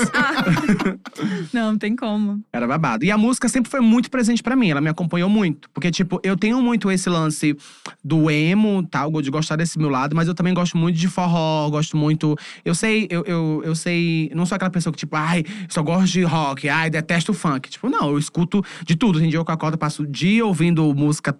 Não, 1.52 1.72
não 1.72 1.78
tem 1.78 1.94
como. 1.94 2.42
Era 2.52 2.66
babado. 2.66 3.04
E 3.04 3.10
a 3.10 3.18
música 3.18 3.48
sempre 3.48 3.70
foi 3.70 3.80
muito 3.80 4.10
presente 4.10 4.42
pra 4.42 4.56
mim, 4.56 4.70
ela 4.70 4.80
me 4.80 4.88
acompanhou 4.88 5.28
muito. 5.28 5.68
Porque, 5.70 5.90
tipo, 5.90 6.20
eu 6.22 6.36
tenho 6.36 6.60
muito 6.62 6.90
esse 6.90 7.08
lance 7.08 7.56
do 8.02 8.30
emo, 8.30 8.86
tal, 8.88 9.10
de 9.20 9.30
gostar 9.30 9.56
desse 9.56 9.78
meu 9.78 9.88
lado, 9.88 10.14
mas 10.14 10.28
eu 10.28 10.34
também 10.34 10.54
gosto 10.54 10.76
muito 10.76 10.96
de 10.96 11.08
forró, 11.08 11.68
gosto 11.70 11.96
muito. 11.96 12.36
Eu 12.64 12.74
sei, 12.74 13.06
eu, 13.10 13.24
eu, 13.26 13.62
eu 13.64 13.74
sei. 13.74 14.30
Não 14.34 14.46
sou 14.46 14.56
aquela 14.56 14.70
pessoa 14.70 14.92
que, 14.92 14.98
tipo, 14.98 15.16
ai, 15.16 15.44
só 15.68 15.82
gosto 15.82 16.12
de 16.12 16.22
rock, 16.22 16.68
ai, 16.68 16.90
detesto 16.90 17.32
funk. 17.32 17.68
Tipo, 17.68 17.88
não, 17.88 18.10
eu 18.10 18.18
escuto 18.18 18.64
de 18.84 18.96
tudo. 18.96 19.18
Tem 19.18 19.28
dia 19.28 19.38
eu 19.38 19.44
com 19.44 19.52
a 19.52 19.56
corda 19.56 19.76
passo 19.76 20.02
o 20.02 20.06
dia 20.06 20.44
ouvindo 20.44 20.94
música. 20.94 21.36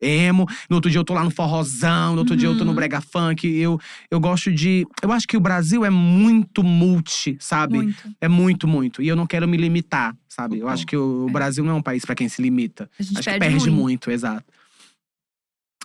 Emo, 0.00 0.46
no 0.68 0.76
outro 0.76 0.90
dia 0.90 0.98
eu 0.98 1.04
tô 1.04 1.12
lá 1.12 1.22
no 1.22 1.30
forrozão, 1.30 2.14
no 2.14 2.20
outro 2.20 2.34
dia 2.36 2.48
eu 2.48 2.56
tô 2.56 2.64
no 2.64 2.70
Uhum. 2.70 2.76
brega 2.76 3.00
funk. 3.00 3.46
Eu, 3.46 3.78
eu 4.10 4.18
gosto 4.18 4.50
de. 4.52 4.86
Eu 5.02 5.12
acho 5.12 5.26
que 5.28 5.36
o 5.36 5.40
Brasil 5.40 5.84
é 5.84 5.90
muito 5.90 6.62
multi, 6.62 7.36
sabe? 7.38 7.74
Muito. 7.76 8.16
É 8.20 8.28
muito, 8.28 8.66
muito. 8.68 9.02
E 9.02 9.08
eu 9.08 9.14
não 9.16 9.26
quero 9.26 9.46
me 9.46 9.56
limitar, 9.56 10.16
sabe? 10.28 10.58
Eu 10.58 10.68
acho 10.68 10.86
que 10.86 10.96
o 10.96 11.28
Brasil 11.30 11.62
não 11.64 11.72
é 11.72 11.74
um 11.74 11.82
país 11.82 12.04
pra 12.04 12.14
quem 12.14 12.28
se 12.28 12.40
limita. 12.40 12.90
A 12.98 13.02
gente 13.02 13.18
acho 13.18 13.28
que 13.30 13.38
perde, 13.38 13.54
perde 13.56 13.70
muito. 13.70 13.80
muito, 13.82 14.10
exato. 14.10 14.44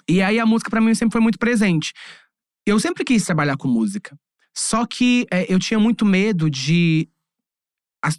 E 0.08 0.22
aí 0.22 0.40
a 0.40 0.46
música 0.46 0.70
pra 0.70 0.80
mim 0.80 0.94
sempre 0.94 1.14
foi 1.14 1.22
muito 1.22 1.40
presente. 1.40 1.92
Eu 2.66 2.80
sempre 2.80 3.04
quis 3.04 3.24
trabalhar 3.24 3.58
com 3.58 3.68
música. 3.68 4.18
Só 4.54 4.86
que 4.86 5.26
é, 5.32 5.52
eu 5.54 5.60
tinha 5.60 5.80
muito 5.80 6.06
medo 6.06 6.50
de 6.50 7.10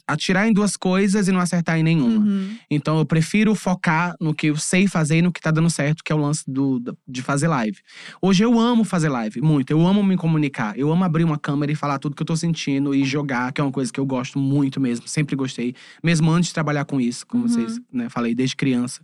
atirar 0.06 0.48
em 0.48 0.52
duas 0.52 0.76
coisas 0.76 1.28
e 1.28 1.32
não 1.32 1.40
acertar 1.40 1.78
em 1.78 1.82
nenhuma. 1.82 2.24
Uhum. 2.24 2.56
Então 2.70 2.98
eu 2.98 3.04
prefiro 3.06 3.54
focar 3.54 4.14
no 4.20 4.34
que 4.34 4.48
eu 4.48 4.56
sei 4.56 4.86
fazer 4.86 5.18
e 5.18 5.22
no 5.22 5.32
que 5.32 5.40
tá 5.40 5.50
dando 5.50 5.68
certo, 5.70 6.02
que 6.04 6.12
é 6.12 6.14
o 6.14 6.18
lance 6.18 6.42
do, 6.46 6.80
de 7.06 7.22
fazer 7.22 7.48
live. 7.48 7.78
Hoje 8.20 8.42
eu 8.44 8.58
amo 8.58 8.84
fazer 8.84 9.08
live, 9.08 9.40
muito. 9.40 9.70
Eu 9.70 9.86
amo 9.86 10.02
me 10.02 10.16
comunicar. 10.16 10.78
Eu 10.78 10.90
amo 10.92 11.04
abrir 11.04 11.24
uma 11.24 11.38
câmera 11.38 11.70
e 11.72 11.74
falar 11.74 11.98
tudo 11.98 12.14
que 12.16 12.22
eu 12.22 12.26
tô 12.26 12.36
sentindo 12.36 12.94
e 12.94 13.04
jogar, 13.04 13.52
que 13.52 13.60
é 13.60 13.64
uma 13.64 13.72
coisa 13.72 13.92
que 13.92 14.00
eu 14.00 14.06
gosto 14.06 14.38
muito 14.38 14.80
mesmo. 14.80 15.06
Sempre 15.08 15.36
gostei. 15.36 15.74
Mesmo 16.02 16.30
antes 16.30 16.48
de 16.48 16.54
trabalhar 16.54 16.84
com 16.84 17.00
isso, 17.00 17.26
como 17.26 17.44
Uhum. 17.44 17.48
vocês 17.48 17.80
né, 17.92 18.08
falei, 18.08 18.34
desde 18.34 18.56
criança. 18.56 19.00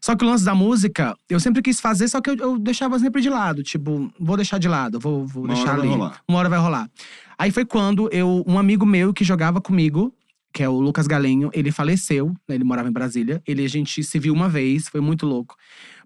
Só 0.00 0.14
que 0.14 0.24
o 0.24 0.28
lance 0.28 0.44
da 0.44 0.54
música, 0.54 1.16
eu 1.28 1.40
sempre 1.40 1.60
quis 1.60 1.80
fazer, 1.80 2.06
só 2.06 2.20
que 2.20 2.30
eu, 2.30 2.36
eu 2.36 2.58
deixava 2.58 2.96
sempre 3.00 3.20
de 3.20 3.28
lado. 3.28 3.62
Tipo, 3.64 4.08
vou 4.18 4.36
deixar 4.36 4.58
de 4.58 4.68
lado, 4.68 5.00
vou, 5.00 5.26
vou 5.26 5.44
Uma 5.44 5.54
deixar 5.54 5.70
hora 5.70 5.78
vai 5.78 5.86
ali. 5.88 5.96
rolar. 5.96 6.20
Uma 6.28 6.38
hora 6.38 6.48
vai 6.48 6.58
rolar. 6.60 6.90
Aí 7.38 7.50
foi 7.50 7.64
quando 7.64 8.08
eu, 8.12 8.44
um 8.46 8.58
amigo 8.58 8.84
meu 8.84 9.12
que 9.14 9.22
jogava 9.24 9.60
comigo, 9.60 10.12
que 10.52 10.62
é 10.62 10.68
o 10.68 10.80
Lucas 10.80 11.06
Galenho, 11.06 11.50
ele 11.52 11.70
faleceu, 11.70 12.34
né, 12.48 12.54
ele 12.56 12.64
morava 12.64 12.88
em 12.88 12.92
Brasília. 12.92 13.40
Ele 13.46 13.64
a 13.64 13.68
gente 13.68 14.02
se 14.02 14.18
viu 14.18 14.34
uma 14.34 14.48
vez, 14.48 14.88
foi 14.88 15.00
muito 15.00 15.24
louco. 15.26 15.54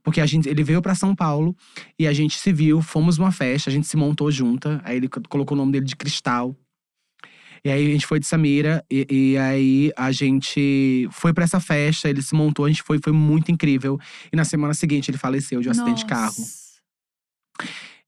Porque 0.03 0.21
a 0.21 0.27
gente, 0.27 0.49
ele 0.49 0.63
veio 0.65 0.83
pra 0.83 0.95
São 0.95 1.15
Paulo 1.15 1.57
e 1.99 2.07
a 2.07 2.13
gente 2.13 2.37
se 2.39 2.53
viu, 2.53 2.83
fomos 2.83 3.17
numa 3.19 3.33
festa, 3.33 3.71
a 3.71 3.73
gente 3.73 3.87
se 3.87 3.97
montou 3.97 4.31
junta. 4.31 4.81
Aí 4.85 4.97
ele 4.97 5.09
co- 5.09 5.23
colocou 5.29 5.57
o 5.57 5.59
nome 5.61 5.73
dele 5.73 5.87
de 5.87 5.97
Cristal. 5.97 6.55
E 7.65 7.71
aí 7.71 7.87
a 7.87 7.91
gente 7.93 8.07
foi 8.07 8.19
de 8.19 8.27
Samira 8.27 8.85
e, 8.91 9.07
e 9.09 9.39
aí 9.39 9.93
a 9.97 10.11
gente 10.11 11.09
foi 11.13 11.33
pra 11.33 11.45
essa 11.45 11.61
festa, 11.61 12.11
ele 12.11 12.21
se 12.21 12.35
montou, 12.35 12.65
a 12.65 12.69
gente 12.69 12.83
foi, 12.83 12.99
foi 13.03 13.13
muito 13.13 13.53
incrível. 13.53 13.97
E 14.33 14.37
na 14.37 14.45
semana 14.45 14.75
seguinte 14.75 15.09
ele 15.13 15.17
faleceu 15.19 15.61
de 15.61 15.69
um 15.69 15.71
acidente 15.71 15.99
de 15.99 16.07
carro. 16.07 16.35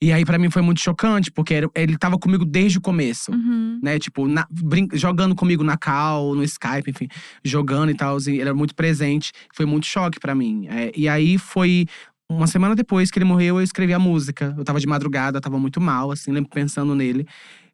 E 0.02 0.12
aí 0.12 0.24
pra 0.24 0.38
mim 0.38 0.50
foi 0.50 0.60
muito 0.60 0.80
chocante, 0.80 1.30
porque 1.30 1.54
era- 1.54 1.70
ele 1.74 1.96
tava 1.96 2.18
comigo 2.18 2.44
desde 2.44 2.78
o 2.78 2.80
começo 2.80 3.32
Uhum. 3.32 3.78
né? 3.82 3.98
Tipo, 3.98 4.26
na- 4.28 4.46
brin- 4.50 4.88
jogando 4.92 5.34
comigo 5.34 5.64
na 5.64 5.76
Cal, 5.76 6.34
no 6.34 6.42
Skype, 6.44 6.90
enfim, 6.90 7.08
jogando 7.44 7.90
e 7.90 7.94
tal. 7.94 8.18
Ele 8.26 8.40
era 8.40 8.52
muito 8.54 8.74
presente. 8.74 9.32
Foi 9.54 9.64
muito 9.66 9.86
choque 9.86 10.18
pra 10.20 10.34
mim. 10.34 10.66
É, 10.68 10.92
e 10.96 11.08
aí 11.08 11.38
foi. 11.38 11.86
Uma 12.28 12.46
semana 12.46 12.74
depois 12.74 13.10
que 13.10 13.18
ele 13.18 13.24
morreu, 13.26 13.56
eu 13.58 13.62
escrevi 13.62 13.92
a 13.92 13.98
música. 13.98 14.54
Eu 14.56 14.64
tava 14.64 14.80
de 14.80 14.86
madrugada, 14.86 15.40
tava 15.40 15.58
muito 15.58 15.80
mal, 15.80 16.10
assim, 16.10 16.32
lembro 16.32 16.50
pensando 16.50 16.94
nele. 16.94 17.26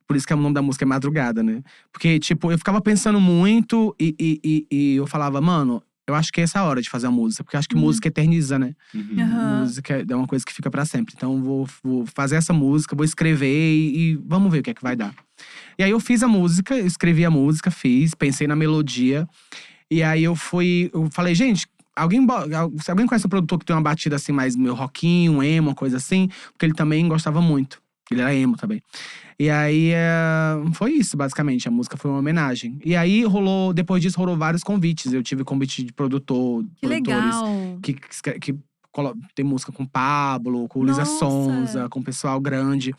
Por 0.06 0.16
isso 0.16 0.26
que 0.26 0.34
o 0.34 0.36
nome 0.36 0.52
da 0.54 0.60
música 0.60 0.84
é 0.84 0.88
Madrugada, 0.88 1.40
né? 1.40 1.62
Porque, 1.92 2.18
tipo, 2.18 2.50
eu 2.50 2.58
ficava 2.58 2.80
pensando 2.80 3.20
muito 3.20 3.94
e, 3.98 4.12
e, 4.18 4.40
e, 4.44 4.66
e 4.76 4.96
eu 4.96 5.06
falava, 5.06 5.40
mano, 5.40 5.80
eu 6.10 6.14
acho 6.14 6.32
que 6.32 6.40
é 6.40 6.44
essa 6.44 6.62
hora 6.62 6.82
de 6.82 6.90
fazer 6.90 7.06
a 7.06 7.10
música. 7.10 7.42
Porque 7.42 7.56
eu 7.56 7.58
acho 7.58 7.68
que 7.68 7.74
Uhum. 7.74 7.80
música 7.82 8.08
eterniza, 8.08 8.58
né? 8.58 8.74
Uhum. 8.94 9.60
Música 9.60 10.04
é 10.08 10.14
uma 10.14 10.26
coisa 10.26 10.44
que 10.44 10.52
fica 10.52 10.70
pra 10.70 10.84
sempre. 10.84 11.14
Então, 11.16 11.42
vou, 11.42 11.68
vou 11.82 12.04
fazer 12.06 12.36
essa 12.36 12.52
música, 12.52 12.94
vou 12.94 13.04
escrever 13.04 13.46
e, 13.74 14.12
e 14.12 14.20
vamos 14.26 14.50
ver 14.52 14.58
o 14.58 14.62
que 14.62 14.70
é 14.70 14.74
que 14.74 14.82
vai 14.82 14.94
dar. 14.96 15.14
E 15.78 15.82
aí, 15.82 15.90
eu 15.90 16.00
fiz 16.00 16.22
a 16.22 16.28
música, 16.28 16.74
eu 16.76 16.86
escrevi 16.86 17.24
a 17.24 17.30
música, 17.30 17.70
fiz, 17.70 18.14
pensei 18.14 18.46
na 18.46 18.54
melodia. 18.56 19.26
E 19.90 20.02
aí, 20.02 20.22
eu 20.24 20.36
fui. 20.36 20.90
Eu 20.92 21.08
falei, 21.10 21.34
gente. 21.34 21.66
Alguém, 21.96 22.24
se 22.80 22.90
alguém 22.90 23.06
conhece 23.06 23.26
um 23.26 23.28
produtor 23.28 23.58
que 23.58 23.64
tem 23.64 23.74
uma 23.76 23.82
batida 23.82 24.16
assim, 24.16 24.32
mais 24.32 24.56
meio 24.56 24.72
rockinho, 24.74 25.32
um 25.32 25.42
emo, 25.42 25.68
uma 25.68 25.74
coisa 25.74 25.96
assim, 25.98 26.28
porque 26.52 26.64
ele 26.64 26.72
também 26.72 27.06
gostava 27.06 27.42
muito. 27.42 27.82
Ele 28.10 28.20
era 28.20 28.34
emo 28.34 28.56
também. 28.56 28.82
E 29.38 29.48
aí 29.48 29.90
é, 29.94 30.54
foi 30.74 30.92
isso, 30.92 31.16
basicamente. 31.16 31.68
A 31.68 31.70
música 31.70 31.96
foi 31.96 32.10
uma 32.10 32.18
homenagem. 32.18 32.78
E 32.84 32.96
aí 32.96 33.24
rolou, 33.24 33.72
depois 33.72 34.02
disso, 34.02 34.18
rolou 34.18 34.36
vários 34.36 34.62
convites. 34.64 35.12
Eu 35.12 35.22
tive 35.22 35.44
convite 35.44 35.84
de 35.84 35.92
produtor, 35.92 36.64
Que 36.76 36.86
produtores 36.88 37.24
legal. 37.36 37.78
que, 37.82 37.94
que, 37.94 38.38
que 38.40 38.58
tem 39.34 39.44
música 39.44 39.70
com 39.70 39.86
Pablo, 39.86 40.66
com 40.68 40.82
Luísa! 40.82 41.04
Sonza, 41.04 41.88
com 41.88 42.02
pessoal 42.02 42.40
grande. 42.40 42.92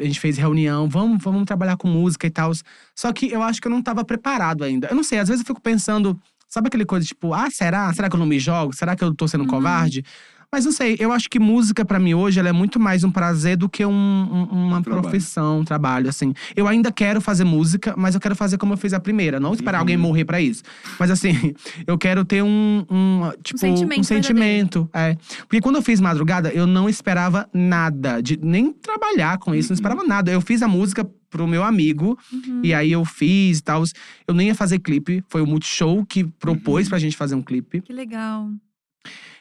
A 0.00 0.04
gente 0.04 0.18
fez 0.18 0.38
reunião, 0.38 0.88
vamos, 0.88 1.22
vamos 1.22 1.44
trabalhar 1.44 1.76
com 1.76 1.86
música 1.86 2.26
e 2.26 2.30
tal. 2.30 2.50
Só 2.94 3.12
que 3.12 3.30
eu 3.30 3.42
acho 3.42 3.60
que 3.60 3.68
eu 3.68 3.70
não 3.70 3.82
tava 3.82 4.02
preparado 4.04 4.64
ainda. 4.64 4.88
Eu 4.88 4.96
não 4.96 5.04
sei, 5.04 5.18
às 5.18 5.28
vezes 5.28 5.42
eu 5.42 5.46
fico 5.46 5.60
pensando, 5.60 6.18
sabe 6.48 6.68
aquele 6.68 6.86
coisa 6.86 7.06
tipo, 7.06 7.34
ah, 7.34 7.50
será? 7.50 7.92
Será 7.92 8.08
que 8.08 8.16
eu 8.16 8.18
não 8.18 8.26
me 8.26 8.38
jogo? 8.40 8.74
Será 8.74 8.96
que 8.96 9.04
eu 9.04 9.14
tô 9.14 9.28
sendo 9.28 9.42
Uhum. 9.42 9.48
covarde? 9.50 10.02
Mas 10.50 10.64
não 10.64 10.72
sei, 10.72 10.96
eu 10.98 11.12
acho 11.12 11.28
que 11.28 11.38
música 11.38 11.84
pra 11.84 11.98
mim 11.98 12.14
hoje 12.14 12.40
ela 12.40 12.48
é 12.48 12.52
muito 12.52 12.80
mais 12.80 13.04
um 13.04 13.10
prazer 13.10 13.54
do 13.54 13.68
que 13.68 13.84
um- 13.84 13.90
um- 13.92 14.44
uma 14.68 14.80
Trabalho. 14.82 15.02
profissão, 15.02 15.60
um 15.60 15.64
trabalho, 15.64 16.08
assim. 16.08 16.32
Eu 16.56 16.66
ainda 16.66 16.90
quero 16.90 17.20
fazer 17.20 17.44
música, 17.44 17.94
mas 17.98 18.14
eu 18.14 18.20
quero 18.20 18.34
fazer 18.34 18.56
como 18.56 18.72
eu 18.72 18.78
fiz 18.78 18.94
a 18.94 18.98
primeira, 19.00 19.38
não 19.38 19.52
esperar 19.52 19.74
Uhum. 19.76 19.80
alguém 19.80 19.96
morrer 19.98 20.24
pra 20.24 20.40
isso. 20.40 20.62
Mas 20.98 21.10
assim, 21.10 21.28
eu 21.86 21.98
quero 21.98 22.24
ter 22.24 22.42
um, 22.42 22.82
um 22.90 23.30
tipo, 23.42 23.58
sentimento 23.58 24.00
um 24.00 24.02
sentimento, 24.02 24.88
é. 24.94 25.16
Porque 25.40 25.60
quando 25.60 25.76
eu 25.76 25.82
fiz 25.82 26.00
madrugada, 26.00 26.50
eu 26.50 26.66
não 26.66 26.88
esperava 26.88 27.46
nada, 27.52 28.22
de 28.22 28.38
nem 28.42 28.72
trabalhar 28.72 29.36
com 29.36 29.54
isso, 29.54 29.68
não 29.68 29.74
Uhum. 29.74 29.80
esperava 29.80 30.02
nada. 30.04 30.30
Eu 30.32 30.40
fiz 30.40 30.62
a 30.62 30.68
música 30.68 31.04
pro 31.28 31.46
meu 31.46 31.62
amigo, 31.62 32.18
Uhum. 32.32 32.62
e 32.64 32.72
aí 32.72 32.90
eu 32.90 33.04
fiz 33.04 33.58
e 33.58 33.62
tal. 33.62 33.84
Eu 34.26 34.32
nem 34.32 34.46
ia 34.46 34.54
fazer 34.54 34.78
clipe, 34.78 35.22
foi 35.28 35.42
o 35.42 35.46
Multishow 35.46 36.06
que 36.06 36.24
propôs 36.24 36.86
Uhum. 36.86 36.88
pra 36.90 36.98
gente 36.98 37.18
fazer 37.18 37.34
um 37.34 37.42
clipe. 37.42 37.82
Que 37.82 37.92
legal. 37.92 38.48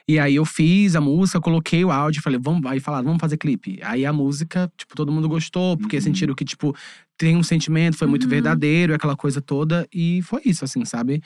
E 0.10 0.18
aí 0.20 0.36
eu 0.36 0.46
fiz 0.46 0.96
a 0.96 1.02
música, 1.02 1.40
coloquei 1.42 1.84
o 1.84 1.92
áudio, 1.92 2.22
falei, 2.22 2.40
vamos, 2.42 2.66
aí 2.66 2.80
falaram, 2.80 3.06
vamos 3.06 3.20
fazer 3.20 3.36
clipe. 3.38 3.78
Aí 3.84 4.06
a 4.06 4.14
música, 4.14 4.72
tipo, 4.78 4.96
todo 4.96 5.12
mundo 5.12 5.28
gostou, 5.28 5.78
porque 5.78 5.98
Uhum. 5.98 6.02
sentiram 6.02 6.34
que, 6.34 6.46
tipo, 6.46 6.74
tem 7.18 7.36
um 7.36 7.44
sentimento, 7.44 7.98
foi 7.98 8.08
muito 8.08 8.24
Uhum. 8.24 8.30
verdadeiro, 8.30 8.94
aquela 8.94 9.18
coisa 9.18 9.42
toda. 9.42 9.86
E 9.94 10.22
foi 10.24 10.42
isso, 10.46 10.64
assim, 10.64 10.86
sabe? 10.86 11.22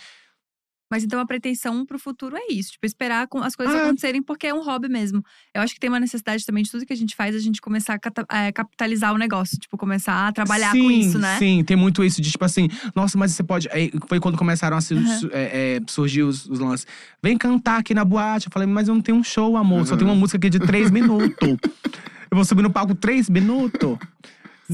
Mas 0.91 1.03
então 1.05 1.19
a 1.21 1.25
pretensão 1.25 1.85
pro 1.85 1.97
futuro 1.97 2.35
é 2.37 2.51
isso, 2.53 2.73
tipo, 2.73 2.85
esperar 2.85 3.25
com- 3.27 3.39
as 3.41 3.55
coisas 3.55 3.73
Ah, 3.73 3.85
acontecerem 3.85 4.21
porque 4.21 4.45
é 4.47 4.53
um 4.53 4.61
hobby 4.63 4.89
mesmo. 4.89 5.23
Eu 5.53 5.61
acho 5.61 5.73
que 5.73 5.79
tem 5.79 5.89
uma 5.89 5.99
necessidade 5.99 6.45
também 6.45 6.61
de 6.63 6.69
tudo 6.69 6.85
que 6.85 6.91
a 6.91 6.95
gente 6.97 7.15
faz, 7.15 7.33
a 7.33 7.39
gente 7.39 7.61
começar 7.61 7.97
a 8.29 8.37
é, 8.37 8.51
capitalizar 8.51 9.13
o 9.13 9.17
negócio, 9.17 9.57
tipo, 9.57 9.77
começar 9.77 10.27
a 10.27 10.31
trabalhar 10.33 10.73
sim, 10.73 10.83
com 10.83 10.91
isso, 10.91 11.17
né? 11.17 11.37
Sim, 11.39 11.63
tem 11.63 11.77
muito 11.77 12.03
isso 12.03 12.21
de 12.21 12.29
tipo 12.29 12.43
assim, 12.43 12.67
nossa, 12.93 13.17
mas 13.17 13.31
você 13.31 13.41
pode. 13.41 13.69
Aí 13.71 13.89
foi 14.07 14.19
quando 14.19 14.37
começaram 14.37 14.75
a 14.77 14.81
Uhum. 14.91 15.29
é, 15.31 15.77
é, 15.77 15.81
surgir 15.87 16.23
os, 16.23 16.45
os 16.49 16.59
lances. 16.59 16.85
Vem 17.23 17.37
cantar 17.37 17.79
aqui 17.79 17.93
na 17.93 18.03
boate. 18.03 18.47
Eu 18.47 18.51
falei, 18.51 18.67
mas 18.67 18.89
eu 18.89 18.93
não 18.93 19.01
tenho 19.01 19.17
um 19.17 19.23
show, 19.23 19.55
amor. 19.55 19.85
Só 19.87 19.93
Uhum. 19.93 19.97
tenho 19.99 20.09
uma 20.11 20.15
música 20.19 20.37
aqui 20.37 20.49
de 20.49 20.59
três 20.59 20.91
minutos. 20.91 21.47
Eu 21.49 22.35
vou 22.35 22.43
subir 22.43 22.61
no 22.63 22.69
palco 22.69 22.93
três 22.93 23.29
minutos. 23.29 23.97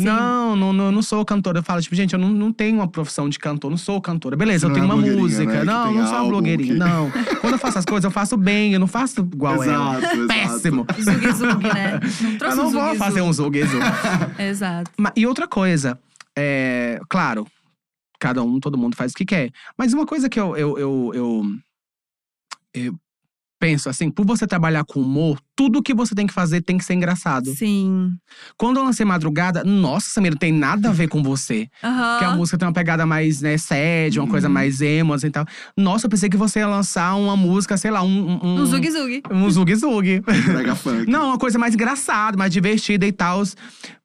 Não, 0.04 0.56
não, 0.56 0.74
não, 0.74 0.92
não 0.92 1.02
sou 1.02 1.24
cantora. 1.26 1.60
Eu 1.60 1.64
falo, 1.64 1.82
tipo, 1.82 1.96
gente, 1.96 2.14
eu 2.14 2.20
não, 2.20 2.30
não 2.30 2.52
tenho 2.54 2.78
uma 2.78 2.88
profissão 2.88 3.28
de 3.30 3.38
cantor, 3.40 3.70
não 3.70 3.78
sou 3.78 4.00
cantora. 4.02 4.36
Beleza, 4.36 4.66
Você 4.68 4.72
eu 4.72 4.74
tenho 4.74 4.88
não 4.88 4.96
é 5.00 5.04
uma 5.04 5.08
música. 5.22 5.46
né, 5.54 5.60
que 5.60 5.66
Não, 5.66 5.88
tem 5.88 5.98
não 5.98 6.08
sou 6.08 6.18
uma 6.18 6.28
blogueirinha, 6.30 6.74
que- 6.74 6.80
não. 6.80 7.12
Quando 7.42 7.54
eu 7.54 7.60
faço 7.60 7.80
as 7.80 7.86
coisas, 7.86 8.04
eu 8.06 8.12
faço 8.12 8.38
bem, 8.38 8.74
eu 8.74 8.80
não 8.80 8.88
faço 8.88 9.22
igual 9.22 9.64
ela. 9.64 9.98
Exato, 9.98 10.16
exato. 10.16 10.28
Péssimo. 10.28 10.86
Zug 11.02 11.32
zug, 11.34 11.64
né? 11.64 12.00
Não 12.22 12.32
Eu 12.32 12.38
trouxe 12.38 12.58
não 12.58 12.68
um 12.68 12.72
vou 12.72 12.84
zug 12.88 12.98
fazer 12.98 13.22
um 13.22 13.34
zog 13.34 13.64
zog. 13.64 13.84
Exato. 14.42 14.92
Ma- 14.98 15.14
E 15.16 15.26
outra 15.28 15.48
coisa, 15.48 16.00
é, 16.38 17.00
claro, 17.10 17.46
cada 18.20 18.44
um, 18.44 18.60
todo 18.60 18.78
mundo 18.78 18.96
faz 18.96 19.12
o 19.12 19.16
que 19.16 19.26
quer. 19.26 19.52
Mas 19.78 19.94
uma 19.94 20.06
coisa 20.06 20.28
que 20.30 20.40
eu, 20.40 20.56
eu, 20.58 20.78
eu, 20.78 21.12
eu, 21.14 21.44
eu 22.74 22.96
penso 23.60 23.90
assim, 23.90 24.10
por 24.12 24.26
você 24.26 24.46
trabalhar 24.46 24.84
com 24.86 25.00
humor, 25.02 25.40
tudo 25.56 25.82
que 25.82 25.94
você 25.94 26.14
tem 26.14 26.28
que 26.28 26.34
fazer 26.34 26.62
tem 26.62 26.78
que 26.78 26.86
ser 26.86 26.94
engraçado. 26.94 27.54
Sim. 27.56 28.12
Quando 28.58 28.78
eu 28.78 28.84
lancei 28.84 29.06
Madrugada, 29.06 29.64
nossa, 29.64 30.10
Samira, 30.10 30.34
não 30.36 30.40
tem 30.40 30.52
nada 30.52 30.90
a 30.90 30.92
ver 30.92 31.08
com 31.08 31.24
você. 31.24 31.68
Aham. 31.84 32.12
Porque 32.12 32.26
a 32.26 32.36
música 32.36 32.58
tem 32.58 32.68
uma 32.68 32.74
pegada 32.74 33.06
mais, 33.06 33.42
né, 33.42 33.58
sad, 33.58 34.20
uma 34.20 34.28
coisa 34.28 34.48
Uhum. 34.48 34.54
mais 34.54 34.80
emo, 34.82 35.14
assim, 35.14 35.28
e 35.28 35.32
tal. 35.32 35.46
Nossa, 35.76 36.06
eu 36.06 36.10
pensei 36.10 36.30
que 36.30 36.38
você 36.38 36.60
ia 36.60 36.68
lançar 36.68 37.16
uma 37.16 37.36
música, 37.36 37.78
sei 37.78 37.90
lá, 37.92 38.04
um… 38.04 38.40
Um, 38.44 38.62
Um 38.62 38.66
zug 38.66 38.92
zug. 38.92 39.24
Um 39.32 39.50
zug-zug. 39.50 40.22
Não, 41.08 41.28
uma 41.30 41.38
coisa 41.38 41.58
mais 41.58 41.74
engraçada, 41.74 42.38
mais 42.38 42.52
divertida 42.54 43.06
e 43.08 43.12
tal. 43.12 43.42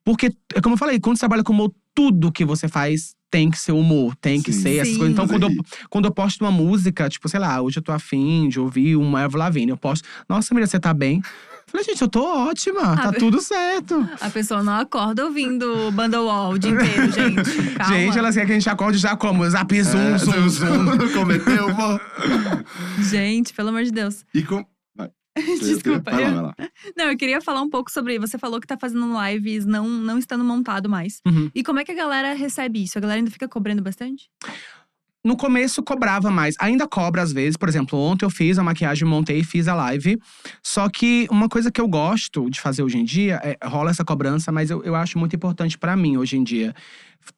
Porque, 0.03 0.31
é 0.55 0.61
como 0.61 0.73
eu 0.73 0.77
falei, 0.79 0.99
quando 0.99 1.15
você 1.17 1.21
trabalha 1.21 1.43
com 1.43 1.53
humor, 1.53 1.71
tudo 1.95 2.31
que 2.31 2.43
você 2.43 2.67
faz 2.67 3.13
tem 3.33 3.49
que 3.49 3.57
ser 3.57 3.71
humor, 3.71 4.15
tem 4.17 4.39
que 4.39 4.53
Sim. 4.53 4.61
ser 4.61 4.75
essas 4.75 4.89
Sim. 4.89 4.97
coisas. 4.99 5.11
Então, 5.13 5.27
quando 5.27 5.43
eu, 5.47 5.49
quando 5.89 6.05
eu 6.05 6.11
posto 6.11 6.41
uma 6.41 6.51
música, 6.51 7.09
tipo, 7.09 7.27
sei 7.27 7.39
lá, 7.39 7.59
hoje 7.59 7.79
eu 7.79 7.81
tô 7.81 7.91
afim 7.91 8.47
de 8.47 8.59
ouvir 8.59 8.95
uma 8.95 9.21
Erva 9.23 9.39
Lavigne, 9.39 9.71
eu 9.71 9.77
posto, 9.77 10.07
nossa, 10.29 10.53
Miriam, 10.53 10.67
você 10.67 10.79
tá 10.79 10.93
bem? 10.93 11.17
Eu 11.17 11.71
Falei, 11.71 11.83
gente, 11.83 12.01
eu 12.03 12.07
tô 12.07 12.23
ótima, 12.23 12.95
tá 12.95 13.09
Ah, 13.09 13.11
tudo 13.13 13.41
certo. 13.41 14.07
A 14.21 14.29
pessoa 14.29 14.61
não 14.61 14.73
acorda 14.73 15.25
ouvindo 15.25 15.91
Banda 15.93 16.21
Wall 16.21 16.51
o 16.53 16.59
dia 16.59 16.69
inteiro, 16.69 17.09
gente. 17.11 17.71
Calma. 17.75 17.95
Gente, 17.95 18.19
elas 18.19 18.35
querem 18.35 18.45
que 18.47 18.53
a 18.53 18.59
gente 18.59 18.69
acorde 18.69 18.97
já 18.99 19.15
como? 19.17 19.49
Zap, 19.49 19.81
zoom, 19.81 19.97
É, 19.99 20.17
zoom, 20.19 20.49
zoom. 20.49 20.97
Cometeu, 21.13 21.75
pô. 21.75 21.99
Gente, 23.01 23.51
pelo 23.53 23.69
amor 23.69 23.83
de 23.83 23.91
Deus. 23.91 24.23
E 24.35 24.43
com. 24.43 24.63
Desculpa. 25.59 26.11
Vai 26.11 26.21
lá, 26.23 26.29
eu- 26.29 26.33
vai 26.35 26.43
lá. 26.43 26.55
Não, 26.95 27.05
eu 27.11 27.17
queria 27.17 27.41
falar 27.41 27.61
um 27.61 27.69
pouco 27.69 27.91
sobre. 27.91 28.19
Você 28.19 28.37
falou 28.37 28.59
que 28.59 28.67
tá 28.67 28.77
fazendo 28.77 29.07
lives 29.29 29.65
não, 29.65 29.87
não 29.87 30.17
estando 30.17 30.43
montado 30.43 30.89
mais. 30.89 31.21
Uhum. 31.25 31.49
E 31.55 31.63
como 31.63 31.79
é 31.79 31.83
que 31.83 31.91
a 31.91 31.95
galera 31.95 32.33
recebe 32.33 32.83
isso? 32.83 32.97
A 32.97 33.01
galera 33.01 33.19
ainda 33.19 33.31
fica 33.31 33.47
cobrando 33.47 33.81
bastante? 33.81 34.29
No 35.25 35.37
começo 35.37 35.81
cobrava 35.81 36.29
mais, 36.29 36.53
ainda 36.59 36.85
cobra 36.85 37.21
às 37.21 37.31
vezes. 37.31 37.55
Por 37.55 37.69
exemplo, 37.69 37.97
ontem 37.97 38.25
eu 38.25 38.29
fiz 38.29 38.59
a 38.59 38.63
maquiagem, 38.63 39.07
montei 39.07 39.39
e 39.39 39.43
fiz 39.43 39.69
a 39.69 39.73
live. 39.73 40.19
Só 40.61 40.89
que 40.89 41.27
uma 41.31 41.47
coisa 41.47 41.71
que 41.71 41.79
eu 41.79 41.87
gosto 41.87 42.49
de 42.49 42.59
fazer 42.59 42.83
hoje 42.83 42.97
em 42.97 43.05
dia 43.05 43.39
é 43.41 43.57
rola 43.65 43.89
essa 43.89 44.03
cobrança, 44.03 44.51
mas 44.51 44.69
eu, 44.69 44.83
eu 44.83 44.93
acho 44.95 45.17
muito 45.17 45.33
importante 45.33 45.77
pra 45.77 45.95
mim 45.95 46.17
hoje 46.17 46.35
em 46.35 46.43
dia. 46.43 46.75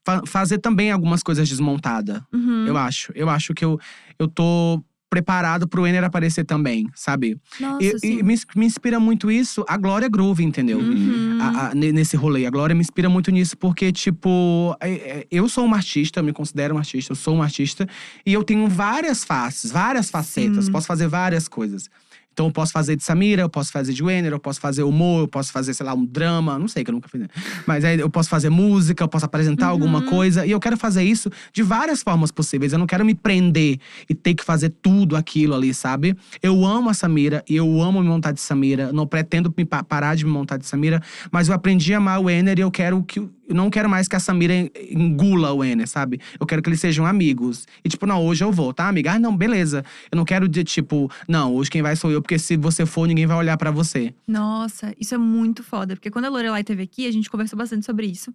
Fa- 0.03 0.23
fazer 0.25 0.57
também 0.57 0.91
algumas 0.91 1.21
coisas 1.21 1.47
desmontadas. 1.47 2.19
Uhum. 2.33 2.65
Eu 2.65 2.75
acho. 2.75 3.11
Eu 3.13 3.29
acho 3.29 3.53
que 3.53 3.63
eu, 3.63 3.79
eu 4.17 4.27
tô 4.27 4.83
preparado 5.15 5.65
pro 5.65 5.87
Enner 5.87 6.03
aparecer 6.03 6.43
também, 6.43 6.89
sabe? 6.93 7.37
Nossa, 7.57 7.81
E, 8.03 8.19
e 8.19 8.23
me, 8.23 8.35
me 8.53 8.65
inspira 8.65 8.99
muito 8.99 9.31
isso 9.31 9.63
a 9.65 9.77
Glória 9.77 10.09
Groove, 10.09 10.43
entendeu? 10.43 10.77
Uhum. 10.79 11.37
A- 11.41 11.67
a- 11.69 11.73
ne- 11.73 11.93
nesse 11.93 12.17
rolê. 12.17 12.45
A 12.45 12.49
Glória 12.49 12.75
me 12.75 12.81
inspira 12.81 13.07
muito 13.07 13.31
nisso, 13.31 13.55
porque, 13.57 13.93
tipo, 13.93 14.75
é- 14.81 14.91
é, 14.91 15.27
eu 15.31 15.47
sou 15.47 15.63
uma 15.63 15.77
artista, 15.77 16.19
eu 16.19 16.23
me 16.25 16.33
considero 16.33 16.75
um 16.75 16.77
artista, 16.77 17.13
eu 17.13 17.15
sou 17.15 17.33
um 17.33 17.41
artista, 17.41 17.87
e 18.25 18.33
eu 18.33 18.43
tenho 18.43 18.67
várias 18.67 19.23
faces, 19.23 19.71
várias 19.71 20.09
facetas, 20.09 20.65
Sim. 20.65 20.71
posso 20.73 20.85
fazer 20.85 21.07
várias 21.07 21.47
coisas. 21.47 21.89
Então, 22.35 22.47
eu 22.47 22.51
posso 22.51 22.73
fazer 22.73 22.97
de 22.97 23.03
Samira, 23.05 23.43
eu 23.43 23.49
posso 23.49 23.71
fazer 23.71 23.93
de 23.93 24.03
Wenner, 24.03 24.33
eu 24.33 24.39
posso 24.39 24.59
fazer 24.59 24.83
humor, 24.83 25.21
eu 25.21 25.27
posso 25.29 25.53
fazer, 25.53 25.73
sei 25.73 25.85
lá, 25.85 25.93
um 25.93 26.03
drama, 26.03 26.59
não 26.59 26.67
sei, 26.67 26.83
que 26.83 26.89
eu 26.89 26.93
nunca 26.93 27.07
fiz. 27.07 27.21
né? 27.21 27.27
Mas 27.65 27.85
aí 27.85 27.97
eu 27.97 28.09
posso 28.09 28.27
fazer 28.27 28.49
música, 28.49 29.01
eu 29.01 29.07
posso 29.07 29.23
apresentar 29.23 29.67
alguma 29.67 29.99
Uhum. 29.99 30.05
coisa. 30.07 30.45
E 30.45 30.51
eu 30.51 30.59
quero 30.59 30.75
fazer 30.75 31.01
isso 31.03 31.29
de 31.53 31.63
várias 31.63 32.03
formas 32.03 32.31
possíveis. 32.33 32.73
Eu 32.73 32.79
não 32.79 32.85
quero 32.87 33.05
me 33.05 33.15
prender 33.15 33.79
e 34.09 34.13
ter 34.13 34.33
que 34.33 34.43
fazer 34.43 34.67
tudo 34.81 35.15
aquilo 35.15 35.53
ali, 35.55 35.73
sabe? 35.73 36.13
Eu 36.43 36.65
amo 36.65 36.89
a 36.89 36.93
Samira 36.93 37.41
e 37.49 37.55
eu 37.55 37.81
amo 37.81 38.01
me 38.01 38.07
montar 38.09 38.33
de 38.33 38.41
Samira. 38.41 38.91
Não 38.91 39.07
pretendo 39.07 39.53
me 39.57 39.63
pa- 39.63 39.81
parar 39.81 40.15
de 40.15 40.25
me 40.25 40.31
montar 40.31 40.57
de 40.57 40.65
Samira, 40.67 41.01
mas 41.31 41.47
eu 41.47 41.53
aprendi 41.53 41.93
a 41.93 41.99
amar 41.99 42.19
o 42.19 42.29
Enner 42.29 42.59
e 42.59 42.61
eu 42.63 42.69
quero 42.69 43.01
que. 43.01 43.25
Eu 43.47 43.53
não 43.55 43.69
quero 43.69 43.89
mais 43.89 44.07
que 44.07 44.15
a 44.15 44.19
Samira 44.19 44.53
en- 44.53 44.69
engula 44.89 45.53
o 45.53 45.63
Enner, 45.63 45.87
sabe? 45.87 46.19
Eu 46.39 46.45
quero 46.45 46.61
que 46.61 46.69
eles 46.69 46.79
sejam 46.79 47.05
amigos. 47.05 47.67
E, 47.83 47.89
tipo, 47.89 48.05
não, 48.05 48.25
hoje 48.25 48.43
eu 48.43 48.51
vou, 48.51 48.73
tá, 48.73 48.87
amiga? 48.87 49.13
Ah, 49.13 49.19
não, 49.19 49.35
beleza. 49.35 49.83
Eu 50.11 50.15
não 50.17 50.25
quero 50.25 50.47
de, 50.47 50.63
tipo, 50.63 51.11
não, 51.27 51.53
hoje 51.55 51.69
quem 51.69 51.81
vai 51.81 51.95
sou 51.95 52.11
eu, 52.11 52.21
porque 52.21 52.39
se 52.39 52.57
você 52.57 52.85
for, 52.85 53.07
ninguém 53.07 53.25
vai 53.27 53.37
olhar 53.37 53.55
pra 53.57 53.69
você. 53.71 54.13
Nossa, 54.27 54.93
isso 54.99 55.13
é 55.13 55.17
muito 55.17 55.63
foda. 55.63 55.95
Porque 55.95 56.09
quando 56.09 56.25
a 56.25 56.29
Lorelai 56.29 56.63
teve 56.63 56.83
aqui, 56.83 57.07
a 57.07 57.11
gente 57.11 57.29
conversou 57.29 57.57
bastante 57.57 57.85
sobre 57.85 58.07
isso. 58.07 58.33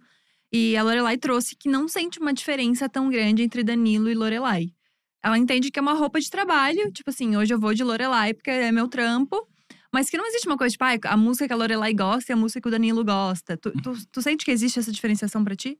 E 0.53 0.75
a 0.77 0.83
Lorelai 0.83 1.17
trouxe 1.17 1.55
que 1.55 1.69
não 1.69 1.87
sente 1.87 2.19
uma 2.19 2.33
diferença 2.33 2.87
tão 2.89 3.09
grande 3.09 3.41
entre 3.43 3.63
Danilo 3.63 4.09
e 4.09 4.13
Lorelai. 4.13 4.69
Ela 5.23 5.37
entende 5.37 5.69
que 5.69 5.77
é 5.77 5.81
uma 5.81 5.93
roupa 5.93 6.19
de 6.19 6.29
trabalho. 6.29 6.91
Tipo 6.91 7.09
assim, 7.09 7.35
hoje 7.37 7.53
eu 7.53 7.59
vou 7.59 7.73
de 7.73 7.83
Lorelai 7.83 8.33
porque 8.33 8.49
é 8.49 8.71
meu 8.71 8.87
trampo. 8.87 9.35
Mas 9.93 10.09
que 10.09 10.17
não 10.17 10.25
existe 10.27 10.47
uma 10.47 10.57
coisa 10.57 10.71
tipo, 10.71 10.83
ah, 10.85 10.97
a 11.13 11.17
música 11.17 11.47
que 11.47 11.53
a 11.53 11.55
Lorelai 11.55 11.93
gosta 11.93 12.31
e 12.31 12.33
a 12.33 12.37
música 12.37 12.61
que 12.61 12.67
o 12.67 12.71
Danilo 12.71 13.03
gosta. 13.03 13.57
Tu, 13.57 13.71
tu, 13.81 13.93
tu 14.11 14.21
sente 14.21 14.45
que 14.45 14.51
existe 14.51 14.79
essa 14.79 14.91
diferenciação 14.91 15.43
pra 15.43 15.55
ti? 15.55 15.77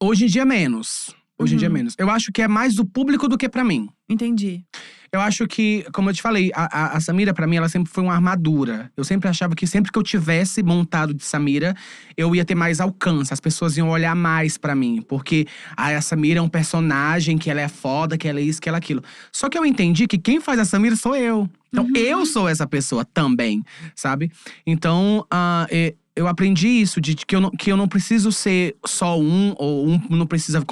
Hoje 0.00 0.24
em 0.24 0.28
dia, 0.28 0.44
menos. 0.44 1.14
Hoje 1.38 1.54
em 1.54 1.58
dia, 1.58 1.68
Uhum. 1.68 1.74
menos. 1.74 1.94
Eu 1.98 2.10
acho 2.10 2.30
que 2.30 2.42
é 2.42 2.46
mais 2.48 2.74
do 2.74 2.84
público 2.84 3.26
do 3.26 3.38
que 3.38 3.48
pra 3.48 3.64
mim. 3.64 3.88
Entendi. 4.10 4.62
Eu 5.10 5.20
acho 5.20 5.46
que, 5.48 5.84
como 5.92 6.10
eu 6.10 6.14
te 6.14 6.20
falei, 6.20 6.52
a, 6.54 6.64
a- 6.92 6.96
a 6.98 7.00
Samira, 7.00 7.32
pra 7.32 7.46
mim, 7.46 7.56
ela 7.56 7.68
sempre 7.68 7.90
foi 7.90 8.04
uma 8.04 8.12
armadura. 8.14 8.92
Eu 8.94 9.02
sempre 9.04 9.26
achava 9.28 9.54
que 9.56 9.66
sempre 9.66 9.90
que 9.90 9.98
eu 9.98 10.02
tivesse 10.02 10.62
montado 10.62 11.14
de 11.14 11.24
Samira, 11.24 11.74
eu 12.16 12.34
ia 12.36 12.44
ter 12.44 12.54
mais 12.54 12.78
alcance. 12.78 13.32
As 13.32 13.40
pessoas 13.40 13.76
iam 13.78 13.88
olhar 13.88 14.14
mais 14.14 14.58
pra 14.58 14.74
mim. 14.74 15.00
Porque 15.08 15.46
ah, 15.76 15.96
a 15.96 16.00
Samira 16.02 16.40
é 16.40 16.42
um 16.42 16.48
personagem, 16.48 17.38
que 17.38 17.50
ela 17.50 17.62
é 17.62 17.68
foda, 17.68 18.18
que 18.18 18.28
ela 18.28 18.38
é 18.38 18.42
isso, 18.42 18.60
que 18.60 18.68
ela 18.68 18.76
é 18.76 18.80
aquilo. 18.80 19.02
Só 19.32 19.48
que 19.48 19.56
eu 19.58 19.64
entendi 19.64 20.06
que 20.06 20.18
quem 20.18 20.40
faz 20.40 20.60
a 20.60 20.64
Samira 20.66 20.94
sou 20.94 21.16
eu. 21.16 21.48
Então, 21.72 21.84
Uhum. 21.84 21.92
eu 21.96 22.26
sou 22.26 22.48
essa 22.48 22.66
pessoa 22.66 23.04
também, 23.04 23.62
sabe? 23.94 24.30
Então, 24.66 25.24
é, 25.70 25.94
eu 26.16 26.26
aprendi 26.26 26.66
isso, 26.68 27.00
de 27.00 27.14
que 27.14 27.34
eu, 27.36 27.40
não, 27.40 27.50
que 27.50 27.70
eu 27.70 27.76
não 27.76 27.86
preciso 27.86 28.32
ser 28.32 28.76
só 28.84 29.18
um, 29.18 29.54
ou 29.56 29.88
um 29.88 30.00
não 30.10 30.26
precisa 30.26 30.62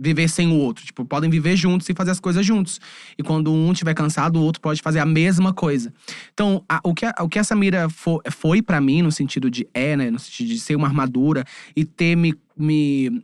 viver 0.00 0.28
sem 0.28 0.48
o 0.48 0.54
outro. 0.56 0.84
Tipo, 0.84 1.04
podem 1.04 1.28
viver 1.30 1.54
juntos 1.56 1.88
e 1.90 1.94
fazer 1.94 2.10
as 2.10 2.18
coisas 2.18 2.44
juntos. 2.44 2.80
E 3.18 3.22
quando 3.22 3.52
um 3.52 3.70
estiver 3.72 3.94
cansado, 3.94 4.38
o 4.40 4.42
outro 4.42 4.60
pode 4.62 4.80
fazer 4.80 4.98
a 4.98 5.06
mesma 5.06 5.52
coisa. 5.52 5.92
Então, 6.32 6.64
a- 6.68 6.80
o, 6.82 6.94
que 6.94 7.04
a, 7.04 7.14
o 7.20 7.28
que 7.28 7.38
a 7.38 7.44
Samira 7.44 7.88
fo- 7.90 8.22
foi 8.32 8.62
pra 8.62 8.80
mim, 8.80 9.02
no 9.02 9.12
sentido 9.12 9.50
de 9.50 9.68
é, 9.74 9.94
né? 9.96 10.10
No 10.10 10.18
sentido 10.18 10.48
de 10.48 10.58
ser 10.58 10.74
uma 10.74 10.86
armadura 10.88 11.44
e 11.76 11.84
ter 11.84 12.16
me. 12.16 12.34
me 12.56 13.22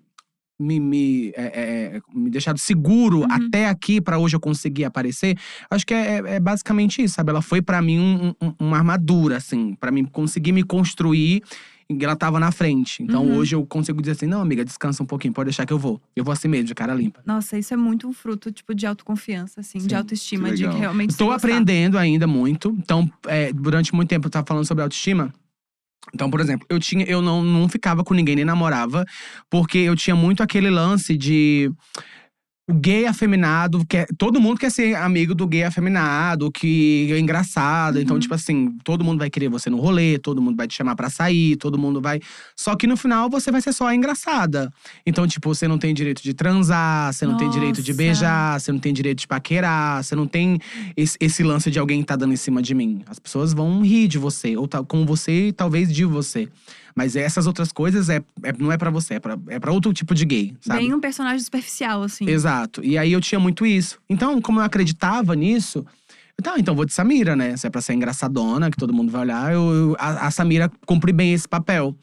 me, 0.59 0.79
me, 0.79 1.29
é, 1.31 1.97
é, 1.97 2.01
me 2.15 2.31
deixado 2.31 2.59
seguro 2.59 3.21
Uhum. 3.21 3.27
até 3.31 3.67
aqui 3.69 4.01
pra 4.01 4.19
hoje 4.19 4.37
eu 4.37 4.41
conseguir 4.41 4.85
aparecer, 4.85 5.37
acho 5.71 5.85
que 5.87 5.95
é, 5.95 6.19
é- 6.21 6.35
é 6.37 6.41
basicamente 6.41 7.03
isso, 7.03 7.15
sabe? 7.15 7.31
Ela 7.31 7.43
foi 7.43 7.61
pra 7.61 7.83
mim 7.83 7.99
um- 7.99 8.35
um- 8.41 8.55
uma 8.61 8.77
armadura, 8.79 9.37
assim, 9.39 9.75
pra 9.75 9.91
mim 9.91 10.05
conseguir 10.05 10.53
me 10.53 10.63
construir. 10.63 11.43
E 11.91 12.05
ela 12.05 12.17
tava 12.17 12.41
na 12.41 12.51
frente. 12.51 13.03
Então 13.03 13.27
Uhum. 13.27 13.35
hoje 13.35 13.55
eu 13.55 13.67
consigo 13.67 14.01
dizer 14.01 14.13
assim: 14.13 14.25
não, 14.27 14.41
amiga, 14.41 14.65
descansa 14.65 15.03
um 15.03 15.07
pouquinho, 15.07 15.35
pode 15.35 15.49
deixar 15.49 15.67
que 15.67 15.73
eu 15.73 15.79
vou. 15.79 16.01
Eu 16.17 16.25
vou 16.25 16.33
assim 16.33 16.49
mesmo, 16.49 16.67
de 16.69 16.75
cara 16.75 16.95
limpa. 16.95 17.21
Nossa, 17.27 17.59
isso 17.59 17.75
é 17.75 17.77
muito 17.77 18.09
um 18.09 18.13
fruto, 18.15 18.51
tipo, 18.51 18.75
de 18.75 18.87
autoconfiança, 18.87 19.61
assim, 19.61 19.79
Sim, 19.81 19.89
de 19.89 19.95
autoestima, 19.95 20.53
de 20.55 20.65
realmente 20.65 21.11
Estou 21.11 21.33
aprendendo 21.33 21.99
ainda 21.99 22.27
muito. 22.27 22.75
Então, 22.79 23.11
é, 23.27 23.53
durante 23.53 23.95
muito 23.95 24.09
tempo 24.09 24.27
eu 24.27 24.31
tava 24.31 24.47
falando 24.47 24.65
sobre 24.65 24.83
autoestima. 24.83 25.35
Então, 26.15 26.31
por 26.31 26.41
exemplo, 26.41 26.67
eu 26.69 26.79
tinha, 26.79 27.05
eu 27.05 27.23
não, 27.23 27.43
não 27.43 27.69
ficava 27.69 28.03
com 28.03 28.15
ninguém, 28.15 28.37
nem 28.37 28.45
namorava, 28.45 29.05
porque 29.49 29.79
eu 29.79 29.95
tinha 29.97 30.17
muito 30.17 30.43
aquele 30.43 30.69
lance 30.69 31.17
de 31.17 31.71
o 32.69 32.75
gay 32.75 33.07
afeminado, 33.07 33.85
quer, 33.87 34.07
todo 34.17 34.41
mundo 34.41 34.57
quer 34.59 34.71
ser 34.71 34.95
amigo 34.95 35.35
do 35.35 35.49
gay 35.49 35.65
afeminado, 35.65 36.51
que 36.51 37.09
é 37.13 37.19
engraçado. 37.19 37.99
Então, 38.01 38.15
Uhum. 38.15 38.21
tipo 38.21 38.35
assim, 38.35 38.77
todo 38.85 39.03
mundo 39.05 39.19
vai 39.19 39.29
querer 39.29 39.49
você 39.49 39.69
no 39.69 39.79
rolê, 39.79 40.17
todo 40.17 40.41
mundo 40.41 40.57
vai 40.57 40.69
te 40.69 40.75
chamar 40.75 40.95
pra 40.95 41.11
sair, 41.11 41.57
todo 41.57 41.77
mundo 41.77 42.01
vai. 42.01 42.21
Só 42.57 42.77
que 42.77 42.87
no 42.87 42.97
final 42.97 43.29
você 43.29 43.51
vai 43.51 43.61
ser 43.61 43.73
só 43.73 43.89
a 43.89 43.95
engraçada. 43.97 44.71
Então, 45.05 45.27
tipo, 45.27 45.53
você 45.53 45.67
não 45.67 45.77
tem 45.77 45.93
direito 45.93 46.23
de 46.23 46.33
transar, 46.33 47.13
você 47.13 47.27
não 47.27 47.37
tem 47.37 47.51
direito 47.51 47.83
de 47.83 47.91
Nossa. 47.91 48.03
beijar, 48.03 48.61
você 48.61 48.71
não 48.71 48.79
tem 48.79 48.93
direito 48.95 49.19
de 49.19 49.27
paquerar, 49.27 50.03
você 50.05 50.15
não 50.15 50.27
tem 50.29 50.59
esse, 50.97 51.17
esse 51.21 51.43
lance 51.43 51.69
de 51.69 51.81
alguém 51.81 52.01
tá 52.05 52.15
dando 52.15 52.33
em 52.33 52.37
cima 52.37 52.63
de 52.63 52.75
mim. 52.77 53.03
As 53.07 53.19
pessoas 53.19 53.53
vão 53.53 53.83
rir 53.83 54.07
de 54.07 54.19
você, 54.19 54.57
ou 54.57 54.69
tá, 54.69 54.83
com 54.85 55.05
você 55.05 55.49
e 55.49 55.53
talvez 55.53 55.93
de 55.93 56.05
você. 56.05 56.49
Mas 56.95 57.16
essas 57.16 57.47
outras 57.47 57.72
coisas 57.72 58.09
é, 58.09 58.16
é- 58.43 58.53
não 58.59 58.70
é 58.72 58.76
pra 58.76 58.90
você, 58.90 59.14
é 59.14 59.20
pra, 59.20 59.38
é 59.49 59.59
pra 59.59 59.72
outro 59.72 59.93
tipo 59.93 60.14
de 60.14 60.24
gay, 60.24 60.57
sabe? 60.61 60.80
Bem 60.80 60.95
um 60.95 61.01
personagem 61.01 61.40
superficial, 61.40 62.03
assim. 62.03 62.28
Exato. 62.28 62.84
E 62.84 62.97
aí 62.99 63.12
eu 63.12 63.20
tinha 63.20 63.38
muito 63.40 63.64
isso. 63.64 63.99
Então, 64.09 64.40
como 64.40 64.61
eu 64.61 64.64
acreditava 64.64 65.34
nisso, 65.34 65.84
então, 66.38 66.57
então 66.59 66.74
vou 66.74 66.84
de 66.84 66.93
Samira, 66.93 67.34
né? 67.36 67.57
Se 67.57 67.66
é 67.66 67.70
pra 67.70 67.80
ser 67.80 67.95
engraçadona, 67.95 68.70
que 68.70 68.76
todo 68.76 68.93
mundo 68.93 69.11
vai 69.12 69.22
olhar, 69.22 69.53
eu, 69.53 69.62
eu- 69.72 69.97
a, 69.99 70.26
a 70.26 70.30
Samira 70.30 70.70
cumpre 70.86 71.12
bem 71.12 71.32
esse 71.32 71.49
papel. 71.49 71.97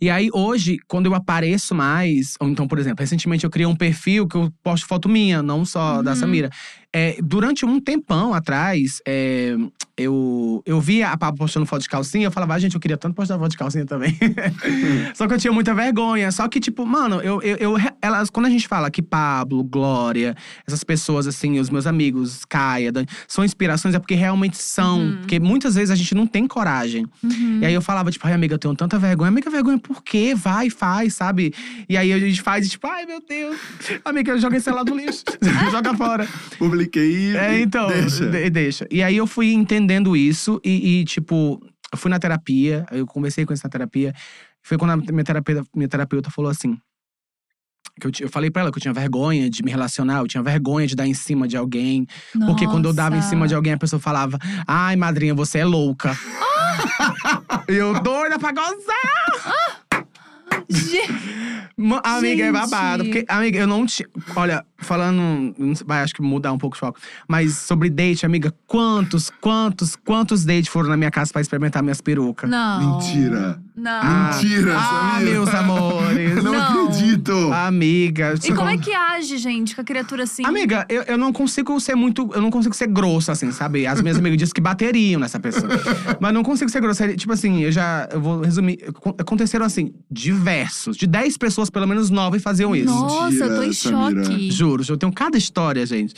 E 0.00 0.10
aí, 0.10 0.28
hoje, 0.32 0.78
quando 0.88 1.06
eu 1.06 1.14
apareço 1.14 1.72
mais, 1.74 2.34
ou 2.40 2.48
então, 2.48 2.66
por 2.66 2.78
exemplo, 2.80 3.00
recentemente 3.00 3.44
eu 3.44 3.50
criei 3.50 3.66
um 3.66 3.76
perfil 3.76 4.26
que 4.26 4.34
eu 4.36 4.52
posto 4.62 4.86
foto 4.88 5.08
minha, 5.08 5.40
não 5.40 5.64
só 5.64 6.02
da 6.02 6.10
Uhum. 6.10 6.16
Samira. 6.16 6.50
É, 6.94 7.16
durante 7.22 7.64
um 7.64 7.80
tempão 7.80 8.34
atrás, 8.34 9.00
é, 9.08 9.56
eu, 9.96 10.62
eu 10.66 10.80
via 10.80 11.08
a 11.08 11.16
Pablo 11.16 11.38
postando 11.38 11.64
foto 11.66 11.82
de 11.82 11.88
calcinha, 11.88 12.26
eu 12.26 12.30
falava, 12.30 12.54
ah, 12.54 12.58
gente, 12.58 12.74
eu 12.74 12.80
queria 12.80 12.96
tanto 12.96 13.14
postar 13.14 13.38
foto 13.38 13.50
de 13.50 13.56
calcinha 13.56 13.86
também. 13.86 14.16
Só 15.14 15.26
que 15.26 15.34
eu 15.34 15.38
tinha 15.38 15.52
muita 15.52 15.74
vergonha. 15.74 16.30
Só 16.30 16.46
que, 16.48 16.60
tipo, 16.60 16.84
mano, 16.86 17.20
eu, 17.22 17.40
eu, 17.42 17.56
eu- 17.56 17.76
elas, 18.00 18.28
quando 18.30 18.46
a 18.46 18.50
gente 18.50 18.68
fala 18.68 18.90
que 18.90 19.00
Pablo, 19.02 19.62
Glória, 19.64 20.34
essas 20.66 20.84
pessoas, 20.84 21.26
assim, 21.26 21.58
os 21.58 21.70
meus 21.70 21.86
amigos, 21.86 22.44
Caia, 22.44 22.92
Dani, 22.92 23.06
são 23.26 23.44
inspirações, 23.44 23.94
é 23.94 23.98
porque 23.98 24.14
realmente 24.14 24.56
são. 24.58 24.98
Uhum. 25.00 25.16
Porque 25.18 25.40
muitas 25.40 25.74
vezes 25.74 25.90
a 25.90 25.94
gente 25.94 26.14
não 26.14 26.26
tem 26.26 26.46
coragem. 26.46 27.06
Uhum. 27.22 27.60
E 27.62 27.66
aí 27.66 27.74
eu 27.74 27.82
falava, 27.82 28.10
tipo, 28.10 28.26
ai, 28.26 28.32
amiga, 28.34 28.54
eu 28.54 28.58
tenho 28.58 28.74
tanta 28.74 28.98
vergonha. 28.98 29.28
Amiga, 29.28 29.50
vergonha 29.50 29.78
por 29.78 30.02
quê? 30.02 30.34
Vai, 30.34 30.68
faz, 30.68 31.14
sabe? 31.14 31.54
E 31.88 31.96
aí 31.96 32.12
a 32.12 32.18
gente 32.18 32.42
faz, 32.42 32.66
e 32.66 32.70
tipo, 32.70 32.86
ai, 32.86 33.06
meu 33.06 33.22
Deus. 33.26 33.56
Amiga, 34.04 34.36
joga 34.38 34.56
esse 34.56 34.64
celular 34.64 34.84
no 34.84 34.96
lixo. 34.96 35.24
joga 35.70 35.94
fora. 35.96 36.28
Publiquei 36.58 36.81
É, 37.36 37.58
e 37.58 37.62
então, 37.62 37.86
deixa. 37.88 38.26
de- 38.26 38.50
deixa. 38.50 38.86
E 38.90 39.02
aí 39.02 39.16
eu 39.16 39.26
fui 39.26 39.52
entendendo 39.52 40.16
isso 40.16 40.60
e, 40.64 41.00
e, 41.00 41.04
tipo, 41.04 41.60
eu 41.92 41.98
fui 41.98 42.10
na 42.10 42.18
terapia, 42.18 42.84
eu 42.90 43.06
conversei 43.06 43.44
com 43.46 43.52
isso 43.52 43.62
na 43.64 43.70
terapia. 43.70 44.14
Foi 44.62 44.78
quando 44.78 44.92
a 44.92 44.96
minha 44.96 45.24
terapeuta, 45.24 45.64
minha 45.74 45.88
terapeuta 45.88 46.30
falou 46.30 46.50
assim. 46.50 46.76
Que 48.00 48.06
eu, 48.06 48.12
eu 48.20 48.28
falei 48.30 48.50
pra 48.50 48.62
ela 48.62 48.70
que 48.72 48.78
eu 48.78 48.80
tinha 48.82 48.94
vergonha 48.94 49.50
de 49.50 49.62
me 49.62 49.70
relacionar, 49.70 50.18
eu 50.20 50.26
tinha 50.26 50.42
vergonha 50.42 50.86
de 50.86 50.94
dar 50.96 51.06
em 51.06 51.12
cima 51.14 51.46
de 51.46 51.56
alguém. 51.56 52.06
Porque 52.46 52.64
quando 52.66 52.86
eu 52.88 52.92
dava 52.92 53.16
em 53.16 53.22
cima 53.22 53.46
de 53.46 53.54
alguém, 53.54 53.74
a 53.74 53.78
pessoa 53.78 54.00
falava: 54.00 54.38
Ai, 54.66 54.96
madrinha, 54.96 55.34
você 55.34 55.58
é 55.58 55.64
louca. 55.64 56.16
E 57.68 57.74
eu 57.74 57.92
doida 58.00 58.38
pra 58.38 58.50
gozar. 58.52 60.01
Amiga, 62.04 62.44
é 62.44 62.52
babado. 62.52 63.04
Porque, 63.04 63.24
amiga, 63.28 63.58
eu 63.58 63.66
não 63.66 63.86
tinha. 63.86 64.08
Olha, 64.36 64.64
falando. 64.78 65.54
Vai, 65.86 66.02
acho 66.02 66.14
que 66.14 66.22
mudar 66.22 66.52
um 66.52 66.58
pouco 66.58 66.76
o 66.76 66.78
foco. 66.78 67.00
Mas 67.26 67.56
sobre 67.58 67.88
date, 67.90 68.26
amiga, 68.26 68.54
quantos, 68.66 69.30
quantos, 69.40 69.96
quantos 69.96 70.44
dates 70.44 70.68
foram 70.68 70.90
na 70.90 70.96
minha 70.96 71.10
casa 71.10 71.32
pra 71.32 71.40
experimentar 71.40 71.82
minhas 71.82 72.00
perucas? 72.00 72.48
Não. 72.48 72.98
Mentira. 72.98 73.60
Não. 73.74 74.02
Mentira, 74.34 74.74
Ah, 74.76 75.18
meus 75.22 75.48
amores. 75.48 76.42
Não, 76.42 76.52
Não. 76.52 76.86
acredito. 76.88 77.32
Amiga. 77.52 78.34
E 78.44 78.52
como 78.52 78.68
é 78.68 78.76
que 78.76 78.92
age, 78.92 79.38
gente, 79.38 79.74
com 79.74 79.80
a 79.80 79.84
criatura 79.84 80.24
assim? 80.24 80.44
Amiga, 80.44 80.84
eu, 80.90 81.02
eu 81.04 81.16
não 81.16 81.32
consigo 81.32 81.80
ser 81.80 81.94
muito. 81.94 82.30
Eu 82.34 82.42
não 82.42 82.50
consigo 82.50 82.74
ser 82.74 82.86
grossa, 82.88 83.32
assim, 83.32 83.50
sabe? 83.50 83.86
As 83.86 84.02
minhas 84.02 84.18
amigas 84.18 84.36
dizem 84.38 84.52
que 84.54 84.60
bateriam 84.60 85.18
nessa 85.20 85.40
pessoa. 85.40 85.68
Mas 86.20 86.34
não 86.34 86.42
consigo 86.42 86.70
ser 86.70 86.80
grossa. 86.82 87.14
Tipo 87.16 87.32
assim, 87.32 87.62
eu 87.62 87.72
já. 87.72 88.08
Eu 88.12 88.20
vou 88.20 88.40
resumir. 88.42 88.78
Acon- 88.88 89.14
Aconteceram, 89.18 89.64
assim, 89.64 89.92
diversos. 90.10 90.96
De 90.96 91.06
10 91.06 91.36
pessoas, 91.38 91.70
pelo 91.70 91.86
menos 91.86 92.10
9 92.10 92.38
faziam 92.38 92.76
isso. 92.76 92.86
Nossa, 92.92 93.34
eu 93.44 93.56
tô 93.56 93.62
em 93.62 93.72
Samira. 93.72 94.24
choque. 94.24 94.50
Juro, 94.50 94.84
eu 94.88 94.96
tenho 94.98 95.12
cada 95.12 95.38
história, 95.38 95.84
gente. 95.86 96.14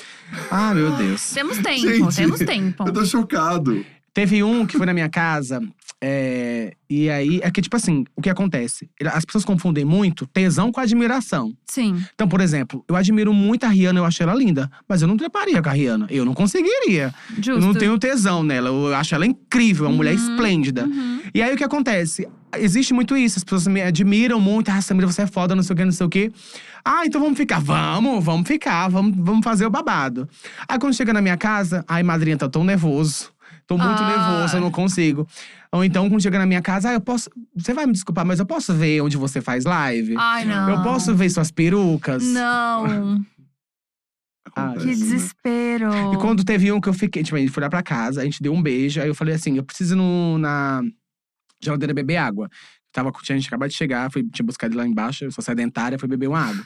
Ah, 0.50 0.74
meu 0.74 0.90
Deus. 0.98 1.30
Temos 1.32 1.58
tempo, 1.58 1.80
Gente, 1.80 2.16
temos 2.16 2.38
tempo. 2.40 2.84
Eu 2.86 2.92
tô 2.92 3.04
chocado. 3.06 3.84
Teve 4.14 4.42
um 4.44 4.64
que 4.64 4.76
foi 4.78 4.86
na 4.86 4.94
minha 4.94 5.08
casa, 5.08 5.60
é, 6.00 6.74
e 6.88 7.10
aí, 7.10 7.40
é 7.42 7.50
que 7.50 7.60
tipo 7.60 7.74
assim, 7.76 8.04
o 8.14 8.22
que 8.22 8.30
acontece? 8.30 8.88
As 9.12 9.24
pessoas 9.24 9.44
confundem 9.44 9.84
muito 9.84 10.24
tesão 10.26 10.70
com 10.70 10.78
admiração. 10.80 11.52
Sim. 11.66 12.00
Então, 12.14 12.28
por 12.28 12.40
exemplo, 12.40 12.84
eu 12.88 12.94
admiro 12.94 13.32
muito 13.32 13.64
a 13.64 13.68
Rihanna, 13.68 13.98
eu 14.00 14.04
acho 14.04 14.22
ela 14.22 14.34
linda, 14.34 14.70
mas 14.88 15.02
eu 15.02 15.08
não 15.08 15.16
treparia 15.16 15.60
com 15.60 15.68
a 15.68 15.72
Rihanna. 15.72 16.06
Eu 16.10 16.24
não 16.24 16.32
conseguiria. 16.34 17.12
Justo. 17.34 17.50
Eu 17.52 17.60
não 17.60 17.74
tenho 17.74 17.98
tesão 17.98 18.42
nela, 18.44 18.68
eu 18.68 18.94
acho 18.94 19.14
ela 19.14 19.26
incrível, 19.26 19.86
uma 19.86 19.96
mulher 19.96 20.14
Uhum, 20.14 20.30
esplêndida. 20.30 20.84
uhum. 20.84 21.20
E 21.34 21.42
aí 21.42 21.52
o 21.52 21.56
que 21.56 21.64
acontece? 21.64 22.28
Existe 22.56 22.94
muito 22.94 23.16
isso, 23.16 23.38
as 23.38 23.42
pessoas 23.44 23.66
me 23.66 23.82
admiram 23.82 24.38
muito, 24.38 24.68
ah, 24.68 24.80
Samira, 24.80 25.08
você 25.08 25.22
é 25.22 25.26
foda, 25.26 25.56
não 25.56 25.62
sei 25.64 25.74
o 25.74 25.76
que, 25.76 25.84
não 25.84 25.90
sei 25.92 26.06
o 26.06 26.08
que. 26.08 26.30
Ah, 26.84 27.04
então 27.04 27.20
vamos 27.20 27.36
ficar. 27.36 27.58
Vamos, 27.60 28.22
vamos 28.24 28.46
ficar, 28.46 28.86
vamos, 28.88 29.16
vamos 29.18 29.42
fazer 29.42 29.66
o 29.66 29.70
babado. 29.70 30.28
Aí 30.68 30.78
quando 30.78 30.94
chega 30.94 31.12
na 31.12 31.20
minha 31.20 31.36
casa, 31.36 31.84
ai, 31.88 32.04
madrinha, 32.04 32.36
tá 32.36 32.48
tão 32.48 32.62
nervoso. 32.62 33.30
Tô 33.66 33.78
muito 33.78 34.02
Ah. 34.02 34.08
nervoso, 34.08 34.56
eu 34.56 34.60
não 34.60 34.70
consigo. 34.70 35.26
Ou 35.72 35.82
então, 35.84 36.08
quando 36.08 36.22
chega 36.22 36.38
na 36.38 36.46
minha 36.46 36.60
casa, 36.62 36.90
ah, 36.90 36.92
eu 36.94 37.00
posso. 37.00 37.30
Você 37.56 37.72
vai 37.72 37.86
me 37.86 37.92
desculpar, 37.92 38.24
mas 38.24 38.38
eu 38.38 38.46
posso 38.46 38.74
ver 38.74 39.00
onde 39.00 39.16
você 39.16 39.40
faz 39.40 39.64
live? 39.64 40.14
Ai, 40.18 40.44
não. 40.44 40.68
Eu 40.70 40.82
posso 40.82 41.14
ver 41.14 41.30
suas 41.30 41.50
perucas? 41.50 42.22
Não. 42.24 43.24
Acontece, 44.46 44.80
Que 44.80 44.86
né? 44.86 44.92
desespero. 44.94 45.90
E 46.14 46.16
quando 46.18 46.44
teve 46.44 46.70
um 46.70 46.80
que 46.80 46.88
eu 46.88 46.92
fiquei, 46.94 47.22
tipo, 47.22 47.36
a 47.36 47.40
gente 47.40 47.50
foi 47.50 47.62
lá 47.62 47.70
pra 47.70 47.82
casa, 47.82 48.20
a 48.20 48.24
gente 48.24 48.42
deu 48.42 48.52
um 48.52 48.62
beijo, 48.62 49.00
aí 49.00 49.08
eu 49.08 49.14
falei 49.14 49.34
assim: 49.34 49.56
eu 49.56 49.64
preciso 49.64 49.94
ir 49.94 49.96
no, 49.96 50.38
na 50.38 50.82
geladeira 51.62 51.94
beber 51.94 52.16
água. 52.18 52.48
Tava, 52.92 53.10
tinha, 53.22 53.34
a 53.34 53.38
gente 53.38 53.48
acabado 53.48 53.70
de 53.70 53.76
chegar, 53.76 54.10
fui, 54.12 54.22
tinha 54.30 54.46
buscado 54.46 54.72
ele 54.72 54.78
lá 54.82 54.86
embaixo, 54.86 55.24
eu 55.24 55.32
sou 55.32 55.42
sedentária, 55.42 55.98
fui 55.98 56.08
beber 56.08 56.28
uma 56.28 56.38
água. 56.40 56.64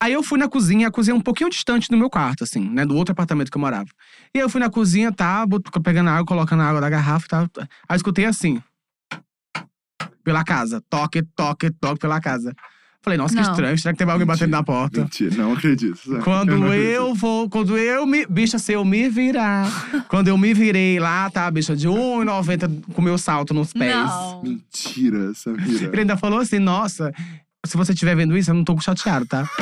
Aí 0.00 0.12
eu 0.12 0.22
fui 0.22 0.38
na 0.38 0.48
cozinha, 0.48 0.88
a 0.88 0.90
cozinha 0.90 1.14
é 1.14 1.16
um 1.16 1.20
pouquinho 1.20 1.50
distante 1.50 1.88
do 1.88 1.96
meu 1.96 2.08
quarto, 2.10 2.44
assim, 2.44 2.60
né? 2.68 2.84
Do 2.84 2.94
outro 2.96 3.12
apartamento 3.12 3.50
que 3.50 3.56
eu 3.56 3.60
morava. 3.60 3.88
E 4.34 4.38
aí 4.38 4.44
eu 4.44 4.48
fui 4.48 4.60
na 4.60 4.70
cozinha, 4.70 5.12
tá, 5.12 5.44
pegando 5.82 6.10
água, 6.10 6.24
colocando 6.26 6.62
a 6.62 6.66
água 6.66 6.80
da 6.80 6.88
garrafa 6.90 7.26
e 7.26 7.28
tal. 7.28 7.48
tá. 7.48 7.62
Aí 7.88 7.94
eu 7.94 7.96
escutei 7.96 8.24
assim. 8.24 8.60
Pela 10.24 10.42
casa. 10.44 10.82
Toque, 10.90 11.22
toque, 11.36 11.70
toque 11.70 12.00
pela 12.00 12.20
casa. 12.20 12.52
Falei, 13.00 13.16
nossa, 13.16 13.36
que 13.36 13.40
Não. 13.40 13.50
estranho. 13.52 13.78
Será 13.78 13.92
que 13.92 13.98
teve 13.98 14.10
alguém 14.10 14.26
batendo 14.26 14.50
na 14.50 14.64
porta? 14.64 15.02
Mentira, 15.02 15.36
não 15.36 15.52
acredito. 15.52 15.96
sabe? 15.96 16.22
Quando 16.24 16.58
não 16.58 16.74
eu, 16.74 17.02
acredito. 17.02 17.20
vou, 17.20 17.48
quando 17.48 17.78
eu 17.78 18.04
me. 18.04 18.26
Bicha, 18.26 18.58
se 18.58 18.72
eu 18.72 18.84
me 18.84 19.08
virar. 19.08 19.64
quando 20.10 20.26
eu 20.26 20.36
me 20.36 20.52
virei 20.52 20.98
lá, 20.98 21.30
tá, 21.30 21.48
bicha, 21.48 21.76
de 21.76 21.86
1,90 21.88 22.92
com 22.92 23.00
meu 23.00 23.16
salto 23.16 23.54
nos 23.54 23.72
pés. 23.72 23.94
Não. 23.94 24.42
Mentira, 24.42 25.32
Samira. 25.34 25.84
Ele 25.84 26.00
ainda 26.00 26.16
falou 26.16 26.40
assim: 26.40 26.58
nossa, 26.58 27.12
se 27.66 27.76
você 27.76 27.92
estiver 27.92 28.14
vendo 28.16 28.36
isso, 28.36 28.50
eu 28.50 28.54
não 28.54 28.64
tô 28.64 28.78
chateado, 28.80 29.26
tá? 29.26 29.48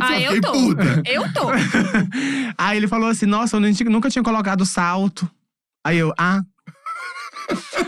Ah, 0.00 0.20
eu 0.20 0.40
tô. 0.40 0.52
puta. 0.52 1.02
Eu 1.06 1.32
tô. 1.32 1.48
Aí 2.56 2.76
ele 2.76 2.86
falou 2.86 3.08
assim: 3.08 3.26
nossa, 3.26 3.56
eu 3.56 3.60
nunca 3.60 4.10
tinha 4.10 4.22
colocado 4.22 4.64
salto. 4.64 5.28
Aí 5.84 5.98
eu, 5.98 6.12
ah. 6.18 6.42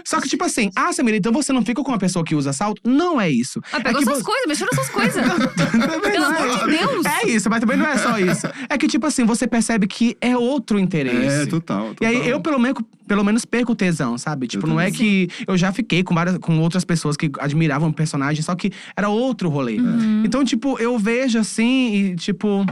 Só 0.04 0.20
que, 0.20 0.28
tipo 0.28 0.44
assim, 0.44 0.70
ah, 0.76 0.92
Samira, 0.92 1.16
então 1.16 1.32
você 1.32 1.52
não 1.52 1.64
fica 1.64 1.82
com 1.82 1.90
uma 1.90 1.98
pessoa 1.98 2.24
que 2.24 2.34
usa 2.34 2.52
salto? 2.52 2.80
Não 2.84 3.20
é 3.20 3.30
isso. 3.30 3.60
Ah, 3.72 3.80
pegou 3.80 4.00
é 4.00 4.04
suas 4.04 4.18
vo- 4.18 4.24
coisas, 4.24 4.46
mexeu 4.48 4.66
nas 4.66 4.74
suas 4.74 4.88
coisas. 4.90 5.14
Também 5.72 6.00
Pelo 6.12 6.24
amor 6.24 6.58
de 6.70 6.76
Deus. 6.78 7.06
É 7.06 7.28
isso, 7.28 7.48
mas 7.50 7.60
também 7.60 7.76
não 7.76 7.86
é 7.86 7.96
só 7.98 8.18
isso. 8.18 8.46
É 8.68 8.76
que, 8.78 8.86
tipo 8.88 9.06
assim, 9.06 9.24
você 9.24 9.46
percebe 9.46 9.86
que 9.86 10.16
é 10.20 10.36
outro 10.36 10.78
interesse. 10.78 11.42
É, 11.42 11.46
total, 11.46 11.88
total. 11.94 11.96
E 12.00 12.06
aí 12.06 12.28
eu, 12.28 12.40
pelo 12.40 12.58
menos, 12.58 12.82
pelo 13.06 13.24
menos 13.24 13.44
perco 13.44 13.72
o 13.72 13.76
tesão, 13.76 14.16
sabe? 14.18 14.46
Tipo, 14.46 14.66
Eu 14.66 14.70
não 14.70 14.80
é 14.80 14.90
que. 14.90 15.28
Eu 15.46 15.56
já 15.56 15.72
fiquei 15.72 16.02
com 16.02 16.14
várias 16.14 16.36
com 16.38 16.58
outras 16.60 16.84
pessoas 16.84 17.16
que 17.16 17.30
admiravam 17.38 17.88
o 17.88 17.92
personagem, 17.92 18.42
só 18.42 18.54
que 18.54 18.70
era 18.96 19.08
outro 19.08 19.48
rolê. 19.48 19.78
Uhum. 19.78 20.22
Então, 20.24 20.44
tipo, 20.44 20.78
eu 20.78 20.98
vejo 20.98 21.38
assim 21.38 21.94
e, 21.94 22.16
tipo. 22.16 22.64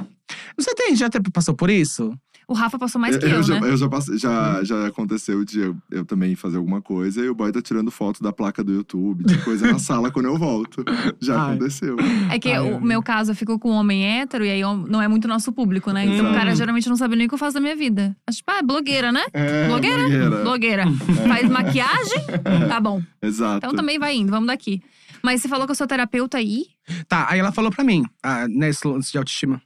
Você 0.56 0.74
tem, 0.74 0.94
já 0.94 1.08
te- 1.08 1.20
passou 1.32 1.54
por 1.54 1.68
isso? 1.70 2.12
O 2.50 2.52
Rafa 2.52 2.76
passou 2.80 3.00
mais 3.00 3.16
que 3.16 3.24
eu, 3.26 3.42
já, 3.44 3.60
né? 3.60 3.70
eu 3.70 3.76
já, 3.76 3.88
passei- 3.88 4.18
já, 4.18 4.64
já 4.64 4.88
aconteceu 4.88 5.44
de 5.44 5.60
eu, 5.60 5.76
eu 5.88 6.04
também 6.04 6.34
fazer 6.34 6.56
alguma 6.56 6.82
coisa 6.82 7.24
e 7.24 7.28
o 7.28 7.34
boy 7.34 7.52
tá 7.52 7.62
tirando 7.62 7.92
foto 7.92 8.20
da 8.24 8.32
placa 8.32 8.64
do 8.64 8.72
YouTube, 8.72 9.22
de 9.22 9.38
coisa 9.44 9.70
na 9.70 9.78
sala 9.78 10.10
quando 10.10 10.26
eu 10.26 10.36
volto. 10.36 10.84
Já 11.20 11.40
Ai. 11.40 11.50
aconteceu. 11.54 11.96
É 12.28 12.40
que 12.40 12.50
Ai, 12.50 12.72
o 12.72 12.80
meu 12.80 13.04
caso, 13.04 13.30
eu 13.30 13.36
fico 13.36 13.56
com 13.56 13.70
um 13.70 13.74
homem 13.74 14.04
hétero 14.04 14.44
e 14.44 14.50
aí 14.50 14.62
não 14.88 15.00
é 15.00 15.06
muito 15.06 15.28
nosso 15.28 15.52
público, 15.52 15.92
né? 15.92 16.04
Então 16.04 16.28
o 16.28 16.34
cara 16.34 16.52
geralmente 16.56 16.88
não 16.88 16.96
sabe 16.96 17.14
nem 17.14 17.26
o 17.26 17.28
que 17.28 17.34
eu 17.34 17.38
faço 17.38 17.54
da 17.54 17.60
minha 17.60 17.76
vida. 17.76 18.16
Acho, 18.26 18.38
tipo, 18.38 18.50
ah, 18.50 18.58
é 18.58 18.62
blogueira, 18.62 19.12
né? 19.12 19.24
É, 19.32 19.68
Blogueira? 19.68 19.98
blogueira. 20.02 20.42
Blogueira. 20.42 20.84
Faz 21.28 21.48
maquiagem? 21.48 22.24
Tá 22.68 22.80
bom. 22.80 23.00
Exato. 23.22 23.58
Então 23.58 23.74
também 23.76 23.96
vai 23.96 24.16
indo, 24.16 24.30
vamos 24.32 24.48
daqui. 24.48 24.82
Mas 25.22 25.40
você 25.40 25.48
falou 25.48 25.66
que 25.66 25.70
eu 25.70 25.76
sou 25.76 25.86
terapeuta 25.86 26.38
aí? 26.38 26.64
Tá, 27.06 27.28
aí 27.30 27.38
ela 27.38 27.52
falou 27.52 27.70
pra 27.70 27.84
mim, 27.84 28.02
ah, 28.24 28.48
nesse 28.48 28.88
lance 28.88 29.12
de 29.12 29.18
autoestima. 29.18 29.62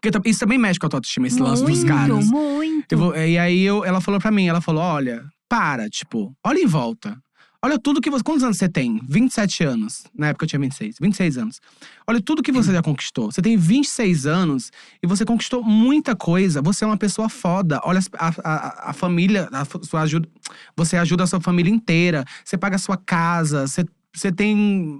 Porque 0.00 0.28
isso 0.30 0.40
também 0.40 0.58
mexe 0.58 0.78
com 0.78 0.86
a 0.86 0.88
tua 0.88 0.98
autoestima, 0.98 1.26
esse 1.26 1.40
lance 1.40 1.64
dos 1.64 1.84
caras. 1.84 2.26
muito. 2.28 2.96
Vou- 2.96 3.16
e 3.16 3.38
aí 3.38 3.62
eu, 3.62 3.84
ela 3.84 4.00
falou 4.00 4.20
pra 4.20 4.30
mim, 4.30 4.46
ela 4.46 4.60
falou: 4.60 4.82
olha, 4.82 5.24
para, 5.48 5.88
tipo, 5.88 6.34
olha 6.44 6.58
em 6.58 6.66
volta. 6.66 7.16
Olha 7.60 7.76
tudo 7.76 8.00
que 8.00 8.08
você. 8.08 8.22
Quantos 8.22 8.44
anos 8.44 8.56
você 8.56 8.68
tem? 8.68 9.00
27 9.08 9.64
anos. 9.64 10.04
Na 10.16 10.28
época 10.28 10.44
eu 10.44 10.48
tinha 10.48 10.60
26. 10.60 10.94
26 11.00 11.38
anos. 11.38 11.60
Olha 12.06 12.20
tudo 12.22 12.40
que 12.40 12.52
você 12.52 12.72
já 12.72 12.80
conquistou. 12.80 13.32
Você 13.32 13.42
tem 13.42 13.56
26 13.56 14.26
anos 14.26 14.70
e 15.02 15.08
você 15.08 15.24
conquistou 15.24 15.60
muita 15.64 16.14
coisa. 16.14 16.62
Você 16.62 16.84
é 16.84 16.86
uma 16.86 16.96
pessoa 16.96 17.28
foda. 17.28 17.80
Olha 17.82 17.98
a, 18.16 18.28
a, 18.44 18.90
a 18.90 18.92
família, 18.92 19.48
a 19.50 19.64
sua 19.84 20.02
ajuda. 20.02 20.28
Você 20.76 20.96
ajuda 20.96 21.24
a 21.24 21.26
sua 21.26 21.40
família 21.40 21.68
inteira. 21.72 22.24
Você 22.44 22.56
paga 22.56 22.76
a 22.76 22.78
sua 22.78 22.96
casa. 22.96 23.66
Você, 23.66 23.84
você 24.18 24.32
tem 24.32 24.54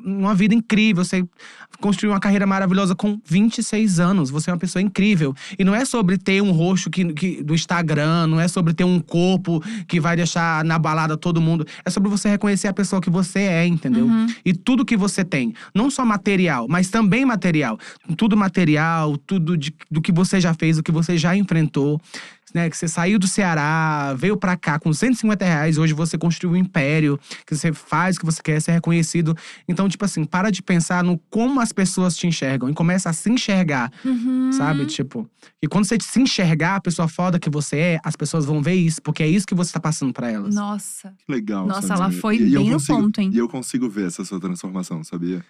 uma 0.05 0.35
vida 0.35 0.55
incrível. 0.55 1.05
Você 1.05 1.25
construiu 1.81 2.13
uma 2.13 2.21
carreira 2.21 2.47
maravilhosa 2.47 2.95
com 2.95 3.21
26 3.25 4.01
anos. 4.01 4.31
Você 4.31 4.51
é 4.51 4.53
uma 4.53 4.59
pessoa 4.59 4.83
incrível. 4.83 5.35
E 5.59 5.65
não 5.65 5.75
é 5.75 5.85
sobre 5.85 6.17
ter 6.19 6.43
um 6.43 6.51
rosto 6.51 6.91
que, 6.91 7.13
que- 7.13 7.43
do 7.43 7.55
Instagram, 7.55 8.27
não 8.27 8.41
é 8.41 8.49
sobre 8.49 8.73
ter 8.75 8.85
um 8.85 9.01
corpo 9.01 9.63
que 9.87 10.01
vai 10.01 10.17
deixar 10.17 10.65
na 10.65 10.79
balada 10.79 11.17
todo 11.17 11.41
mundo. 11.41 11.67
É 11.85 11.91
sobre 11.91 12.09
você 12.09 12.29
reconhecer 12.29 12.69
a 12.69 12.73
pessoa 12.73 13.01
que 13.03 13.11
você 13.11 13.41
é, 13.41 13.67
entendeu? 13.67 14.07
Uhum. 14.07 14.27
E 14.45 14.53
tudo 14.53 14.85
que 14.85 14.97
você 14.97 15.25
tem. 15.25 15.53
Não 15.75 15.91
só 15.91 16.05
material, 16.05 16.67
mas 16.69 16.89
também 16.91 17.25
material. 17.25 17.79
Tudo 18.17 18.37
material, 18.37 19.17
tudo 19.19 19.57
de- 19.57 19.75
do 19.91 20.01
que 20.01 20.13
você 20.13 20.41
já 20.41 20.55
fez, 20.55 20.77
do 20.77 20.83
que 20.83 20.93
você 20.93 21.17
já 21.17 21.37
enfrentou. 21.37 22.01
Né, 22.55 22.71
que 22.71 22.77
você 22.77 22.89
saiu 22.89 23.19
do 23.19 23.27
Ceará, 23.27 24.15
veio 24.17 24.37
pra 24.37 24.57
cá 24.57 24.79
com 24.79 24.93
150 24.93 25.45
reais, 25.45 25.77
hoje 25.79 25.93
você 25.93 26.17
construiu 26.17 26.55
um 26.55 26.57
império, 26.57 27.19
que 27.47 27.55
você 27.55 27.73
faz 27.73 28.17
o 28.17 28.21
que 28.21 28.25
você 28.27 28.41
quer 28.43 28.61
ser 28.61 28.73
reconhecido. 28.73 29.37
Então, 29.69 29.89
tipo 29.89 30.05
assim, 30.05 30.25
para 30.25 30.51
de 30.51 30.63
pensar 30.63 31.05
no 31.05 31.19
como 31.31 31.61
as 31.61 31.73
pessoas 31.73 32.17
te 32.17 32.27
enxergam 32.27 32.69
e 32.71 32.75
começa 32.75 33.11
a 33.11 33.13
se 33.13 33.31
enxergar, 33.31 33.93
Uhum. 34.05 34.51
sabe? 34.53 34.87
Tipo, 34.87 35.29
e 35.63 35.67
quando 35.69 35.85
você 35.85 35.99
se 36.01 36.21
enxergar 36.21 36.77
a 36.77 36.81
pessoa 36.81 37.07
foda 37.09 37.39
que 37.39 37.51
você 37.51 37.77
é, 37.77 38.01
as 38.05 38.17
pessoas 38.17 38.45
vão 38.45 38.63
ver 38.63 38.75
isso, 38.75 39.03
porque 39.03 39.23
é 39.23 39.29
isso 39.29 39.47
que 39.47 39.55
você 39.55 39.73
tá 39.73 39.81
passando 39.81 40.13
pra 40.13 40.31
elas. 40.31 40.55
Nossa. 40.55 41.15
Que 41.27 41.33
legal. 41.33 41.67
Nossa, 41.67 41.89
Samira. 41.89 42.07
ela 42.07 42.13
foi 42.13 42.37
E- 42.37 42.49
e 42.49 42.55
eu 42.55 42.61
bem 42.63 42.71
no 42.71 42.77
consigo- 42.77 42.99
ponto, 43.03 43.21
hein? 43.21 43.31
E 43.33 43.39
eu 43.39 43.49
consigo 43.49 43.89
ver 43.91 44.07
essa 44.07 44.25
sua 44.25 44.41
transformação, 44.41 45.03
sabia? 45.05 45.45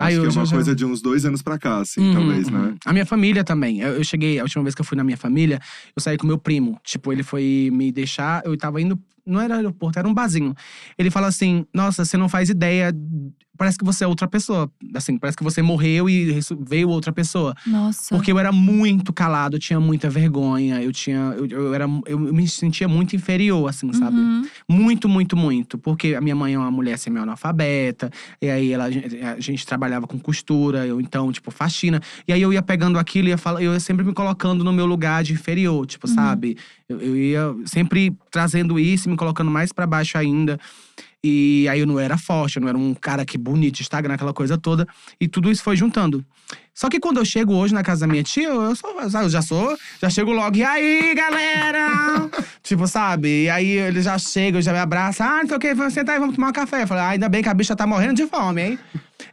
Ah, 0.00 0.06
Acho 0.06 0.16
eu 0.16 0.22
que 0.22 0.28
é 0.28 0.30
já- 0.30 0.40
uma 0.40 0.46
já- 0.46 0.56
coisa 0.56 0.74
de 0.74 0.84
uns 0.86 1.02
dois 1.02 1.24
anos 1.26 1.42
pra 1.42 1.58
cá, 1.58 1.78
assim, 1.78 2.00
Uhum, 2.00 2.14
talvez, 2.14 2.48
uhum. 2.48 2.58
né? 2.70 2.74
A 2.86 2.92
minha 2.92 3.04
família 3.04 3.44
também. 3.44 3.80
Eu, 3.80 3.96
eu 3.96 4.02
cheguei, 4.04 4.38
a 4.38 4.42
última 4.42 4.62
vez 4.64 4.74
que 4.74 4.80
eu 4.80 4.84
fui 4.84 4.96
na 4.96 5.04
minha 5.04 5.16
família, 5.18 5.60
eu 5.94 6.00
saí 6.02 6.16
com 6.16 6.26
meu 6.26 6.38
primo. 6.38 6.80
Tipo, 6.82 7.12
ele 7.12 7.22
foi 7.22 7.68
me 7.72 7.92
deixar, 7.92 8.42
eu 8.46 8.56
tava 8.56 8.80
indo. 8.80 8.98
Não 9.26 9.38
era 9.40 9.56
aeroporto, 9.56 9.98
era 9.98 10.08
um 10.08 10.14
barzinho. 10.14 10.54
Ele 10.98 11.10
fala 11.10 11.26
assim: 11.28 11.66
Nossa, 11.74 12.04
você 12.04 12.16
não 12.16 12.28
faz 12.30 12.48
ideia. 12.48 12.92
Parece 13.60 13.76
que 13.76 13.84
você 13.84 14.04
é 14.04 14.06
outra 14.06 14.26
pessoa. 14.26 14.72
Assim, 14.94 15.18
parece 15.18 15.36
que 15.36 15.44
você 15.44 15.60
morreu 15.60 16.08
e 16.08 16.40
veio 16.62 16.88
outra 16.88 17.12
pessoa. 17.12 17.54
Nossa. 17.66 18.14
Porque 18.14 18.32
eu 18.32 18.38
era 18.38 18.50
muito 18.50 19.12
calado, 19.12 19.56
eu 19.56 19.60
tinha 19.60 19.78
muita 19.78 20.08
vergonha, 20.08 20.82
eu 20.82 20.90
tinha. 20.90 21.34
Eu, 21.36 21.44
eu 21.46 21.74
era, 21.74 21.84
eu 22.06 22.18
me 22.18 22.48
sentia 22.48 22.88
muito 22.88 23.14
inferior, 23.14 23.68
assim, 23.68 23.92
sabe? 23.92 24.16
Uhum. 24.16 24.46
Muito, 24.66 25.10
muito, 25.10 25.36
muito. 25.36 25.76
Porque 25.76 26.14
a 26.14 26.22
minha 26.22 26.34
mãe 26.34 26.54
é 26.54 26.58
uma 26.58 26.70
mulher 26.70 26.98
semi-analfabeta. 26.98 28.10
E 28.40 28.48
aí 28.48 28.72
ela, 28.72 28.84
a 28.86 29.40
gente 29.40 29.66
trabalhava 29.66 30.06
com 30.06 30.18
costura, 30.18 30.86
eu 30.86 30.98
então, 30.98 31.30
tipo, 31.30 31.50
faxina. 31.50 32.00
E 32.26 32.32
aí 32.32 32.40
eu 32.40 32.54
ia 32.54 32.62
pegando 32.62 32.98
aquilo 32.98 33.28
e 33.28 33.30
ia 33.32 33.36
fala- 33.38 33.62
eu 33.62 33.74
ia 33.74 33.80
sempre 33.80 34.04
me 34.06 34.14
colocando 34.14 34.64
no 34.64 34.72
meu 34.72 34.86
lugar 34.86 35.22
de 35.22 35.34
inferior, 35.34 35.84
tipo, 35.86 36.08
Uhum. 36.08 36.14
sabe? 36.14 36.56
Eu, 36.88 36.98
eu 36.98 37.14
ia 37.14 37.54
sempre 37.66 38.10
trazendo 38.30 38.78
isso 38.80 39.06
e 39.06 39.10
me 39.10 39.18
colocando 39.18 39.50
mais 39.50 39.70
pra 39.70 39.86
baixo 39.86 40.16
ainda. 40.16 40.58
E 41.22 41.68
aí 41.68 41.80
eu 41.80 41.86
não 41.86 42.00
era 42.00 42.16
forte, 42.16 42.56
eu 42.56 42.62
não 42.62 42.68
era 42.68 42.78
um 42.78 42.94
cara 42.94 43.24
que 43.24 43.36
bonito 43.36 43.80
Instagram, 43.80 44.14
aquela 44.14 44.32
coisa 44.32 44.56
toda. 44.56 44.86
E 45.20 45.28
tudo 45.28 45.50
isso 45.50 45.62
foi 45.62 45.76
juntando. 45.76 46.24
Só 46.74 46.88
que 46.88 46.98
quando 46.98 47.18
eu 47.18 47.24
chego 47.24 47.54
hoje 47.54 47.74
na 47.74 47.82
casa 47.82 48.00
da 48.00 48.06
minha 48.06 48.22
tia, 48.22 48.48
eu, 48.48 48.74
sou, 48.74 48.98
eu 49.00 49.28
já 49.28 49.42
sou, 49.42 49.76
já 50.00 50.08
chego 50.08 50.32
logo, 50.32 50.56
e 50.56 50.64
aí, 50.64 51.14
galera? 51.14 52.30
tipo, 52.62 52.86
sabe? 52.86 53.44
E 53.44 53.50
aí 53.50 53.68
ele 53.68 54.00
já 54.00 54.18
chega, 54.18 54.62
já 54.62 54.72
me 54.72 54.78
abraça, 54.78 55.24
ah, 55.24 55.42
não 55.42 55.46
sei 55.46 55.56
o 55.56 55.60
que, 55.60 55.74
vamos 55.74 55.92
sentar 55.92 56.14
aí, 56.14 56.20
vamos 56.20 56.34
tomar 56.34 56.48
um 56.48 56.52
café. 56.52 56.82
Eu 56.82 56.86
falei, 56.86 57.04
ah, 57.04 57.08
ainda 57.08 57.28
bem 57.28 57.42
que 57.42 57.48
a 57.48 57.54
bicha 57.54 57.76
tá 57.76 57.86
morrendo 57.86 58.14
de 58.14 58.26
fome, 58.26 58.62
hein? 58.62 58.78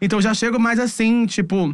então 0.01 0.21
já 0.21 0.33
chego 0.33 0.59
mais 0.59 0.79
assim, 0.79 1.25
tipo. 1.25 1.73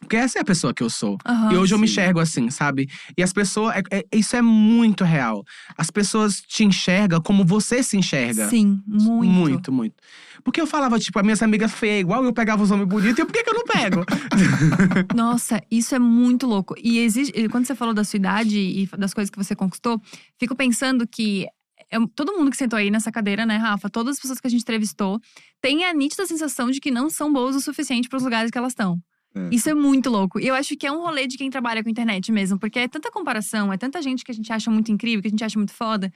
Porque 0.00 0.16
essa 0.16 0.38
é 0.38 0.42
a 0.42 0.44
pessoa 0.44 0.74
que 0.74 0.82
eu 0.82 0.90
sou. 0.90 1.16
Aham. 1.24 1.52
E 1.52 1.56
hoje 1.56 1.74
eu 1.74 1.78
me 1.78 1.86
sim. 1.86 1.92
enxergo 1.92 2.18
assim, 2.20 2.50
sabe? 2.50 2.88
E 3.16 3.22
as 3.22 3.32
pessoas. 3.32 3.76
é- 3.76 3.98
é- 3.98 4.04
isso 4.12 4.34
é 4.34 4.42
muito 4.42 5.04
real. 5.04 5.44
As 5.76 5.90
pessoas 5.90 6.40
te 6.40 6.64
enxergam 6.64 7.20
como 7.20 7.44
você 7.44 7.82
se 7.82 7.96
enxerga. 7.96 8.48
Sim, 8.48 8.82
muito. 8.86 9.30
Muito, 9.30 9.72
muito. 9.72 9.94
Porque 10.42 10.60
eu 10.60 10.66
falava, 10.66 10.98
tipo, 10.98 11.18
as 11.18 11.24
minhas 11.24 11.42
amigas 11.42 11.70
feias, 11.72 12.00
igual 12.00 12.24
eu 12.24 12.32
pegava 12.32 12.62
os 12.62 12.70
homens 12.70 12.88
bonitos, 12.88 13.18
e 13.18 13.24
por 13.24 13.32
que, 13.32 13.44
que 13.44 13.50
eu 13.50 13.54
não 13.54 13.64
pego? 13.64 14.04
Nossa, 15.14 15.62
isso 15.70 15.94
é 15.94 15.98
muito 15.98 16.46
louco. 16.46 16.74
E 16.82 16.98
existe, 16.98 17.48
quando 17.48 17.66
você 17.66 17.74
falou 17.74 17.94
da 17.94 18.02
sua 18.04 18.16
idade 18.16 18.58
e 18.58 18.86
das 18.98 19.12
coisas 19.14 19.30
que 19.30 19.36
você 19.38 19.54
conquistou, 19.54 20.00
fico 20.38 20.56
pensando 20.56 21.06
que 21.06 21.46
eu- 21.90 22.06
todo 22.08 22.32
mundo 22.32 22.50
que 22.50 22.56
sentou 22.56 22.78
aí 22.78 22.90
nessa 22.90 23.10
cadeira, 23.12 23.44
né, 23.44 23.56
Rafa? 23.56 23.90
Todas 23.90 24.16
as 24.16 24.20
pessoas 24.20 24.40
que 24.40 24.46
a 24.46 24.50
gente 24.50 24.62
entrevistou 24.62 25.20
têm 25.60 25.84
a 25.84 25.92
nítida 25.92 26.26
sensação 26.26 26.70
de 26.70 26.80
que 26.80 26.90
não 26.90 27.10
são 27.10 27.32
boas 27.32 27.54
o 27.56 27.60
suficiente 27.60 28.08
para 28.08 28.16
os 28.16 28.22
lugares 28.22 28.50
que 28.50 28.58
elas 28.58 28.72
estão. 28.72 28.98
É. 29.34 29.48
Isso 29.54 29.68
é 29.70 29.74
muito 29.74 30.10
louco. 30.10 30.40
E 30.40 30.46
eu 30.46 30.54
acho 30.54 30.76
que 30.76 30.86
é 30.86 30.92
um 30.92 31.00
rolê 31.00 31.26
de 31.26 31.36
quem 31.36 31.50
trabalha 31.50 31.82
com 31.82 31.88
internet 31.88 32.32
mesmo, 32.32 32.58
porque 32.58 32.78
é 32.78 32.88
tanta 32.88 33.10
comparação, 33.10 33.72
é 33.72 33.76
tanta 33.76 34.02
gente 34.02 34.24
que 34.24 34.30
a 34.30 34.34
gente 34.34 34.52
acha 34.52 34.70
muito 34.70 34.90
incrível, 34.90 35.22
que 35.22 35.28
a 35.28 35.30
gente 35.30 35.44
acha 35.44 35.58
muito 35.58 35.72
foda. 35.72 36.12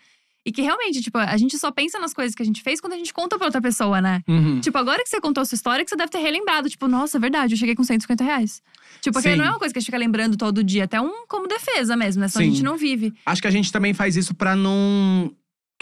E 0.46 0.52
que 0.52 0.60
realmente, 0.60 1.00
tipo, 1.00 1.16
a 1.16 1.36
gente 1.38 1.56
só 1.58 1.70
pensa 1.70 1.98
nas 1.98 2.12
coisas 2.12 2.34
que 2.34 2.42
a 2.42 2.44
gente 2.44 2.62
fez 2.62 2.78
quando 2.78 2.92
a 2.92 2.96
gente 2.96 3.14
conta 3.14 3.38
pra 3.38 3.46
outra 3.46 3.62
pessoa, 3.62 3.98
né? 4.02 4.22
Uhum. 4.28 4.60
Tipo, 4.60 4.76
agora 4.76 5.02
que 5.02 5.08
você 5.08 5.18
contou 5.18 5.40
a 5.40 5.44
sua 5.46 5.56
história, 5.56 5.82
que 5.82 5.90
você 5.90 5.96
deve 5.96 6.10
ter 6.10 6.18
relembrado. 6.18 6.68
Tipo, 6.68 6.86
nossa, 6.86 7.16
é 7.16 7.20
verdade, 7.20 7.54
eu 7.54 7.58
cheguei 7.58 7.74
com 7.74 7.82
150 7.82 8.22
reais. 8.22 8.62
Tipo, 9.00 9.14
porque 9.14 9.30
Sim. 9.30 9.36
não 9.36 9.46
é 9.46 9.48
uma 9.48 9.58
coisa 9.58 9.72
que 9.72 9.78
a 9.78 9.80
gente 9.80 9.86
fica 9.86 9.96
lembrando 9.96 10.36
todo 10.36 10.62
dia. 10.62 10.84
Até 10.84 11.00
um 11.00 11.26
como 11.26 11.48
defesa 11.48 11.96
mesmo, 11.96 12.20
né? 12.20 12.28
Só 12.28 12.40
a 12.40 12.42
Sim. 12.42 12.50
gente 12.50 12.62
não 12.62 12.76
vive. 12.76 13.14
Acho 13.24 13.40
que 13.40 13.48
a 13.48 13.50
gente 13.50 13.72
também 13.72 13.94
faz 13.94 14.16
isso 14.16 14.34
pra 14.34 14.54
não. 14.54 15.32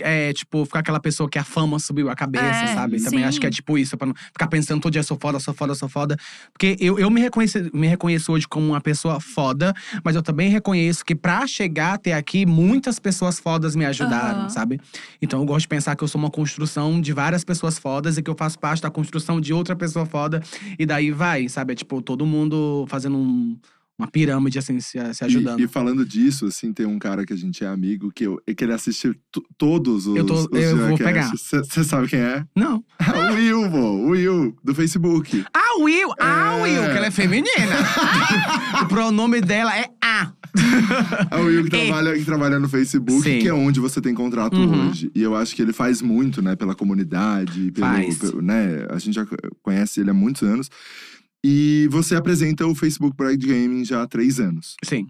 É, 0.00 0.32
tipo, 0.32 0.64
ficar 0.64 0.78
aquela 0.80 0.98
pessoa 0.98 1.28
que 1.28 1.38
a 1.38 1.44
fama 1.44 1.78
subiu 1.78 2.08
a 2.08 2.14
cabeça, 2.14 2.64
É, 2.64 2.74
sabe? 2.74 2.98
Também 3.02 3.20
sim. 3.20 3.24
acho 3.26 3.38
que 3.40 3.46
é 3.46 3.50
tipo 3.50 3.76
isso, 3.76 3.96
pra 3.96 4.06
não 4.06 4.14
ficar 4.14 4.46
pensando 4.46 4.80
todo 4.80 4.90
dia, 4.92 5.02
sou 5.02 5.18
foda, 5.20 5.38
sou 5.38 5.52
foda, 5.52 5.74
sou 5.74 5.88
foda. 5.88 6.16
Porque 6.50 6.76
eu, 6.80 6.98
eu 6.98 7.10
me, 7.10 7.20
reconheço, 7.20 7.58
me 7.74 7.86
reconheço 7.86 8.32
hoje 8.32 8.48
como 8.48 8.66
uma 8.68 8.80
pessoa 8.80 9.20
foda, 9.20 9.74
mas 10.02 10.16
eu 10.16 10.22
também 10.22 10.48
reconheço 10.48 11.04
que 11.04 11.14
pra 11.14 11.46
chegar 11.46 11.92
até 11.94 12.14
aqui, 12.14 12.46
muitas 12.46 12.98
pessoas 12.98 13.38
fodas 13.38 13.76
me 13.76 13.84
ajudaram, 13.84 14.40
Aham. 14.40 14.48
sabe? 14.48 14.80
Então 15.20 15.40
eu 15.40 15.44
gosto 15.46 15.62
de 15.62 15.68
pensar 15.68 15.94
que 15.94 16.02
eu 16.02 16.08
sou 16.08 16.18
uma 16.18 16.30
construção 16.30 16.98
de 16.98 17.12
várias 17.12 17.44
pessoas 17.44 17.78
fodas 17.78 18.16
e 18.16 18.22
que 18.22 18.30
eu 18.30 18.34
faço 18.36 18.58
parte 18.58 18.80
da 18.82 18.90
construção 18.90 19.40
de 19.42 19.52
outra 19.52 19.76
pessoa 19.76 20.06
foda. 20.06 20.42
E 20.78 20.86
daí 20.86 21.10
vai, 21.10 21.48
sabe? 21.50 21.74
É 21.74 21.76
tipo, 21.76 22.00
todo 22.00 22.24
mundo 22.24 22.86
fazendo 22.88 23.18
um- 23.18 23.58
uma 24.02 24.10
pirâmide, 24.10 24.58
assim, 24.58 24.78
se, 24.80 24.98
se 25.14 25.24
ajudando. 25.24 25.60
E, 25.60 25.64
e 25.64 25.68
falando 25.68 26.04
disso, 26.04 26.46
assim, 26.46 26.72
tem 26.72 26.84
um 26.86 26.98
cara 26.98 27.24
que 27.24 27.32
a 27.32 27.36
gente 27.36 27.62
é 27.64 27.66
amigo 27.68 28.10
que, 28.12 28.24
eu, 28.24 28.40
que 28.56 28.64
ele 28.64 28.72
assiste 28.72 29.12
todos 29.56 30.06
os. 30.06 30.16
Eu 30.16 30.26
tô- 30.26 30.34
os 30.34 30.48
eu 30.52 30.76
vou 30.76 30.98
Você 30.98 31.84
sabe 31.84 32.08
quem 32.08 32.18
é? 32.20 32.44
Não. 32.54 32.84
o 33.30 33.34
Will, 33.34 33.70
pô, 33.70 33.78
o 33.78 34.06
Will, 34.10 34.56
do 34.62 34.74
Facebook. 34.74 35.44
A 35.54 35.82
Will! 35.82 36.12
A 36.18 36.58
É. 36.58 36.62
Will, 36.62 36.82
que 36.90 36.96
ela 36.98 37.06
é 37.06 37.10
feminina. 37.10 37.46
o 38.82 38.86
pronome 38.86 39.40
dela 39.40 39.76
é 39.76 39.86
a. 40.02 40.32
É 41.30 41.36
o 41.36 41.44
Will 41.46 41.64
que 41.64 41.76
É. 41.76 41.86
trabalha, 41.86 42.14
que 42.18 42.24
trabalha 42.24 42.58
no 42.58 42.68
Facebook, 42.68 43.22
Sim. 43.22 43.38
que 43.38 43.48
é 43.48 43.54
onde 43.54 43.80
você 43.80 44.00
tem 44.00 44.14
contrato 44.14 44.54
Uhum. 44.56 44.88
hoje. 44.90 45.10
E 45.14 45.22
eu 45.22 45.34
acho 45.34 45.54
que 45.56 45.62
ele 45.62 45.72
faz 45.72 46.02
muito, 46.02 46.42
né, 46.42 46.54
pela 46.56 46.74
comunidade, 46.74 47.70
pelo, 47.72 47.86
Faz. 47.86 48.18
pelo- 48.18 48.42
né? 48.42 48.86
A 48.90 48.98
gente 48.98 49.14
já 49.14 49.26
conhece 49.62 50.00
ele 50.00 50.10
há 50.10 50.14
muitos 50.14 50.42
anos. 50.42 50.68
E 51.44 51.88
você 51.90 52.14
apresenta 52.14 52.66
o 52.66 52.74
Facebook 52.74 53.16
Pride 53.16 53.46
Gaming 53.46 53.84
já 53.84 54.02
há 54.02 54.06
três 54.06 54.38
anos. 54.38 54.76
Sim. 54.84 55.06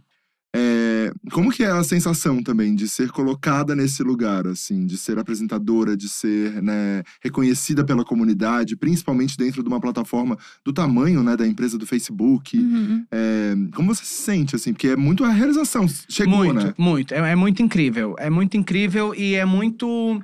É, 0.54 1.10
como 1.32 1.50
que 1.50 1.62
é 1.62 1.70
a 1.70 1.82
sensação 1.82 2.42
também 2.42 2.74
de 2.74 2.86
ser 2.86 3.10
colocada 3.10 3.74
nesse 3.74 4.02
lugar, 4.02 4.46
assim, 4.46 4.84
de 4.84 4.98
ser 4.98 5.18
apresentadora, 5.18 5.96
de 5.96 6.10
ser 6.10 6.62
né, 6.62 7.02
reconhecida 7.22 7.82
pela 7.82 8.04
comunidade, 8.04 8.76
principalmente 8.76 9.34
dentro 9.34 9.62
de 9.62 9.68
uma 9.68 9.80
plataforma 9.80 10.36
do 10.62 10.70
tamanho 10.70 11.22
né, 11.22 11.38
da 11.38 11.46
empresa 11.46 11.78
do 11.78 11.86
Facebook? 11.86 12.58
Uhum. 12.58 13.02
É, 13.10 13.54
como 13.74 13.94
você 13.94 14.04
se 14.04 14.12
sente, 14.22 14.54
assim? 14.54 14.74
Porque 14.74 14.88
é 14.88 14.96
muito 14.96 15.24
a 15.24 15.30
realização. 15.30 15.86
Chegou, 16.06 16.36
muito, 16.44 16.66
né? 16.66 16.74
muito. 16.76 17.14
É, 17.14 17.32
é 17.32 17.36
muito 17.36 17.62
incrível. 17.62 18.14
É 18.18 18.28
muito 18.28 18.54
incrível 18.54 19.14
e 19.14 19.34
é 19.34 19.46
muito. 19.46 20.22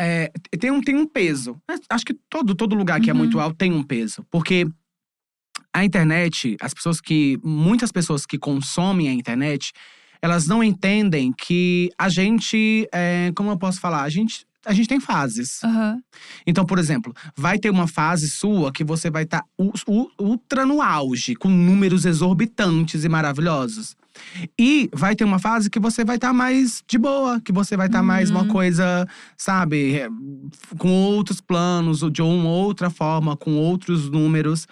é, 0.00 0.30
tem, 0.60 0.70
um, 0.70 0.80
tem 0.80 0.94
um 0.94 1.06
peso. 1.06 1.56
Acho 1.90 2.04
que 2.04 2.14
todo, 2.30 2.54
todo 2.54 2.76
lugar 2.76 3.00
que 3.00 3.10
é 3.10 3.12
Uhum. 3.12 3.18
muito 3.18 3.40
alto 3.40 3.56
tem 3.56 3.72
um 3.72 3.82
peso. 3.82 4.24
Porque 4.30 4.68
a 5.72 5.84
internet, 5.84 6.56
as 6.60 6.74
pessoas 6.74 7.00
que. 7.00 7.38
Muitas 7.42 7.92
pessoas 7.92 8.26
que 8.26 8.38
consomem 8.38 9.08
a 9.08 9.12
internet, 9.12 9.72
elas 10.20 10.46
não 10.46 10.62
entendem 10.62 11.32
que 11.32 11.90
a 11.98 12.08
gente. 12.08 12.88
é, 12.92 13.32
como 13.34 13.50
eu 13.50 13.58
posso 13.58 13.80
falar? 13.80 14.02
A 14.02 14.08
gente, 14.08 14.46
a 14.64 14.72
gente 14.72 14.88
tem 14.88 15.00
fases. 15.00 15.62
Aham. 15.62 16.00
Então, 16.46 16.64
por 16.64 16.78
exemplo, 16.78 17.14
vai 17.36 17.58
ter 17.58 17.70
uma 17.70 17.86
fase 17.86 18.28
sua 18.28 18.72
que 18.72 18.84
você 18.84 19.10
vai 19.10 19.24
estar 19.24 19.44
ultra 20.18 20.64
no 20.64 20.80
auge, 20.82 21.34
com 21.34 21.48
números 21.48 22.04
exorbitantes 22.04 23.04
e 23.04 23.08
maravilhosos. 23.08 23.96
E 24.58 24.88
vai 24.92 25.14
ter 25.16 25.24
uma 25.24 25.38
fase 25.38 25.68
que 25.70 25.78
você 25.80 26.04
vai 26.04 26.16
estar 26.16 26.32
mais 26.32 26.82
de 26.88 26.98
boa, 26.98 27.40
que 27.40 27.52
você 27.52 27.76
vai 27.76 27.86
estar 27.86 28.02
mais 28.02 28.30
uma 28.30 28.42
Uhum. 28.42 28.48
coisa, 28.48 29.06
sabe, 29.36 29.94
é, 29.96 30.08
com 30.78 30.90
outros 30.90 31.40
planos, 31.40 32.02
ou 32.02 32.10
de 32.10 32.22
uma 32.22 32.48
outra 32.48 32.90
forma, 32.90 33.36
com 33.36 33.52
outros 33.56 34.08
números. 34.10 34.66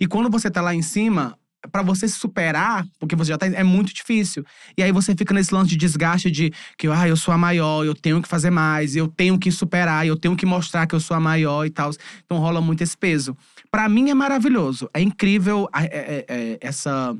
E 0.00 0.06
quando 0.06 0.30
você 0.30 0.50
tá 0.50 0.60
lá 0.60 0.74
em 0.74 0.82
cima, 0.82 1.36
Pra 1.70 1.82
você 1.82 2.08
se 2.08 2.14
superar, 2.18 2.86
porque 2.98 3.14
você 3.14 3.28
já 3.32 3.36
tá. 3.36 3.44
É 3.46 3.62
muito 3.62 3.92
difícil. 3.92 4.42
E 4.78 4.82
aí 4.82 4.90
você 4.90 5.14
fica 5.14 5.34
nesse 5.34 5.52
lance 5.54 5.68
de 5.68 5.76
desgaste 5.76 6.30
de 6.30 6.50
que, 6.78 6.88
ah, 6.88 7.06
eu 7.06 7.18
sou 7.18 7.34
a 7.34 7.36
maior, 7.36 7.84
eu 7.84 7.94
tenho 7.94 8.22
que 8.22 8.26
fazer 8.26 8.48
mais, 8.48 8.96
eu 8.96 9.06
tenho 9.06 9.38
que 9.38 9.52
superar, 9.52 10.06
eu 10.06 10.16
tenho 10.16 10.34
que 10.34 10.46
mostrar 10.46 10.86
que 10.86 10.94
eu 10.94 11.00
sou 11.00 11.14
a 11.14 11.20
maior 11.20 11.66
e 11.66 11.70
tal. 11.70 11.90
Então 12.24 12.38
rola 12.38 12.62
muito 12.62 12.82
esse 12.82 12.96
peso. 12.96 13.36
Pra 13.70 13.90
mim 13.90 14.08
é 14.08 14.14
maravilhoso. 14.14 14.88
É 14.94 15.02
incrível 15.02 15.68
a- 15.70 15.84
é- 15.84 15.88
é- 15.92 16.24
é- 16.28 16.58
essa. 16.62 17.14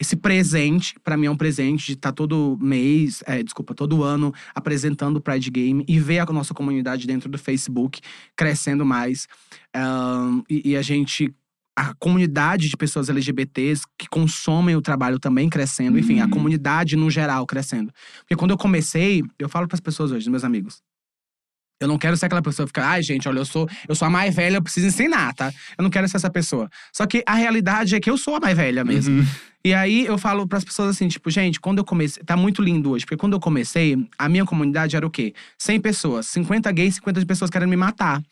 Esse 0.00 0.16
presente, 0.16 0.94
pra 1.04 1.14
mim 1.16 1.26
é 1.26 1.30
um 1.30 1.36
presente 1.36 1.86
de 1.86 1.92
estar 1.92 2.10
todo 2.12 2.56
mês, 2.60 3.22
é, 3.26 3.42
desculpa, 3.42 3.74
todo 3.74 4.02
ano 4.02 4.32
apresentando 4.54 5.18
o 5.18 5.20
Pride 5.20 5.50
Game 5.50 5.84
e 5.86 6.00
ver 6.00 6.20
a 6.20 6.26
nossa 6.26 6.54
comunidade 6.54 7.06
dentro 7.06 7.28
do 7.28 7.36
Facebook 7.36 8.00
crescendo 8.34 8.84
mais. 8.86 9.28
Ahn, 9.76 10.42
e, 10.48 10.70
e 10.70 10.76
a 10.76 10.82
gente 10.82 11.34
a 11.76 11.94
comunidade 11.94 12.68
de 12.68 12.76
pessoas 12.76 13.08
LGBTs 13.08 13.84
que 13.98 14.06
consomem 14.08 14.76
o 14.76 14.82
trabalho 14.82 15.18
também 15.18 15.48
crescendo, 15.48 15.98
enfim, 15.98 16.20
a 16.20 16.24
Uhum. 16.24 16.30
comunidade 16.30 16.94
no 16.96 17.08
geral 17.10 17.46
crescendo. 17.46 17.90
Porque 18.18 18.36
quando 18.36 18.50
eu 18.50 18.58
comecei, 18.58 19.22
eu 19.38 19.48
falo 19.48 19.66
para 19.66 19.76
as 19.76 19.80
pessoas 19.80 20.10
hoje, 20.12 20.28
meus 20.28 20.44
amigos, 20.44 20.82
eu 21.80 21.88
não 21.88 21.96
quero 21.96 22.16
ser 22.16 22.26
aquela 22.26 22.42
pessoa 22.42 22.66
que 22.66 22.70
fica, 22.70 22.86
ai, 22.86 23.02
gente, 23.02 23.26
olha, 23.26 23.38
eu 23.38 23.44
sou, 23.44 23.68
eu 23.88 23.94
sou 23.94 24.06
a 24.06 24.10
mais 24.10 24.34
velha, 24.34 24.56
eu 24.56 24.62
preciso 24.62 24.86
ensinar, 24.86 25.32
tá? 25.34 25.52
Eu 25.78 25.82
não 25.82 25.90
quero 25.90 26.06
ser 26.08 26.18
essa 26.18 26.30
pessoa. 26.30 26.68
Só 26.92 27.06
que 27.06 27.22
a 27.26 27.34
realidade 27.34 27.94
é 27.94 28.00
que 28.00 28.10
eu 28.10 28.18
sou 28.18 28.36
a 28.36 28.40
mais 28.40 28.56
velha 28.56 28.84
mesmo. 28.84 29.20
Uhum. 29.20 29.26
E 29.64 29.72
aí 29.72 30.06
eu 30.06 30.18
falo 30.18 30.46
pras 30.46 30.64
pessoas 30.64 30.90
assim, 30.90 31.08
tipo, 31.08 31.30
gente, 31.30 31.58
quando 31.58 31.78
eu 31.78 31.84
comecei. 31.84 32.22
Tá 32.22 32.36
muito 32.36 32.62
lindo 32.62 32.90
hoje, 32.90 33.04
porque 33.04 33.16
quando 33.16 33.32
eu 33.32 33.40
comecei, 33.40 33.96
a 34.18 34.28
minha 34.28 34.44
comunidade 34.44 34.94
era 34.94 35.06
o 35.06 35.10
quê? 35.10 35.34
100 35.58 35.80
pessoas, 35.80 36.26
50 36.26 36.70
gays, 36.72 36.96
50 36.96 37.20
de 37.20 37.26
pessoas 37.26 37.50
querendo 37.50 37.70
me 37.70 37.76
matar. 37.76 38.22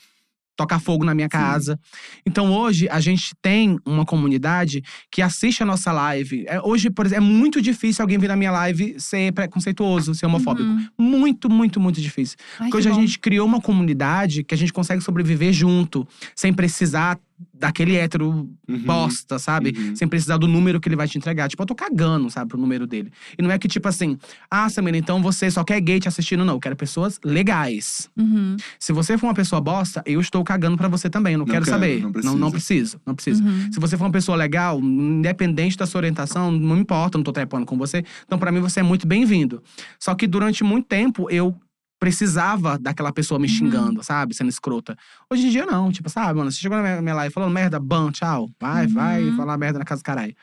Tocar 0.59 0.81
fogo 0.81 1.05
na 1.05 1.15
minha 1.15 1.29
casa. 1.29 1.79
Então 2.27 2.53
hoje 2.53 2.89
a 2.91 2.99
gente 2.99 3.33
tem 3.41 3.79
uma 3.87 4.05
comunidade 4.05 4.83
que 5.09 5.23
assiste 5.23 5.63
a 5.63 5.67
nossa 5.67 5.93
live. 5.93 6.45
É, 6.49 6.61
hoje, 6.61 6.91
por 6.91 7.07
exemplo, 7.07 7.25
é 7.25 7.29
muito 7.29 7.63
difícil 7.63 8.03
alguém 8.03 8.19
vir 8.19 8.27
na 8.27 8.35
minha 8.35 8.51
live 8.51 8.97
ser 8.99 9.33
preconceituoso, 9.33 10.17
ser 10.17 10.27
homofóbico. 10.27 10.69
Uhum. 10.69 10.89
Muito, 10.99 11.49
muito, 11.49 11.79
muito 11.79 12.01
difícil. 12.01 12.37
Ai, 12.41 12.57
Porque 12.57 12.71
que 12.73 12.77
hoje 12.77 12.89
a 12.89 12.93
bom. 12.93 13.01
gente 13.01 13.21
criou 13.21 13.47
uma 13.47 13.61
comunidade 13.61 14.43
que 14.43 14.53
a 14.53 14.59
gente 14.59 14.73
consegue 14.73 15.01
sobreviver 15.01 15.53
junto, 15.53 16.05
sem 16.35 16.53
precisar 16.53 17.21
daquele 17.59 17.97
hétero 17.97 18.49
Uhum. 18.69 18.79
bosta, 18.85 19.39
sabe? 19.39 19.75
Uhum. 19.77 19.97
Sem 19.97 20.07
precisar 20.07 20.37
do 20.37 20.47
número 20.47 20.79
que 20.81 20.89
ele 20.89 20.97
vai 20.97 21.09
te 21.09 21.17
entregar. 21.19 21.49
Tipo, 21.49 21.63
eu 21.63 21.67
tô 21.67 21.75
cagando, 21.75 22.29
sabe, 22.31 22.51
pro 22.51 22.59
número 22.59 22.87
dele. 22.87 23.11
E 23.39 23.43
não 23.43 23.51
é 23.51 23.59
que, 23.59 23.67
tipo 23.67 23.89
assim, 23.89 24.19
ah, 24.51 24.69
Samira, 24.69 24.97
então 24.97 25.23
você 25.23 25.51
só 25.51 25.65
quer 25.65 25.81
gay 25.81 25.99
te 26.01 26.07
assistindo. 26.09 26.45
Não, 26.45 26.55
eu 26.55 26.61
quero 26.61 26.77
pessoas 26.77 27.19
legais. 27.25 28.09
Uhum. 28.17 28.57
Se 28.79 28.93
você 28.93 29.17
for 29.19 29.27
uma 29.29 29.35
pessoa 29.35 29.61
bosta, 29.61 30.03
eu 30.07 30.21
estou 30.21 30.45
cagando 30.45 30.77
pra 30.77 30.89
você 30.89 31.09
também. 31.11 31.33
Eu 31.35 31.39
não, 31.41 31.47
Não 31.47 31.53
quero, 31.53 31.65
quero, 31.65 31.75
saber. 31.77 32.01
não 32.03 32.11
não, 32.11 32.37
não 32.37 32.51
precisa. 32.51 32.99
preciso. 32.99 33.01
Não 33.07 33.15
preciso. 33.15 33.43
Uhum. 33.45 33.73
Se 33.73 33.81
você 33.81 33.97
for 33.97 34.05
uma 34.05 34.13
pessoa 34.13 34.37
legal, 34.37 34.79
independente 34.81 35.77
da 35.77 35.87
sua 35.87 36.01
orientação, 36.01 36.51
não 36.51 36.77
importa, 36.79 37.19
não 37.19 37.25
tô 37.25 37.33
trepando 37.33 37.65
com 37.67 37.77
você. 37.77 38.05
Então, 38.27 38.39
pra 38.39 38.53
mim, 38.53 38.61
você 38.61 38.81
é 38.81 38.83
muito 38.83 39.07
bem-vindo. 39.07 39.63
Só 39.99 40.15
que 40.15 40.27
durante 40.27 40.63
muito 40.63 40.87
tempo, 40.87 41.29
eu 41.31 41.55
precisava 41.99 42.79
daquela 42.79 43.13
pessoa 43.13 43.39
me 43.41 43.47
Uhum. 43.49 43.53
xingando, 43.55 44.03
sabe? 44.05 44.35
Sendo 44.35 44.49
escrota. 44.49 44.97
Hoje 45.31 45.47
em 45.47 45.51
dia, 45.51 45.67
não. 45.67 45.91
Tipo, 45.91 46.09
sabe, 46.09 46.39
mano? 46.39 46.51
Você 46.53 46.59
chegou 46.59 46.79
na 46.81 47.01
minha, 47.03 47.15
live 47.15 47.33
falando 47.35 47.53
merda, 47.53 47.79
bam, 47.81 48.11
tchau. 48.13 48.51
Vai, 48.61 48.87
Uhum. 48.87 48.93
vai 48.95 49.33
falar 49.37 49.59
merda 49.59 49.79
na 49.79 49.85
casa 49.85 50.01
do 50.03 50.05
caralho. 50.05 50.35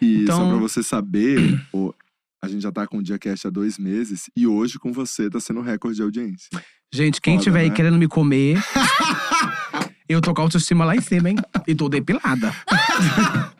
E 0.00 0.22
Então- 0.22 0.38
só 0.38 0.48
pra 0.48 0.58
você 0.58 0.82
saber, 0.82 1.60
o- 1.72 1.92
a 2.40 2.48
gente 2.48 2.62
já 2.62 2.70
tá 2.72 2.86
com 2.86 2.98
o 2.98 3.02
Diacast 3.02 3.46
há 3.46 3.50
dois 3.50 3.78
meses 3.78 4.30
e 4.36 4.46
hoje 4.46 4.78
com 4.78 4.92
você 4.92 5.28
tá 5.28 5.40
sendo 5.40 5.60
recorde 5.60 5.96
de 5.96 6.02
audiência. 6.02 6.48
Gente, 6.92 7.20
quem 7.20 7.34
Foda, 7.34 7.44
tiver 7.44 7.60
aí 7.60 7.68
né? 7.70 7.74
querendo 7.74 7.98
me 7.98 8.06
comer, 8.06 8.58
eu 10.08 10.20
tô 10.20 10.32
com 10.34 10.40
a 10.40 10.44
autoestima 10.44 10.84
lá 10.84 10.94
em 10.94 11.00
cima, 11.00 11.30
hein? 11.30 11.36
E 11.66 11.74
tô 11.74 11.88
depilada. 11.88 12.52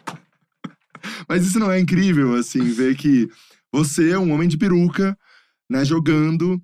Mas 1.28 1.44
isso 1.46 1.58
não 1.58 1.70
é 1.70 1.80
incrível, 1.80 2.34
assim, 2.34 2.62
ver 2.70 2.94
que 2.96 3.28
você 3.72 4.10
é 4.10 4.18
um 4.18 4.32
homem 4.32 4.48
de 4.48 4.56
peruca, 4.58 5.16
né, 5.68 5.84
jogando. 5.84 6.60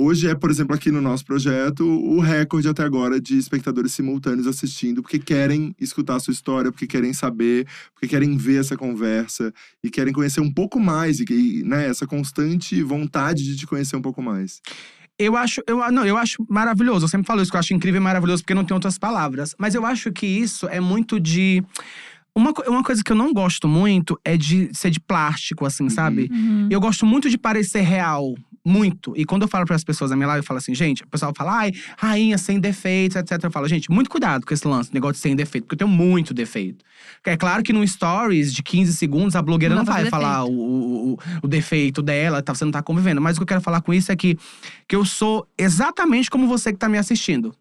Hoje 0.00 0.28
é, 0.28 0.34
por 0.34 0.48
exemplo, 0.48 0.76
aqui 0.76 0.92
no 0.92 1.00
nosso 1.00 1.24
projeto, 1.24 1.84
o 1.84 2.20
recorde 2.20 2.68
até 2.68 2.84
agora 2.84 3.20
de 3.20 3.36
espectadores 3.36 3.92
simultâneos 3.92 4.46
assistindo, 4.46 5.02
porque 5.02 5.18
querem 5.18 5.74
escutar 5.80 6.14
a 6.14 6.20
sua 6.20 6.30
história, 6.32 6.70
porque 6.70 6.86
querem 6.86 7.12
saber, 7.12 7.66
porque 7.92 8.06
querem 8.06 8.36
ver 8.36 8.60
essa 8.60 8.76
conversa 8.76 9.52
e 9.82 9.90
querem 9.90 10.12
conhecer 10.12 10.40
um 10.40 10.52
pouco 10.52 10.78
mais, 10.78 11.18
e, 11.18 11.24
e, 11.28 11.64
né, 11.64 11.88
essa 11.88 12.06
constante 12.06 12.80
vontade 12.80 13.42
de 13.42 13.56
te 13.56 13.66
conhecer 13.66 13.96
um 13.96 14.00
pouco 14.02 14.22
mais. 14.22 14.60
Eu 15.18 15.36
acho, 15.36 15.60
eu, 15.66 15.78
não, 15.90 16.06
eu 16.06 16.16
acho 16.16 16.46
maravilhoso. 16.48 17.06
Eu 17.06 17.08
sempre 17.08 17.26
falo 17.26 17.42
isso, 17.42 17.50
que 17.50 17.56
eu 17.56 17.60
acho 17.60 17.74
incrível 17.74 18.00
e 18.00 18.04
maravilhoso, 18.04 18.44
porque 18.44 18.54
não 18.54 18.64
tem 18.64 18.74
outras 18.76 18.96
palavras. 18.98 19.52
Mas 19.58 19.74
eu 19.74 19.84
acho 19.84 20.12
que 20.12 20.26
isso 20.26 20.68
é 20.68 20.78
muito 20.78 21.18
de. 21.18 21.60
Uma, 22.32 22.52
uma 22.68 22.84
coisa 22.84 23.02
que 23.02 23.10
eu 23.10 23.16
não 23.16 23.32
gosto 23.32 23.66
muito 23.66 24.16
é 24.24 24.36
de 24.36 24.70
ser 24.72 24.90
de 24.90 25.00
plástico, 25.00 25.66
assim, 25.66 25.84
Uhum. 25.84 25.90
sabe? 25.90 26.28
Uhum. 26.30 26.68
Eu 26.70 26.78
gosto 26.80 27.04
muito 27.04 27.28
de 27.28 27.36
parecer 27.36 27.80
real. 27.80 28.36
Muito. 28.68 29.14
E 29.16 29.24
quando 29.24 29.42
eu 29.42 29.48
falo 29.48 29.64
para 29.64 29.76
as 29.76 29.82
pessoas 29.84 30.10
na 30.10 30.16
minha 30.16 30.26
live, 30.28 30.42
eu 30.42 30.46
falo 30.46 30.58
assim, 30.58 30.74
gente, 30.74 31.02
o 31.02 31.08
pessoal 31.08 31.32
fala, 31.36 31.56
ai, 31.58 31.72
rainha 31.96 32.36
sem 32.36 32.60
defeitos, 32.60 33.16
etc. 33.16 33.42
Eu 33.44 33.50
falo, 33.50 33.66
gente, 33.66 33.90
muito 33.90 34.10
cuidado 34.10 34.44
com 34.46 34.52
esse 34.52 34.66
lance, 34.68 34.92
negócio 34.92 35.14
de 35.14 35.20
sem 35.20 35.34
defeito, 35.34 35.64
porque 35.64 35.74
eu 35.74 35.78
tenho 35.86 35.90
muito 35.90 36.34
defeito. 36.34 36.84
É 37.24 37.36
claro 37.36 37.62
que 37.62 37.72
no 37.72 37.86
stories 37.86 38.52
de 38.52 38.62
15 38.62 38.92
segundos, 38.94 39.34
a 39.36 39.42
blogueira 39.42 39.74
Não 39.74 39.84
não, 39.84 39.92
vai 39.92 40.04
falar 40.10 40.44
o, 40.44 40.50
o, 40.52 41.12
o- 41.14 41.18
o 41.42 41.48
defeito 41.48 42.02
dela, 42.02 42.42
tá, 42.42 42.54
você 42.54 42.64
não 42.64 42.72
tá 42.72 42.82
convivendo. 42.82 43.20
Mas 43.20 43.36
o 43.36 43.40
que 43.40 43.42
eu 43.44 43.46
quero 43.46 43.60
falar 43.60 43.80
com 43.80 43.94
isso 43.94 44.12
é 44.12 44.16
que, 44.16 44.36
que 44.86 44.94
eu 44.96 45.04
sou 45.04 45.46
exatamente 45.56 46.30
como 46.30 46.46
você 46.46 46.72
que 46.72 46.78
tá 46.78 46.88
me 46.88 46.98
assistindo. 46.98 47.54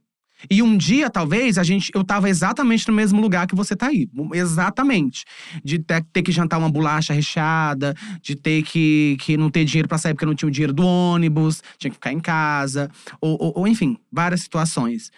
E 0.50 0.62
um 0.62 0.78
dia, 0.78 1.10
talvez, 1.10 1.58
a 1.58 1.64
gente, 1.64 1.92
eu 1.96 2.04
tava 2.04 2.30
exatamente 2.30 2.88
no 2.88 2.94
mesmo 2.94 3.20
lugar 3.20 3.48
que 3.48 3.56
você 3.56 3.76
tá 3.76 3.88
aí. 3.88 4.08
Exatamente. 4.34 5.26
De 5.64 5.80
ter, 5.80 6.04
ter 6.14 6.22
que 6.24 6.32
jantar 6.32 6.58
uma 6.60 6.70
bolacha 6.70 7.14
recheada, 7.14 7.96
de 8.22 8.36
ter 8.36 8.64
que, 8.64 9.18
que 9.20 9.36
não 9.38 9.50
ter 9.50 9.66
dinheiro 9.66 9.88
pra 9.88 9.98
sair 9.98 10.14
porque 10.14 10.26
não 10.26 10.36
tinha 10.36 10.48
o 10.48 10.52
dinheiro 10.52 10.74
do 10.74 10.86
ônibus, 10.86 11.62
tinha 11.78 11.90
que 11.90 11.96
ficar 11.96 12.12
em 12.14 12.20
casa, 12.20 12.90
ou, 13.22 13.38
ou- 13.42 13.54
ou, 13.58 13.68
enfim, 13.68 13.98
várias 14.12 14.42
situações. 14.42 15.12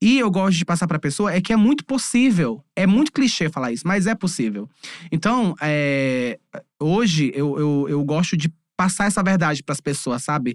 E 0.00 0.18
eu 0.18 0.30
gosto 0.30 0.58
de 0.58 0.64
passar 0.64 0.86
pra 0.86 0.98
pessoa 0.98 1.32
é 1.32 1.40
que 1.40 1.52
é 1.52 1.56
muito 1.56 1.84
possível. 1.84 2.62
É 2.74 2.86
muito 2.86 3.12
clichê 3.12 3.48
falar 3.48 3.72
isso, 3.72 3.86
mas 3.86 4.06
é 4.06 4.14
possível. 4.14 4.68
Então, 5.10 5.54
é, 5.60 6.38
hoje 6.80 7.30
eu, 7.34 7.58
eu, 7.58 7.86
eu 7.88 8.04
gosto 8.04 8.36
de 8.36 8.52
passar 8.76 9.04
essa 9.06 9.22
verdade 9.22 9.62
pras 9.62 9.80
pessoas, 9.80 10.24
sabe? 10.24 10.54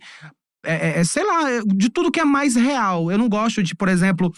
É, 0.68 0.90
é- 0.90 1.00
é, 1.00 1.04
sei 1.04 1.24
lá, 1.26 1.50
é, 1.52 1.62
de 1.66 1.90
tudo 1.90 2.12
que 2.12 2.20
é 2.20 2.26
mais 2.26 2.56
real. 2.56 3.10
Eu 3.10 3.18
não 3.18 3.30
gosto 3.30 3.64
de, 3.64 3.74
por 3.74 3.88
exemplo. 3.88 4.34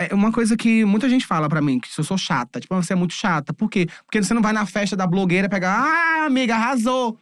É 0.00 0.14
uma 0.14 0.30
coisa 0.32 0.56
que 0.56 0.84
muita 0.84 1.08
gente 1.08 1.26
fala 1.26 1.48
pra 1.48 1.60
mim, 1.60 1.78
que 1.80 1.88
eu 1.98 2.04
sou 2.04 2.16
chata. 2.16 2.60
Tipo, 2.60 2.74
você 2.76 2.92
é 2.92 2.96
muito 2.96 3.12
chata. 3.14 3.52
Por 3.52 3.68
quê? 3.68 3.86
Porque 4.04 4.22
você 4.22 4.32
não 4.32 4.40
vai 4.40 4.52
na 4.52 4.64
festa 4.64 4.96
da 4.96 5.06
blogueira 5.06 5.48
pegar, 5.48 5.76
ah, 5.76 6.24
amiga, 6.26 6.54
arrasou. 6.54 7.18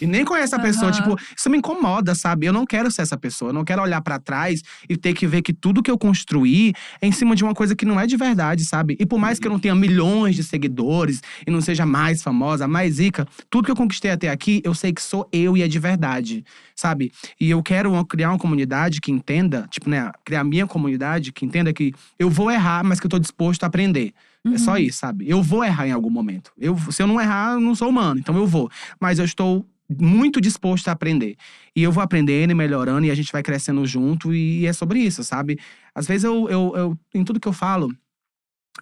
E 0.00 0.06
nem 0.06 0.24
conhece 0.24 0.54
a 0.54 0.58
pessoa. 0.58 0.90
Aham. 0.90 1.00
Tipo, 1.00 1.16
isso 1.36 1.50
me 1.50 1.58
incomoda, 1.58 2.14
sabe? 2.14 2.46
Eu 2.46 2.52
não 2.52 2.64
quero 2.64 2.90
ser 2.90 3.02
essa 3.02 3.16
pessoa. 3.16 3.50
Eu 3.50 3.52
não 3.52 3.64
quero 3.64 3.82
olhar 3.82 4.00
pra 4.00 4.18
trás 4.18 4.62
e 4.88 4.96
ter 4.96 5.12
que 5.14 5.26
ver 5.26 5.42
que 5.42 5.52
tudo 5.52 5.82
que 5.82 5.90
eu 5.90 5.98
construí 5.98 6.72
é 7.00 7.06
em 7.06 7.12
cima 7.12 7.34
de 7.36 7.44
uma 7.44 7.54
coisa 7.54 7.74
que 7.74 7.84
não 7.84 7.98
é 7.98 8.06
de 8.06 8.16
verdade, 8.16 8.64
sabe? 8.64 8.96
E 8.98 9.06
por 9.06 9.18
mais 9.18 9.38
que 9.38 9.46
eu 9.46 9.50
não 9.50 9.58
tenha 9.58 9.74
milhões 9.74 10.36
de 10.36 10.44
seguidores 10.44 11.20
e 11.46 11.50
não 11.50 11.60
seja 11.60 11.84
mais 11.84 12.22
famosa, 12.22 12.66
mais 12.66 12.98
rica, 12.98 13.26
tudo 13.48 13.66
que 13.66 13.70
eu 13.70 13.76
conquistei 13.76 14.10
até 14.10 14.28
aqui, 14.30 14.60
eu 14.64 14.74
sei 14.74 14.92
que 14.92 15.02
sou 15.02 15.28
eu 15.32 15.56
e 15.56 15.62
é 15.62 15.68
de 15.68 15.78
verdade, 15.78 16.44
sabe? 16.74 17.12
E 17.40 17.50
eu 17.50 17.62
quero 17.62 18.04
criar 18.06 18.30
uma 18.30 18.38
comunidade 18.38 19.00
que 19.00 19.10
entenda, 19.10 19.66
tipo, 19.70 19.88
né? 19.88 20.10
Criar 20.24 20.40
a 20.40 20.44
minha 20.44 20.66
comunidade 20.66 21.32
que 21.32 21.44
entenda 21.44 21.72
que 21.72 21.92
eu 22.18 22.30
vou 22.30 22.50
errar, 22.50 22.84
mas 22.84 22.98
que 23.00 23.06
eu 23.06 23.10
tô 23.10 23.18
disposto 23.18 23.64
a 23.64 23.66
aprender. 23.66 24.12
É 24.54 24.56
só 24.56 24.78
isso, 24.78 24.98
sabe? 25.00 25.28
Eu 25.28 25.42
vou 25.42 25.62
errar 25.62 25.86
em 25.86 25.92
algum 25.92 26.08
momento. 26.08 26.50
Eu, 26.58 26.74
se 26.90 27.02
eu 27.02 27.06
não 27.06 27.20
errar, 27.20 27.52
eu 27.52 27.60
não 27.60 27.74
sou 27.74 27.90
humano, 27.90 28.18
então 28.18 28.34
eu 28.36 28.46
vou. 28.46 28.70
Mas 28.98 29.18
eu 29.18 29.24
estou 29.24 29.66
muito 29.98 30.40
disposto 30.40 30.88
a 30.88 30.92
aprender. 30.92 31.36
E 31.74 31.82
eu 31.82 31.90
vou 31.90 32.02
aprendendo 32.02 32.50
e 32.50 32.54
melhorando, 32.54 33.06
e 33.06 33.10
a 33.10 33.14
gente 33.14 33.32
vai 33.32 33.42
crescendo 33.42 33.84
junto, 33.86 34.32
e 34.32 34.66
é 34.66 34.72
sobre 34.72 35.00
isso, 35.00 35.24
sabe? 35.24 35.58
Às 35.94 36.06
vezes 36.06 36.24
eu, 36.24 36.48
eu, 36.48 36.72
eu 36.76 36.98
em 37.14 37.24
tudo 37.24 37.40
que 37.40 37.48
eu 37.48 37.52
falo, 37.52 37.90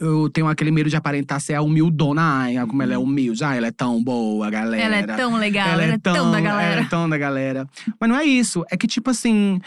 eu 0.01 0.29
tenho 0.31 0.47
aquele 0.47 0.71
medo 0.71 0.89
de 0.89 0.97
aparentar 0.97 1.41
ser 1.41 1.55
a 1.55 1.63
humildona. 1.63 2.23
Ai, 2.23 2.67
como 2.67 2.83
ela 2.83 2.95
é 2.95 2.99
humilde. 2.99 3.43
Ah, 3.43 3.55
ela 3.55 3.67
é 3.67 3.73
tão 3.73 4.03
boa, 4.03 4.49
galera. 4.51 4.83
Ela 4.83 4.97
é 4.97 5.17
tão 5.17 5.37
legal, 5.37 5.69
ela, 5.69 5.83
é 5.83 5.99
tão, 5.99 6.31
da 6.31 6.41
galera. 6.41 6.73
Ela 6.73 6.81
é 6.83 6.89
tão 6.89 7.09
da 7.09 7.19
galera. 7.19 7.69
Mas 7.99 8.09
não 8.09 8.17
é 8.17 8.25
isso. 8.25 8.65
É 8.71 8.77
que, 8.77 8.87
tipo 8.87 9.11
assim. 9.11 9.61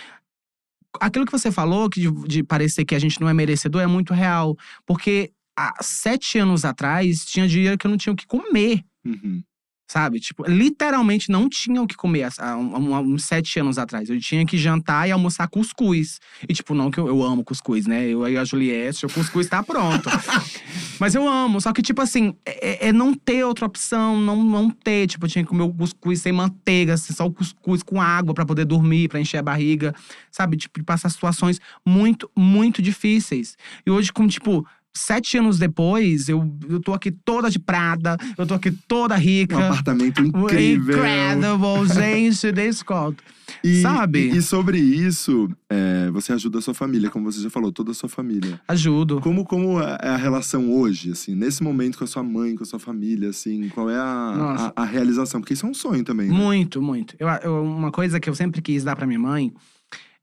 Aquilo 1.00 1.26
que 1.26 1.32
você 1.32 1.52
falou, 1.52 1.90
que 1.90 2.02
de, 2.02 2.12
de 2.28 2.44
parecer 2.44 2.84
que 2.84 2.94
a 2.94 3.00
gente 3.00 3.20
não 3.20 3.28
é 3.28 3.34
merecedor, 3.34 3.82
é 3.82 3.88
muito 3.88 4.14
real. 4.14 4.58
Porque 4.86 5.32
há 5.58 5.74
sete 5.82 6.38
anos 6.38 6.66
atrás, 6.66 7.26
tinha 7.26 7.48
dia 7.48 7.78
que 7.78 7.88
eu 7.88 7.90
não 7.90 7.98
tinha 7.98 8.14
o 8.14 8.16
que 8.16 8.28
comer. 8.28 8.84
Uhum. 9.06 9.42
Sabe? 9.92 10.22
Tipo, 10.22 10.50
literalmente 10.50 11.30
não 11.30 11.50
tinha 11.50 11.82
o 11.82 11.86
que 11.86 11.98
comer 11.98 12.30
há 12.40 12.56
uns 12.56 13.26
sete 13.26 13.60
anos 13.60 13.78
atrás. 13.78 14.10
Eu 14.10 14.18
tinha 14.22 14.46
que 14.46 14.58
jantar 14.58 15.06
e 15.06 15.12
almoçar 15.12 15.50
cuscuz. 15.50 16.22
E, 16.48 16.54
tipo, 16.54 16.74
não 16.74 16.90
que 16.90 16.98
eu, 16.98 17.10
eu 17.10 17.22
amo 17.22 17.44
cuscuz, 17.44 17.86
né? 17.86 18.08
Eu 18.08 18.26
e 18.26 18.38
a 18.38 18.46
Juliette, 18.46 19.06
o 19.06 19.10
cuscuz 19.10 19.50
tá 19.50 19.62
pronto. 19.62 20.10
Mas 20.98 21.14
eu 21.14 21.28
amo. 21.28 21.60
Só 21.60 21.74
que, 21.74 21.82
tipo 21.82 22.02
assim, 22.02 22.34
é, 22.46 22.88
é 22.88 22.94
não 22.94 23.14
ter 23.14 23.44
outra 23.44 23.66
opção, 23.66 24.16
não, 24.22 24.42
não 24.42 24.70
ter. 24.70 25.08
Tipo, 25.08 25.26
eu 25.26 25.30
tinha 25.30 25.44
que 25.44 25.50
comer 25.50 25.64
o 25.64 25.74
cuscuz 25.74 26.22
sem 26.22 26.32
manteiga, 26.32 26.94
assim, 26.94 27.14
só 27.14 27.26
o 27.26 27.34
cuscuz 27.34 27.84
com 27.84 28.00
água 28.00 28.34
pra 28.34 28.46
poder 28.46 28.64
dormir, 28.64 29.10
pra 29.10 29.20
encher 29.20 29.40
a 29.40 29.44
barriga. 29.44 29.94
Sabe? 30.32 30.56
Tipo, 30.56 30.82
passar 30.86 31.10
situações 31.10 31.60
muito, 31.86 32.32
muito 32.34 32.82
difíceis. 32.82 33.58
E 33.86 33.92
hoje, 33.92 34.14
com, 34.14 34.26
tipo. 34.26 34.66
Sete 34.96 35.38
anos 35.38 35.58
depois, 35.58 36.28
eu, 36.28 36.54
eu 36.68 36.80
tô 36.82 36.94
aqui 36.94 37.12
toda 37.12 37.50
de 37.50 37.58
Prada, 37.58 38.18
eu 38.38 38.46
tô 38.46 38.54
aqui 38.54 38.72
toda 38.72 39.16
rica. 39.16 39.58
Um 39.58 39.64
apartamento 39.64 40.22
incrível. 40.22 40.98
Incredible, 40.98 41.88
gente, 41.96 42.52
desse 42.52 42.84
conto. 42.84 43.24
E, 43.64 43.82
Sabe? 43.82 44.20
E, 44.32 44.38
e 44.38 44.42
sobre 44.42 44.78
isso, 44.80 45.50
é, 45.70 46.10
você 46.12 46.34
ajuda 46.34 46.60
a 46.60 46.62
sua 46.62 46.74
família, 46.74 47.10
como 47.10 47.32
você 47.32 47.40
já 47.42 47.50
falou, 47.50 47.72
toda 47.72 47.92
a 47.92 47.94
sua 47.94 48.10
família. 48.10 48.60
Ajudo. 48.68 49.22
Como, 49.22 49.46
como 49.46 49.80
é 49.82 50.10
a 50.10 50.18
relação 50.18 50.70
hoje, 50.74 51.12
assim, 51.12 51.36
nesse 51.36 51.64
momento 51.64 51.98
com 51.98 52.04
a 52.04 52.08
sua 52.08 52.24
mãe, 52.24 52.56
com 52.56 52.64
a 52.64 52.66
sua 52.66 52.80
família, 52.80 53.30
assim, 53.30 53.70
qual 53.70 53.90
é 53.90 53.96
a, 53.98 54.72
a, 54.76 54.82
a 54.82 54.86
realização? 54.86 55.40
Porque 55.40 55.54
isso 55.54 55.66
é 55.66 55.70
um 55.70 55.74
sonho 55.74 56.04
também, 56.04 56.28
né? 56.28 56.34
Muito, 56.34 56.82
muito. 56.82 57.16
Eu, 57.18 57.28
eu- 57.44 57.64
uma 57.64 57.92
coisa 57.92 58.20
que 58.20 58.30
eu 58.30 58.36
sempre 58.36 58.62
quis 58.62 58.84
dar 58.84 58.96
pra 58.98 59.08
minha 59.08 59.20
mãe 59.20 59.54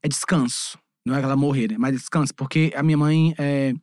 é 0.03 0.07
descanso. 0.07 0.77
Não 1.05 1.15
é 1.15 1.21
ela 1.21 1.35
morrer, 1.35 1.69
né? 1.71 1.75
Mas 1.79 1.93
descanso. 1.95 2.33
Porque 2.35 2.71
a 2.75 2.83
minha 2.83 2.97
mãe 2.97 3.33
é. 3.37 3.73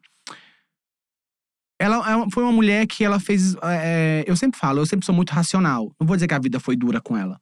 Ela 1.79 1.97
é 2.11 2.31
foi 2.31 2.43
uma 2.43 2.53
mulher 2.53 2.87
que 2.87 3.05
ela 3.05 3.21
fez. 3.21 3.55
é, 3.63 4.25
eu 4.27 4.37
sempre 4.37 4.59
falo, 4.59 4.81
eu 4.81 4.87
sempre 4.87 5.05
sou 5.05 5.15
muito 5.15 5.31
racional. 5.31 5.93
Não 6.01 6.07
vou 6.07 6.17
dizer 6.17 6.27
que 6.27 6.35
a 6.35 6.39
vida 6.39 6.59
foi 6.59 6.77
dura 6.77 7.01
com 7.01 7.17
ela. 7.17 7.41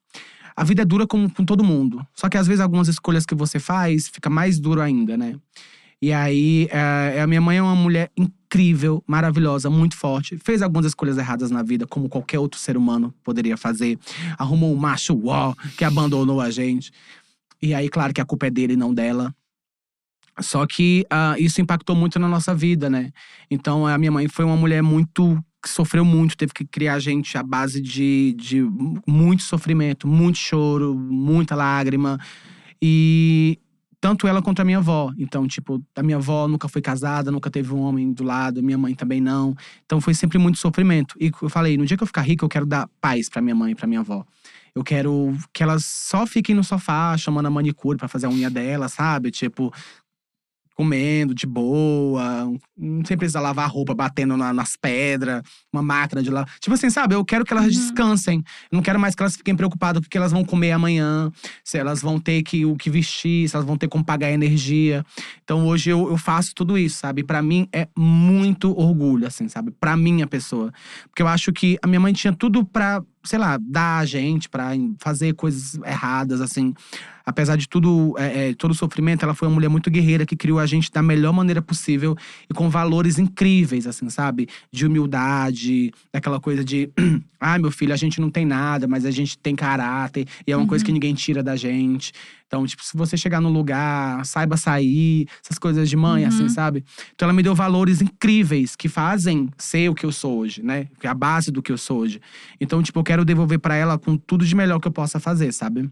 A 0.57 0.63
vida 0.63 0.83
é 0.83 0.85
dura 0.85 1.07
com, 1.07 1.29
com 1.29 1.45
todo 1.45 1.65
mundo. 1.65 2.05
Só 2.15 2.29
que 2.29 2.37
às 2.37 2.47
vezes 2.47 2.61
algumas 2.61 2.89
escolhas 2.89 3.27
que 3.27 3.35
você 3.35 3.59
faz 3.59 4.09
fica 4.09 4.31
mais 4.31 4.59
duro 4.59 4.81
ainda, 4.81 5.17
né? 5.17 5.37
E 6.01 6.13
aí, 6.13 6.69
é, 6.71 7.21
a 7.23 7.27
minha 7.27 7.41
mãe 7.41 7.57
é 7.57 7.63
uma 7.63 7.75
mulher 7.75 8.11
incrível, 8.15 9.03
maravilhosa, 9.07 9.71
muito 9.71 9.97
forte. 9.97 10.37
Fez 10.37 10.61
algumas 10.61 10.85
escolhas 10.85 11.17
erradas 11.17 11.51
na 11.51 11.63
vida, 11.63 11.87
como 11.87 12.11
qualquer 12.11 12.39
outro 12.39 12.61
ser 12.61 12.77
humano 12.77 13.15
poderia 13.25 13.57
fazer. 13.57 13.99
Arrumou 14.37 14.73
um 14.75 14.77
macho 14.77 15.15
uó 15.15 15.55
que 15.79 15.85
abandonou 15.85 16.41
a 16.41 16.51
gente. 16.51 16.93
E 17.63 17.73
aí, 17.73 17.89
claro 17.89 18.13
que 18.13 18.21
a 18.21 18.25
culpa 18.25 18.47
é 18.47 18.51
dele 18.51 18.75
e 18.75 18.77
não 18.77 18.93
dela. 18.93 19.35
Só 20.41 20.67
que 20.67 21.07
ah, 21.11 21.37
isso 21.39 21.61
impactou 21.61 21.95
muito 21.95 22.19
na 22.19 22.29
nossa 22.29 22.55
vida, 22.55 22.91
né? 22.91 23.13
Então, 23.51 23.87
a 23.87 23.97
minha 23.97 24.11
mãe 24.11 24.29
foi 24.29 24.45
uma 24.45 24.57
mulher 24.57 24.83
muito. 24.83 25.39
que 25.63 25.69
sofreu 25.69 26.05
muito, 26.05 26.37
teve 26.37 26.53
que 26.53 26.65
criar 26.65 26.95
a 26.95 26.99
gente 26.99 27.39
à 27.39 27.43
base 27.43 27.81
de, 27.81 28.35
de 28.39 28.63
muito 29.07 29.43
sofrimento, 29.43 30.07
muito 30.07 30.39
choro, 30.39 30.95
muita 30.95 31.55
lágrima. 31.55 32.19
E 32.83 33.59
tanto 34.05 34.29
ela 34.29 34.43
quanto 34.43 34.61
a 34.61 34.65
minha 34.67 34.77
avó. 34.77 35.11
Então, 35.17 35.49
tipo, 35.49 35.83
a 35.97 36.03
minha 36.03 36.19
avó 36.19 36.47
nunca 36.47 36.69
foi 36.69 36.83
casada, 36.83 37.33
nunca 37.33 37.51
teve 37.51 37.73
um 37.73 37.81
homem 37.81 38.13
do 38.13 38.23
lado, 38.23 38.63
minha 38.63 38.77
mãe 38.77 38.95
também 38.95 39.19
não. 39.19 39.57
Então 39.87 39.99
foi 39.99 40.13
sempre 40.13 40.37
muito 40.37 40.59
sofrimento. 40.59 41.17
E 41.19 41.33
eu 41.41 41.49
falei, 41.49 41.79
no 41.79 41.87
dia 41.87 41.97
que 41.97 42.03
eu 42.03 42.07
ficar 42.07 42.21
rica, 42.21 42.45
eu 42.45 42.49
quero 42.51 42.67
dar 42.67 42.87
paz 43.01 43.31
pra 43.31 43.41
minha 43.41 43.55
mãe 43.55 43.73
e 43.73 43.75
pra 43.75 43.87
minha 43.87 44.01
avó. 44.01 44.23
Eu 44.75 44.85
quero 44.85 45.35
que 45.55 45.63
elas 45.63 45.87
só 45.87 46.27
fiquem 46.27 46.55
no 46.55 46.63
sofá, 46.63 47.17
chamando 47.17 47.47
a 47.47 47.51
manicure 47.51 47.97
pra 47.97 48.07
fazer 48.07 48.27
a 48.27 48.29
unha 48.29 48.51
dela, 48.51 48.89
sabe? 48.91 49.31
Tipo, 49.31 49.73
comendo 50.75 51.35
de 51.35 51.47
boa, 51.47 52.51
sem 53.07 53.17
precisar 53.17 53.41
lavar 53.41 53.65
a 53.65 53.69
roupa, 53.69 53.95
batendo 53.95 54.37
na- 54.37 54.53
nas 54.53 54.77
pedras, 54.77 55.43
uma 55.73 55.83
máquina 55.83 56.23
de 56.23 56.31
lavar. 56.31 56.53
Tipo 56.59 56.75
assim, 56.75 56.91
sabe? 56.91 57.15
Eu 57.15 57.25
quero 57.25 57.45
que 57.45 57.53
elas 57.53 57.65
Uhum. 57.67 57.71
descansem. 57.71 58.39
Eu 58.71 58.77
não 58.77 58.83
quero 58.83 58.99
mais 58.99 59.15
que 59.15 59.23
elas 59.23 59.37
fiquem 59.37 59.55
preocupadas 59.55 60.01
com 60.01 60.07
o 60.07 60.11
que 60.11 60.19
elas 60.19 60.33
vão 60.33 60.45
comer 60.45 60.73
amanhã, 60.73 61.31
se 61.63 61.79
elas 61.79 62.03
vão 62.03 62.19
ter 62.19 62.43
que, 62.43 62.65
o 62.65 62.77
que 62.77 62.91
vestir, 62.91 63.49
se 63.49 63.55
elas 63.57 63.67
vão 63.67 63.77
ter 63.77 63.89
como 63.89 64.05
pagar 64.05 64.27
a 64.29 64.33
energia. 64.33 65.05
Então 65.45 65.67
hoje 65.67 65.91
eu, 65.91 66.09
eu 66.11 66.17
faço 66.19 66.53
tudo 66.55 66.77
isso, 66.77 66.99
sabe? 66.99 67.23
Pra 67.23 67.41
mim 67.41 67.69
é 67.73 67.89
muito 67.97 68.77
orgulho, 68.79 69.27
assim, 69.27 69.49
sabe? 69.49 69.71
Pra 69.71 69.97
minha 69.97 70.27
pessoa. 70.27 70.73
Porque 71.09 71.23
eu 71.23 71.29
acho 71.29 71.53
que 71.53 71.79
a 71.83 71.87
minha 71.87 72.01
mãe 72.01 72.13
tinha 72.13 72.33
tudo 72.33 72.65
pra, 72.65 73.03
sei 73.25 73.39
lá, 73.39 73.59
dar 73.61 73.99
a 73.99 74.05
gente, 74.05 74.49
pra 74.49 74.71
fazer 74.99 75.35
coisas 75.35 75.81
erradas, 75.85 76.41
assim. 76.41 76.75
Apesar 77.27 77.57
de 77.57 77.67
tudo, 77.67 78.15
é, 78.19 78.51
é, 78.51 78.55
todo 78.55 78.73
o 78.73 78.75
sofrimento, 78.75 79.25
ela 79.25 79.35
foi 79.35 79.49
uma 79.49 79.55
mulher 79.55 79.69
muito 79.69 79.91
guerreira 79.91 80.27
que 80.27 80.37
criou 80.37 80.59
a 80.59 80.67
gente 80.67 80.93
da 80.93 81.03
melhor 81.03 81.33
maneira 81.33 81.63
possível 81.63 82.15
e 82.51 82.53
com 82.53 82.69
valores 82.69 83.19
incríveis, 83.19 83.87
assim, 83.87 84.11
sabe? 84.11 84.47
De 84.71 84.87
humildade, 84.87 85.91
daquela 86.13 86.39
coisa 86.39 86.63
de, 86.63 86.91
ah, 87.41 87.59
meu 87.59 87.71
filho, 87.71 87.95
a 87.95 87.97
gente 87.97 88.21
não 88.21 88.31
tem 88.31 88.45
nada, 88.45 88.87
mas 88.87 89.07
a 89.07 89.11
gente 89.11 89.39
tem 89.39 89.57
caráter 89.57 90.27
e 90.47 90.53
é 90.53 90.57
uma 90.57 90.67
coisa 90.67 90.85
que 90.85 90.93
ninguém 90.93 91.15
tira 91.15 91.43
da 91.43 91.57
gente. 91.57 92.13
Então, 92.55 92.65
tipo, 92.65 92.85
se 92.85 92.97
você 92.97 93.17
chegar 93.17 93.41
num 93.41 93.53
lugar, 93.53 94.25
saiba 94.25 94.57
sair, 94.57 95.27
essas 95.45 95.59
coisas 95.59 95.91
de 95.91 95.97
mãe, 95.97 96.25
assim, 96.25 96.45
Uhum. 96.45 96.49
sabe? 96.49 96.85
Então, 97.13 97.27
ela 97.27 97.33
me 97.33 97.43
deu 97.43 97.53
valores 97.53 98.01
incríveis 98.01 98.77
que 98.77 98.89
fazem 98.89 99.51
ser 99.59 99.91
o 99.91 99.95
que 99.95 100.07
eu 100.07 100.13
sou 100.13 100.39
hoje, 100.39 100.63
né? 100.63 100.87
Que 101.01 101.09
é 101.09 101.11
a 101.11 101.15
base 101.15 101.51
do 101.51 101.61
que 101.61 101.73
eu 101.73 101.77
sou 101.77 101.99
hoje. 101.99 102.21
Então, 102.61 102.81
tipo, 102.81 103.01
eu 103.01 103.03
quero 103.03 103.25
devolver 103.25 103.59
pra 103.59 103.75
ela 103.75 103.99
com 103.99 104.17
tudo 104.17 104.47
de 104.47 104.55
melhor 104.55 104.79
que 104.79 104.87
eu 104.87 104.93
possa 104.93 105.19
fazer, 105.19 105.53
sabe? 105.53 105.91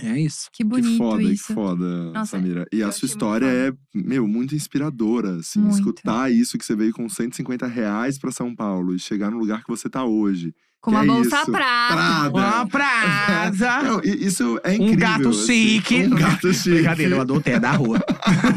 É 0.00 0.16
isso. 0.18 0.48
Que 0.52 0.62
bonito 0.62 0.90
que 0.90 0.96
foda, 0.96 1.22
isso. 1.24 1.46
que 1.48 1.54
foda, 1.54 2.12
Nossa, 2.12 2.36
Samira. 2.36 2.66
E 2.72 2.80
a 2.80 2.92
sua 2.92 3.06
história 3.06 3.46
é, 3.46 3.72
meu, 3.92 4.28
muito 4.28 4.54
inspiradora, 4.54 5.36
assim. 5.38 5.58
Muito. 5.60 5.74
Escutar 5.74 6.30
isso 6.30 6.56
que 6.56 6.64
você 6.64 6.76
veio 6.76 6.92
com 6.92 7.08
150 7.08 7.66
reais 7.66 8.16
pra 8.16 8.30
São 8.30 8.54
Paulo 8.54 8.94
e 8.94 8.98
chegar 9.00 9.30
no 9.32 9.38
lugar 9.38 9.62
que 9.64 9.68
você 9.68 9.88
tá 9.90 10.04
hoje. 10.04 10.54
Com 10.84 10.90
uma 10.90 11.02
bolsa 11.06 11.40
isso? 11.40 11.50
prata. 11.50 11.94
Prada. 11.94 12.28
Uma. 12.28 12.68
Não, 13.82 14.00
i- 14.04 14.26
isso 14.26 14.60
é 14.62 14.74
incrível. 14.74 14.92
um 14.94 14.96
gato 14.98 15.28
assim. 15.30 15.46
chique. 15.80 15.96
Um 16.04 16.10
gato 16.10 16.52
chique. 16.52 16.70
Brincadeira, 16.74 17.14
eu 17.16 17.20
adotei, 17.22 17.54
é 17.54 17.58
da 17.60 17.72
rua. 17.72 17.98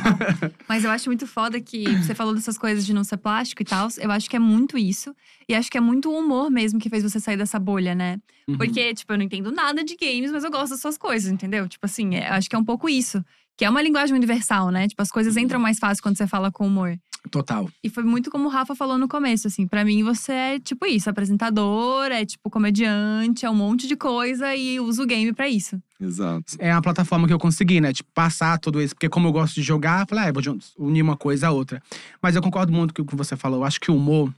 Mas 0.67 0.83
eu 0.83 0.91
acho 0.91 1.07
muito 1.09 1.25
foda 1.25 1.59
que 1.61 1.85
você 2.03 2.13
falou 2.13 2.33
dessas 2.35 2.57
coisas 2.57 2.85
de 2.85 2.93
não 2.93 3.03
ser 3.05 3.15
plástico 3.15 3.61
e 3.61 3.65
tal. 3.65 3.87
Eu 3.97 4.11
acho 4.11 4.29
que 4.29 4.35
é 4.35 4.39
muito 4.39 4.77
isso. 4.77 5.15
E 5.47 5.55
acho 5.55 5.71
que 5.71 5.77
é 5.77 5.81
muito 5.81 6.09
o 6.11 6.17
humor 6.19 6.49
mesmo 6.51 6.79
que 6.79 6.89
fez 6.89 7.03
você 7.03 7.17
sair 7.19 7.37
dessa 7.37 7.57
bolha, 7.57 7.95
né? 7.95 8.17
Uhum. 8.45 8.57
Porque, 8.57 8.93
tipo, 8.93 9.13
eu 9.13 9.17
não 9.17 9.23
entendo 9.23 9.49
nada 9.49 9.81
de 9.83 9.95
games, 9.95 10.29
mas 10.29 10.43
eu 10.43 10.51
gosto 10.51 10.71
das 10.71 10.81
suas 10.81 10.97
coisas, 10.97 11.31
entendeu? 11.31 11.65
Tipo 11.69 11.85
assim, 11.85 12.15
é- 12.15 12.27
acho 12.29 12.49
que 12.49 12.55
é 12.57 12.59
um 12.59 12.65
pouco 12.65 12.89
isso. 12.89 13.23
Que 13.55 13.63
é 13.63 13.69
uma 13.69 13.81
linguagem 13.81 14.13
universal, 14.15 14.69
né? 14.69 14.87
Tipo, 14.87 15.01
as 15.01 15.09
coisas 15.09 15.37
entram 15.37 15.59
mais 15.61 15.79
fácil 15.79 16.03
quando 16.03 16.17
você 16.17 16.27
fala 16.27 16.51
com 16.51 16.67
humor. 16.67 16.97
Total. 17.29 17.69
E 17.83 17.89
foi 17.89 18.03
muito 18.03 18.29
como 18.31 18.45
o 18.45 18.49
Rafa 18.49 18.73
falou 18.75 18.97
no 18.97 19.07
começo, 19.07 19.47
assim. 19.47 19.67
Pra 19.67 19.83
mim, 19.85 20.03
você 20.03 20.31
é 20.31 20.59
tipo 20.59 20.85
isso, 20.85 21.09
apresentador, 21.09 22.05
é 22.11 22.25
tipo 22.25 22.49
comediante, 22.49 23.45
é 23.45 23.49
um 23.49 23.55
monte 23.55 23.87
de 23.87 23.95
coisa 23.95 24.55
e 24.55 24.79
usa 24.79 25.03
o 25.03 25.05
game 25.05 25.33
pra 25.33 25.47
isso. 25.49 25.81
Exato. 25.99 26.55
É 26.59 26.71
a 26.71 26.81
plataforma 26.81 27.27
que 27.27 27.33
eu 27.33 27.39
consegui, 27.39 27.81
né? 27.81 27.91
Tipo, 27.93 28.09
passar 28.13 28.57
tudo 28.59 28.81
isso. 28.81 28.93
Porque 28.95 29.09
como 29.09 29.27
eu 29.27 29.31
gosto 29.31 29.55
de 29.55 29.61
jogar, 29.61 30.01
eu 30.03 30.07
falei, 30.07 30.25
ah, 30.25 30.27
eu 30.29 30.33
vou 30.33 30.57
unir 30.77 31.01
uma 31.01 31.17
coisa 31.17 31.47
a 31.47 31.51
outra. 31.51 31.81
Mas 32.21 32.35
eu 32.35 32.41
concordo 32.41 32.71
muito 32.71 32.93
com 32.93 33.01
o 33.01 33.05
que 33.05 33.15
você 33.15 33.35
falou. 33.35 33.59
Eu 33.59 33.63
acho 33.65 33.79
que 33.79 33.91
o 33.91 33.95
humor… 33.95 34.33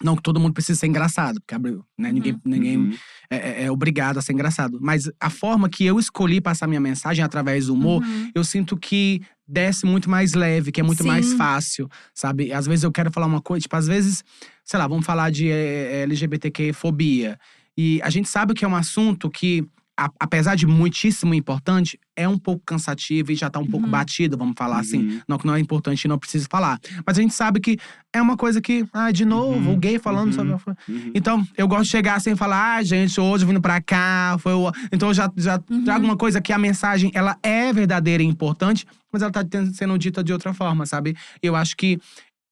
Não 0.00 0.14
que 0.14 0.22
todo 0.22 0.38
mundo 0.38 0.52
precisa 0.52 0.78
ser 0.78 0.86
engraçado, 0.86 1.40
porque 1.40 1.56
abriu, 1.56 1.84
né? 1.98 2.12
Ninguém, 2.12 2.40
ninguém 2.44 2.76
Uhum. 2.76 2.94
é, 3.28 3.36
é- 3.36 3.64
é 3.64 3.70
obrigado 3.72 4.16
a 4.16 4.22
ser 4.22 4.32
engraçado. 4.32 4.78
Mas 4.80 5.10
a 5.18 5.28
forma 5.28 5.68
que 5.68 5.84
eu 5.84 5.98
escolhi 5.98 6.40
passar 6.40 6.68
minha 6.68 6.78
mensagem 6.80 7.24
através 7.24 7.66
do 7.66 7.74
humor, 7.74 8.00
Uhum. 8.04 8.30
eu 8.32 8.44
sinto 8.44 8.76
que 8.76 9.20
desce 9.48 9.86
muito 9.86 10.10
mais 10.10 10.34
leve, 10.34 10.70
que 10.70 10.80
é 10.80 10.84
muito 10.84 11.02
Sim. 11.02 11.08
mais 11.08 11.32
fácil, 11.32 11.88
sabe? 12.14 12.52
Às 12.52 12.66
vezes 12.66 12.84
eu 12.84 12.92
quero 12.92 13.10
falar 13.10 13.26
uma 13.26 13.40
coisa, 13.40 13.62
tipo, 13.62 13.74
às 13.74 13.86
vezes, 13.86 14.22
sei 14.64 14.78
lá, 14.78 14.86
vamos 14.86 15.06
falar 15.06 15.30
de 15.30 15.48
eh, 15.48 16.02
LGBTQ-fobia. 16.02 17.38
E 17.76 18.00
a 18.02 18.10
gente 18.10 18.28
sabe 18.28 18.52
que 18.52 18.64
é 18.64 18.68
um 18.68 18.76
assunto 18.76 19.30
que, 19.30 19.64
a- 19.98 20.10
apesar 20.20 20.54
de 20.54 20.64
muitíssimo 20.66 21.34
importante, 21.34 21.98
é 22.16 22.28
um 22.28 22.38
pouco 22.38 22.62
cansativo 22.64 23.32
e 23.32 23.34
já 23.34 23.50
tá 23.50 23.58
um 23.58 23.66
pouco 23.66 23.86
Uhum. 23.86 23.90
batido, 23.90 24.36
vamos 24.38 24.54
falar 24.56 24.78
assim. 24.78 24.98
Uhum. 25.08 25.20
Não 25.28 25.38
que 25.38 25.46
não 25.46 25.54
é 25.56 25.60
importante 25.60 26.04
e 26.04 26.08
não 26.08 26.18
preciso 26.18 26.46
falar. 26.50 26.78
Mas 27.04 27.18
a 27.18 27.22
gente 27.22 27.34
sabe 27.34 27.58
que 27.58 27.76
é 28.12 28.22
uma 28.22 28.36
coisa 28.36 28.60
que, 28.60 28.86
ah, 28.92 29.10
de 29.10 29.24
novo, 29.24 29.58
Uhum. 29.58 29.74
o 29.74 29.76
gay 29.76 29.98
falando 29.98 30.28
Uhum. 30.38 30.58
sobre. 30.58 30.76
Uhum. 30.88 31.10
Então, 31.14 31.44
eu 31.56 31.66
gosto 31.66 31.84
de 31.84 31.90
chegar 31.90 32.14
assim 32.14 32.30
e 32.30 32.36
falar, 32.36 32.76
ah, 32.76 32.82
gente, 32.84 33.20
hoje 33.20 33.44
vindo 33.44 33.60
pra 33.60 33.80
cá, 33.80 34.36
foi 34.38 34.52
o... 34.52 34.70
Então, 34.92 35.08
eu 35.08 35.14
já, 35.14 35.30
já 35.36 35.60
Uhum. 35.68 35.82
trago 35.84 36.04
uma 36.04 36.16
coisa 36.16 36.40
que 36.40 36.52
a 36.52 36.58
mensagem, 36.58 37.10
ela 37.12 37.36
é 37.42 37.72
verdadeira 37.72 38.22
e 38.22 38.26
importante, 38.26 38.86
mas 39.12 39.20
ela 39.22 39.32
tá 39.32 39.40
sendo 39.74 39.98
dita 39.98 40.22
de 40.22 40.32
outra 40.32 40.54
forma, 40.54 40.86
sabe? 40.86 41.16
Eu 41.42 41.56
acho 41.56 41.76
que 41.76 41.98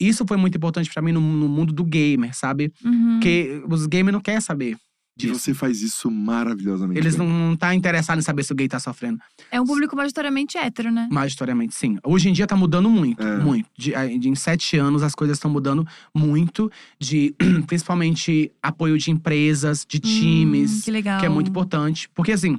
isso 0.01 0.25
foi 0.27 0.37
muito 0.37 0.57
importante 0.59 0.91
pra 0.93 1.01
mim 1.01 1.13
no, 1.13 1.21
no 1.21 1.49
mundo 1.49 1.73
do 1.73 1.85
gamer, 1.85 2.37
sabe? 2.37 2.73
Uhum. 2.85 3.13
Porque 3.15 3.63
os 3.69 3.87
gamers 3.87 4.13
não 4.13 4.21
querem 4.21 4.41
saber 4.41 4.77
E 5.17 5.21
disso. 5.29 5.39
você 5.39 5.55
faz 5.55 5.81
isso 5.81 6.11
maravilhosamente. 6.11 7.01
Eles 7.01 7.17
bem. 7.17 7.27
não, 7.27 7.49
não 7.51 7.57
tá 7.57 7.75
interessados 7.75 8.23
em 8.23 8.27
saber 8.27 8.43
se 8.45 8.53
o 8.53 8.55
gay 8.55 8.69
tá 8.69 8.79
sofrendo. 8.79 9.19
É 9.51 9.59
um 9.61 9.65
público 9.65 9.97
majoritariamente 9.97 10.59
hétero, 10.59 10.91
né? 10.93 11.09
Majoritariamente, 11.11 11.75
sim. 11.75 11.97
Hoje 12.05 12.29
em 12.29 12.33
dia 12.33 12.47
tá 12.47 12.55
mudando 12.57 12.91
muito, 12.91 13.23
É. 13.23 13.39
muito. 13.39 13.67
De, 13.79 13.95
a- 13.95 14.07
de- 14.07 14.29
em 14.29 14.35
sete 14.35 14.77
anos 14.77 15.03
as 15.03 15.15
coisas 15.15 15.37
estão 15.39 15.51
mudando 15.51 15.87
muito. 16.15 16.71
De 16.99 17.35
principalmente 17.67 18.51
apoio 18.63 18.99
de 18.99 19.11
empresas, 19.11 19.87
de 19.89 19.99
times. 19.99 20.79
Hum, 20.79 20.81
que 20.85 20.91
legal. 20.91 21.21
que 21.21 21.27
é 21.27 21.29
muito 21.29 21.49
importante. 21.49 22.09
Porque 22.15 22.33
assim. 22.33 22.59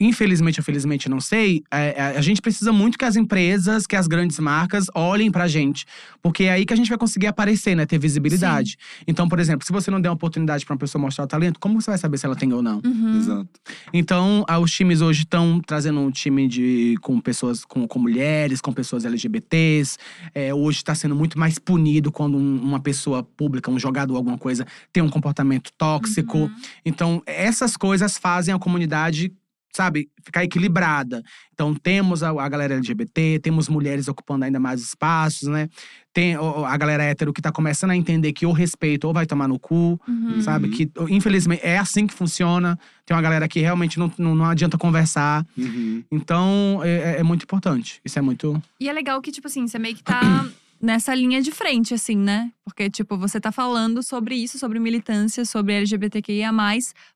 Infelizmente 0.00 0.58
ou 0.58 0.64
felizmente, 0.64 1.08
não 1.10 1.20
sei, 1.20 1.62
é, 1.70 1.94
é, 1.96 2.02
a 2.16 2.20
gente 2.22 2.40
precisa 2.40 2.72
muito 2.72 2.96
que 2.98 3.04
as 3.04 3.16
empresas, 3.16 3.86
que 3.86 3.94
as 3.94 4.06
grandes 4.06 4.38
marcas 4.38 4.86
olhem 4.94 5.30
pra 5.30 5.46
gente. 5.46 5.84
Porque 6.22 6.44
é 6.44 6.52
aí 6.52 6.64
que 6.64 6.72
a 6.72 6.76
gente 6.76 6.88
vai 6.88 6.96
conseguir 6.96 7.26
aparecer, 7.26 7.74
né? 7.74 7.84
Ter 7.84 7.98
visibilidade. 7.98 8.76
Então, 9.06 9.28
por 9.28 9.38
exemplo, 9.38 9.66
se 9.66 9.72
você 9.72 9.90
não 9.90 10.00
der 10.00 10.08
uma 10.08 10.14
oportunidade 10.14 10.64
pra 10.64 10.72
uma 10.74 10.78
pessoa 10.78 11.00
mostrar 11.02 11.24
o 11.24 11.26
talento, 11.26 11.60
como 11.60 11.80
você 11.80 11.90
vai 11.90 11.98
saber 11.98 12.16
se 12.16 12.24
ela 12.24 12.34
tem 12.34 12.50
ou 12.52 12.62
não? 12.62 12.80
Uhum. 12.84 13.18
Exato. 13.18 13.48
Então, 13.92 14.44
os 14.62 14.70
times 14.72 15.00
hoje 15.02 15.24
estão 15.24 15.60
trazendo 15.60 16.00
um 16.00 16.10
time 16.10 16.48
de, 16.48 16.94
com 17.02 17.20
pessoas, 17.20 17.64
com, 17.64 17.86
com 17.86 17.98
mulheres, 17.98 18.60
com 18.62 18.72
pessoas 18.72 19.04
LGBTs. 19.04 19.98
É, 20.34 20.54
hoje 20.54 20.78
está 20.78 20.94
sendo 20.94 21.14
muito 21.14 21.38
mais 21.38 21.58
punido 21.58 22.10
quando 22.10 22.38
um- 22.38 22.60
uma 22.62 22.80
pessoa 22.80 23.22
pública, 23.22 23.70
um 23.70 23.78
jogador, 23.78 24.16
alguma 24.16 24.38
coisa, 24.38 24.66
tem 24.92 25.02
um 25.02 25.10
comportamento 25.10 25.70
tóxico. 25.76 26.38
Uhum. 26.38 26.54
Então, 26.86 27.22
essas 27.26 27.76
coisas 27.76 28.16
fazem 28.16 28.54
a 28.54 28.58
comunidade, 28.58 29.32
sabe, 29.72 30.08
ficar 30.24 30.44
equilibrada. 30.44 31.22
Então, 31.52 31.74
temos 31.74 32.22
a, 32.22 32.30
a 32.30 32.48
galera 32.48 32.74
LGBT, 32.74 33.38
temos 33.42 33.68
mulheres 33.68 34.08
ocupando 34.08 34.44
ainda 34.44 34.58
mais 34.60 34.80
espaços, 34.80 35.48
né? 35.48 35.68
Tem 36.12 36.34
a 36.34 36.76
galera 36.76 37.04
hétero 37.04 37.32
que 37.32 37.40
tá 37.40 37.52
começando 37.52 37.90
a 37.92 37.96
entender 37.96 38.32
que 38.32 38.44
o 38.44 38.50
respeito 38.52 39.06
ou 39.06 39.12
vai 39.14 39.26
tomar 39.26 39.46
no 39.46 39.58
cu, 39.58 40.00
Uhum. 40.08 40.40
sabe? 40.42 40.68
Que, 40.70 40.90
infelizmente, 41.08 41.60
é 41.64 41.78
assim 41.78 42.06
que 42.06 42.14
funciona. 42.14 42.76
Tem 43.06 43.14
uma 43.16 43.22
galera 43.22 43.46
que 43.46 43.60
realmente 43.60 43.98
não, 43.98 44.12
não, 44.18 44.34
não 44.34 44.44
adianta 44.44 44.76
conversar. 44.76 45.46
Uhum. 45.56 46.02
Então, 46.10 46.80
é, 46.82 47.14
é- 47.16 47.20
é 47.20 47.22
muito 47.22 47.44
importante. 47.44 48.00
Isso 48.04 48.18
é 48.18 48.22
muito. 48.22 48.60
E 48.80 48.88
é 48.88 48.92
legal 48.92 49.20
que, 49.22 49.30
tipo 49.30 49.46
assim, 49.46 49.68
você 49.68 49.78
meio 49.78 49.94
que 49.94 50.02
tá 50.02 50.20
nessa 50.80 51.14
linha 51.14 51.42
de 51.42 51.50
frente, 51.50 51.92
assim, 51.92 52.16
né? 52.16 52.50
Porque, 52.64 52.88
tipo, 52.88 53.16
você 53.18 53.40
tá 53.40 53.52
falando 53.52 54.02
sobre 54.02 54.34
isso, 54.34 54.58
sobre 54.58 54.78
militância, 54.78 55.44
sobre 55.44 55.74
LGBTQIA, 55.74 56.50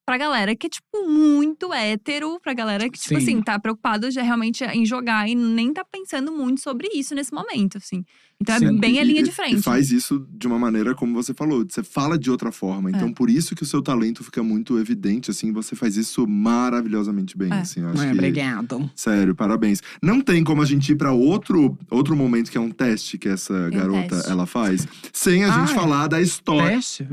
pra 0.04 0.18
galera 0.18 0.54
que 0.54 0.66
é, 0.66 0.70
tipo, 0.70 1.08
muito 1.08 1.72
hétero, 1.72 2.38
pra 2.40 2.52
galera 2.52 2.90
que, 2.90 2.98
tipo 2.98 3.14
Sim. 3.18 3.22
assim, 3.22 3.42
tá 3.42 3.58
preocupada 3.58 4.10
já 4.10 4.22
realmente 4.22 4.64
em 4.64 4.84
jogar 4.84 5.28
e 5.28 5.34
nem 5.34 5.72
tá 5.72 5.84
pensando 5.84 6.30
muito 6.32 6.60
sobre 6.60 6.88
isso 6.94 7.14
nesse 7.14 7.32
momento, 7.32 7.78
assim. 7.78 8.04
Então 8.44 8.56
é 8.56 8.58
Sim. 8.58 8.78
bem 8.78 9.00
a 9.00 9.04
linha 9.04 9.22
de 9.22 9.32
frente. 9.32 9.56
E 9.56 9.62
faz 9.62 9.90
isso 9.90 10.26
de 10.30 10.46
uma 10.46 10.58
maneira 10.58 10.94
como 10.94 11.14
você 11.14 11.32
falou. 11.32 11.64
Você 11.66 11.82
fala 11.82 12.18
de 12.18 12.30
outra 12.30 12.52
forma. 12.52 12.90
Então, 12.90 13.08
É. 13.08 13.12
por 13.12 13.30
isso 13.30 13.54
que 13.54 13.62
o 13.62 13.66
seu 13.66 13.80
talento 13.80 14.22
fica 14.22 14.42
muito 14.42 14.78
evidente, 14.78 15.30
assim. 15.30 15.50
Você 15.52 15.74
faz 15.74 15.96
isso 15.96 16.26
maravilhosamente 16.26 17.36
bem, 17.38 17.50
É. 17.52 17.60
assim. 17.60 17.80
eu 17.80 17.88
Acho 17.88 18.02
É, 18.02 18.06
que, 18.08 18.12
obrigado. 18.12 18.90
Sério, 18.94 19.34
parabéns. 19.34 19.80
Não 20.02 20.20
tem 20.20 20.44
como 20.44 20.60
a 20.62 20.66
gente 20.66 20.92
ir 20.92 20.96
pra 20.96 21.12
outro, 21.12 21.78
outro 21.90 22.14
momento 22.16 22.50
que 22.50 22.58
é 22.58 22.60
um 22.60 22.70
teste 22.70 23.16
que 23.16 23.28
essa 23.28 23.52
um 23.54 23.70
garota 23.70 24.16
teste. 24.16 24.30
ela 24.30 24.46
faz, 24.46 24.86
sem 25.12 25.42
a 25.44 25.48
gente 25.50 25.70
Ah, 25.70 25.72
é. 25.72 25.74
falar 25.74 26.06
da 26.08 26.20
história. 26.20 26.70
Teste? 26.76 27.06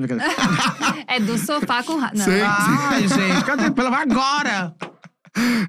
É 1.07 1.19
do 1.19 1.37
sofá 1.37 1.81
com. 1.83 1.97
ra- 1.97 2.11
Não. 2.15 2.25
Sim. 2.25 2.31
Ai, 2.41 3.07
gente, 3.07 3.45
cadê? 3.45 3.71
Pelo 3.71 3.93
agora! 3.93 4.73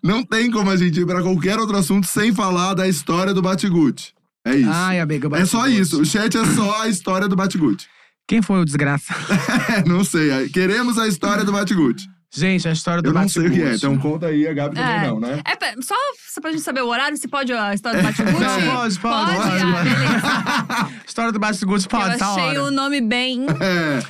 Não 0.02 0.24
tem 0.24 0.50
como 0.50 0.70
a 0.70 0.76
gente 0.76 1.00
ir 1.00 1.06
pra 1.06 1.22
qualquer 1.22 1.58
outro 1.58 1.76
assunto 1.76 2.06
sem 2.06 2.32
falar 2.34 2.74
da 2.74 2.88
história 2.88 3.32
do 3.32 3.40
Batiguti. 3.40 4.12
É 4.44 4.54
isso. 4.56 4.70
Ai, 4.72 4.98
amiga, 5.00 5.28
eu 5.28 5.36
é 5.36 5.44
só 5.44 5.66
isso. 5.68 6.00
O 6.00 6.04
chat 6.04 6.36
é 6.36 6.44
só 6.46 6.82
a 6.82 6.88
história 6.88 7.28
do 7.28 7.36
Batiguti. 7.36 7.86
Quem 8.26 8.40
foi 8.42 8.60
o 8.60 8.64
desgraça? 8.64 9.14
É, 9.76 9.88
não 9.88 10.04
sei. 10.04 10.48
Queremos 10.48 10.98
a 10.98 11.06
história 11.08 11.44
do 11.44 11.52
Batiguti. 11.52 12.04
Gente, 12.34 12.66
a 12.66 12.72
história 12.72 13.02
do 13.02 13.10
Eu 13.10 13.12
não 13.12 13.28
sei 13.28 13.46
o 13.46 13.50
que 13.50 13.60
é, 13.62 13.74
então 13.74 13.98
conta 13.98 14.26
aí, 14.28 14.48
a 14.48 14.54
Gabi 14.54 14.74
também 14.74 14.94
É. 14.94 15.06
não, 15.06 15.20
né? 15.20 15.42
É 15.44 15.54
pra- 15.54 15.74
só, 15.82 15.94
só 16.32 16.40
pra 16.40 16.50
gente 16.50 16.62
saber 16.62 16.80
o 16.80 16.86
horário, 16.88 17.14
se 17.18 17.28
pode 17.28 17.52
a 17.52 17.74
história 17.74 18.00
do 18.00 18.04
Batigucci? 18.06 18.40
Não, 18.40 18.74
pode, 18.74 18.98
pode, 18.98 19.36
Pode? 19.36 19.36
pode. 19.36 19.62
Ah, 19.62 19.84
beleza. 19.84 21.02
História 21.06 21.30
do 21.32 21.38
Bate-Gucci, 21.38 21.88
pode, 21.88 22.12
Eu 22.14 22.18
tá 22.18 22.30
achei 22.32 22.42
hora. 22.42 22.64
o 22.64 22.70
nome 22.70 23.02
bem. 23.02 23.44
É. 23.60 24.02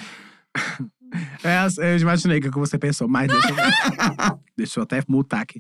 É, 1.44 1.66
eu 1.94 1.98
imaginei 1.98 2.38
o 2.38 2.40
que 2.40 2.50
você 2.50 2.78
pensou, 2.78 3.08
mas 3.08 3.28
deixa 3.28 3.48
eu, 3.48 3.56
deixa 4.56 4.78
eu 4.80 4.84
até 4.84 5.02
mutar 5.08 5.40
aqui. 5.40 5.58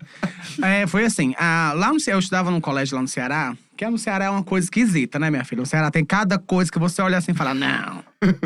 É, 0.62 0.86
foi 0.86 1.04
assim, 1.04 1.34
ah, 1.36 1.72
lá 1.74 1.92
no 1.92 1.98
Ceará, 1.98 2.16
eu 2.16 2.20
estudava 2.20 2.50
num 2.50 2.60
colégio 2.60 2.94
lá 2.94 3.02
no 3.02 3.08
Ceará, 3.08 3.56
que 3.76 3.88
no 3.88 3.98
Ceará 3.98 4.26
é 4.26 4.30
uma 4.30 4.44
coisa 4.44 4.66
esquisita, 4.66 5.18
né, 5.18 5.28
minha 5.28 5.44
filha? 5.44 5.60
No 5.60 5.66
Ceará 5.66 5.90
tem 5.90 6.04
cada 6.04 6.38
coisa 6.38 6.70
que 6.70 6.78
você 6.78 7.02
olha 7.02 7.18
assim 7.18 7.32
e 7.32 7.34
fala, 7.34 7.52
não, 7.52 8.04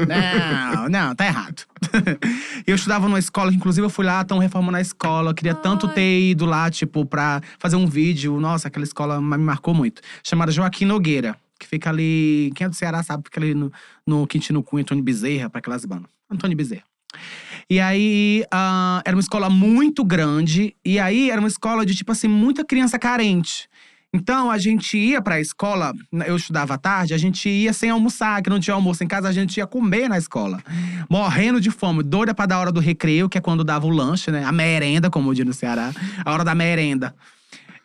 não, 0.09 0.89
não, 0.89 1.15
tá 1.15 1.27
errado. 1.27 1.65
Eu 2.66 2.74
estudava 2.74 3.07
numa 3.07 3.19
escola, 3.19 3.53
inclusive 3.53 3.85
eu 3.85 3.91
fui 3.91 4.05
lá, 4.05 4.23
estão 4.23 4.39
reformando 4.39 4.78
a 4.78 4.81
escola, 4.81 5.31
eu 5.31 5.35
queria 5.35 5.55
tanto 5.55 5.87
Ai. 5.89 5.95
ter 5.95 6.31
ido 6.31 6.47
lá, 6.47 6.70
tipo, 6.70 7.05
pra 7.05 7.43
fazer 7.59 7.77
um 7.77 7.87
vídeo. 7.87 8.41
Nossa, 8.41 8.69
aquela 8.69 8.85
escola 8.85 9.20
me 9.20 9.37
marcou 9.37 9.74
muito. 9.74 10.01
Chamada 10.23 10.51
Joaquim 10.51 10.87
Nogueira, 10.87 11.37
que 11.59 11.66
fica 11.66 11.91
ali, 11.91 12.51
quem 12.55 12.65
é 12.65 12.69
do 12.69 12.74
Ceará 12.74 13.03
sabe, 13.03 13.24
fica 13.24 13.41
ali 13.41 13.55
no, 13.55 13.70
no 14.07 14.27
Quintino 14.27 14.62
Cunha, 14.62 14.83
Antônio 14.83 15.05
Bezerra, 15.05 15.51
pra 15.51 15.59
aquelas 15.59 15.85
bandas. 15.85 16.09
Antônio 16.31 16.57
Bezerra. 16.57 16.85
E 17.68 17.80
aí, 17.80 18.44
ah, 18.52 19.02
era 19.05 19.16
uma 19.16 19.20
escola 19.20 19.51
muito 19.51 20.05
grande. 20.05 20.74
E 20.84 20.98
aí, 20.98 21.30
era 21.30 21.40
uma 21.40 21.48
escola 21.48 21.84
de, 21.84 21.94
tipo 21.94 22.12
assim, 22.12 22.28
muita 22.28 22.64
criança 22.64 22.98
carente. 22.98 23.68
Então, 24.14 24.51
a 24.51 24.56
gente 24.56 24.97
ia 24.97 25.20
pra 25.20 25.40
escola, 25.40 25.93
eu 26.26 26.36
estudava 26.36 26.74
à 26.74 26.78
tarde, 26.78 27.12
a 27.12 27.18
gente 27.18 27.48
ia 27.48 27.72
sem 27.72 27.90
almoçar, 27.90 28.40
que 28.40 28.48
não 28.48 28.59
tinha 28.59 28.74
almoço 28.74 29.05
em 29.05 29.06
casa, 29.06 29.28
a 29.28 29.32
gente 29.32 29.59
ia 29.59 29.66
comer 29.66 30.09
na 30.09 30.16
escola. 30.16 30.62
Morrendo 31.10 31.60
de 31.60 31.70
fome, 31.70 32.02
doida 32.02 32.34
pra 32.34 32.47
dar 32.47 32.56
a 32.56 32.60
hora 32.60 32.72
do 32.72 32.80
recreio, 32.80 33.28
que 33.28 33.36
é 33.36 33.40
quando 33.40 33.62
dava 33.62 33.86
o 33.86 33.90
lanche, 33.90 34.30
né? 34.30 34.43
A 34.44 34.52
merenda, 34.52 35.10
como 35.10 35.34
diz 35.34 35.44
no 35.44 35.52
Ceará. 35.52 35.93
A 36.24 36.32
hora 36.32 36.44
da 36.44 36.55
merenda. 36.55 37.14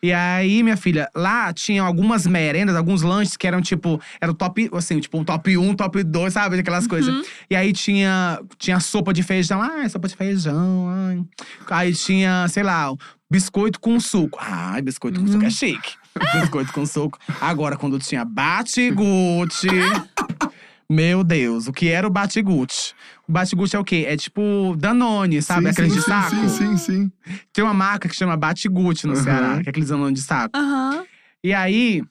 E 0.02 0.12
aí, 0.12 0.64
minha 0.64 0.76
filha, 0.76 1.08
lá 1.14 1.52
tinha 1.52 1.80
algumas 1.80 2.26
merendas, 2.26 2.74
alguns 2.74 3.02
lanches 3.02 3.36
que 3.36 3.46
eram 3.46 3.62
tipo, 3.62 4.00
era 4.20 4.32
o 4.32 4.34
top, 4.34 4.68
assim, 4.72 4.98
tipo 4.98 5.16
um 5.16 5.22
top 5.22 5.56
1, 5.56 5.76
top 5.76 6.02
2, 6.02 6.32
sabe? 6.32 6.58
Aquelas 6.58 6.88
coisas. 6.88 7.24
E 7.48 7.54
aí 7.54 7.72
tinha, 7.72 8.40
tinha 8.58 8.80
sopa 8.80 9.12
de 9.12 9.22
feijão, 9.22 9.62
ai, 9.62 9.88
sopa 9.88 10.08
de 10.08 10.16
feijão, 10.16 10.88
ai. 10.88 11.22
Aí 11.70 11.94
tinha, 11.94 12.48
sei 12.48 12.64
lá, 12.64 12.92
biscoito 13.30 13.78
com 13.78 14.00
suco. 14.00 14.38
Ai, 14.42 14.82
biscoito 14.82 15.20
com 15.20 15.26
suco 15.28 15.44
é 15.44 15.50
chique. 15.50 15.92
biscoito 16.40 16.72
com 16.72 16.84
suco. 16.84 17.18
Agora, 17.40 17.76
quando 17.76 17.96
tinha 18.00 18.24
bate-guti. 18.24 19.68
Meu 20.92 21.24
Deus, 21.24 21.68
o 21.68 21.72
que 21.72 21.88
era 21.88 22.06
o 22.06 22.10
Batiguti? 22.10 22.94
O 23.26 23.32
Batiguti 23.32 23.74
é 23.74 23.78
o 23.78 23.84
quê? 23.84 24.04
É 24.06 24.14
tipo 24.14 24.76
Danone, 24.78 25.40
sabe? 25.40 25.62
sim, 25.62 25.70
Aqueles 25.70 25.92
sim, 25.94 25.98
de 26.00 26.04
saco. 26.04 26.36
Sim, 26.36 26.48
sim, 26.48 26.76
sim. 26.76 27.12
Tem 27.50 27.64
uma 27.64 27.72
marca 27.72 28.10
que 28.10 28.14
chama 28.14 28.36
Batiguti 28.36 29.06
no 29.06 29.14
Aham. 29.14 29.22
Ceará, 29.22 29.62
que 29.62 29.68
é 29.68 29.70
aqueles 29.70 29.88
Danone 29.88 30.12
de 30.14 30.20
saco. 30.20 30.54
Aham. 30.54 31.06
E 31.42 31.54
aí. 31.54 32.02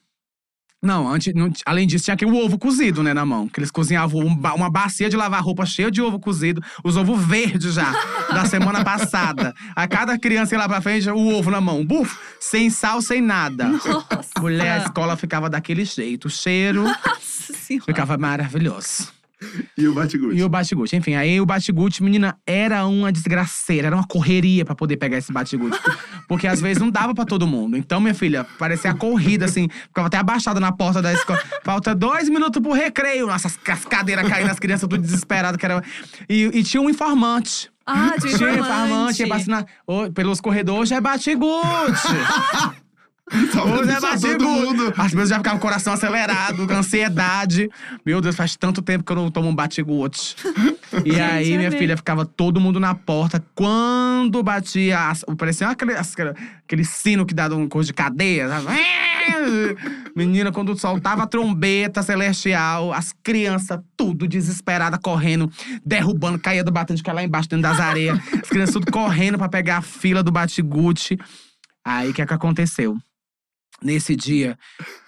Não, 0.83 1.07
antes, 1.07 1.31
não- 1.35 1.51
além 1.63 1.85
disso, 1.85 2.05
tinha 2.05 2.15
aquele 2.15 2.31
ovo 2.31 2.57
cozido, 2.57 3.03
né, 3.03 3.13
na 3.13 3.23
mão. 3.25 3.47
Que 3.47 3.59
eles 3.59 3.69
cozinhavam 3.69 4.21
um 4.21 4.33
uma 4.55 4.69
bacia 4.69 5.09
de 5.09 5.15
lavar 5.15 5.41
roupa 5.43 5.63
cheia 5.65 5.91
de 5.91 6.01
ovo 6.01 6.19
cozido, 6.19 6.61
os 6.83 6.97
ovos 6.97 7.23
verdes 7.23 7.75
já, 7.75 7.91
da 8.33 8.45
semana 8.45 8.83
passada. 8.83 9.53
A 9.75 9.87
cada 9.87 10.17
criança 10.17 10.55
ia 10.55 10.59
lá 10.59 10.67
pra 10.67 10.81
frente, 10.81 11.07
o 11.09 11.35
ovo 11.37 11.51
na 11.51 11.61
mão. 11.61 11.85
Buf! 11.85 12.17
Sem 12.39 12.69
sal, 12.71 13.01
sem 13.01 13.21
nada. 13.21 13.65
Nossa. 13.67 14.31
Mulher, 14.39 14.71
a 14.71 14.77
escola 14.85 15.15
ficava 15.15 15.49
daquele 15.49 15.85
jeito. 15.85 16.25
O 16.25 16.29
cheiro 16.31 16.83
Nossa 17.05 17.53
ficava 17.85 18.17
maravilhoso. 18.17 19.09
E 19.77 19.87
o 19.87 19.93
Batiguti? 19.93 20.35
E 20.37 20.43
o 20.43 20.49
Batiguti. 20.49 20.95
Enfim, 20.95 21.15
aí 21.15 21.41
o 21.41 21.45
Batiguti, 21.45 22.03
menina, 22.03 22.37
era 22.45 22.85
uma 22.85 23.11
desgraceira, 23.11 23.87
era 23.87 23.95
uma 23.95 24.05
correria 24.05 24.63
pra 24.63 24.75
poder 24.75 24.97
pegar 24.97 25.17
esse 25.17 25.31
Batiguti. 25.33 25.77
Porque 26.27 26.45
às 26.45 26.61
vezes 26.61 26.79
não 26.81 26.91
dava 26.91 27.15
pra 27.15 27.25
todo 27.25 27.47
mundo. 27.47 27.75
Então, 27.75 27.99
minha 27.99 28.13
filha, 28.13 28.45
parecia 28.59 28.91
a 28.91 28.93
corrida, 28.93 29.45
assim, 29.45 29.67
ficava 29.87 30.07
até 30.07 30.17
abaixada 30.17 30.59
na 30.59 30.71
porta 30.71 31.01
da 31.01 31.11
escola. 31.11 31.41
Falta 31.63 31.95
dois 31.95 32.29
minutos 32.29 32.61
pro 32.61 32.71
recreio. 32.71 33.27
Nossa, 33.27 33.47
as 33.47 33.59
as 33.67 33.85
cadeiras 33.85 34.27
caindo, 34.29 34.51
as 34.51 34.59
crianças 34.59 34.87
tudo 34.87 35.01
desesperadas. 35.01 35.57
Que 35.57 35.65
era... 35.65 35.83
e, 36.29 36.51
e 36.53 36.63
tinha 36.63 36.81
um 36.81 36.89
informante. 36.89 37.69
Ah, 37.85 38.13
tinha 38.19 38.37
Tinha 38.37 38.49
um 38.49 38.53
informante. 38.53 38.85
informante, 38.85 39.21
ia 39.23 39.27
vacinar. 39.27 39.65
Ô, 39.87 40.11
pelos 40.11 40.39
corredores 40.39 40.89
já 40.89 40.97
é 40.97 41.01
Batiguti. 41.01 41.51
Hoje 43.79 43.91
é 43.91 44.35
todo 44.35 44.43
mundo. 44.43 44.93
As 44.97 45.11
pessoas 45.11 45.29
já 45.29 45.37
ficavam 45.37 45.59
com 45.59 45.65
o 45.65 45.69
coração 45.69 45.93
acelerado, 45.93 46.67
com 46.67 46.73
ansiedade. 46.73 47.69
Meu 48.05 48.19
Deus, 48.19 48.35
faz 48.35 48.55
tanto 48.55 48.81
tempo 48.81 49.03
que 49.03 49.11
eu 49.11 49.15
não 49.15 49.31
tomo 49.31 49.49
um 49.49 49.55
Batiguti. 49.55 50.35
E 51.05 51.17
aí, 51.17 51.55
minha 51.55 51.69
amei. 51.69 51.79
filha, 51.79 51.95
ficava 51.95 52.25
todo 52.25 52.59
mundo 52.59 52.77
na 52.77 52.93
porta. 52.93 53.41
Quando 53.55 54.43
batia, 54.43 54.97
parecia 55.37 55.69
aquele, 55.69 55.93
aquele 55.93 56.83
sino 56.83 57.25
que 57.25 57.33
dá 57.33 57.47
um 57.47 57.69
coisa 57.69 57.87
de 57.87 57.93
cadeia. 57.93 58.49
Menina, 60.13 60.51
quando 60.51 60.77
soltava 60.77 61.23
a 61.23 61.27
trombeta 61.27 62.03
celestial, 62.03 62.91
as 62.91 63.13
crianças 63.23 63.79
tudo 63.95 64.27
desesperada 64.27 64.97
correndo, 64.97 65.49
derrubando, 65.85 66.37
caía 66.37 66.61
do 66.61 66.71
batente, 66.73 67.01
que 67.01 67.09
é 67.09 67.13
lá 67.13 67.23
embaixo, 67.23 67.47
dentro 67.47 67.63
das 67.63 67.79
areias. 67.79 68.19
As 68.43 68.49
crianças 68.49 68.73
tudo 68.73 68.91
correndo 68.91 69.37
pra 69.37 69.47
pegar 69.47 69.77
a 69.77 69.81
fila 69.81 70.21
do 70.21 70.31
Batiguti. 70.31 71.17
Aí, 71.85 72.09
o 72.09 72.13
que 72.13 72.21
é 72.21 72.25
que 72.25 72.33
aconteceu? 72.33 72.97
Nesse 73.83 74.15
dia, 74.15 74.59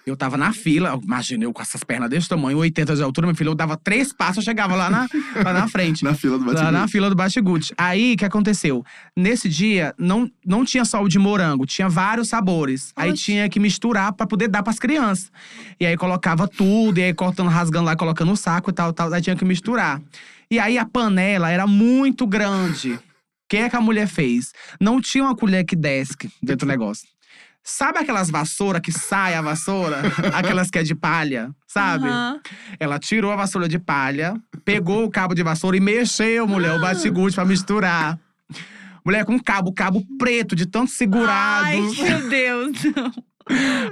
eu 0.04 0.16
tava 0.16 0.36
na 0.36 0.52
fila, 0.52 0.98
imagina 1.00 1.44
eu 1.44 1.52
com 1.52 1.62
essas 1.62 1.84
pernas 1.84 2.10
desse 2.10 2.28
tamanho, 2.28 2.58
80 2.58 2.96
de 2.96 3.02
altura, 3.04 3.28
minha 3.28 3.36
filha, 3.36 3.48
eu 3.48 3.54
dava 3.54 3.76
três 3.76 4.12
passos, 4.12 4.38
eu 4.38 4.42
chegava 4.42 4.74
lá 4.74 4.90
na, 4.90 5.06
lá 5.44 5.52
na 5.52 5.68
frente. 5.68 6.02
Na 6.04 6.12
fila 6.12 6.38
do 6.38 6.52
Lá 6.52 6.72
na 6.72 6.88
fila 6.88 7.08
do 7.08 7.14
Batiguti. 7.14 7.72
Aí, 7.78 8.14
o 8.14 8.16
que 8.16 8.24
aconteceu? 8.24 8.84
Nesse 9.16 9.48
dia, 9.48 9.94
não, 9.96 10.28
não 10.44 10.64
tinha 10.64 10.84
só 10.84 11.00
o 11.02 11.08
de 11.08 11.20
morango, 11.20 11.64
tinha 11.64 11.88
vários 11.88 12.28
sabores. 12.28 12.92
Aí 12.96 13.12
Oxe. 13.12 13.22
tinha 13.22 13.48
que 13.48 13.60
misturar 13.60 14.12
pra 14.12 14.26
poder 14.26 14.48
dar 14.48 14.64
pras 14.64 14.78
crianças. 14.78 15.30
E 15.78 15.86
aí 15.86 15.96
colocava 15.96 16.48
tudo, 16.48 16.98
e 16.98 17.04
aí 17.04 17.14
cortando, 17.14 17.48
rasgando 17.48 17.86
lá, 17.86 17.94
colocando 17.94 18.30
no 18.30 18.36
saco 18.36 18.70
e 18.70 18.72
tal, 18.72 18.92
tal. 18.92 19.12
Aí 19.12 19.22
tinha 19.22 19.36
que 19.36 19.44
misturar. 19.44 20.02
E 20.50 20.58
aí 20.58 20.78
a 20.78 20.84
panela 20.84 21.48
era 21.48 21.66
muito 21.66 22.26
grande. 22.26 22.94
O 22.94 23.00
que 23.48 23.58
é 23.58 23.70
que 23.70 23.76
a 23.76 23.80
mulher 23.80 24.08
fez? 24.08 24.52
Não 24.80 25.00
tinha 25.00 25.22
uma 25.22 25.36
colher 25.36 25.64
que 25.64 25.76
desce 25.76 26.14
dentro 26.42 26.66
do 26.66 26.70
negócio. 26.70 27.13
Sabe 27.66 27.98
aquelas 27.98 28.30
vassouras 28.30 28.82
que 28.82 28.92
sai 28.92 29.34
a 29.34 29.40
vassoura? 29.40 30.02
aquelas 30.34 30.70
que 30.70 30.78
é 30.78 30.82
de 30.82 30.94
palha, 30.94 31.50
sabe? 31.66 32.06
Aham. 32.06 32.38
Ela 32.78 32.98
tirou 32.98 33.32
a 33.32 33.36
vassoura 33.36 33.66
de 33.66 33.78
palha, 33.78 34.34
pegou 34.66 35.04
o 35.04 35.10
cabo 35.10 35.34
de 35.34 35.42
vassoura 35.42 35.74
e 35.74 35.80
mexeu, 35.80 36.46
mulher, 36.46 36.76
o 36.76 36.80
batigute 36.80 37.34
pra 37.34 37.44
misturar. 37.46 38.18
Mulher 39.02 39.24
com 39.24 39.40
cabo, 39.40 39.72
cabo 39.72 40.04
preto, 40.18 40.54
de 40.54 40.66
tanto 40.66 40.90
segurado. 40.90 41.64
Ai, 41.64 41.80
meu 41.80 42.28
Deus. 42.28 42.76
não. 42.94 43.12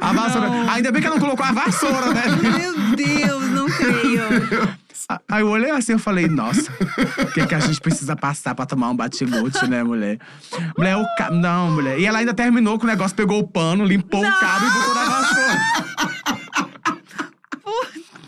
a 0.01 0.13
vassoura. 0.13 0.49
não. 0.49 0.71
Ainda 0.71 0.93
bem 0.93 1.01
que 1.01 1.07
ela 1.07 1.17
não 1.17 1.23
colocou 1.23 1.45
a 1.45 1.53
vassoura, 1.53 2.13
né? 2.13 2.25
Meu 2.43 2.97
Deus, 2.97 3.51
não 3.53 3.67
creio. 3.67 4.77
Aí 5.29 5.43
eu 5.43 5.49
olhei 5.49 5.71
assim, 5.71 5.93
eu 5.93 5.99
falei, 5.99 6.29
nossa, 6.29 6.71
o 7.23 7.33
que, 7.33 7.47
que 7.47 7.55
a 7.55 7.61
gente 7.61 7.81
precisa 7.81 8.15
passar 8.17 8.55
pra 8.55 8.67
tomar 8.67 8.91
um 8.91 8.97
batigute, 8.97 9.67
né, 9.67 9.83
mulher? 9.83 10.19
Mulher, 10.77 10.97
o 10.97 11.07
cabo. 11.17 11.37
Não, 11.37 11.71
mulher. 11.71 11.99
E 11.99 12.07
ela 12.07 12.19
ainda 12.19 12.35
terminou 12.35 12.79
com 12.79 12.85
o 12.85 12.89
negócio, 12.89 13.17
pegou 13.17 13.41
o 13.41 13.47
pano, 13.47 13.85
limpou 13.85 14.21
o 14.21 14.41
cabo 14.41 14.67
e 14.67 14.71
botou 14.71 14.95
na 14.95 15.05
vassoura. 15.05 15.61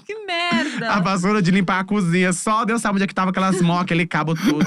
Que 0.04 0.14
merda. 0.26 0.92
A 0.92 1.00
vassoura 1.00 1.40
de 1.40 1.50
limpar 1.50 1.80
a 1.80 1.84
cozinha. 1.84 2.32
Só 2.32 2.64
Deus 2.64 2.82
sabe 2.82 2.96
onde 2.96 3.04
é 3.04 3.06
que 3.06 3.14
tava 3.14 3.30
aquelas 3.30 3.60
mó, 3.62 3.80
aquele 3.80 4.06
cabo 4.06 4.34
tudo. 4.34 4.66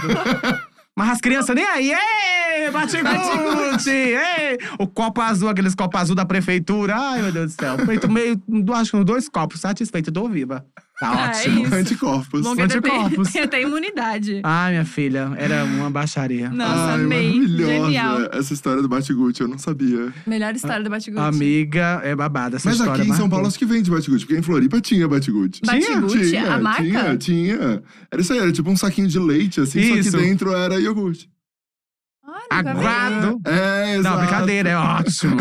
Mas 0.95 1.11
as 1.11 1.21
crianças 1.21 1.55
nem 1.55 1.63
aí. 1.63 1.91
Ei, 1.93 2.71
batigute! 2.71 3.89
Ei! 3.89 4.57
O 4.79 4.88
copo 4.88 5.21
azul, 5.21 5.47
aqueles 5.47 5.75
copos 5.75 6.01
azul 6.01 6.15
da 6.15 6.25
prefeitura. 6.25 6.95
Ai, 6.97 7.21
meu 7.21 7.31
Deus 7.31 7.53
do 7.53 7.61
céu. 7.61 7.77
Feito 7.85 8.09
meio, 8.09 8.41
acho 8.73 8.91
que 8.91 8.97
uns 8.97 9.05
dois 9.05 9.29
copos. 9.29 9.61
Satisfeito, 9.61 10.11
tô 10.11 10.27
viva. 10.27 10.65
Tá 10.99 11.11
Ah, 11.11 11.28
é 11.28 11.40
ótimo. 11.41 11.65
isso. 11.65 11.76
Anticorpos. 11.76 12.41
Bom 12.41 12.52
anticorpos. 12.60 13.30
tem 13.34 13.41
até 13.44 13.61
imunidade. 13.61 14.41
Ai, 14.44 14.72
minha 14.72 14.86
filha, 14.86 15.32
era 15.38 15.64
uma 15.64 15.91
baixaria. 15.91 16.49
Nossa, 16.49 16.74
Ai, 16.74 16.94
amei. 16.95 17.34
maravilhosa 17.34 17.84
Genial. 17.86 18.19
essa 18.34 18.53
história 18.53 18.82
do 18.82 18.88
Batiguti, 18.90 19.41
eu 19.41 19.48
não 19.48 19.60
sabia. 19.60 20.11
Melhor 20.26 20.56
história 20.56 20.84
do 20.84 20.90
Batiguti. 20.90 21.22
Amiga, 21.22 22.02
é 22.03 22.15
babada 22.15 22.56
essa 22.56 22.68
Mas 22.68 22.80
história. 22.80 22.94
aqui 23.02 23.03
em 23.03 23.14
São 23.14 23.19
marcou. 23.22 23.30
Paulo 23.30 23.48
acho 23.48 23.60
que 23.60 23.65
vende 23.65 23.91
Batiguti, 23.91 24.26
porque 24.26 24.40
em 24.40 24.44
Floripa 24.44 24.82
tinha 24.82 25.07
Batiguti. 25.07 25.61
Batiguti, 25.64 26.30
Tinha, 26.30 26.53
a 26.56 26.60
marca? 26.60 26.84
Tinha, 26.84 27.18
tinha. 27.18 27.84
Era 28.11 28.22
isso 28.22 28.34
aí, 28.34 28.40
era 28.40 28.52
tipo 28.52 28.69
um 28.72 28.76
saquinho 28.76 29.07
de 29.07 29.19
leite, 29.19 29.61
assim, 29.61 29.80
Isso. 29.80 30.10
só 30.11 30.18
que 30.18 30.24
dentro 30.24 30.52
era 30.53 30.80
iogurte. 30.80 31.30
Aguardo. 32.49 33.40
É, 33.45 33.95
exato. 33.98 34.15
Não, 34.15 34.26
brincadeira, 34.26 34.69
é 34.69 34.78
ótimo. 34.78 35.38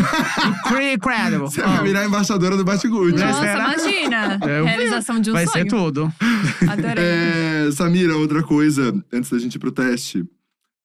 Incredible. 0.93 1.39
Você 1.49 1.61
vai 1.61 1.83
virar 1.83 2.05
embaixadora 2.05 2.55
do. 2.57 2.63
Não, 2.63 2.73
Nossa, 2.73 3.39
será? 3.41 3.73
imagina. 3.73 4.39
Eu- 4.47 4.65
Realização 4.65 5.19
de 5.19 5.29
um 5.29 5.33
Vai 5.33 5.45
sonho. 5.47 5.63
ser 5.63 5.69
tudo. 5.69 6.13
Adorei. 6.69 7.03
É, 7.03 7.69
Samira, 7.71 8.15
outra 8.17 8.43
coisa, 8.43 8.93
antes 9.11 9.29
da 9.29 9.39
gente 9.39 9.55
ir 9.55 9.59
pro 9.59 9.71
teste. 9.71 10.23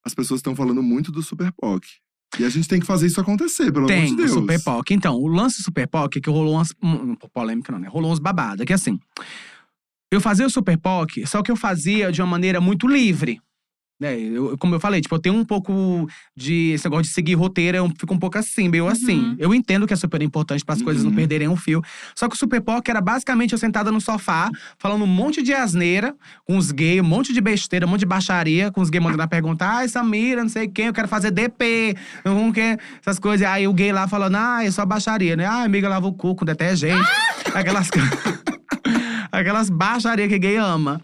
As 0.05 0.15
pessoas 0.15 0.39
estão 0.39 0.57
falando 0.57 0.83
muito 0.83 1.13
do 1.13 1.23
Super 1.23 1.53
POC. 1.53 1.87
E 2.41 2.45
a 2.45 2.49
gente 2.49 2.67
tem 2.67 2.81
que 2.81 2.87
fazer 2.87 3.07
isso 3.07 3.21
acontecer, 3.21 3.67
pelo 3.71 3.85
amor 3.85 3.89
Tem 3.89 4.07
de 4.07 4.15
o 4.15 4.17
Deus. 4.17 4.31
Super 4.33 4.61
POC. 4.63 4.95
Então, 4.95 5.15
o 5.17 5.29
lance 5.29 5.59
do 5.59 5.65
Super 5.65 5.87
POC 5.87 6.19
é 6.19 6.21
que 6.23 6.31
rolou 6.31 6.55
umas. 6.55 6.73
hum, 6.83 7.15
polêmica 7.33 7.71
não, 7.71 7.79
né? 7.79 7.89
Rolou 7.89 8.11
uns 8.11 8.19
babada. 8.19 8.65
Que 8.65 8.73
assim. 8.73 8.99
Eu 10.11 10.21
fazia 10.21 10.47
o 10.47 10.51
Super 10.51 10.77
POC, 10.77 11.27
só 11.27 11.43
que 11.43 11.51
eu 11.51 11.57
fazia 11.57 12.11
de 12.11 12.21
uma 12.21 12.27
maneira 12.29 12.61
muito 12.61 12.87
livre. 12.87 13.41
Né? 14.03 14.19
Eu, 14.19 14.59
como 14.59 14.75
eu 14.75 14.81
falei, 14.81 15.01
tipo, 15.01 15.15
eu 15.15 15.19
tenho 15.21 15.37
um 15.37 15.45
pouco 15.45 16.09
de. 16.37 16.73
Esse 16.73 16.85
negócio 16.87 17.05
de 17.05 17.11
seguir 17.11 17.35
roteiro, 17.35 17.77
eu 17.77 17.89
fico 17.97 18.13
um 18.13 18.19
pouco 18.19 18.37
assim, 18.37 18.69
meio 18.69 18.89
assim. 18.89 19.37
Eu 19.39 19.55
entendo 19.55 19.87
que 19.87 19.93
é 19.95 19.97
super 19.97 20.21
importante 20.21 20.65
para 20.65 20.75
as 20.75 20.83
coisas 20.83 21.05
não 21.05 21.11
Uhum. 21.11 21.17
perderem 21.17 21.47
o 21.47 21.55
fio. 21.55 21.81
Só 22.17 22.29
que 22.29 22.35
o 22.35 22.39
Super 22.39 22.61
POC 22.61 22.91
era 22.91 23.01
basicamente 23.01 23.53
eu 23.53 23.59
sentada 23.59 23.93
no 23.93 24.01
sofá, 24.01 24.51
falando 24.77 25.03
um 25.05 25.07
monte 25.07 25.41
de 25.41 25.53
asneira 25.55 26.17
com 26.45 26.57
os 26.57 26.73
gays, 26.73 27.01
um 27.01 27.05
monte 27.05 27.33
de 27.33 27.41
besteira, 27.41 27.87
um 27.87 27.91
monte 27.91 28.01
de 28.01 28.07
baixaria, 28.07 28.73
com 28.73 28.81
os 28.81 28.91
gays 28.91 29.05
mandando 29.05 29.23
a 29.23 29.29
perguntar: 29.29 29.77
ai, 29.77 29.89
Samira, 29.89 30.43
não 30.43 30.49
sei 30.49 30.67
quem, 30.67 30.87
eu 30.87 30.93
quero 30.93 31.07
fazer 31.07 31.31
DP, 31.31 31.95
não 32.25 32.51
quer, 32.51 32.79
essas 33.01 33.21
coisas. 33.21 33.47
Aí 33.47 33.69
o 33.69 33.73
gay 33.73 33.93
lá 33.93 34.09
falando: 34.09 34.35
ah, 34.37 34.65
é 34.65 34.71
só 34.73 34.85
baixaria, 34.85 35.37
né? 35.37 35.47
Ah, 35.47 35.63
amiga, 35.63 35.89
lava 35.89 36.09
o 36.09 36.13
cu 36.13 36.35
com 36.35 36.45
detergente. 36.45 37.09
Aquelas. 37.55 37.89
Aquelas 39.31 39.71
baixaria 39.71 40.29
que 40.29 40.39
gay 40.39 40.57
ama. 40.57 41.01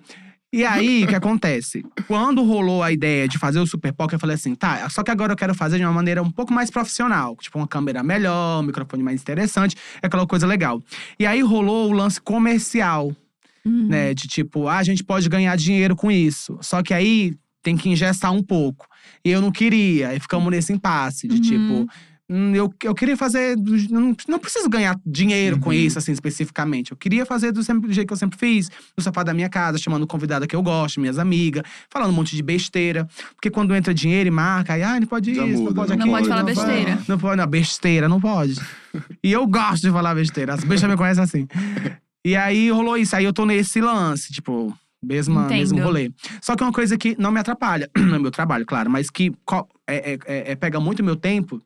E 0.51 0.65
aí, 0.65 1.05
o 1.05 1.07
que 1.07 1.15
acontece? 1.15 1.85
Quando 2.07 2.43
rolou 2.43 2.83
a 2.83 2.91
ideia 2.91 3.29
de 3.29 3.37
fazer 3.39 3.61
o 3.61 3.67
Super 3.67 3.93
Poker, 3.93 4.17
eu 4.17 4.21
falei 4.21 4.35
assim, 4.35 4.55
tá, 4.55 4.89
só 4.89 5.03
que 5.03 5.11
agora 5.11 5.33
eu 5.33 5.37
quero 5.37 5.55
fazer 5.55 5.77
de 5.77 5.85
uma 5.85 5.93
maneira 5.93 6.23
um 6.23 6.31
pouco 6.31 6.53
mais 6.55 6.71
profissional. 6.71 7.37
Tipo, 7.37 7.59
uma 7.59 7.69
câmera 7.69 8.03
melhor, 8.03 8.61
um 8.61 8.67
microfone 8.67 9.03
mais 9.03 9.21
interessante, 9.21 9.77
aquela 10.03 10.27
coisa 10.27 10.47
legal. 10.47 10.83
E 11.19 11.27
aí 11.27 11.43
rolou 11.43 11.91
o 11.91 11.93
lance 11.93 12.19
comercial, 12.21 13.15
Uhum. 13.65 13.89
né? 13.89 14.15
De 14.15 14.27
tipo, 14.27 14.69
ah, 14.69 14.79
a 14.79 14.83
gente 14.83 15.05
pode 15.05 15.29
ganhar 15.29 15.55
dinheiro 15.57 15.95
com 15.95 16.11
isso. 16.11 16.57
Só 16.63 16.83
que 16.83 16.95
aí 16.95 17.35
tem 17.63 17.77
que 17.77 17.91
ingestar 17.91 18.33
um 18.33 18.43
pouco. 18.43 18.87
E 19.23 19.31
eu 19.31 19.43
não 19.43 19.51
queria. 19.53 20.15
E 20.15 20.21
ficamos 20.21 20.51
nesse 20.51 20.73
impasse 20.73 21.29
de 21.29 21.35
Uhum. 21.35 21.41
tipo. 21.85 21.93
Hum, 22.29 22.55
Eu, 22.55 22.73
eu 22.85 22.95
queria 22.95 23.17
fazer. 23.17 23.57
do- 23.57 23.77
Não, 23.93 24.15
não 24.29 24.39
preciso 24.39 24.69
ganhar 24.69 24.99
dinheiro 25.07 25.59
com 25.59 25.71
Uhum. 25.71 25.75
isso, 25.75 25.99
assim, 25.99 26.13
especificamente. 26.13 26.91
Eu 26.93 26.97
queria 26.97 27.25
fazer 27.25 27.53
do, 27.53 27.63
sempre, 27.63 27.89
do 27.89 27.93
jeito 27.93 28.07
que 28.09 28.13
eu 28.13 28.17
sempre 28.19 28.39
fiz, 28.39 28.71
no 28.97 29.03
sofá 29.03 29.23
da 29.23 29.33
minha 29.35 29.49
casa, 29.49 29.79
chamando 29.79 30.07
convidada 30.07 30.47
que 30.47 30.55
eu 30.55 30.63
gosto, 30.63 31.01
minhas 31.01 31.19
amigas, 31.19 31.63
falando 31.91 32.11
um 32.11 32.15
monte 32.15 32.35
de 32.37 32.43
besteira. 32.43 33.09
Porque 33.35 33.51
quando 33.51 33.75
entra 33.75 33.93
dinheiro 33.95 34.29
e 34.29 34.31
marca, 34.31 34.75
aí, 34.75 34.83
ah, 34.83 34.99
não 35.01 35.07
pode 35.07 35.35
Já 35.35 35.45
isso, 35.47 35.55
não 35.57 35.63
muda, 35.65 35.75
pode 35.75 35.89
não 35.91 35.97
aquilo. 35.99 36.11
pode 36.13 36.29
falar 36.29 36.43
vai. 36.45 36.55
besteira. 36.55 36.99
Não 37.09 37.19
pode, 37.19 37.37
não, 37.37 37.47
besteira, 37.47 38.09
não 38.09 38.21
pode. 38.21 38.55
e 39.23 39.33
eu 39.33 39.47
gosto 39.47 39.83
de 39.83 39.91
falar 39.91 40.15
besteira. 40.15 40.55
As 40.55 40.65
bichas 40.65 40.89
me 40.91 40.97
conhecem 40.97 41.23
assim. 41.25 41.47
E 42.25 42.37
aí 42.37 42.71
rolou 42.71 42.97
isso. 42.97 43.15
Aí 43.17 43.25
eu 43.25 43.33
tô 43.33 43.47
nesse 43.47 43.81
lance, 43.81 44.33
tipo, 44.33 44.77
mesma, 45.03 45.45
Entendo. 45.45 45.59
mesmo 45.59 45.81
rolê. 45.83 46.11
Só 46.43 46.57
que 46.57 46.63
uma 46.63 46.73
coisa 46.73 46.99
que 46.99 47.15
não 47.19 47.31
me 47.31 47.39
atrapalha, 47.41 47.89
no 47.97 48.21
meu 48.21 48.31
trabalho, 48.31 48.67
claro, 48.67 48.91
mas 48.91 49.09
que 49.09 49.33
é, 49.89 50.13
é- 50.15 50.19
é- 50.27 50.53
é- 50.53 50.57
pega 50.57 50.79
muito 50.81 51.03
meu 51.05 51.17
tempo. 51.17 51.63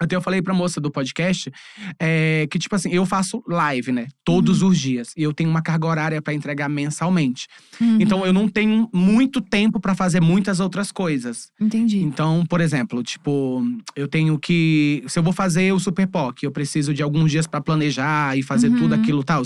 Até 0.00 0.16
eu 0.16 0.20
falei 0.20 0.42
pra 0.42 0.52
moça 0.54 0.80
do 0.80 0.90
podcast 0.90 1.50
é, 1.98 2.46
que, 2.50 2.58
tipo 2.58 2.74
assim, 2.74 2.90
eu 2.90 3.06
faço 3.06 3.42
live, 3.48 3.92
né? 3.92 4.08
Todos 4.24 4.62
Uhum. 4.62 4.68
os 4.68 4.78
dias. 4.78 5.12
E 5.16 5.22
eu 5.22 5.32
tenho 5.32 5.48
uma 5.50 5.62
carga 5.62 5.86
horária 5.86 6.22
pra 6.22 6.34
entregar 6.34 6.68
mensalmente. 6.68 7.46
Uhum. 7.80 7.98
Então 8.00 8.24
eu 8.26 8.32
não 8.32 8.48
tenho 8.48 8.88
muito 8.92 9.40
tempo 9.40 9.78
pra 9.80 9.94
fazer 9.94 10.20
muitas 10.20 10.60
outras 10.60 10.90
coisas. 10.92 11.50
Entendi. 11.60 11.98
Então, 12.00 12.44
por 12.46 12.60
exemplo, 12.60 13.02
tipo, 13.02 13.62
eu 13.96 14.08
tenho 14.08 14.38
que. 14.38 15.02
Se 15.08 15.18
eu 15.18 15.22
vou 15.22 15.32
fazer 15.32 15.72
o 15.72 15.78
Super 15.78 16.06
POC, 16.06 16.44
eu 16.44 16.50
preciso 16.52 16.92
de 16.92 17.02
alguns 17.02 17.30
dias 17.30 17.46
pra 17.46 17.60
planejar 17.60 18.36
e 18.36 18.42
fazer 18.42 18.68
Uhum. 18.68 18.78
tudo 18.78 18.94
aquilo 18.94 19.20
e 19.20 19.24
tal. 19.24 19.42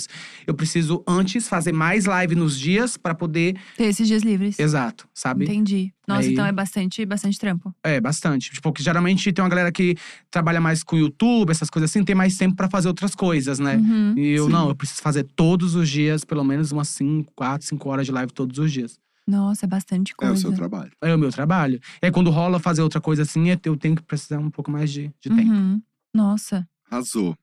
Eu 0.47 0.55
preciso 0.55 1.03
antes 1.07 1.49
fazer 1.49 1.73
mais 1.73 2.05
live 2.07 2.35
nos 2.35 2.59
dias 2.59 2.97
pra 2.97 3.15
poder. 3.15 3.57
Ter 3.77 3.85
esses 3.85 4.07
dias 4.07 4.23
livres. 4.23 4.59
Exato, 4.59 5.09
sabe? 5.15 5.45
Entendi. 5.45 5.93
Nossa, 6.07 6.23
Aí- 6.23 6.33
então 6.33 6.47
é 6.47 6.53
bastante, 6.53 7.05
bastante 7.05 7.39
trampo. 7.39 7.75
É, 7.85 8.01
bastante. 8.01 8.51
Tipo, 8.51 8.63
porque 8.63 8.83
geralmente 8.83 9.31
tem 9.31 9.43
uma 9.45 9.49
galera 9.51 9.71
que 9.71 9.95
trabalha 10.39 10.61
mais 10.61 10.85
com 10.85 10.97
YouTube, 10.97 11.51
essas 11.51 11.69
coisas 11.69 11.91
assim, 11.91 12.05
tem 12.05 12.15
mais 12.15 12.37
tempo 12.37 12.55
pra 12.55 12.69
fazer 12.71 12.87
outras 12.89 13.13
coisas, 13.15 13.59
né? 13.59 13.77
Uhum. 13.77 14.15
E 14.17 14.29
eu 14.31 14.47
Sim. 14.47 14.53
não, 14.53 14.69
eu 14.69 14.75
preciso 14.75 15.03
fazer 15.03 15.25
todos 15.35 15.75
os 15.75 15.89
dias, 15.89 16.25
pelo 16.25 16.45
menos 16.45 16.71
umas 16.71 16.89
5, 16.89 17.33
4, 17.35 17.67
5 17.67 17.89
horas 17.89 18.07
de 18.07 18.13
live 18.13 18.33
todos 18.33 18.57
os 18.59 18.73
dias. 18.73 18.99
Nossa, 19.27 19.67
é 19.67 19.69
bastante 19.69 20.13
É 20.13 20.15
coisa. 20.15 20.33
o 20.35 20.37
seu 20.37 20.53
trabalho. 20.53 20.91
É 21.03 21.15
o 21.15 21.19
meu 21.19 21.31
trabalho. 21.31 21.81
E 22.01 22.07
aí, 22.07 22.13
quando 22.13 22.31
rola 22.31 22.59
fazer 22.61 22.83
outra 22.83 23.01
coisa 23.01 23.23
assim, 23.23 23.45
eu 23.65 23.77
tenho 23.77 23.97
que 23.97 24.03
precisar 24.03 24.39
um 24.39 24.49
pouco 24.51 24.71
mais 24.71 24.91
de, 24.91 25.11
de 25.21 25.29
tempo. 25.29 25.51
Uhum. 25.53 25.83
Nossa. 26.15 26.67
Arrasou. 26.91 27.37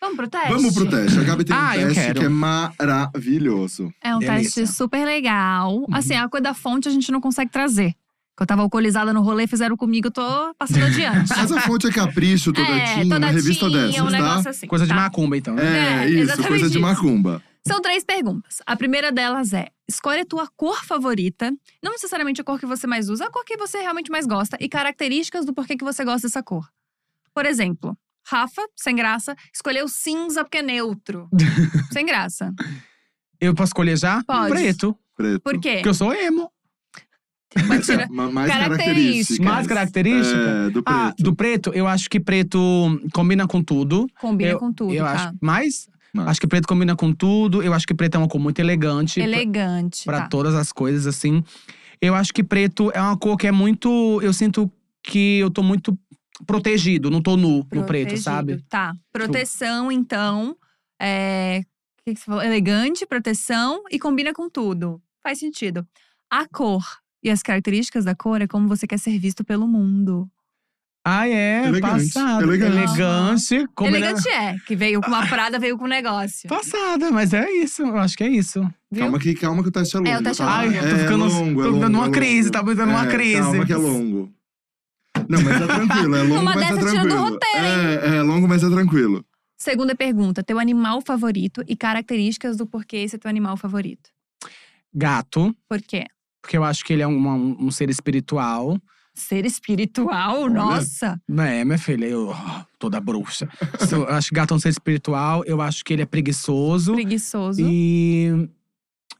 Vamos 0.00 0.16
pro 0.16 0.28
teste? 0.28 0.48
Vamos 0.48 0.74
pro 0.74 0.90
teste. 0.90 1.18
A 1.18 1.22
Gabi 1.24 1.44
tem 1.44 1.56
um 1.56 1.58
Ah, 1.58 1.76
eu 1.78 1.94
teste 1.94 2.12
que 2.14 2.24
é 2.24 2.28
maravilhoso. 2.28 3.92
É 4.02 4.14
um 4.14 4.18
Delícia. 4.18 4.62
teste 4.62 4.66
super 4.76 5.04
legal. 5.04 5.78
Uhum. 5.78 5.86
Assim, 5.92 6.14
a 6.14 6.28
coisa 6.28 6.44
da 6.44 6.54
fonte 6.54 6.88
a 6.88 6.92
gente 6.92 7.10
não 7.10 7.20
consegue 7.20 7.50
trazer. 7.50 7.94
Que 8.36 8.42
eu 8.42 8.46
tava 8.46 8.62
alcoolizada 8.62 9.12
no 9.12 9.20
rolê, 9.20 9.46
fizeram 9.46 9.76
comigo, 9.76 10.08
eu 10.08 10.10
tô 10.10 10.54
passando 10.58 10.84
adiante. 10.84 11.28
Mas 11.36 11.52
a 11.52 11.60
fonte 11.60 11.86
é 11.86 11.92
capricho, 11.92 12.52
toda 12.52 12.66
é, 12.66 12.94
tinha, 12.94 13.16
uma 13.18 13.26
revista 13.26 13.68
tinha, 13.68 13.86
dessas, 13.86 14.00
um 14.00 14.06
tá? 14.06 14.10
negócio 14.10 14.50
assim. 14.50 14.66
Coisa 14.66 14.84
de 14.86 14.90
tá? 14.90 14.96
macumba, 14.96 15.36
então. 15.36 15.54
né? 15.54 15.64
É, 15.64 16.04
É, 16.04 16.08
isso, 16.08 16.18
exatamente 16.20 16.48
coisa 16.48 16.70
de 16.70 16.78
isso. 16.78 16.80
macumba. 16.80 17.42
São 17.66 17.80
três 17.80 18.04
perguntas. 18.04 18.58
A 18.66 18.74
primeira 18.74 19.12
delas 19.12 19.52
é: 19.52 19.68
escolhe 19.88 20.22
a 20.22 20.26
tua 20.26 20.48
cor 20.56 20.84
favorita. 20.84 21.52
Não 21.82 21.92
necessariamente 21.92 22.40
a 22.40 22.44
cor 22.44 22.58
que 22.58 22.66
você 22.66 22.86
mais 22.86 23.08
usa, 23.08 23.26
a 23.26 23.30
cor 23.30 23.44
que 23.44 23.56
você 23.56 23.80
realmente 23.80 24.10
mais 24.10 24.26
gosta 24.26 24.56
e 24.60 24.68
características 24.68 25.44
do 25.44 25.52
porquê 25.52 25.76
que 25.76 25.84
você 25.84 26.04
gosta 26.04 26.26
dessa 26.26 26.42
cor. 26.42 26.68
Por 27.34 27.46
exemplo, 27.46 27.96
Rafa, 28.26 28.62
sem 28.76 28.94
graça, 28.96 29.36
escolheu 29.54 29.86
cinza 29.88 30.44
porque 30.44 30.58
é 30.58 30.62
neutro. 30.62 31.28
sem 31.92 32.04
graça. 32.04 32.52
Eu 33.40 33.54
posso 33.54 33.70
escolher 33.70 33.96
já? 33.96 34.22
Pode. 34.24 34.50
Preto. 34.50 34.96
Preto. 35.16 35.40
Por 35.40 35.60
quê? 35.60 35.74
Porque 35.74 35.88
eu 35.88 35.94
sou 35.94 36.12
emo. 36.12 36.50
Mas 37.66 37.84
tira- 37.86 38.08
Ma- 38.10 38.30
mais 38.30 38.50
Características. 38.50 39.38
Mais 39.46 39.66
característica? 39.66 40.38
É, 40.38 40.70
do 40.70 40.82
preto. 40.82 40.96
Ah, 40.96 41.14
do 41.18 41.34
preto, 41.34 41.70
eu 41.74 41.86
acho 41.86 42.08
que 42.10 42.18
preto 42.20 43.00
combina 43.12 43.46
com 43.46 43.62
tudo. 43.62 44.06
Combina 44.20 44.58
com 44.58 44.72
tudo, 44.72 44.92
eu 44.94 45.04
tá? 45.04 45.12
acho. 45.12 45.34
Mas, 45.40 45.88
Mas- 46.14 46.28
acho 46.28 46.40
que 46.40 46.46
preto 46.46 46.66
combina 46.68 46.94
com 46.96 47.12
tudo. 47.12 47.62
Eu 47.62 47.72
acho 47.74 47.86
que 47.86 47.94
preto 47.94 48.14
é 48.14 48.18
uma 48.18 48.28
cor 48.28 48.40
muito 48.40 48.58
elegante. 48.58 49.20
Elegante. 49.20 50.04
Pra 50.04 50.22
tá. 50.22 50.28
todas 50.28 50.54
as 50.54 50.72
coisas, 50.72 51.06
assim. 51.06 51.42
Eu 52.00 52.14
acho 52.14 52.32
que 52.32 52.42
preto 52.42 52.90
é 52.94 53.00
uma 53.00 53.16
cor 53.16 53.36
que 53.36 53.46
é 53.46 53.52
muito. 53.52 54.20
Eu 54.22 54.32
sinto 54.32 54.70
que 55.02 55.38
eu 55.38 55.50
tô 55.50 55.62
muito 55.62 55.96
protegido, 56.46 57.10
não 57.10 57.20
tô 57.22 57.36
nu 57.36 57.58
no 57.58 57.64
preto, 57.64 57.86
Protegido, 57.86 58.20
sabe? 58.22 58.64
Tá. 58.68 58.94
Proteção, 59.12 59.90
então. 59.92 60.56
É. 61.00 61.60
O 61.60 62.04
que, 62.04 62.14
que 62.14 62.18
você 62.20 62.24
falou? 62.26 62.42
Elegante, 62.42 63.06
proteção 63.06 63.82
e 63.90 63.98
combina 63.98 64.32
com 64.32 64.50
tudo. 64.50 65.00
Faz 65.22 65.38
sentido. 65.38 65.86
A 66.28 66.48
cor 66.48 66.82
e 67.22 67.30
as 67.30 67.42
características 67.42 68.04
da 68.04 68.14
cor 68.14 68.40
é 68.42 68.46
como 68.46 68.68
você 68.68 68.86
quer 68.86 68.98
ser 68.98 69.18
visto 69.18 69.44
pelo 69.44 69.66
mundo. 69.68 70.28
Ah, 71.04 71.28
é. 71.28 71.66
Elegante, 71.66 72.12
Passada. 72.12 72.42
elegante. 72.44 72.76
Elegante. 72.76 73.68
combina- 73.74 73.98
Elegante 73.98 74.28
é, 74.28 74.56
que 74.66 74.76
veio 74.76 75.00
com 75.00 75.08
uma 75.08 75.26
prada, 75.26 75.58
veio 75.58 75.76
com 75.76 75.84
um 75.84 75.88
negócio. 75.88 76.48
Passada, 76.48 77.10
mas 77.10 77.32
é 77.34 77.50
isso. 77.50 77.82
Eu 77.82 77.98
acho 77.98 78.16
que 78.16 78.22
é 78.22 78.28
isso. 78.28 78.60
Viu? 78.90 79.02
Calma 79.02 79.18
que, 79.18 79.34
calma 79.34 79.62
que 79.64 79.68
o 79.68 79.72
teste 79.72 79.96
é 79.96 79.98
longo. 79.98 80.10
É, 80.10 80.18
o 80.18 80.22
teste 80.22 80.42
é 80.42 80.46
tá? 80.46 80.62
longo. 80.62 80.72
Ai, 80.72 80.78
eu 80.78 80.90
tô 80.90 80.96
ficando- 81.02 81.24
longo, 81.24 81.60
é 81.60 81.64
tô 81.64 81.70
longo, 81.70 81.80
dando 81.80 81.98
uma 81.98 82.06
é 82.06 82.10
crise, 82.10 82.42
longo. 82.48 82.52
tá 82.52 82.62
me 82.62 82.74
dando 82.76 82.90
uma 82.90 83.04
É, 83.06 83.10
crise. 83.10 83.40
Calma 83.40 83.66
que 83.66 83.72
é 83.72 83.76
longo. 83.76 84.32
Não, 85.28 85.42
mas 85.42 85.60
é 85.60 85.66
tranquilo, 85.66 86.14
é 86.16 86.22
longo, 86.22 86.40
Uma 86.40 86.54
mas 86.54 86.62
é 86.62 86.70
do 86.76 86.78
tranquilo. 86.86 87.16
roteiro, 87.20 87.66
é, 87.66 88.16
é 88.18 88.22
longo, 88.22 88.48
mas 88.48 88.62
é 88.62 88.68
tranquilo. 88.70 89.24
Segunda 89.58 89.94
pergunta: 89.96 90.42
teu 90.42 90.58
animal 90.60 91.00
favorito 91.00 91.64
e 91.66 91.74
características 91.74 92.56
do 92.56 92.64
porquê 92.66 92.98
esse 92.98 93.16
é 93.16 93.18
teu 93.18 93.28
animal 93.28 93.56
favorito. 93.56 94.08
Gato, 94.94 95.54
Por 95.68 95.80
quê? 95.82 96.04
Porque 96.42 96.58
eu 96.58 96.64
acho 96.64 96.84
que 96.84 96.92
ele 96.92 97.02
é 97.02 97.06
um, 97.06 97.26
um, 97.26 97.66
um 97.66 97.70
ser 97.70 97.88
espiritual. 97.88 98.76
Ser 99.14 99.46
espiritual? 99.46 100.48
Nossa! 100.50 101.20
É, 101.38 101.64
minha 101.64 101.78
filha, 101.78 102.06
eu 102.06 102.34
toda 102.78 103.00
bruxa. 103.00 103.48
So, 103.88 103.96
eu 103.96 104.08
acho 104.08 104.28
que 104.30 104.34
gato 104.34 104.52
é 104.52 104.56
um 104.56 104.60
ser 104.60 104.70
espiritual. 104.70 105.44
Eu 105.44 105.60
acho 105.60 105.84
que 105.84 105.92
ele 105.92 106.02
é 106.02 106.06
preguiçoso. 106.06 106.94
Preguiçoso. 106.94 107.60
E 107.60 108.48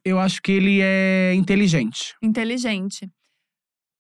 eu 0.05 0.19
acho 0.19 0.43
que 0.43 0.51
ele 0.51 0.81
é 0.83 1.33
inteligente. 1.35 2.15
Inteligente. 2.21 3.09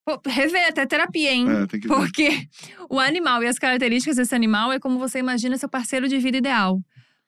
Pô, 0.04 0.20
rever 0.26 0.66
até 0.66 0.84
terapia, 0.84 1.32
hein? 1.32 1.46
É, 1.48 1.66
tem 1.66 1.78
que 1.78 1.86
ver. 1.86 1.94
Porque 1.94 2.48
o 2.90 2.98
animal 2.98 3.42
e 3.42 3.46
as 3.46 3.58
características 3.58 4.16
desse 4.16 4.34
animal 4.34 4.72
é 4.72 4.80
como 4.80 4.98
você 4.98 5.20
imagina 5.20 5.56
seu 5.56 5.68
parceiro 5.68 6.08
de 6.08 6.18
vida 6.18 6.38
ideal. 6.38 6.80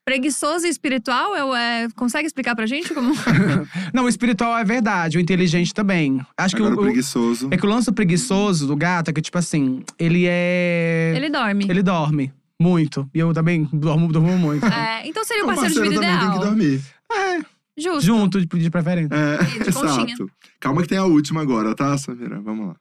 Preguiçoso 0.05 0.67
e 0.67 0.69
espiritual, 0.69 1.35
eu, 1.35 1.55
é, 1.55 1.89
consegue 1.97 2.27
explicar 2.27 2.55
pra 2.55 2.67
gente 2.67 2.93
como? 2.93 3.15
Não, 3.95 4.05
o 4.05 4.09
espiritual 4.09 4.57
é 4.59 4.63
verdade, 4.65 5.17
o 5.17 5.21
inteligente 5.21 5.73
também. 5.73 6.21
Acho 6.37 6.55
que 6.57 6.63
Agora 6.63 6.75
o, 6.77 6.79
o 6.79 6.81
o- 6.83 6.85
preguiçoso. 6.87 7.49
é 7.51 7.57
que 7.57 7.65
o 7.65 7.69
lance 7.69 7.87
do 7.87 7.95
preguiçoso 7.95 8.67
do 8.67 8.77
gato 8.77 9.09
é 9.11 9.13
que, 9.15 9.23
tipo 9.23 9.39
assim, 9.39 9.83
ele 9.99 10.27
é. 10.29 11.15
Ele 11.17 11.31
dorme. 11.31 11.67
Ele 11.69 11.83
dorme 11.83 12.33
muito. 12.61 13.09
E 13.15 13.19
eu 13.19 13.33
também 13.33 13.65
dormo, 13.73 14.09
durmo 14.13 14.37
muito. 14.37 14.65
É, 14.67 15.07
então 15.07 15.25
seria 15.25 15.45
o 15.45 15.51
O 15.51 15.55
parceiro, 15.55 15.75
de 15.75 15.89
vida 15.89 15.95
também 16.03 16.19
tem 16.19 16.19
que 16.31 16.37
ideal. 16.37 16.45
dormir. 16.51 16.83
É, 17.11 17.39
Justo. 17.77 18.01
junto, 18.03 18.41
de, 18.41 18.47
de 18.47 18.71
preferência. 18.71 19.15
É, 19.15 19.43
E 19.57 19.63
de 19.63 19.69
exato. 19.71 20.31
Calma 20.61 20.83
que 20.83 20.89
tem 20.89 20.99
a 20.99 21.05
última 21.05 21.41
agora, 21.43 21.75
tá, 21.75 21.97
Samira? 21.99 22.41
Vamos 22.41 22.69
lá. 22.69 22.77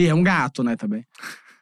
E 0.00 0.06
é 0.06 0.14
um 0.14 0.22
gato, 0.22 0.62
né, 0.64 0.74
também. 0.74 1.04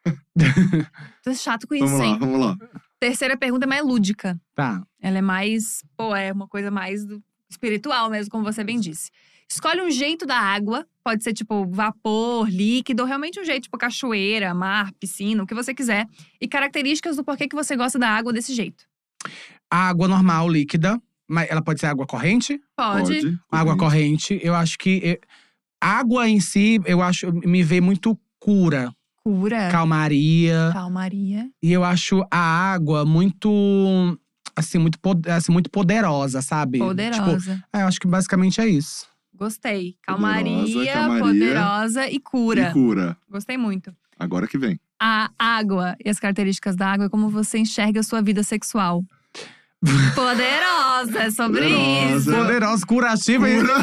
Tô 1.25 1.35
chato 1.35 1.67
com 1.67 1.75
isso, 1.75 1.85
Vamos 1.85 1.99
lá, 2.01 2.07
hein? 2.07 2.17
vamos 2.19 2.41
lá. 2.41 2.57
Terceira 3.01 3.37
pergunta 3.37 3.65
é 3.65 3.69
mais 3.69 3.83
lúdica. 3.85 4.39
Tá. 4.55 4.83
Ela 5.01 5.19
é 5.19 5.23
mais, 5.23 5.83
pô, 5.97 6.15
é 6.15 6.31
uma 6.31 6.47
coisa 6.47 6.71
mais 6.71 7.05
do 7.05 7.23
espiritual 7.49 8.11
mesmo, 8.11 8.31
como 8.31 8.45
você 8.45 8.63
bem 8.63 8.79
disse. 8.79 9.11
Escolhe 9.49 9.83
um 9.83 9.91
jeito 9.91 10.27
da 10.27 10.39
água, 10.39 10.87
pode 11.03 11.25
ser 11.25 11.33
tipo 11.33 11.67
vapor, 11.67 12.49
líquido, 12.49 13.03
ou 13.03 13.09
realmente 13.09 13.41
um 13.41 13.45
jeito 13.45 13.65
tipo 13.65 13.77
cachoeira, 13.79 14.55
mar, 14.55 14.93
piscina, 15.01 15.43
o 15.43 15.47
que 15.47 15.55
você 15.55 15.75
quiser. 15.75 16.07
E 16.41 16.47
características 16.47 17.17
do 17.17 17.25
porquê 17.25 17.49
que 17.49 17.57
você 17.57 17.75
gosta 17.75 17.99
da 17.99 18.09
água 18.09 18.33
desse 18.33 18.55
jeito. 18.55 18.85
Água 19.69 20.07
normal, 20.07 20.49
líquida. 20.49 21.01
Mas 21.27 21.49
ela 21.51 21.63
pode 21.63 21.81
ser 21.81 21.87
água 21.87 22.07
corrente? 22.07 22.61
Pode. 22.77 23.39
Água 23.51 23.77
corrente. 23.77 24.39
Eu 24.43 24.55
acho 24.55 24.77
que. 24.79 25.01
eh, 25.05 25.21
água 25.81 26.29
em 26.29 26.41
si, 26.41 26.81
eu 26.85 27.01
acho, 27.01 27.33
me 27.33 27.63
vê 27.63 27.81
muito 27.81 28.19
cura, 28.39 28.93
Cura. 29.25 29.69
calmaria. 29.71 30.71
Calmaria. 30.73 31.49
E 31.63 31.73
eu 31.73 31.85
acho 31.85 32.25
a 32.31 32.39
água 32.39 33.05
muito. 33.05 33.49
Assim, 34.57 34.79
muito, 34.79 34.99
assim, 35.29 35.53
muito 35.53 35.71
poderosa, 35.71 36.43
sabe? 36.43 36.79
Tipo, 36.79 36.89
Poderosa. 36.89 37.63
é, 37.73 37.83
eu 37.83 37.87
acho 37.87 38.01
que 38.01 38.07
basicamente 38.07 38.61
é 38.61 38.67
isso. 38.69 39.07
Gostei. 39.35 39.97
Poderosa, 40.07 40.35
Calmaria, 40.43 40.93
calmaria. 40.93 41.23
poderosa 41.25 42.09
e 42.09 42.19
cura. 42.21 42.69
E 42.69 42.73
cura. 42.73 43.17
Gostei 43.31 43.57
muito. 43.57 43.95
Agora 44.19 44.47
que 44.47 44.59
vem. 44.59 44.79
A 45.01 45.31
água 45.39 45.97
e 46.05 46.11
as 46.11 46.19
características 46.19 46.77
da 46.77 46.89
água 46.89 47.07
é 47.07 47.09
como 47.09 47.31
você 47.31 47.59
enxerga 47.59 48.01
a 48.01 48.03
sua 48.03 48.21
vida 48.21 48.43
sexual. 48.43 49.03
Poderosa, 50.15 51.23
é 51.23 51.31
sobre 51.31 51.63
Poderosa. 51.63 52.17
isso. 52.17 52.31
Poderosa, 52.33 52.87
curativa. 52.87 53.47
Cura! 53.49 53.75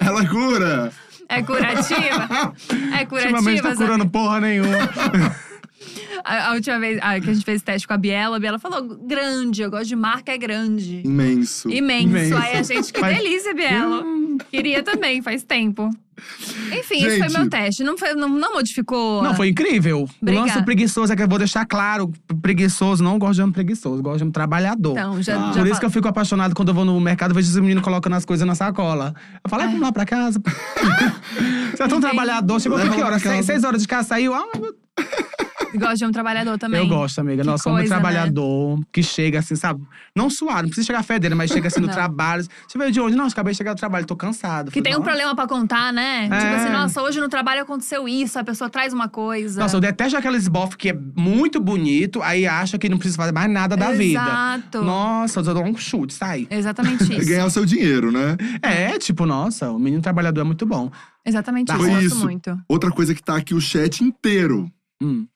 Ela 0.00 0.28
cura! 0.28 0.92
É 1.32 1.42
curativa? 1.42 2.54
É 2.98 3.02
Ultimamente 3.10 3.60
curativa, 3.60 3.68
tá 3.70 3.76
curando 3.76 4.08
porra 4.08 4.40
nenhuma. 4.40 4.78
A, 6.24 6.48
a 6.50 6.54
última 6.54 6.78
vez 6.78 6.98
ah, 7.02 7.18
que 7.20 7.30
a 7.30 7.34
gente 7.34 7.44
fez 7.44 7.62
teste 7.62 7.86
com 7.86 7.94
a 7.94 7.96
Biela, 7.96 8.36
a 8.36 8.40
Biela 8.40 8.58
falou: 8.58 8.82
grande, 9.06 9.62
eu 9.62 9.70
gosto 9.70 9.86
de 9.88 9.96
marca 9.96 10.32
é 10.32 10.38
grande. 10.38 11.02
Imenso. 11.04 11.68
Imenso. 11.70 12.08
Imenso. 12.08 12.36
Aí 12.36 12.56
a 12.58 12.62
gente, 12.62 12.92
que 12.92 13.00
Mas- 13.00 13.16
delícia, 13.16 13.54
Biela. 13.54 14.04
Queria 14.50 14.82
também, 14.82 15.20
faz 15.22 15.42
tempo. 15.42 15.90
Enfim, 16.78 17.04
esse 17.04 17.18
foi 17.18 17.28
Gente. 17.28 17.32
meu 17.38 17.48
teste. 17.50 17.82
Não, 17.82 17.96
foi, 17.98 18.14
não, 18.14 18.28
não 18.28 18.52
modificou. 18.54 19.22
Não, 19.22 19.34
foi 19.34 19.48
incrível. 19.48 20.02
O 20.02 20.08
Obrigada. 20.22 20.46
lance 20.46 20.64
preguiçoso 20.64 21.12
é 21.12 21.16
que 21.16 21.22
eu 21.22 21.28
vou 21.28 21.38
deixar 21.38 21.66
claro: 21.66 22.12
preguiçoso, 22.40 23.02
não 23.02 23.18
gosto 23.18 23.34
de 23.36 23.42
homem 23.42 23.52
preguiçoso, 23.52 24.02
gosto 24.02 24.18
de 24.18 24.22
homem 24.24 24.32
trabalhador. 24.32 24.92
Então, 24.92 25.20
já, 25.22 25.36
Ah. 25.36 25.52
já 25.52 25.60
Por 25.60 25.66
isso 25.68 25.80
que 25.80 25.86
eu 25.86 25.90
fico 25.90 26.06
apaixonado 26.08 26.54
quando 26.54 26.68
eu 26.68 26.74
vou 26.74 26.84
no 26.84 26.98
mercado 27.00 27.32
e 27.32 27.34
vejo 27.34 27.48
os 27.48 27.56
meninos 27.56 27.82
colocando 27.82 28.14
as 28.14 28.24
coisas 28.24 28.46
na 28.46 28.54
sacola. 28.54 29.14
Eu 29.42 29.50
falo, 29.50 29.62
"Ai, 29.62 29.68
vamos 29.68 29.82
lá 29.82 29.92
pra 29.92 30.04
casa. 30.04 30.40
Você 31.74 31.82
é 31.82 31.88
tão 31.88 31.98
Entendi. 31.98 32.00
trabalhador. 32.02 32.60
Chegou 32.60 32.78
que 32.78 33.02
horas? 33.02 33.22
Seis, 33.22 33.46
seis 33.46 33.64
horas 33.64 33.82
de 33.82 33.88
casa, 33.88 34.08
saiu. 34.08 34.34
Ah, 34.34 34.44
meu... 34.54 34.74
Gosto 35.74 35.96
de 35.98 36.04
um 36.06 36.12
trabalhador 36.12 36.58
também. 36.58 36.80
Eu 36.80 36.86
gosto, 36.88 37.18
amiga. 37.20 37.42
Que 37.42 37.48
somos 37.48 37.62
coisa, 37.62 37.82
né? 37.82 37.88
trabalhador, 37.88 38.80
que 38.92 39.02
chega 39.02 39.38
assim, 39.38 39.56
sabe? 39.56 39.82
Não 40.14 40.28
suado, 40.30 40.62
não 40.62 40.68
precisa 40.68 40.86
chegar 40.86 41.02
fedendo, 41.02 41.34
mas 41.36 41.50
chega 41.50 41.68
assim 41.68 41.80
no 41.80 41.88
trabalho. 41.92 42.44
Você 42.68 42.78
veio 42.78 42.90
de 42.92 43.00
onde? 43.00 43.16
Não, 43.16 43.26
acabei 43.26 43.52
de 43.52 43.56
chegar 43.56 43.74
do 43.74 43.78
trabalho, 43.78 44.06
tô 44.06 44.14
cansado. 44.16 44.70
Que 44.70 44.82
tem 44.82 44.92
um 44.92 44.96
Falei, 44.96 45.10
problema 45.10 45.34
pra 45.34 45.46
contar, 45.46 45.92
né? 45.92 46.22
Tipo 46.24 46.34
É. 46.34 46.54
assim, 46.56 46.72
nossa, 46.72 47.02
hoje 47.02 47.20
no 47.20 47.28
trabalho 47.28 47.62
aconteceu 47.62 48.08
isso, 48.08 48.38
a 48.38 48.44
pessoa 48.44 48.68
traz 48.68 48.92
uma 48.92 49.08
coisa. 49.08 49.60
Nossa, 49.60 49.76
eu 49.76 49.80
detesto 49.80 50.16
aqueles 50.16 50.48
bofe 50.48 50.76
que 50.76 50.90
é 50.90 50.92
muito 51.16 51.60
bonito, 51.60 52.22
aí 52.22 52.46
acha 52.46 52.78
que 52.78 52.88
não 52.88 52.98
precisa 52.98 53.16
fazer 53.16 53.32
mais 53.32 53.50
nada 53.50 53.76
da 53.76 53.92
vida. 53.92 54.20
Exato. 54.20 54.82
Nossa, 54.82 55.40
eu 55.40 55.44
dou 55.44 55.64
um 55.64 55.76
chute, 55.76 56.12
sai. 56.14 56.46
Exatamente 56.50 57.02
isso. 57.16 57.26
Ganhar 57.28 57.46
o 57.46 57.50
seu 57.50 57.64
dinheiro, 57.64 58.10
né? 58.12 58.36
É, 58.60 58.98
tipo, 58.98 59.24
nossa, 59.26 59.70
o 59.70 59.78
menino 59.78 60.02
trabalhador 60.02 60.40
é 60.42 60.44
muito 60.44 60.66
bom. 60.66 60.90
Exatamente 61.24 61.68
Tá. 61.68 61.74
isso. 61.74 61.82
Foi 61.84 61.90
Gosto 61.92 62.06
isso. 62.06 62.24
muito. 62.24 62.58
Outra 62.68 62.90
coisa 62.90 63.14
que 63.14 63.22
tá 63.22 63.36
aqui 63.36 63.54
o 63.54 63.60
chat 63.60 64.02
inteiro 64.02 64.70
Hum. 65.00 65.26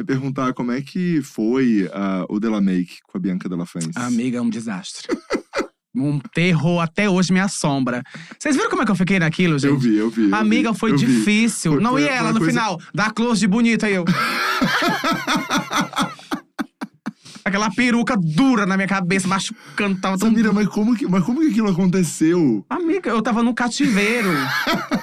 É 0.00 0.04
perguntar 0.04 0.52
como 0.54 0.70
é 0.70 0.80
que 0.80 1.20
foi 1.22 1.90
ah, 1.92 2.24
o 2.28 2.38
Della 2.38 2.60
Make 2.60 2.98
com 3.04 3.18
a 3.18 3.20
Bianca 3.20 3.48
Della 3.48 3.66
Fence. 3.66 3.90
Amiga, 3.96 4.38
é 4.38 4.40
um 4.40 4.48
desastre. 4.48 5.08
um 5.96 6.20
terror 6.32 6.80
até 6.80 7.10
hoje 7.10 7.32
me 7.32 7.40
assombra. 7.40 8.04
Vocês 8.38 8.54
viram 8.54 8.70
como 8.70 8.82
é 8.82 8.84
que 8.84 8.92
eu 8.92 8.96
fiquei 8.96 9.18
naquilo, 9.18 9.58
gente? 9.58 9.72
Eu 9.72 9.78
vi, 9.78 9.96
eu 9.96 10.08
vi. 10.10 10.30
eu 10.30 10.34
Amiga, 10.36 10.72
vi, 10.72 10.78
foi 10.78 10.92
vi. 10.92 10.98
difícil. 10.98 11.72
Foi- 11.72 11.82
não, 11.82 11.92
foi- 11.92 12.02
e 12.04 12.08
ela 12.08 12.32
no 12.32 12.38
coisa- 12.38 12.52
final? 12.52 12.80
Dá 12.94 13.10
close 13.10 13.40
de 13.40 13.48
bonita 13.48 13.86
aí 13.86 13.94
eu. 13.94 14.04
Aquela 17.48 17.70
peruca 17.70 18.14
dura 18.16 18.66
na 18.66 18.76
minha 18.76 18.86
cabeça, 18.86 19.26
machucando. 19.26 19.98
Tava 19.98 20.18
tão 20.18 20.28
Samira, 20.28 20.52
mas 20.52 20.68
como, 20.68 20.94
que, 20.94 21.06
mas 21.06 21.24
como 21.24 21.40
que 21.40 21.48
aquilo 21.48 21.70
aconteceu? 21.70 22.64
Amiga, 22.68 23.08
eu 23.08 23.22
tava 23.22 23.42
no 23.42 23.54
cativeiro. 23.54 24.28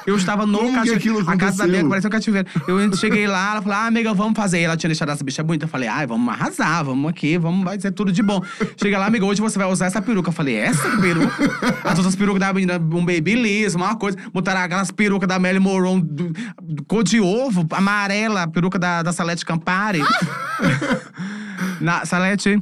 Eu 0.05 0.15
estava 0.15 0.45
no 0.45 0.59
Como 0.59 0.69
que 0.69 0.75
cativeiro. 0.75 0.99
aquilo 0.99 1.19
A 1.21 1.37
casa 1.37 1.57
da 1.57 1.63
aconteceu? 1.63 1.67
Bianca 1.67 1.89
parecia 1.89 2.07
um 2.07 2.11
cativeiro. 2.11 2.47
Eu 2.67 2.95
cheguei 2.95 3.25
lá, 3.25 3.51
ela 3.51 3.61
falou: 3.63 3.77
ah, 3.77 3.85
amiga, 3.87 4.13
vamos 4.13 4.35
fazer. 4.35 4.59
Ela 4.59 4.77
tinha 4.77 4.89
deixado 4.89 5.11
essa 5.11 5.23
bicha 5.23 5.43
bonita. 5.43 5.65
Eu 5.65 5.69
falei: 5.69 5.89
ai, 5.89 6.05
vamos 6.05 6.31
arrasar, 6.31 6.85
vamos 6.85 7.09
aqui, 7.09 7.37
vamos, 7.37 7.63
vai 7.63 7.79
ser 7.79 7.91
tudo 7.91 8.11
de 8.11 8.21
bom. 8.21 8.41
Chega 8.77 8.99
lá, 8.99 9.07
amiga, 9.07 9.25
hoje 9.25 9.41
você 9.41 9.57
vai 9.57 9.67
usar 9.67 9.87
essa 9.87 10.01
peruca. 10.01 10.29
Eu 10.29 10.33
falei: 10.33 10.55
essa 10.55 10.87
peruca? 10.97 11.33
As 11.83 11.97
outras 11.97 12.15
perucas 12.15 12.39
da 12.39 12.53
menina, 12.53 12.77
um 12.77 13.03
baby 13.05 13.35
liso, 13.35 13.77
uma 13.77 13.95
coisa. 13.95 14.17
Botaram 14.31 14.61
aquelas 14.61 14.91
perucas 14.91 15.27
da 15.27 15.39
Melly 15.39 15.59
Moron, 15.59 15.99
do, 15.99 16.31
do 16.61 16.83
cor 16.83 17.03
de 17.03 17.19
ovo, 17.19 17.65
amarela, 17.71 18.47
peruca 18.47 18.77
da, 18.77 19.01
da 19.01 19.11
Salete 19.11 19.43
Campari. 19.43 20.01
Na, 21.81 22.05
Salete. 22.05 22.61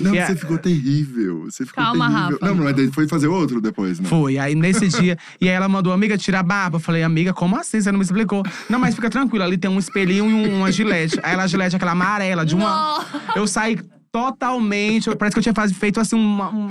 Não, 0.00 0.12
você 0.14 0.34
ficou 0.34 0.56
terrível. 0.56 1.42
Você 1.44 1.66
ficou 1.66 1.84
Calma, 1.84 2.06
terrível. 2.08 2.38
Rafa. 2.40 2.54
Não, 2.54 2.64
mas 2.64 2.94
foi 2.94 3.06
fazer 3.06 3.26
outro 3.28 3.60
depois, 3.60 4.00
né? 4.00 4.08
Foi. 4.08 4.38
Aí 4.38 4.54
nesse 4.54 4.88
dia. 4.88 5.18
E 5.38 5.46
aí 5.48 5.54
ela 5.54 5.68
mandou, 5.68 5.92
amiga, 5.92 6.16
tira 6.16 6.40
a 6.40 6.42
barba. 6.42 6.76
Eu 6.76 6.80
falei, 6.80 7.02
amiga, 7.02 7.34
como 7.34 7.54
assim? 7.56 7.80
Você 7.82 7.92
não 7.92 7.98
me 7.98 8.04
explicou? 8.04 8.42
Não, 8.70 8.78
mas 8.78 8.94
fica 8.94 9.10
tranquila, 9.10 9.44
ali 9.44 9.58
tem 9.58 9.70
um 9.70 9.78
espelhinho 9.78 10.24
e 10.30 10.32
um- 10.32 10.56
uma 10.60 10.72
gilete. 10.72 11.20
Aí 11.22 11.34
ela, 11.34 11.42
a 11.42 11.46
gilete, 11.46 11.76
aquela 11.76 11.92
amarela, 11.92 12.46
de 12.46 12.54
uma. 12.54 12.64
Nossa. 12.70 13.22
Eu 13.36 13.46
saí 13.46 13.78
totalmente. 14.10 15.14
Parece 15.16 15.34
que 15.34 15.46
eu 15.46 15.52
tinha 15.52 15.68
feito 15.68 16.00
assim 16.00 16.16
uma- 16.16 16.48
um, 16.50 16.68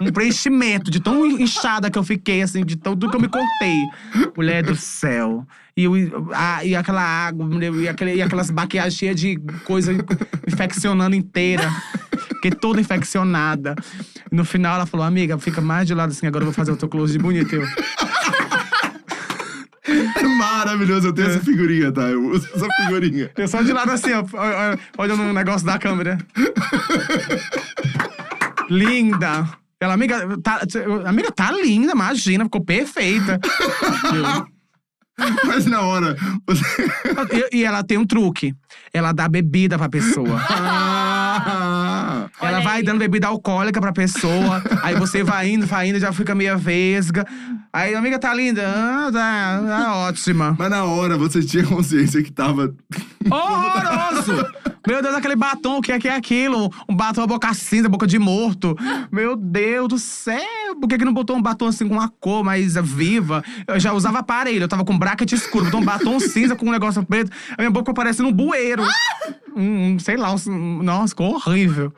um 0.00 0.12
preenchimento 0.12 0.90
de 0.90 1.00
tão 1.00 1.24
inchada 1.26 1.90
que 1.90 1.98
eu 1.98 2.04
fiquei, 2.04 2.42
assim, 2.42 2.62
de 2.64 2.76
tudo 2.76 3.08
que 3.08 3.16
eu 3.16 3.20
me 3.20 3.28
cortei. 3.28 3.84
Mulher 4.36 4.62
do 4.64 4.76
céu. 4.76 5.46
E, 5.78 5.84
eu- 5.84 5.94
a- 6.34 6.64
e 6.64 6.74
aquela 6.74 7.00
água, 7.02 7.48
e, 7.80 7.88
aquele- 7.88 8.14
e 8.16 8.22
aquelas 8.22 8.50
maquiagens 8.50 8.94
cheias 8.94 9.14
de 9.20 9.36
coisa 9.64 9.92
infeccionando 10.46 11.14
inteira. 11.14 11.70
Fiquei 12.34 12.50
toda 12.50 12.80
infeccionada. 12.80 13.76
No 14.32 14.44
final 14.44 14.74
ela 14.74 14.86
falou, 14.86 15.06
amiga, 15.06 15.38
fica 15.38 15.60
mais 15.60 15.86
de 15.86 15.94
lado 15.94 16.10
assim, 16.10 16.26
agora 16.26 16.42
eu 16.42 16.46
vou 16.46 16.54
fazer 16.54 16.72
o 16.72 16.76
teu 16.76 16.88
close 16.88 17.12
de 17.12 17.18
bonito. 17.20 17.54
Eu, 17.54 17.62
É 20.16 20.22
maravilhoso, 20.36 21.06
eu 21.08 21.12
tenho 21.12 21.28
essa 21.30 21.40
figurinha, 21.40 21.90
tá? 21.92 22.02
Eu 22.02 22.28
uso 22.28 22.46
essa 22.54 22.66
figurinha. 22.82 23.30
eu 23.36 23.46
só 23.48 23.62
de 23.62 23.72
lado 23.72 23.90
assim, 23.92 24.10
ó, 24.12 24.22
olhando 25.00 25.22
um 25.22 25.32
negócio 25.32 25.64
da 25.66 25.78
câmera. 25.78 26.18
linda. 28.68 29.48
Ela, 29.80 29.94
amiga, 29.94 30.26
tá, 30.42 30.60
amiga, 31.06 31.30
tá 31.30 31.52
linda, 31.52 31.92
imagina, 31.92 32.44
ficou 32.44 32.64
perfeita. 32.64 33.38
Mas 35.46 35.66
na 35.66 35.82
hora. 35.82 36.16
Você... 36.46 36.64
E, 37.52 37.58
e 37.58 37.64
ela 37.64 37.82
tem 37.82 37.98
um 37.98 38.06
truque. 38.06 38.54
Ela 38.92 39.12
dá 39.12 39.28
bebida 39.28 39.76
pra 39.78 39.88
pessoa. 39.88 40.40
Ah! 41.40 42.28
Ela 42.40 42.60
vai 42.60 42.78
aí. 42.78 42.82
dando 42.82 42.98
bebida 42.98 43.28
alcoólica 43.28 43.80
pra 43.80 43.92
pessoa. 43.92 44.62
aí 44.82 44.94
você 44.96 45.22
vai 45.22 45.48
indo, 45.48 45.66
vai 45.66 45.88
indo, 45.88 46.00
já 46.00 46.12
fica 46.12 46.34
meio 46.34 46.58
vesga. 46.58 47.24
Aí, 47.72 47.94
amiga, 47.94 48.18
tá 48.18 48.34
linda? 48.34 48.66
Ah, 48.66 49.10
tá, 49.12 49.62
tá 49.66 49.96
ótima. 49.98 50.56
Mas 50.58 50.70
na 50.70 50.84
hora 50.84 51.16
você 51.16 51.42
tinha 51.42 51.64
consciência 51.64 52.22
que 52.22 52.32
tava. 52.32 52.74
Horroroso! 53.30 54.46
Meu 54.88 55.02
Deus, 55.02 55.14
aquele 55.14 55.36
batom, 55.36 55.76
o 55.76 55.82
que 55.82 55.92
é 55.92 55.98
que 55.98 56.08
é 56.08 56.14
aquilo? 56.14 56.72
Um 56.88 56.96
batom, 56.96 57.20
a 57.22 57.26
boca 57.26 57.52
cinza, 57.52 57.90
boca 57.90 58.06
de 58.06 58.18
morto. 58.18 58.74
Meu 59.12 59.36
Deus 59.36 59.86
do 59.86 59.98
céu! 59.98 60.40
Por 60.80 60.88
que, 60.88 60.96
que 60.96 61.04
não 61.04 61.12
botou 61.12 61.36
um 61.36 61.42
batom 61.42 61.66
assim 61.66 61.86
com 61.86 61.92
uma 61.92 62.08
cor 62.08 62.42
mais 62.42 62.72
viva? 62.76 63.44
Eu 63.66 63.78
já 63.78 63.92
usava 63.92 64.20
aparelho, 64.20 64.62
eu 64.62 64.68
tava 64.68 64.86
com 64.86 64.98
bracket 64.98 65.30
escuro, 65.32 65.66
botou 65.66 65.80
um 65.80 65.84
batom 65.84 66.18
cinza 66.20 66.56
com 66.56 66.66
um 66.66 66.72
negócio 66.72 67.04
preto. 67.04 67.30
A 67.58 67.60
minha 67.60 67.70
boca 67.70 67.92
parecendo 67.92 68.30
um 68.30 68.32
bueiro. 68.32 68.82
Um, 69.54 69.98
sei 69.98 70.16
lá, 70.16 70.32
um, 70.46 70.82
nossa, 70.82 71.08
ficou 71.08 71.34
horrível. 71.34 71.92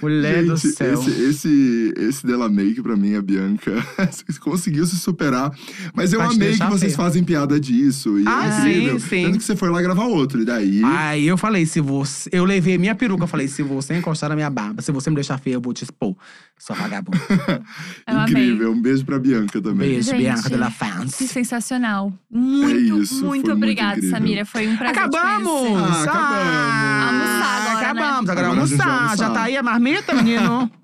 Mulher 0.00 0.44
do 0.44 0.56
Gente, 0.56 0.74
céu. 0.74 0.92
esse, 0.94 1.10
esse, 1.10 1.94
esse 1.96 2.26
Della 2.26 2.48
Make, 2.50 2.82
pra 2.82 2.94
mim, 2.96 3.14
a 3.16 3.22
Bianca, 3.22 3.72
conseguiu 4.40 4.84
se 4.86 4.96
superar. 4.96 5.50
Mas 5.94 6.12
eu 6.12 6.20
te 6.28 6.34
amei 6.34 6.52
que 6.56 6.64
vocês 6.66 6.94
fazem 6.94 7.24
piada 7.24 7.58
disso. 7.58 8.18
E 8.20 8.24
Ah, 8.26 8.44
é 8.66 8.68
incrível. 8.70 9.00
sim, 9.00 9.08
sim. 9.08 9.22
Tanto 9.24 9.38
que 9.38 9.44
você 9.44 9.56
foi 9.56 9.70
lá 9.70 9.80
gravar 9.80 10.04
outro. 10.04 10.42
E 10.42 10.44
daí. 10.44 10.82
Aí 10.84 11.26
eu 11.26 11.38
falei, 11.38 11.64
se 11.66 11.80
você. 11.80 12.27
Eu 12.32 12.44
levei 12.44 12.78
minha 12.78 12.94
peruca, 12.94 13.24
eu 13.24 13.28
falei, 13.28 13.48
se 13.48 13.62
você 13.62 13.96
encostar 13.96 14.28
na 14.28 14.36
minha 14.36 14.50
barba, 14.50 14.82
se 14.82 14.90
você 14.92 15.10
me 15.10 15.16
deixar 15.16 15.38
feia, 15.38 15.54
eu 15.54 15.60
vou 15.60 15.72
te 15.72 15.84
expor. 15.84 16.16
Sua 16.58 16.74
vagabunda. 16.74 17.18
Incrível. 18.28 18.72
Um 18.72 18.80
beijo 18.80 19.04
pra 19.04 19.18
Bianca 19.18 19.60
também. 19.60 19.90
Beijo, 19.90 20.10
Gente, 20.10 20.18
Bianca 20.22 20.48
de 20.48 20.56
la 20.56 20.70
Que 21.16 21.28
sensacional. 21.28 22.12
Muito, 22.30 23.02
isso, 23.02 23.20
foi 23.20 23.28
muito 23.28 23.52
obrigada. 23.52 24.02
Samira. 24.02 24.44
Foi 24.44 24.66
um 24.66 24.76
prazer 24.76 24.96
te 24.96 24.98
Acabamos! 24.98 25.78
Ah, 25.78 26.02
acabamos. 26.02 27.08
Almoçar 27.08 27.67
agora, 27.90 27.94
né? 27.94 28.10
Acabamos, 28.10 28.30
agora, 28.30 28.48
vai 28.48 28.56
almoçar. 28.58 29.16
Já 29.18 29.30
tá 29.30 29.42
aí 29.44 29.56
a 29.56 29.62
marmita, 29.62 30.14
menino? 30.14 30.70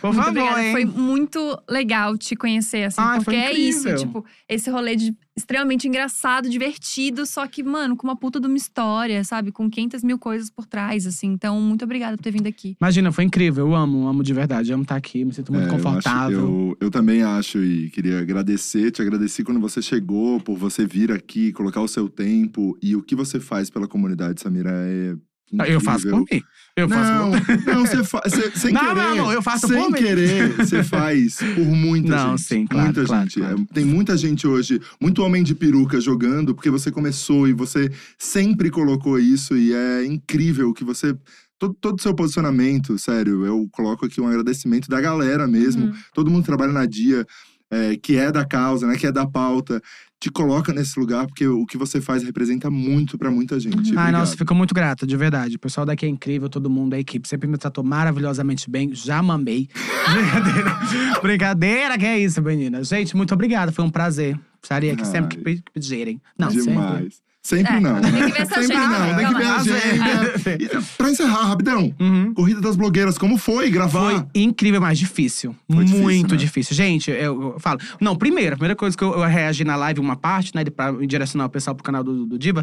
Por 0.00 0.14
Muito 0.14 0.24
favor, 0.24 0.30
obrigada. 0.40 0.62
hein? 0.64 0.72
Foi 0.72 0.84
muito 0.86 1.62
legal 1.68 2.16
te 2.16 2.34
conhecer, 2.34 2.84
assim. 2.84 3.00
Ai, 3.00 3.18
porque 3.18 3.30
foi 3.32 3.36
é 3.38 3.52
isso, 3.52 3.94
tipo, 3.96 4.24
esse 4.48 4.70
rolê 4.70 4.96
de 4.96 5.14
extremamente 5.36 5.86
engraçado, 5.88 6.48
divertido, 6.48 7.26
só 7.26 7.46
que, 7.46 7.62
mano, 7.62 7.96
com 7.96 8.06
uma 8.06 8.16
puta 8.16 8.40
de 8.40 8.46
uma 8.46 8.56
história, 8.56 9.22
sabe? 9.24 9.52
Com 9.52 9.68
500 9.68 10.02
mil 10.02 10.18
coisas 10.18 10.48
por 10.50 10.64
trás, 10.66 11.06
assim. 11.06 11.26
Então, 11.28 11.60
muito 11.60 11.84
obrigada 11.84 12.16
por 12.16 12.22
ter 12.22 12.30
vindo 12.30 12.46
aqui. 12.46 12.76
Imagina, 12.80 13.12
foi 13.12 13.24
incrível. 13.24 13.66
Eu 13.68 13.74
amo, 13.74 14.06
amo 14.08 14.22
de 14.22 14.32
verdade. 14.32 14.70
Eu 14.70 14.74
amo 14.74 14.82
estar 14.84 14.96
aqui, 14.96 15.24
me 15.24 15.32
sinto 15.34 15.52
muito 15.52 15.64
É, 15.66 15.68
eu 15.70 15.74
acho- 15.74 15.84
confortável. 15.84 16.38
Eu, 16.40 16.76
eu 16.80 16.90
também 16.90 17.22
acho 17.22 17.58
e 17.62 17.90
queria 17.90 18.20
agradecer, 18.20 18.90
te 18.90 19.02
agradeci 19.02 19.42
quando 19.44 19.60
você 19.60 19.82
chegou, 19.82 20.40
por 20.40 20.56
você 20.56 20.86
vir 20.86 21.10
aqui, 21.12 21.52
colocar 21.52 21.80
o 21.82 21.88
seu 21.88 22.08
tempo 22.08 22.78
e 22.82 22.96
o 22.96 23.02
que 23.02 23.14
você 23.14 23.38
faz 23.40 23.68
pela 23.68 23.86
comunidade, 23.88 24.40
Samira, 24.40 24.70
é 24.72 25.14
incrível. 25.52 25.74
Eu 25.74 25.80
faço 25.80 26.08
por 26.10 26.18
mim. 26.20 26.42
Eu 26.76 26.88
faço 26.88 27.12
Não, 27.12 27.30
por 27.32 27.66
não, 27.74 27.80
você 27.86 28.04
faz. 28.04 28.32
Sem 28.54 28.72
Não, 28.72 28.80
querer. 28.80 28.94
meu 28.94 29.08
amor, 29.22 29.34
eu 29.34 29.42
faço 29.42 29.68
sem 29.68 29.76
por 29.82 29.90
mim. 29.90 29.98
querer, 29.98 30.56
você 30.56 30.82
faz 30.84 31.36
por 31.54 31.66
muita 31.66 32.08
Não, 32.16 32.30
gente. 32.36 32.42
sim, 32.42 32.66
claro, 32.66 32.84
muita 32.86 33.04
claro, 33.04 33.22
gente. 33.24 33.40
claro. 33.40 33.66
É, 33.70 33.74
Tem 33.74 33.84
muita 33.84 34.16
gente 34.16 34.46
hoje, 34.46 34.80
muito 35.00 35.22
homem 35.22 35.42
de 35.42 35.54
peruca 35.54 36.00
jogando, 36.00 36.54
porque 36.54 36.70
você 36.70 36.90
começou 36.90 37.48
e 37.48 37.52
você 37.52 37.90
sempre 38.18 38.70
colocou 38.70 39.18
isso, 39.18 39.56
e 39.56 39.72
é 39.74 40.06
incrível 40.06 40.72
que 40.72 40.84
você. 40.84 41.14
Todo, 41.58 41.74
todo 41.78 41.98
o 41.98 42.02
seu 42.02 42.14
posicionamento, 42.14 42.98
sério, 42.98 43.44
eu 43.44 43.68
coloco 43.70 44.06
aqui 44.06 44.18
um 44.18 44.26
agradecimento 44.26 44.88
da 44.88 44.98
galera 44.98 45.46
mesmo. 45.46 45.86
Uhum. 45.86 45.92
Todo 46.14 46.30
mundo 46.30 46.42
trabalha 46.46 46.72
na 46.72 46.86
Dia, 46.86 47.26
é, 47.70 47.96
que 47.96 48.16
é 48.16 48.32
da 48.32 48.44
causa, 48.44 48.86
né? 48.86 48.96
Que 48.96 49.06
é 49.06 49.12
da 49.12 49.26
pauta, 49.26 49.80
te 50.20 50.30
coloca 50.30 50.72
nesse 50.72 50.98
lugar, 51.00 51.26
porque 51.26 51.46
o 51.46 51.64
que 51.64 51.78
você 51.78 52.00
faz 52.00 52.22
representa 52.22 52.70
muito 52.70 53.16
pra 53.16 53.30
muita 53.30 53.58
gente. 53.58 53.76
Ai, 53.76 53.80
Obrigado. 53.80 54.12
nossa, 54.12 54.36
fico 54.36 54.54
muito 54.54 54.74
grata, 54.74 55.06
de 55.06 55.16
verdade. 55.16 55.56
O 55.56 55.58
pessoal 55.58 55.86
daqui 55.86 56.04
é 56.04 56.08
incrível, 56.08 56.48
todo 56.48 56.68
mundo 56.68 56.90
da 56.90 56.98
equipe 56.98 57.26
sempre 57.26 57.48
me 57.48 57.56
tratou 57.56 57.82
maravilhosamente 57.82 58.68
bem. 58.68 58.94
Já 58.94 59.22
mamei. 59.22 59.68
Brincadeira. 60.12 61.20
Brincadeira, 61.22 61.98
que 61.98 62.04
é 62.04 62.18
isso, 62.18 62.42
menina. 62.42 62.84
Gente, 62.84 63.16
muito 63.16 63.32
obrigada, 63.32 63.72
foi 63.72 63.84
um 63.84 63.90
prazer. 63.90 64.38
Estaria 64.62 64.92
aqui 64.92 65.06
sempre 65.06 65.38
que 65.38 65.62
pedirem. 65.72 66.20
Não, 66.38 66.50
sempre. 66.50 66.64
Demais. 66.64 67.14
Sempre 67.14 67.29
É, 67.52 67.80
não, 67.80 67.94
né? 67.94 68.12
tem 68.12 68.26
que 68.26 68.32
ver 68.32 68.42
essa 68.42 68.60
Sempre 68.60 68.76
agenda, 68.76 68.98
não, 68.98 69.16
tem 69.16 69.26
que 69.26 69.34
ver 69.34 69.46
a 69.46 69.56
agenda. 69.56 70.34
E, 70.62 70.96
pra 70.98 71.10
encerrar, 71.10 71.46
rapidão. 71.46 71.94
Uhum. 71.98 72.34
Corrida 72.34 72.60
das 72.60 72.76
blogueiras, 72.76 73.16
como 73.16 73.38
foi 73.38 73.70
gravar? 73.70 74.10
Foi 74.10 74.26
incrível, 74.34 74.80
mas 74.80 74.98
difícil. 74.98 75.56
Foi 75.72 75.84
difícil, 75.84 76.02
Muito 76.04 76.32
né? 76.32 76.36
difícil. 76.36 76.76
Gente, 76.76 77.10
eu, 77.10 77.54
eu 77.54 77.56
falo. 77.58 77.80
Não, 77.98 78.14
primeiro, 78.14 78.54
a 78.54 78.56
primeira 78.56 78.76
coisa 78.76 78.94
que 78.96 79.02
eu, 79.02 79.14
eu 79.14 79.26
reagi 79.26 79.64
na 79.64 79.74
live, 79.74 80.00
uma 80.00 80.16
parte, 80.16 80.54
né, 80.54 80.62
pra 80.64 80.92
direcionar 80.92 81.46
o 81.46 81.48
pessoal 81.48 81.74
pro 81.74 81.82
canal 81.82 82.04
do, 82.04 82.26
do 82.26 82.38
Diva. 82.38 82.62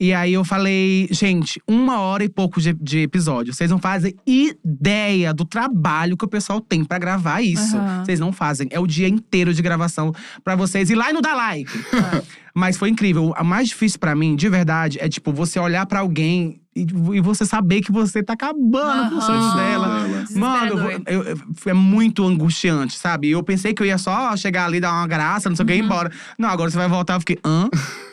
E 0.00 0.14
aí 0.14 0.32
eu 0.32 0.44
falei, 0.44 1.08
gente, 1.10 1.60
uma 1.66 1.98
hora 2.00 2.22
e 2.22 2.28
pouco 2.28 2.60
de, 2.60 2.72
de 2.74 3.00
episódio. 3.00 3.52
Vocês 3.52 3.70
não 3.70 3.78
fazem 3.80 4.14
ideia 4.24 5.34
do 5.34 5.44
trabalho 5.44 6.16
que 6.16 6.24
o 6.24 6.28
pessoal 6.28 6.60
tem 6.60 6.84
pra 6.84 6.98
gravar 6.98 7.42
isso. 7.42 7.76
Aham. 7.76 8.04
Vocês 8.04 8.20
não 8.20 8.32
fazem. 8.32 8.68
É 8.70 8.78
o 8.78 8.86
dia 8.86 9.08
inteiro 9.08 9.52
de 9.52 9.60
gravação 9.60 10.12
pra 10.44 10.54
vocês 10.54 10.90
ir 10.90 10.94
lá 10.94 11.10
e 11.10 11.12
não 11.12 11.20
dar 11.20 11.34
like. 11.34 11.72
Mas 12.54 12.76
foi 12.76 12.90
incrível. 12.90 13.32
O 13.38 13.44
mais 13.44 13.68
difícil 13.68 13.98
pra 13.98 14.14
mim, 14.14 14.36
de 14.36 14.48
verdade, 14.48 14.98
é 15.00 15.08
tipo 15.08 15.32
você 15.32 15.58
olhar 15.58 15.86
pra 15.86 16.00
alguém 16.00 16.60
e, 16.76 16.82
e 17.14 17.20
você 17.20 17.46
saber 17.46 17.80
que 17.80 17.90
você 17.92 18.22
tá 18.22 18.34
acabando 18.34 19.10
com 19.10 19.18
os 19.18 19.24
sonhos 19.24 19.46
Aham. 19.46 19.56
dela. 19.56 19.88
Mano, 20.34 20.90
eu, 21.06 21.22
eu- 21.24 21.38
é 21.66 21.72
muito 21.72 22.24
angustiante, 22.26 22.98
sabe? 22.98 23.30
Eu 23.30 23.42
pensei 23.42 23.72
que 23.72 23.82
eu 23.82 23.86
ia 23.86 23.96
só 23.98 24.36
chegar 24.36 24.66
ali, 24.66 24.80
dar 24.80 24.92
uma 24.92 25.06
graça, 25.06 25.48
não 25.48 25.56
sei 25.56 25.64
o 25.64 25.66
que, 25.66 25.72
e 25.72 25.76
ir 25.76 25.80
Uhum. 25.80 25.86
embora. 25.86 26.12
Não, 26.38 26.48
agora 26.50 26.70
você 26.70 26.76
vai 26.76 26.88
voltar, 26.88 27.14
eu 27.14 27.20
fiquei, 27.20 27.38
hã? 27.44 27.68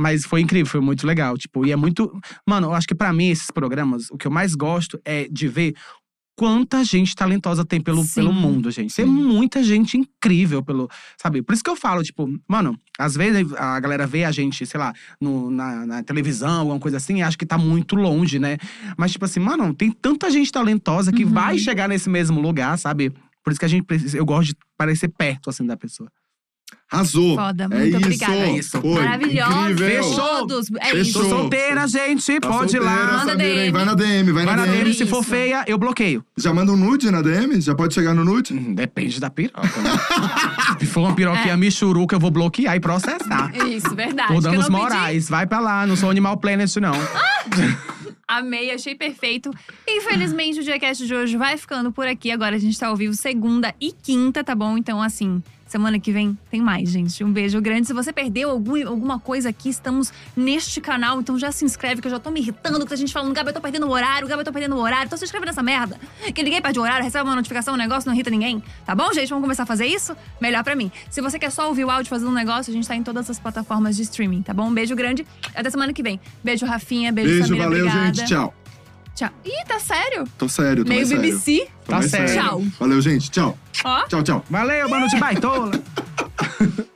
Mas 0.00 0.24
foi 0.24 0.40
incrível, 0.40 0.70
foi 0.70 0.80
muito 0.80 1.04
legal. 1.06 1.36
Tipo, 1.36 1.66
e 1.66 1.72
é 1.72 1.76
muito. 1.76 2.10
Mano, 2.46 2.68
eu 2.68 2.72
acho 2.74 2.86
que 2.86 2.94
pra 2.94 3.12
mim, 3.12 3.30
esses 3.30 3.50
programas, 3.50 4.08
o 4.12 4.16
que 4.16 4.26
eu 4.28 4.30
mais 4.30 4.54
gosto 4.54 5.00
é 5.04 5.26
de 5.28 5.48
ver 5.48 5.74
quanta 6.38 6.84
gente 6.84 7.16
talentosa 7.16 7.64
tem 7.64 7.80
pelo, 7.80 8.04
Sim. 8.04 8.14
pelo 8.14 8.32
mundo, 8.32 8.70
gente. 8.70 8.94
Tem 8.94 9.04
Sim. 9.04 9.10
muita 9.10 9.60
gente 9.60 9.96
incrível 9.98 10.62
pelo. 10.62 10.88
Sabe? 11.20 11.42
Por 11.42 11.52
isso 11.52 11.64
que 11.64 11.68
eu 11.68 11.74
falo, 11.74 12.00
tipo, 12.04 12.32
mano, 12.46 12.78
às 12.96 13.16
vezes 13.16 13.52
a 13.54 13.80
galera 13.80 14.06
vê 14.06 14.22
a 14.24 14.30
gente, 14.30 14.64
sei 14.64 14.78
lá, 14.78 14.94
no, 15.20 15.50
na, 15.50 15.84
na 15.84 16.02
televisão, 16.04 16.60
alguma 16.60 16.78
coisa 16.78 16.98
assim, 16.98 17.16
e 17.18 17.22
acha 17.22 17.36
que 17.36 17.44
tá 17.44 17.58
muito 17.58 17.96
longe, 17.96 18.38
né? 18.38 18.56
Mas, 18.96 19.10
tipo 19.10 19.24
assim, 19.24 19.40
mano, 19.40 19.74
tem 19.74 19.90
tanta 19.90 20.30
gente 20.30 20.52
talentosa 20.52 21.12
que 21.12 21.24
Uhum. 21.24 21.32
vai 21.32 21.58
chegar 21.58 21.88
nesse 21.88 22.08
mesmo 22.08 22.40
lugar, 22.40 22.78
sabe? 22.78 23.10
Por 23.42 23.50
isso 23.50 23.58
que 23.58 23.66
a 23.66 23.68
gente 23.68 23.82
precisa. 23.82 24.16
Eu 24.16 24.24
gosto 24.24 24.50
de 24.50 24.56
parecer 24.76 25.08
perto, 25.08 25.50
assim, 25.50 25.66
da 25.66 25.76
pessoa. 25.76 26.08
Arrasou. 26.90 27.36
Foda, 27.36 27.64
é 27.64 27.68
muito 27.68 27.86
isso. 27.88 27.96
obrigada. 27.98 28.34
É 28.34 28.50
isso. 28.52 28.80
Foi. 28.80 28.94
Maravilhosa. 28.94 29.76
Fechou. 29.76 30.16
Todos. 30.46 30.70
É 30.80 30.84
Fechou. 30.86 31.00
isso. 31.02 31.20
Tô 31.20 31.28
solteira, 31.28 31.86
gente, 31.86 32.40
Tá 32.40 32.48
pode 32.48 32.76
ir 32.76 32.80
solteira, 32.80 32.84
lá. 32.86 33.18
Manda 33.26 33.32
hein? 33.32 33.54
DM. 33.54 33.70
Vai 33.72 33.84
na 33.84 33.94
DM, 33.94 34.32
vai, 34.32 34.44
Vai 34.46 34.56
na 34.56 34.64
DM. 34.64 34.76
DM, 34.78 34.94
se 34.94 35.02
Isso. 35.02 35.06
for 35.14 35.22
feia, 35.22 35.64
eu 35.66 35.76
bloqueio. 35.76 36.24
Já 36.38 36.54
manda 36.54 36.72
um 36.72 36.76
nude 36.78 37.10
na 37.10 37.20
DM? 37.20 37.60
Já 37.60 37.74
pode 37.74 37.92
chegar 37.92 38.14
no 38.14 38.24
nude? 38.24 38.54
Hum, 38.54 38.74
Depende 38.74 39.20
da 39.20 39.28
piroca, 39.28 39.60
né? 39.82 39.90
Se 40.80 40.86
for 40.86 41.00
uma 41.00 41.14
piroquinha 41.14 41.52
É. 41.52 41.56
michuruca, 41.58 42.16
eu 42.16 42.20
vou 42.20 42.30
bloquear 42.30 42.74
e 42.74 42.80
processar. 42.80 43.52
Isso, 43.66 43.94
verdade. 43.94 44.28
Que 44.28 44.34
eu 44.38 44.40
danos 44.40 44.68
não 44.68 44.78
pedi. 44.78 44.94
morais. 44.94 45.28
Vai 45.28 45.46
pra 45.46 45.60
lá, 45.60 45.86
não 45.86 45.94
sou 45.96 46.08
Animal 46.08 46.38
Planet, 46.38 46.74
não. 46.76 46.92
Amei, 48.26 48.70
achei 48.70 48.94
perfeito. 48.94 49.50
Infelizmente, 49.86 50.60
o 50.60 50.62
Diacast 50.64 51.06
de 51.06 51.14
hoje 51.14 51.36
vai 51.36 51.56
ficando 51.56 51.90
por 51.90 52.06
aqui. 52.06 52.30
Agora 52.30 52.56
a 52.56 52.58
gente 52.58 52.78
tá 52.78 52.88
ao 52.88 52.96
vivo 52.96 53.14
segunda 53.14 53.74
e 53.80 53.90
quinta, 53.92 54.44
tá 54.44 54.54
bom? 54.54 54.76
Então, 54.76 55.00
assim, 55.02 55.42
semana 55.68 55.98
que 56.00 56.10
vem 56.10 56.36
tem 56.50 56.60
mais, 56.60 56.88
gente. 56.90 57.22
Um 57.22 57.30
beijo 57.32 57.60
grande. 57.60 57.86
Se 57.86 57.92
você 57.92 58.12
perdeu 58.12 58.50
algum, 58.50 58.88
alguma 58.88 59.18
coisa 59.18 59.48
aqui, 59.50 59.68
estamos 59.68 60.12
neste 60.36 60.80
canal. 60.80 61.20
Então 61.20 61.38
já 61.38 61.52
se 61.52 61.64
inscreve, 61.64 62.00
que 62.00 62.06
eu 62.06 62.10
já 62.10 62.18
tô 62.18 62.30
me 62.30 62.40
irritando 62.40 62.84
com 62.86 62.92
a 62.92 62.96
gente 62.96 63.12
falando, 63.12 63.32
Gabi, 63.34 63.50
eu 63.50 63.54
tô 63.54 63.60
perdendo 63.60 63.86
o 63.86 63.90
horário, 63.90 64.26
Gabi, 64.26 64.40
eu 64.40 64.44
tô 64.44 64.52
perdendo 64.52 64.76
o 64.76 64.80
horário. 64.80 65.06
Então 65.06 65.18
se 65.18 65.24
inscreve 65.24 65.46
nessa 65.46 65.62
merda. 65.62 65.98
Que 66.34 66.42
ninguém 66.42 66.60
perde 66.60 66.78
o 66.78 66.82
horário, 66.82 67.04
recebe 67.04 67.24
uma 67.28 67.36
notificação, 67.36 67.74
um 67.74 67.76
negócio, 67.76 68.08
não 68.08 68.14
irrita 68.14 68.30
ninguém. 68.30 68.62
Tá 68.86 68.94
bom, 68.94 69.12
gente? 69.12 69.28
Vamos 69.28 69.42
começar 69.42 69.62
a 69.64 69.66
fazer 69.66 69.86
isso? 69.86 70.16
Melhor 70.40 70.64
pra 70.64 70.74
mim. 70.74 70.90
Se 71.10 71.20
você 71.20 71.38
quer 71.38 71.50
só 71.50 71.68
ouvir 71.68 71.84
o 71.84 71.90
áudio 71.90 72.08
fazendo 72.08 72.30
um 72.30 72.34
negócio, 72.34 72.70
a 72.70 72.74
gente 72.74 72.86
tá 72.88 72.96
em 72.96 73.02
todas 73.02 73.28
as 73.28 73.38
plataformas 73.38 73.96
de 73.96 74.02
streaming, 74.02 74.42
tá 74.42 74.54
bom? 74.54 74.68
Um 74.68 74.74
beijo 74.74 74.94
grande. 74.96 75.26
Até 75.54 75.70
semana 75.70 75.92
que 75.92 76.02
vem. 76.02 76.18
Beijo, 76.42 76.64
Rafinha. 76.66 77.12
Beijo, 77.12 77.30
Beijo, 77.30 77.46
Samira. 77.46 77.64
valeu, 77.64 77.86
obrigada. 77.86 78.14
gente. 78.14 78.28
Tchau. 78.28 78.54
Tchau. 79.18 79.30
Ih, 79.44 79.64
tá 79.66 79.80
sério? 79.80 80.24
Tô 80.38 80.48
sério, 80.48 80.84
tô 80.84 80.90
Meio 80.90 81.00
mais 81.00 81.08
sério. 81.08 81.22
BBC. 81.24 81.68
Tô 81.84 81.90
Tá 81.90 81.98
mais 81.98 82.08
sério. 82.08 82.40
Tchau. 82.40 82.62
Valeu, 82.78 83.00
gente. 83.00 83.28
Tchau. 83.32 83.58
Ó. 83.84 84.04
Tchau, 84.04 84.22
tchau. 84.22 84.44
Valeu, 84.48 84.88
mano 84.88 85.08
de 85.08 85.16
baitola. 85.16 85.72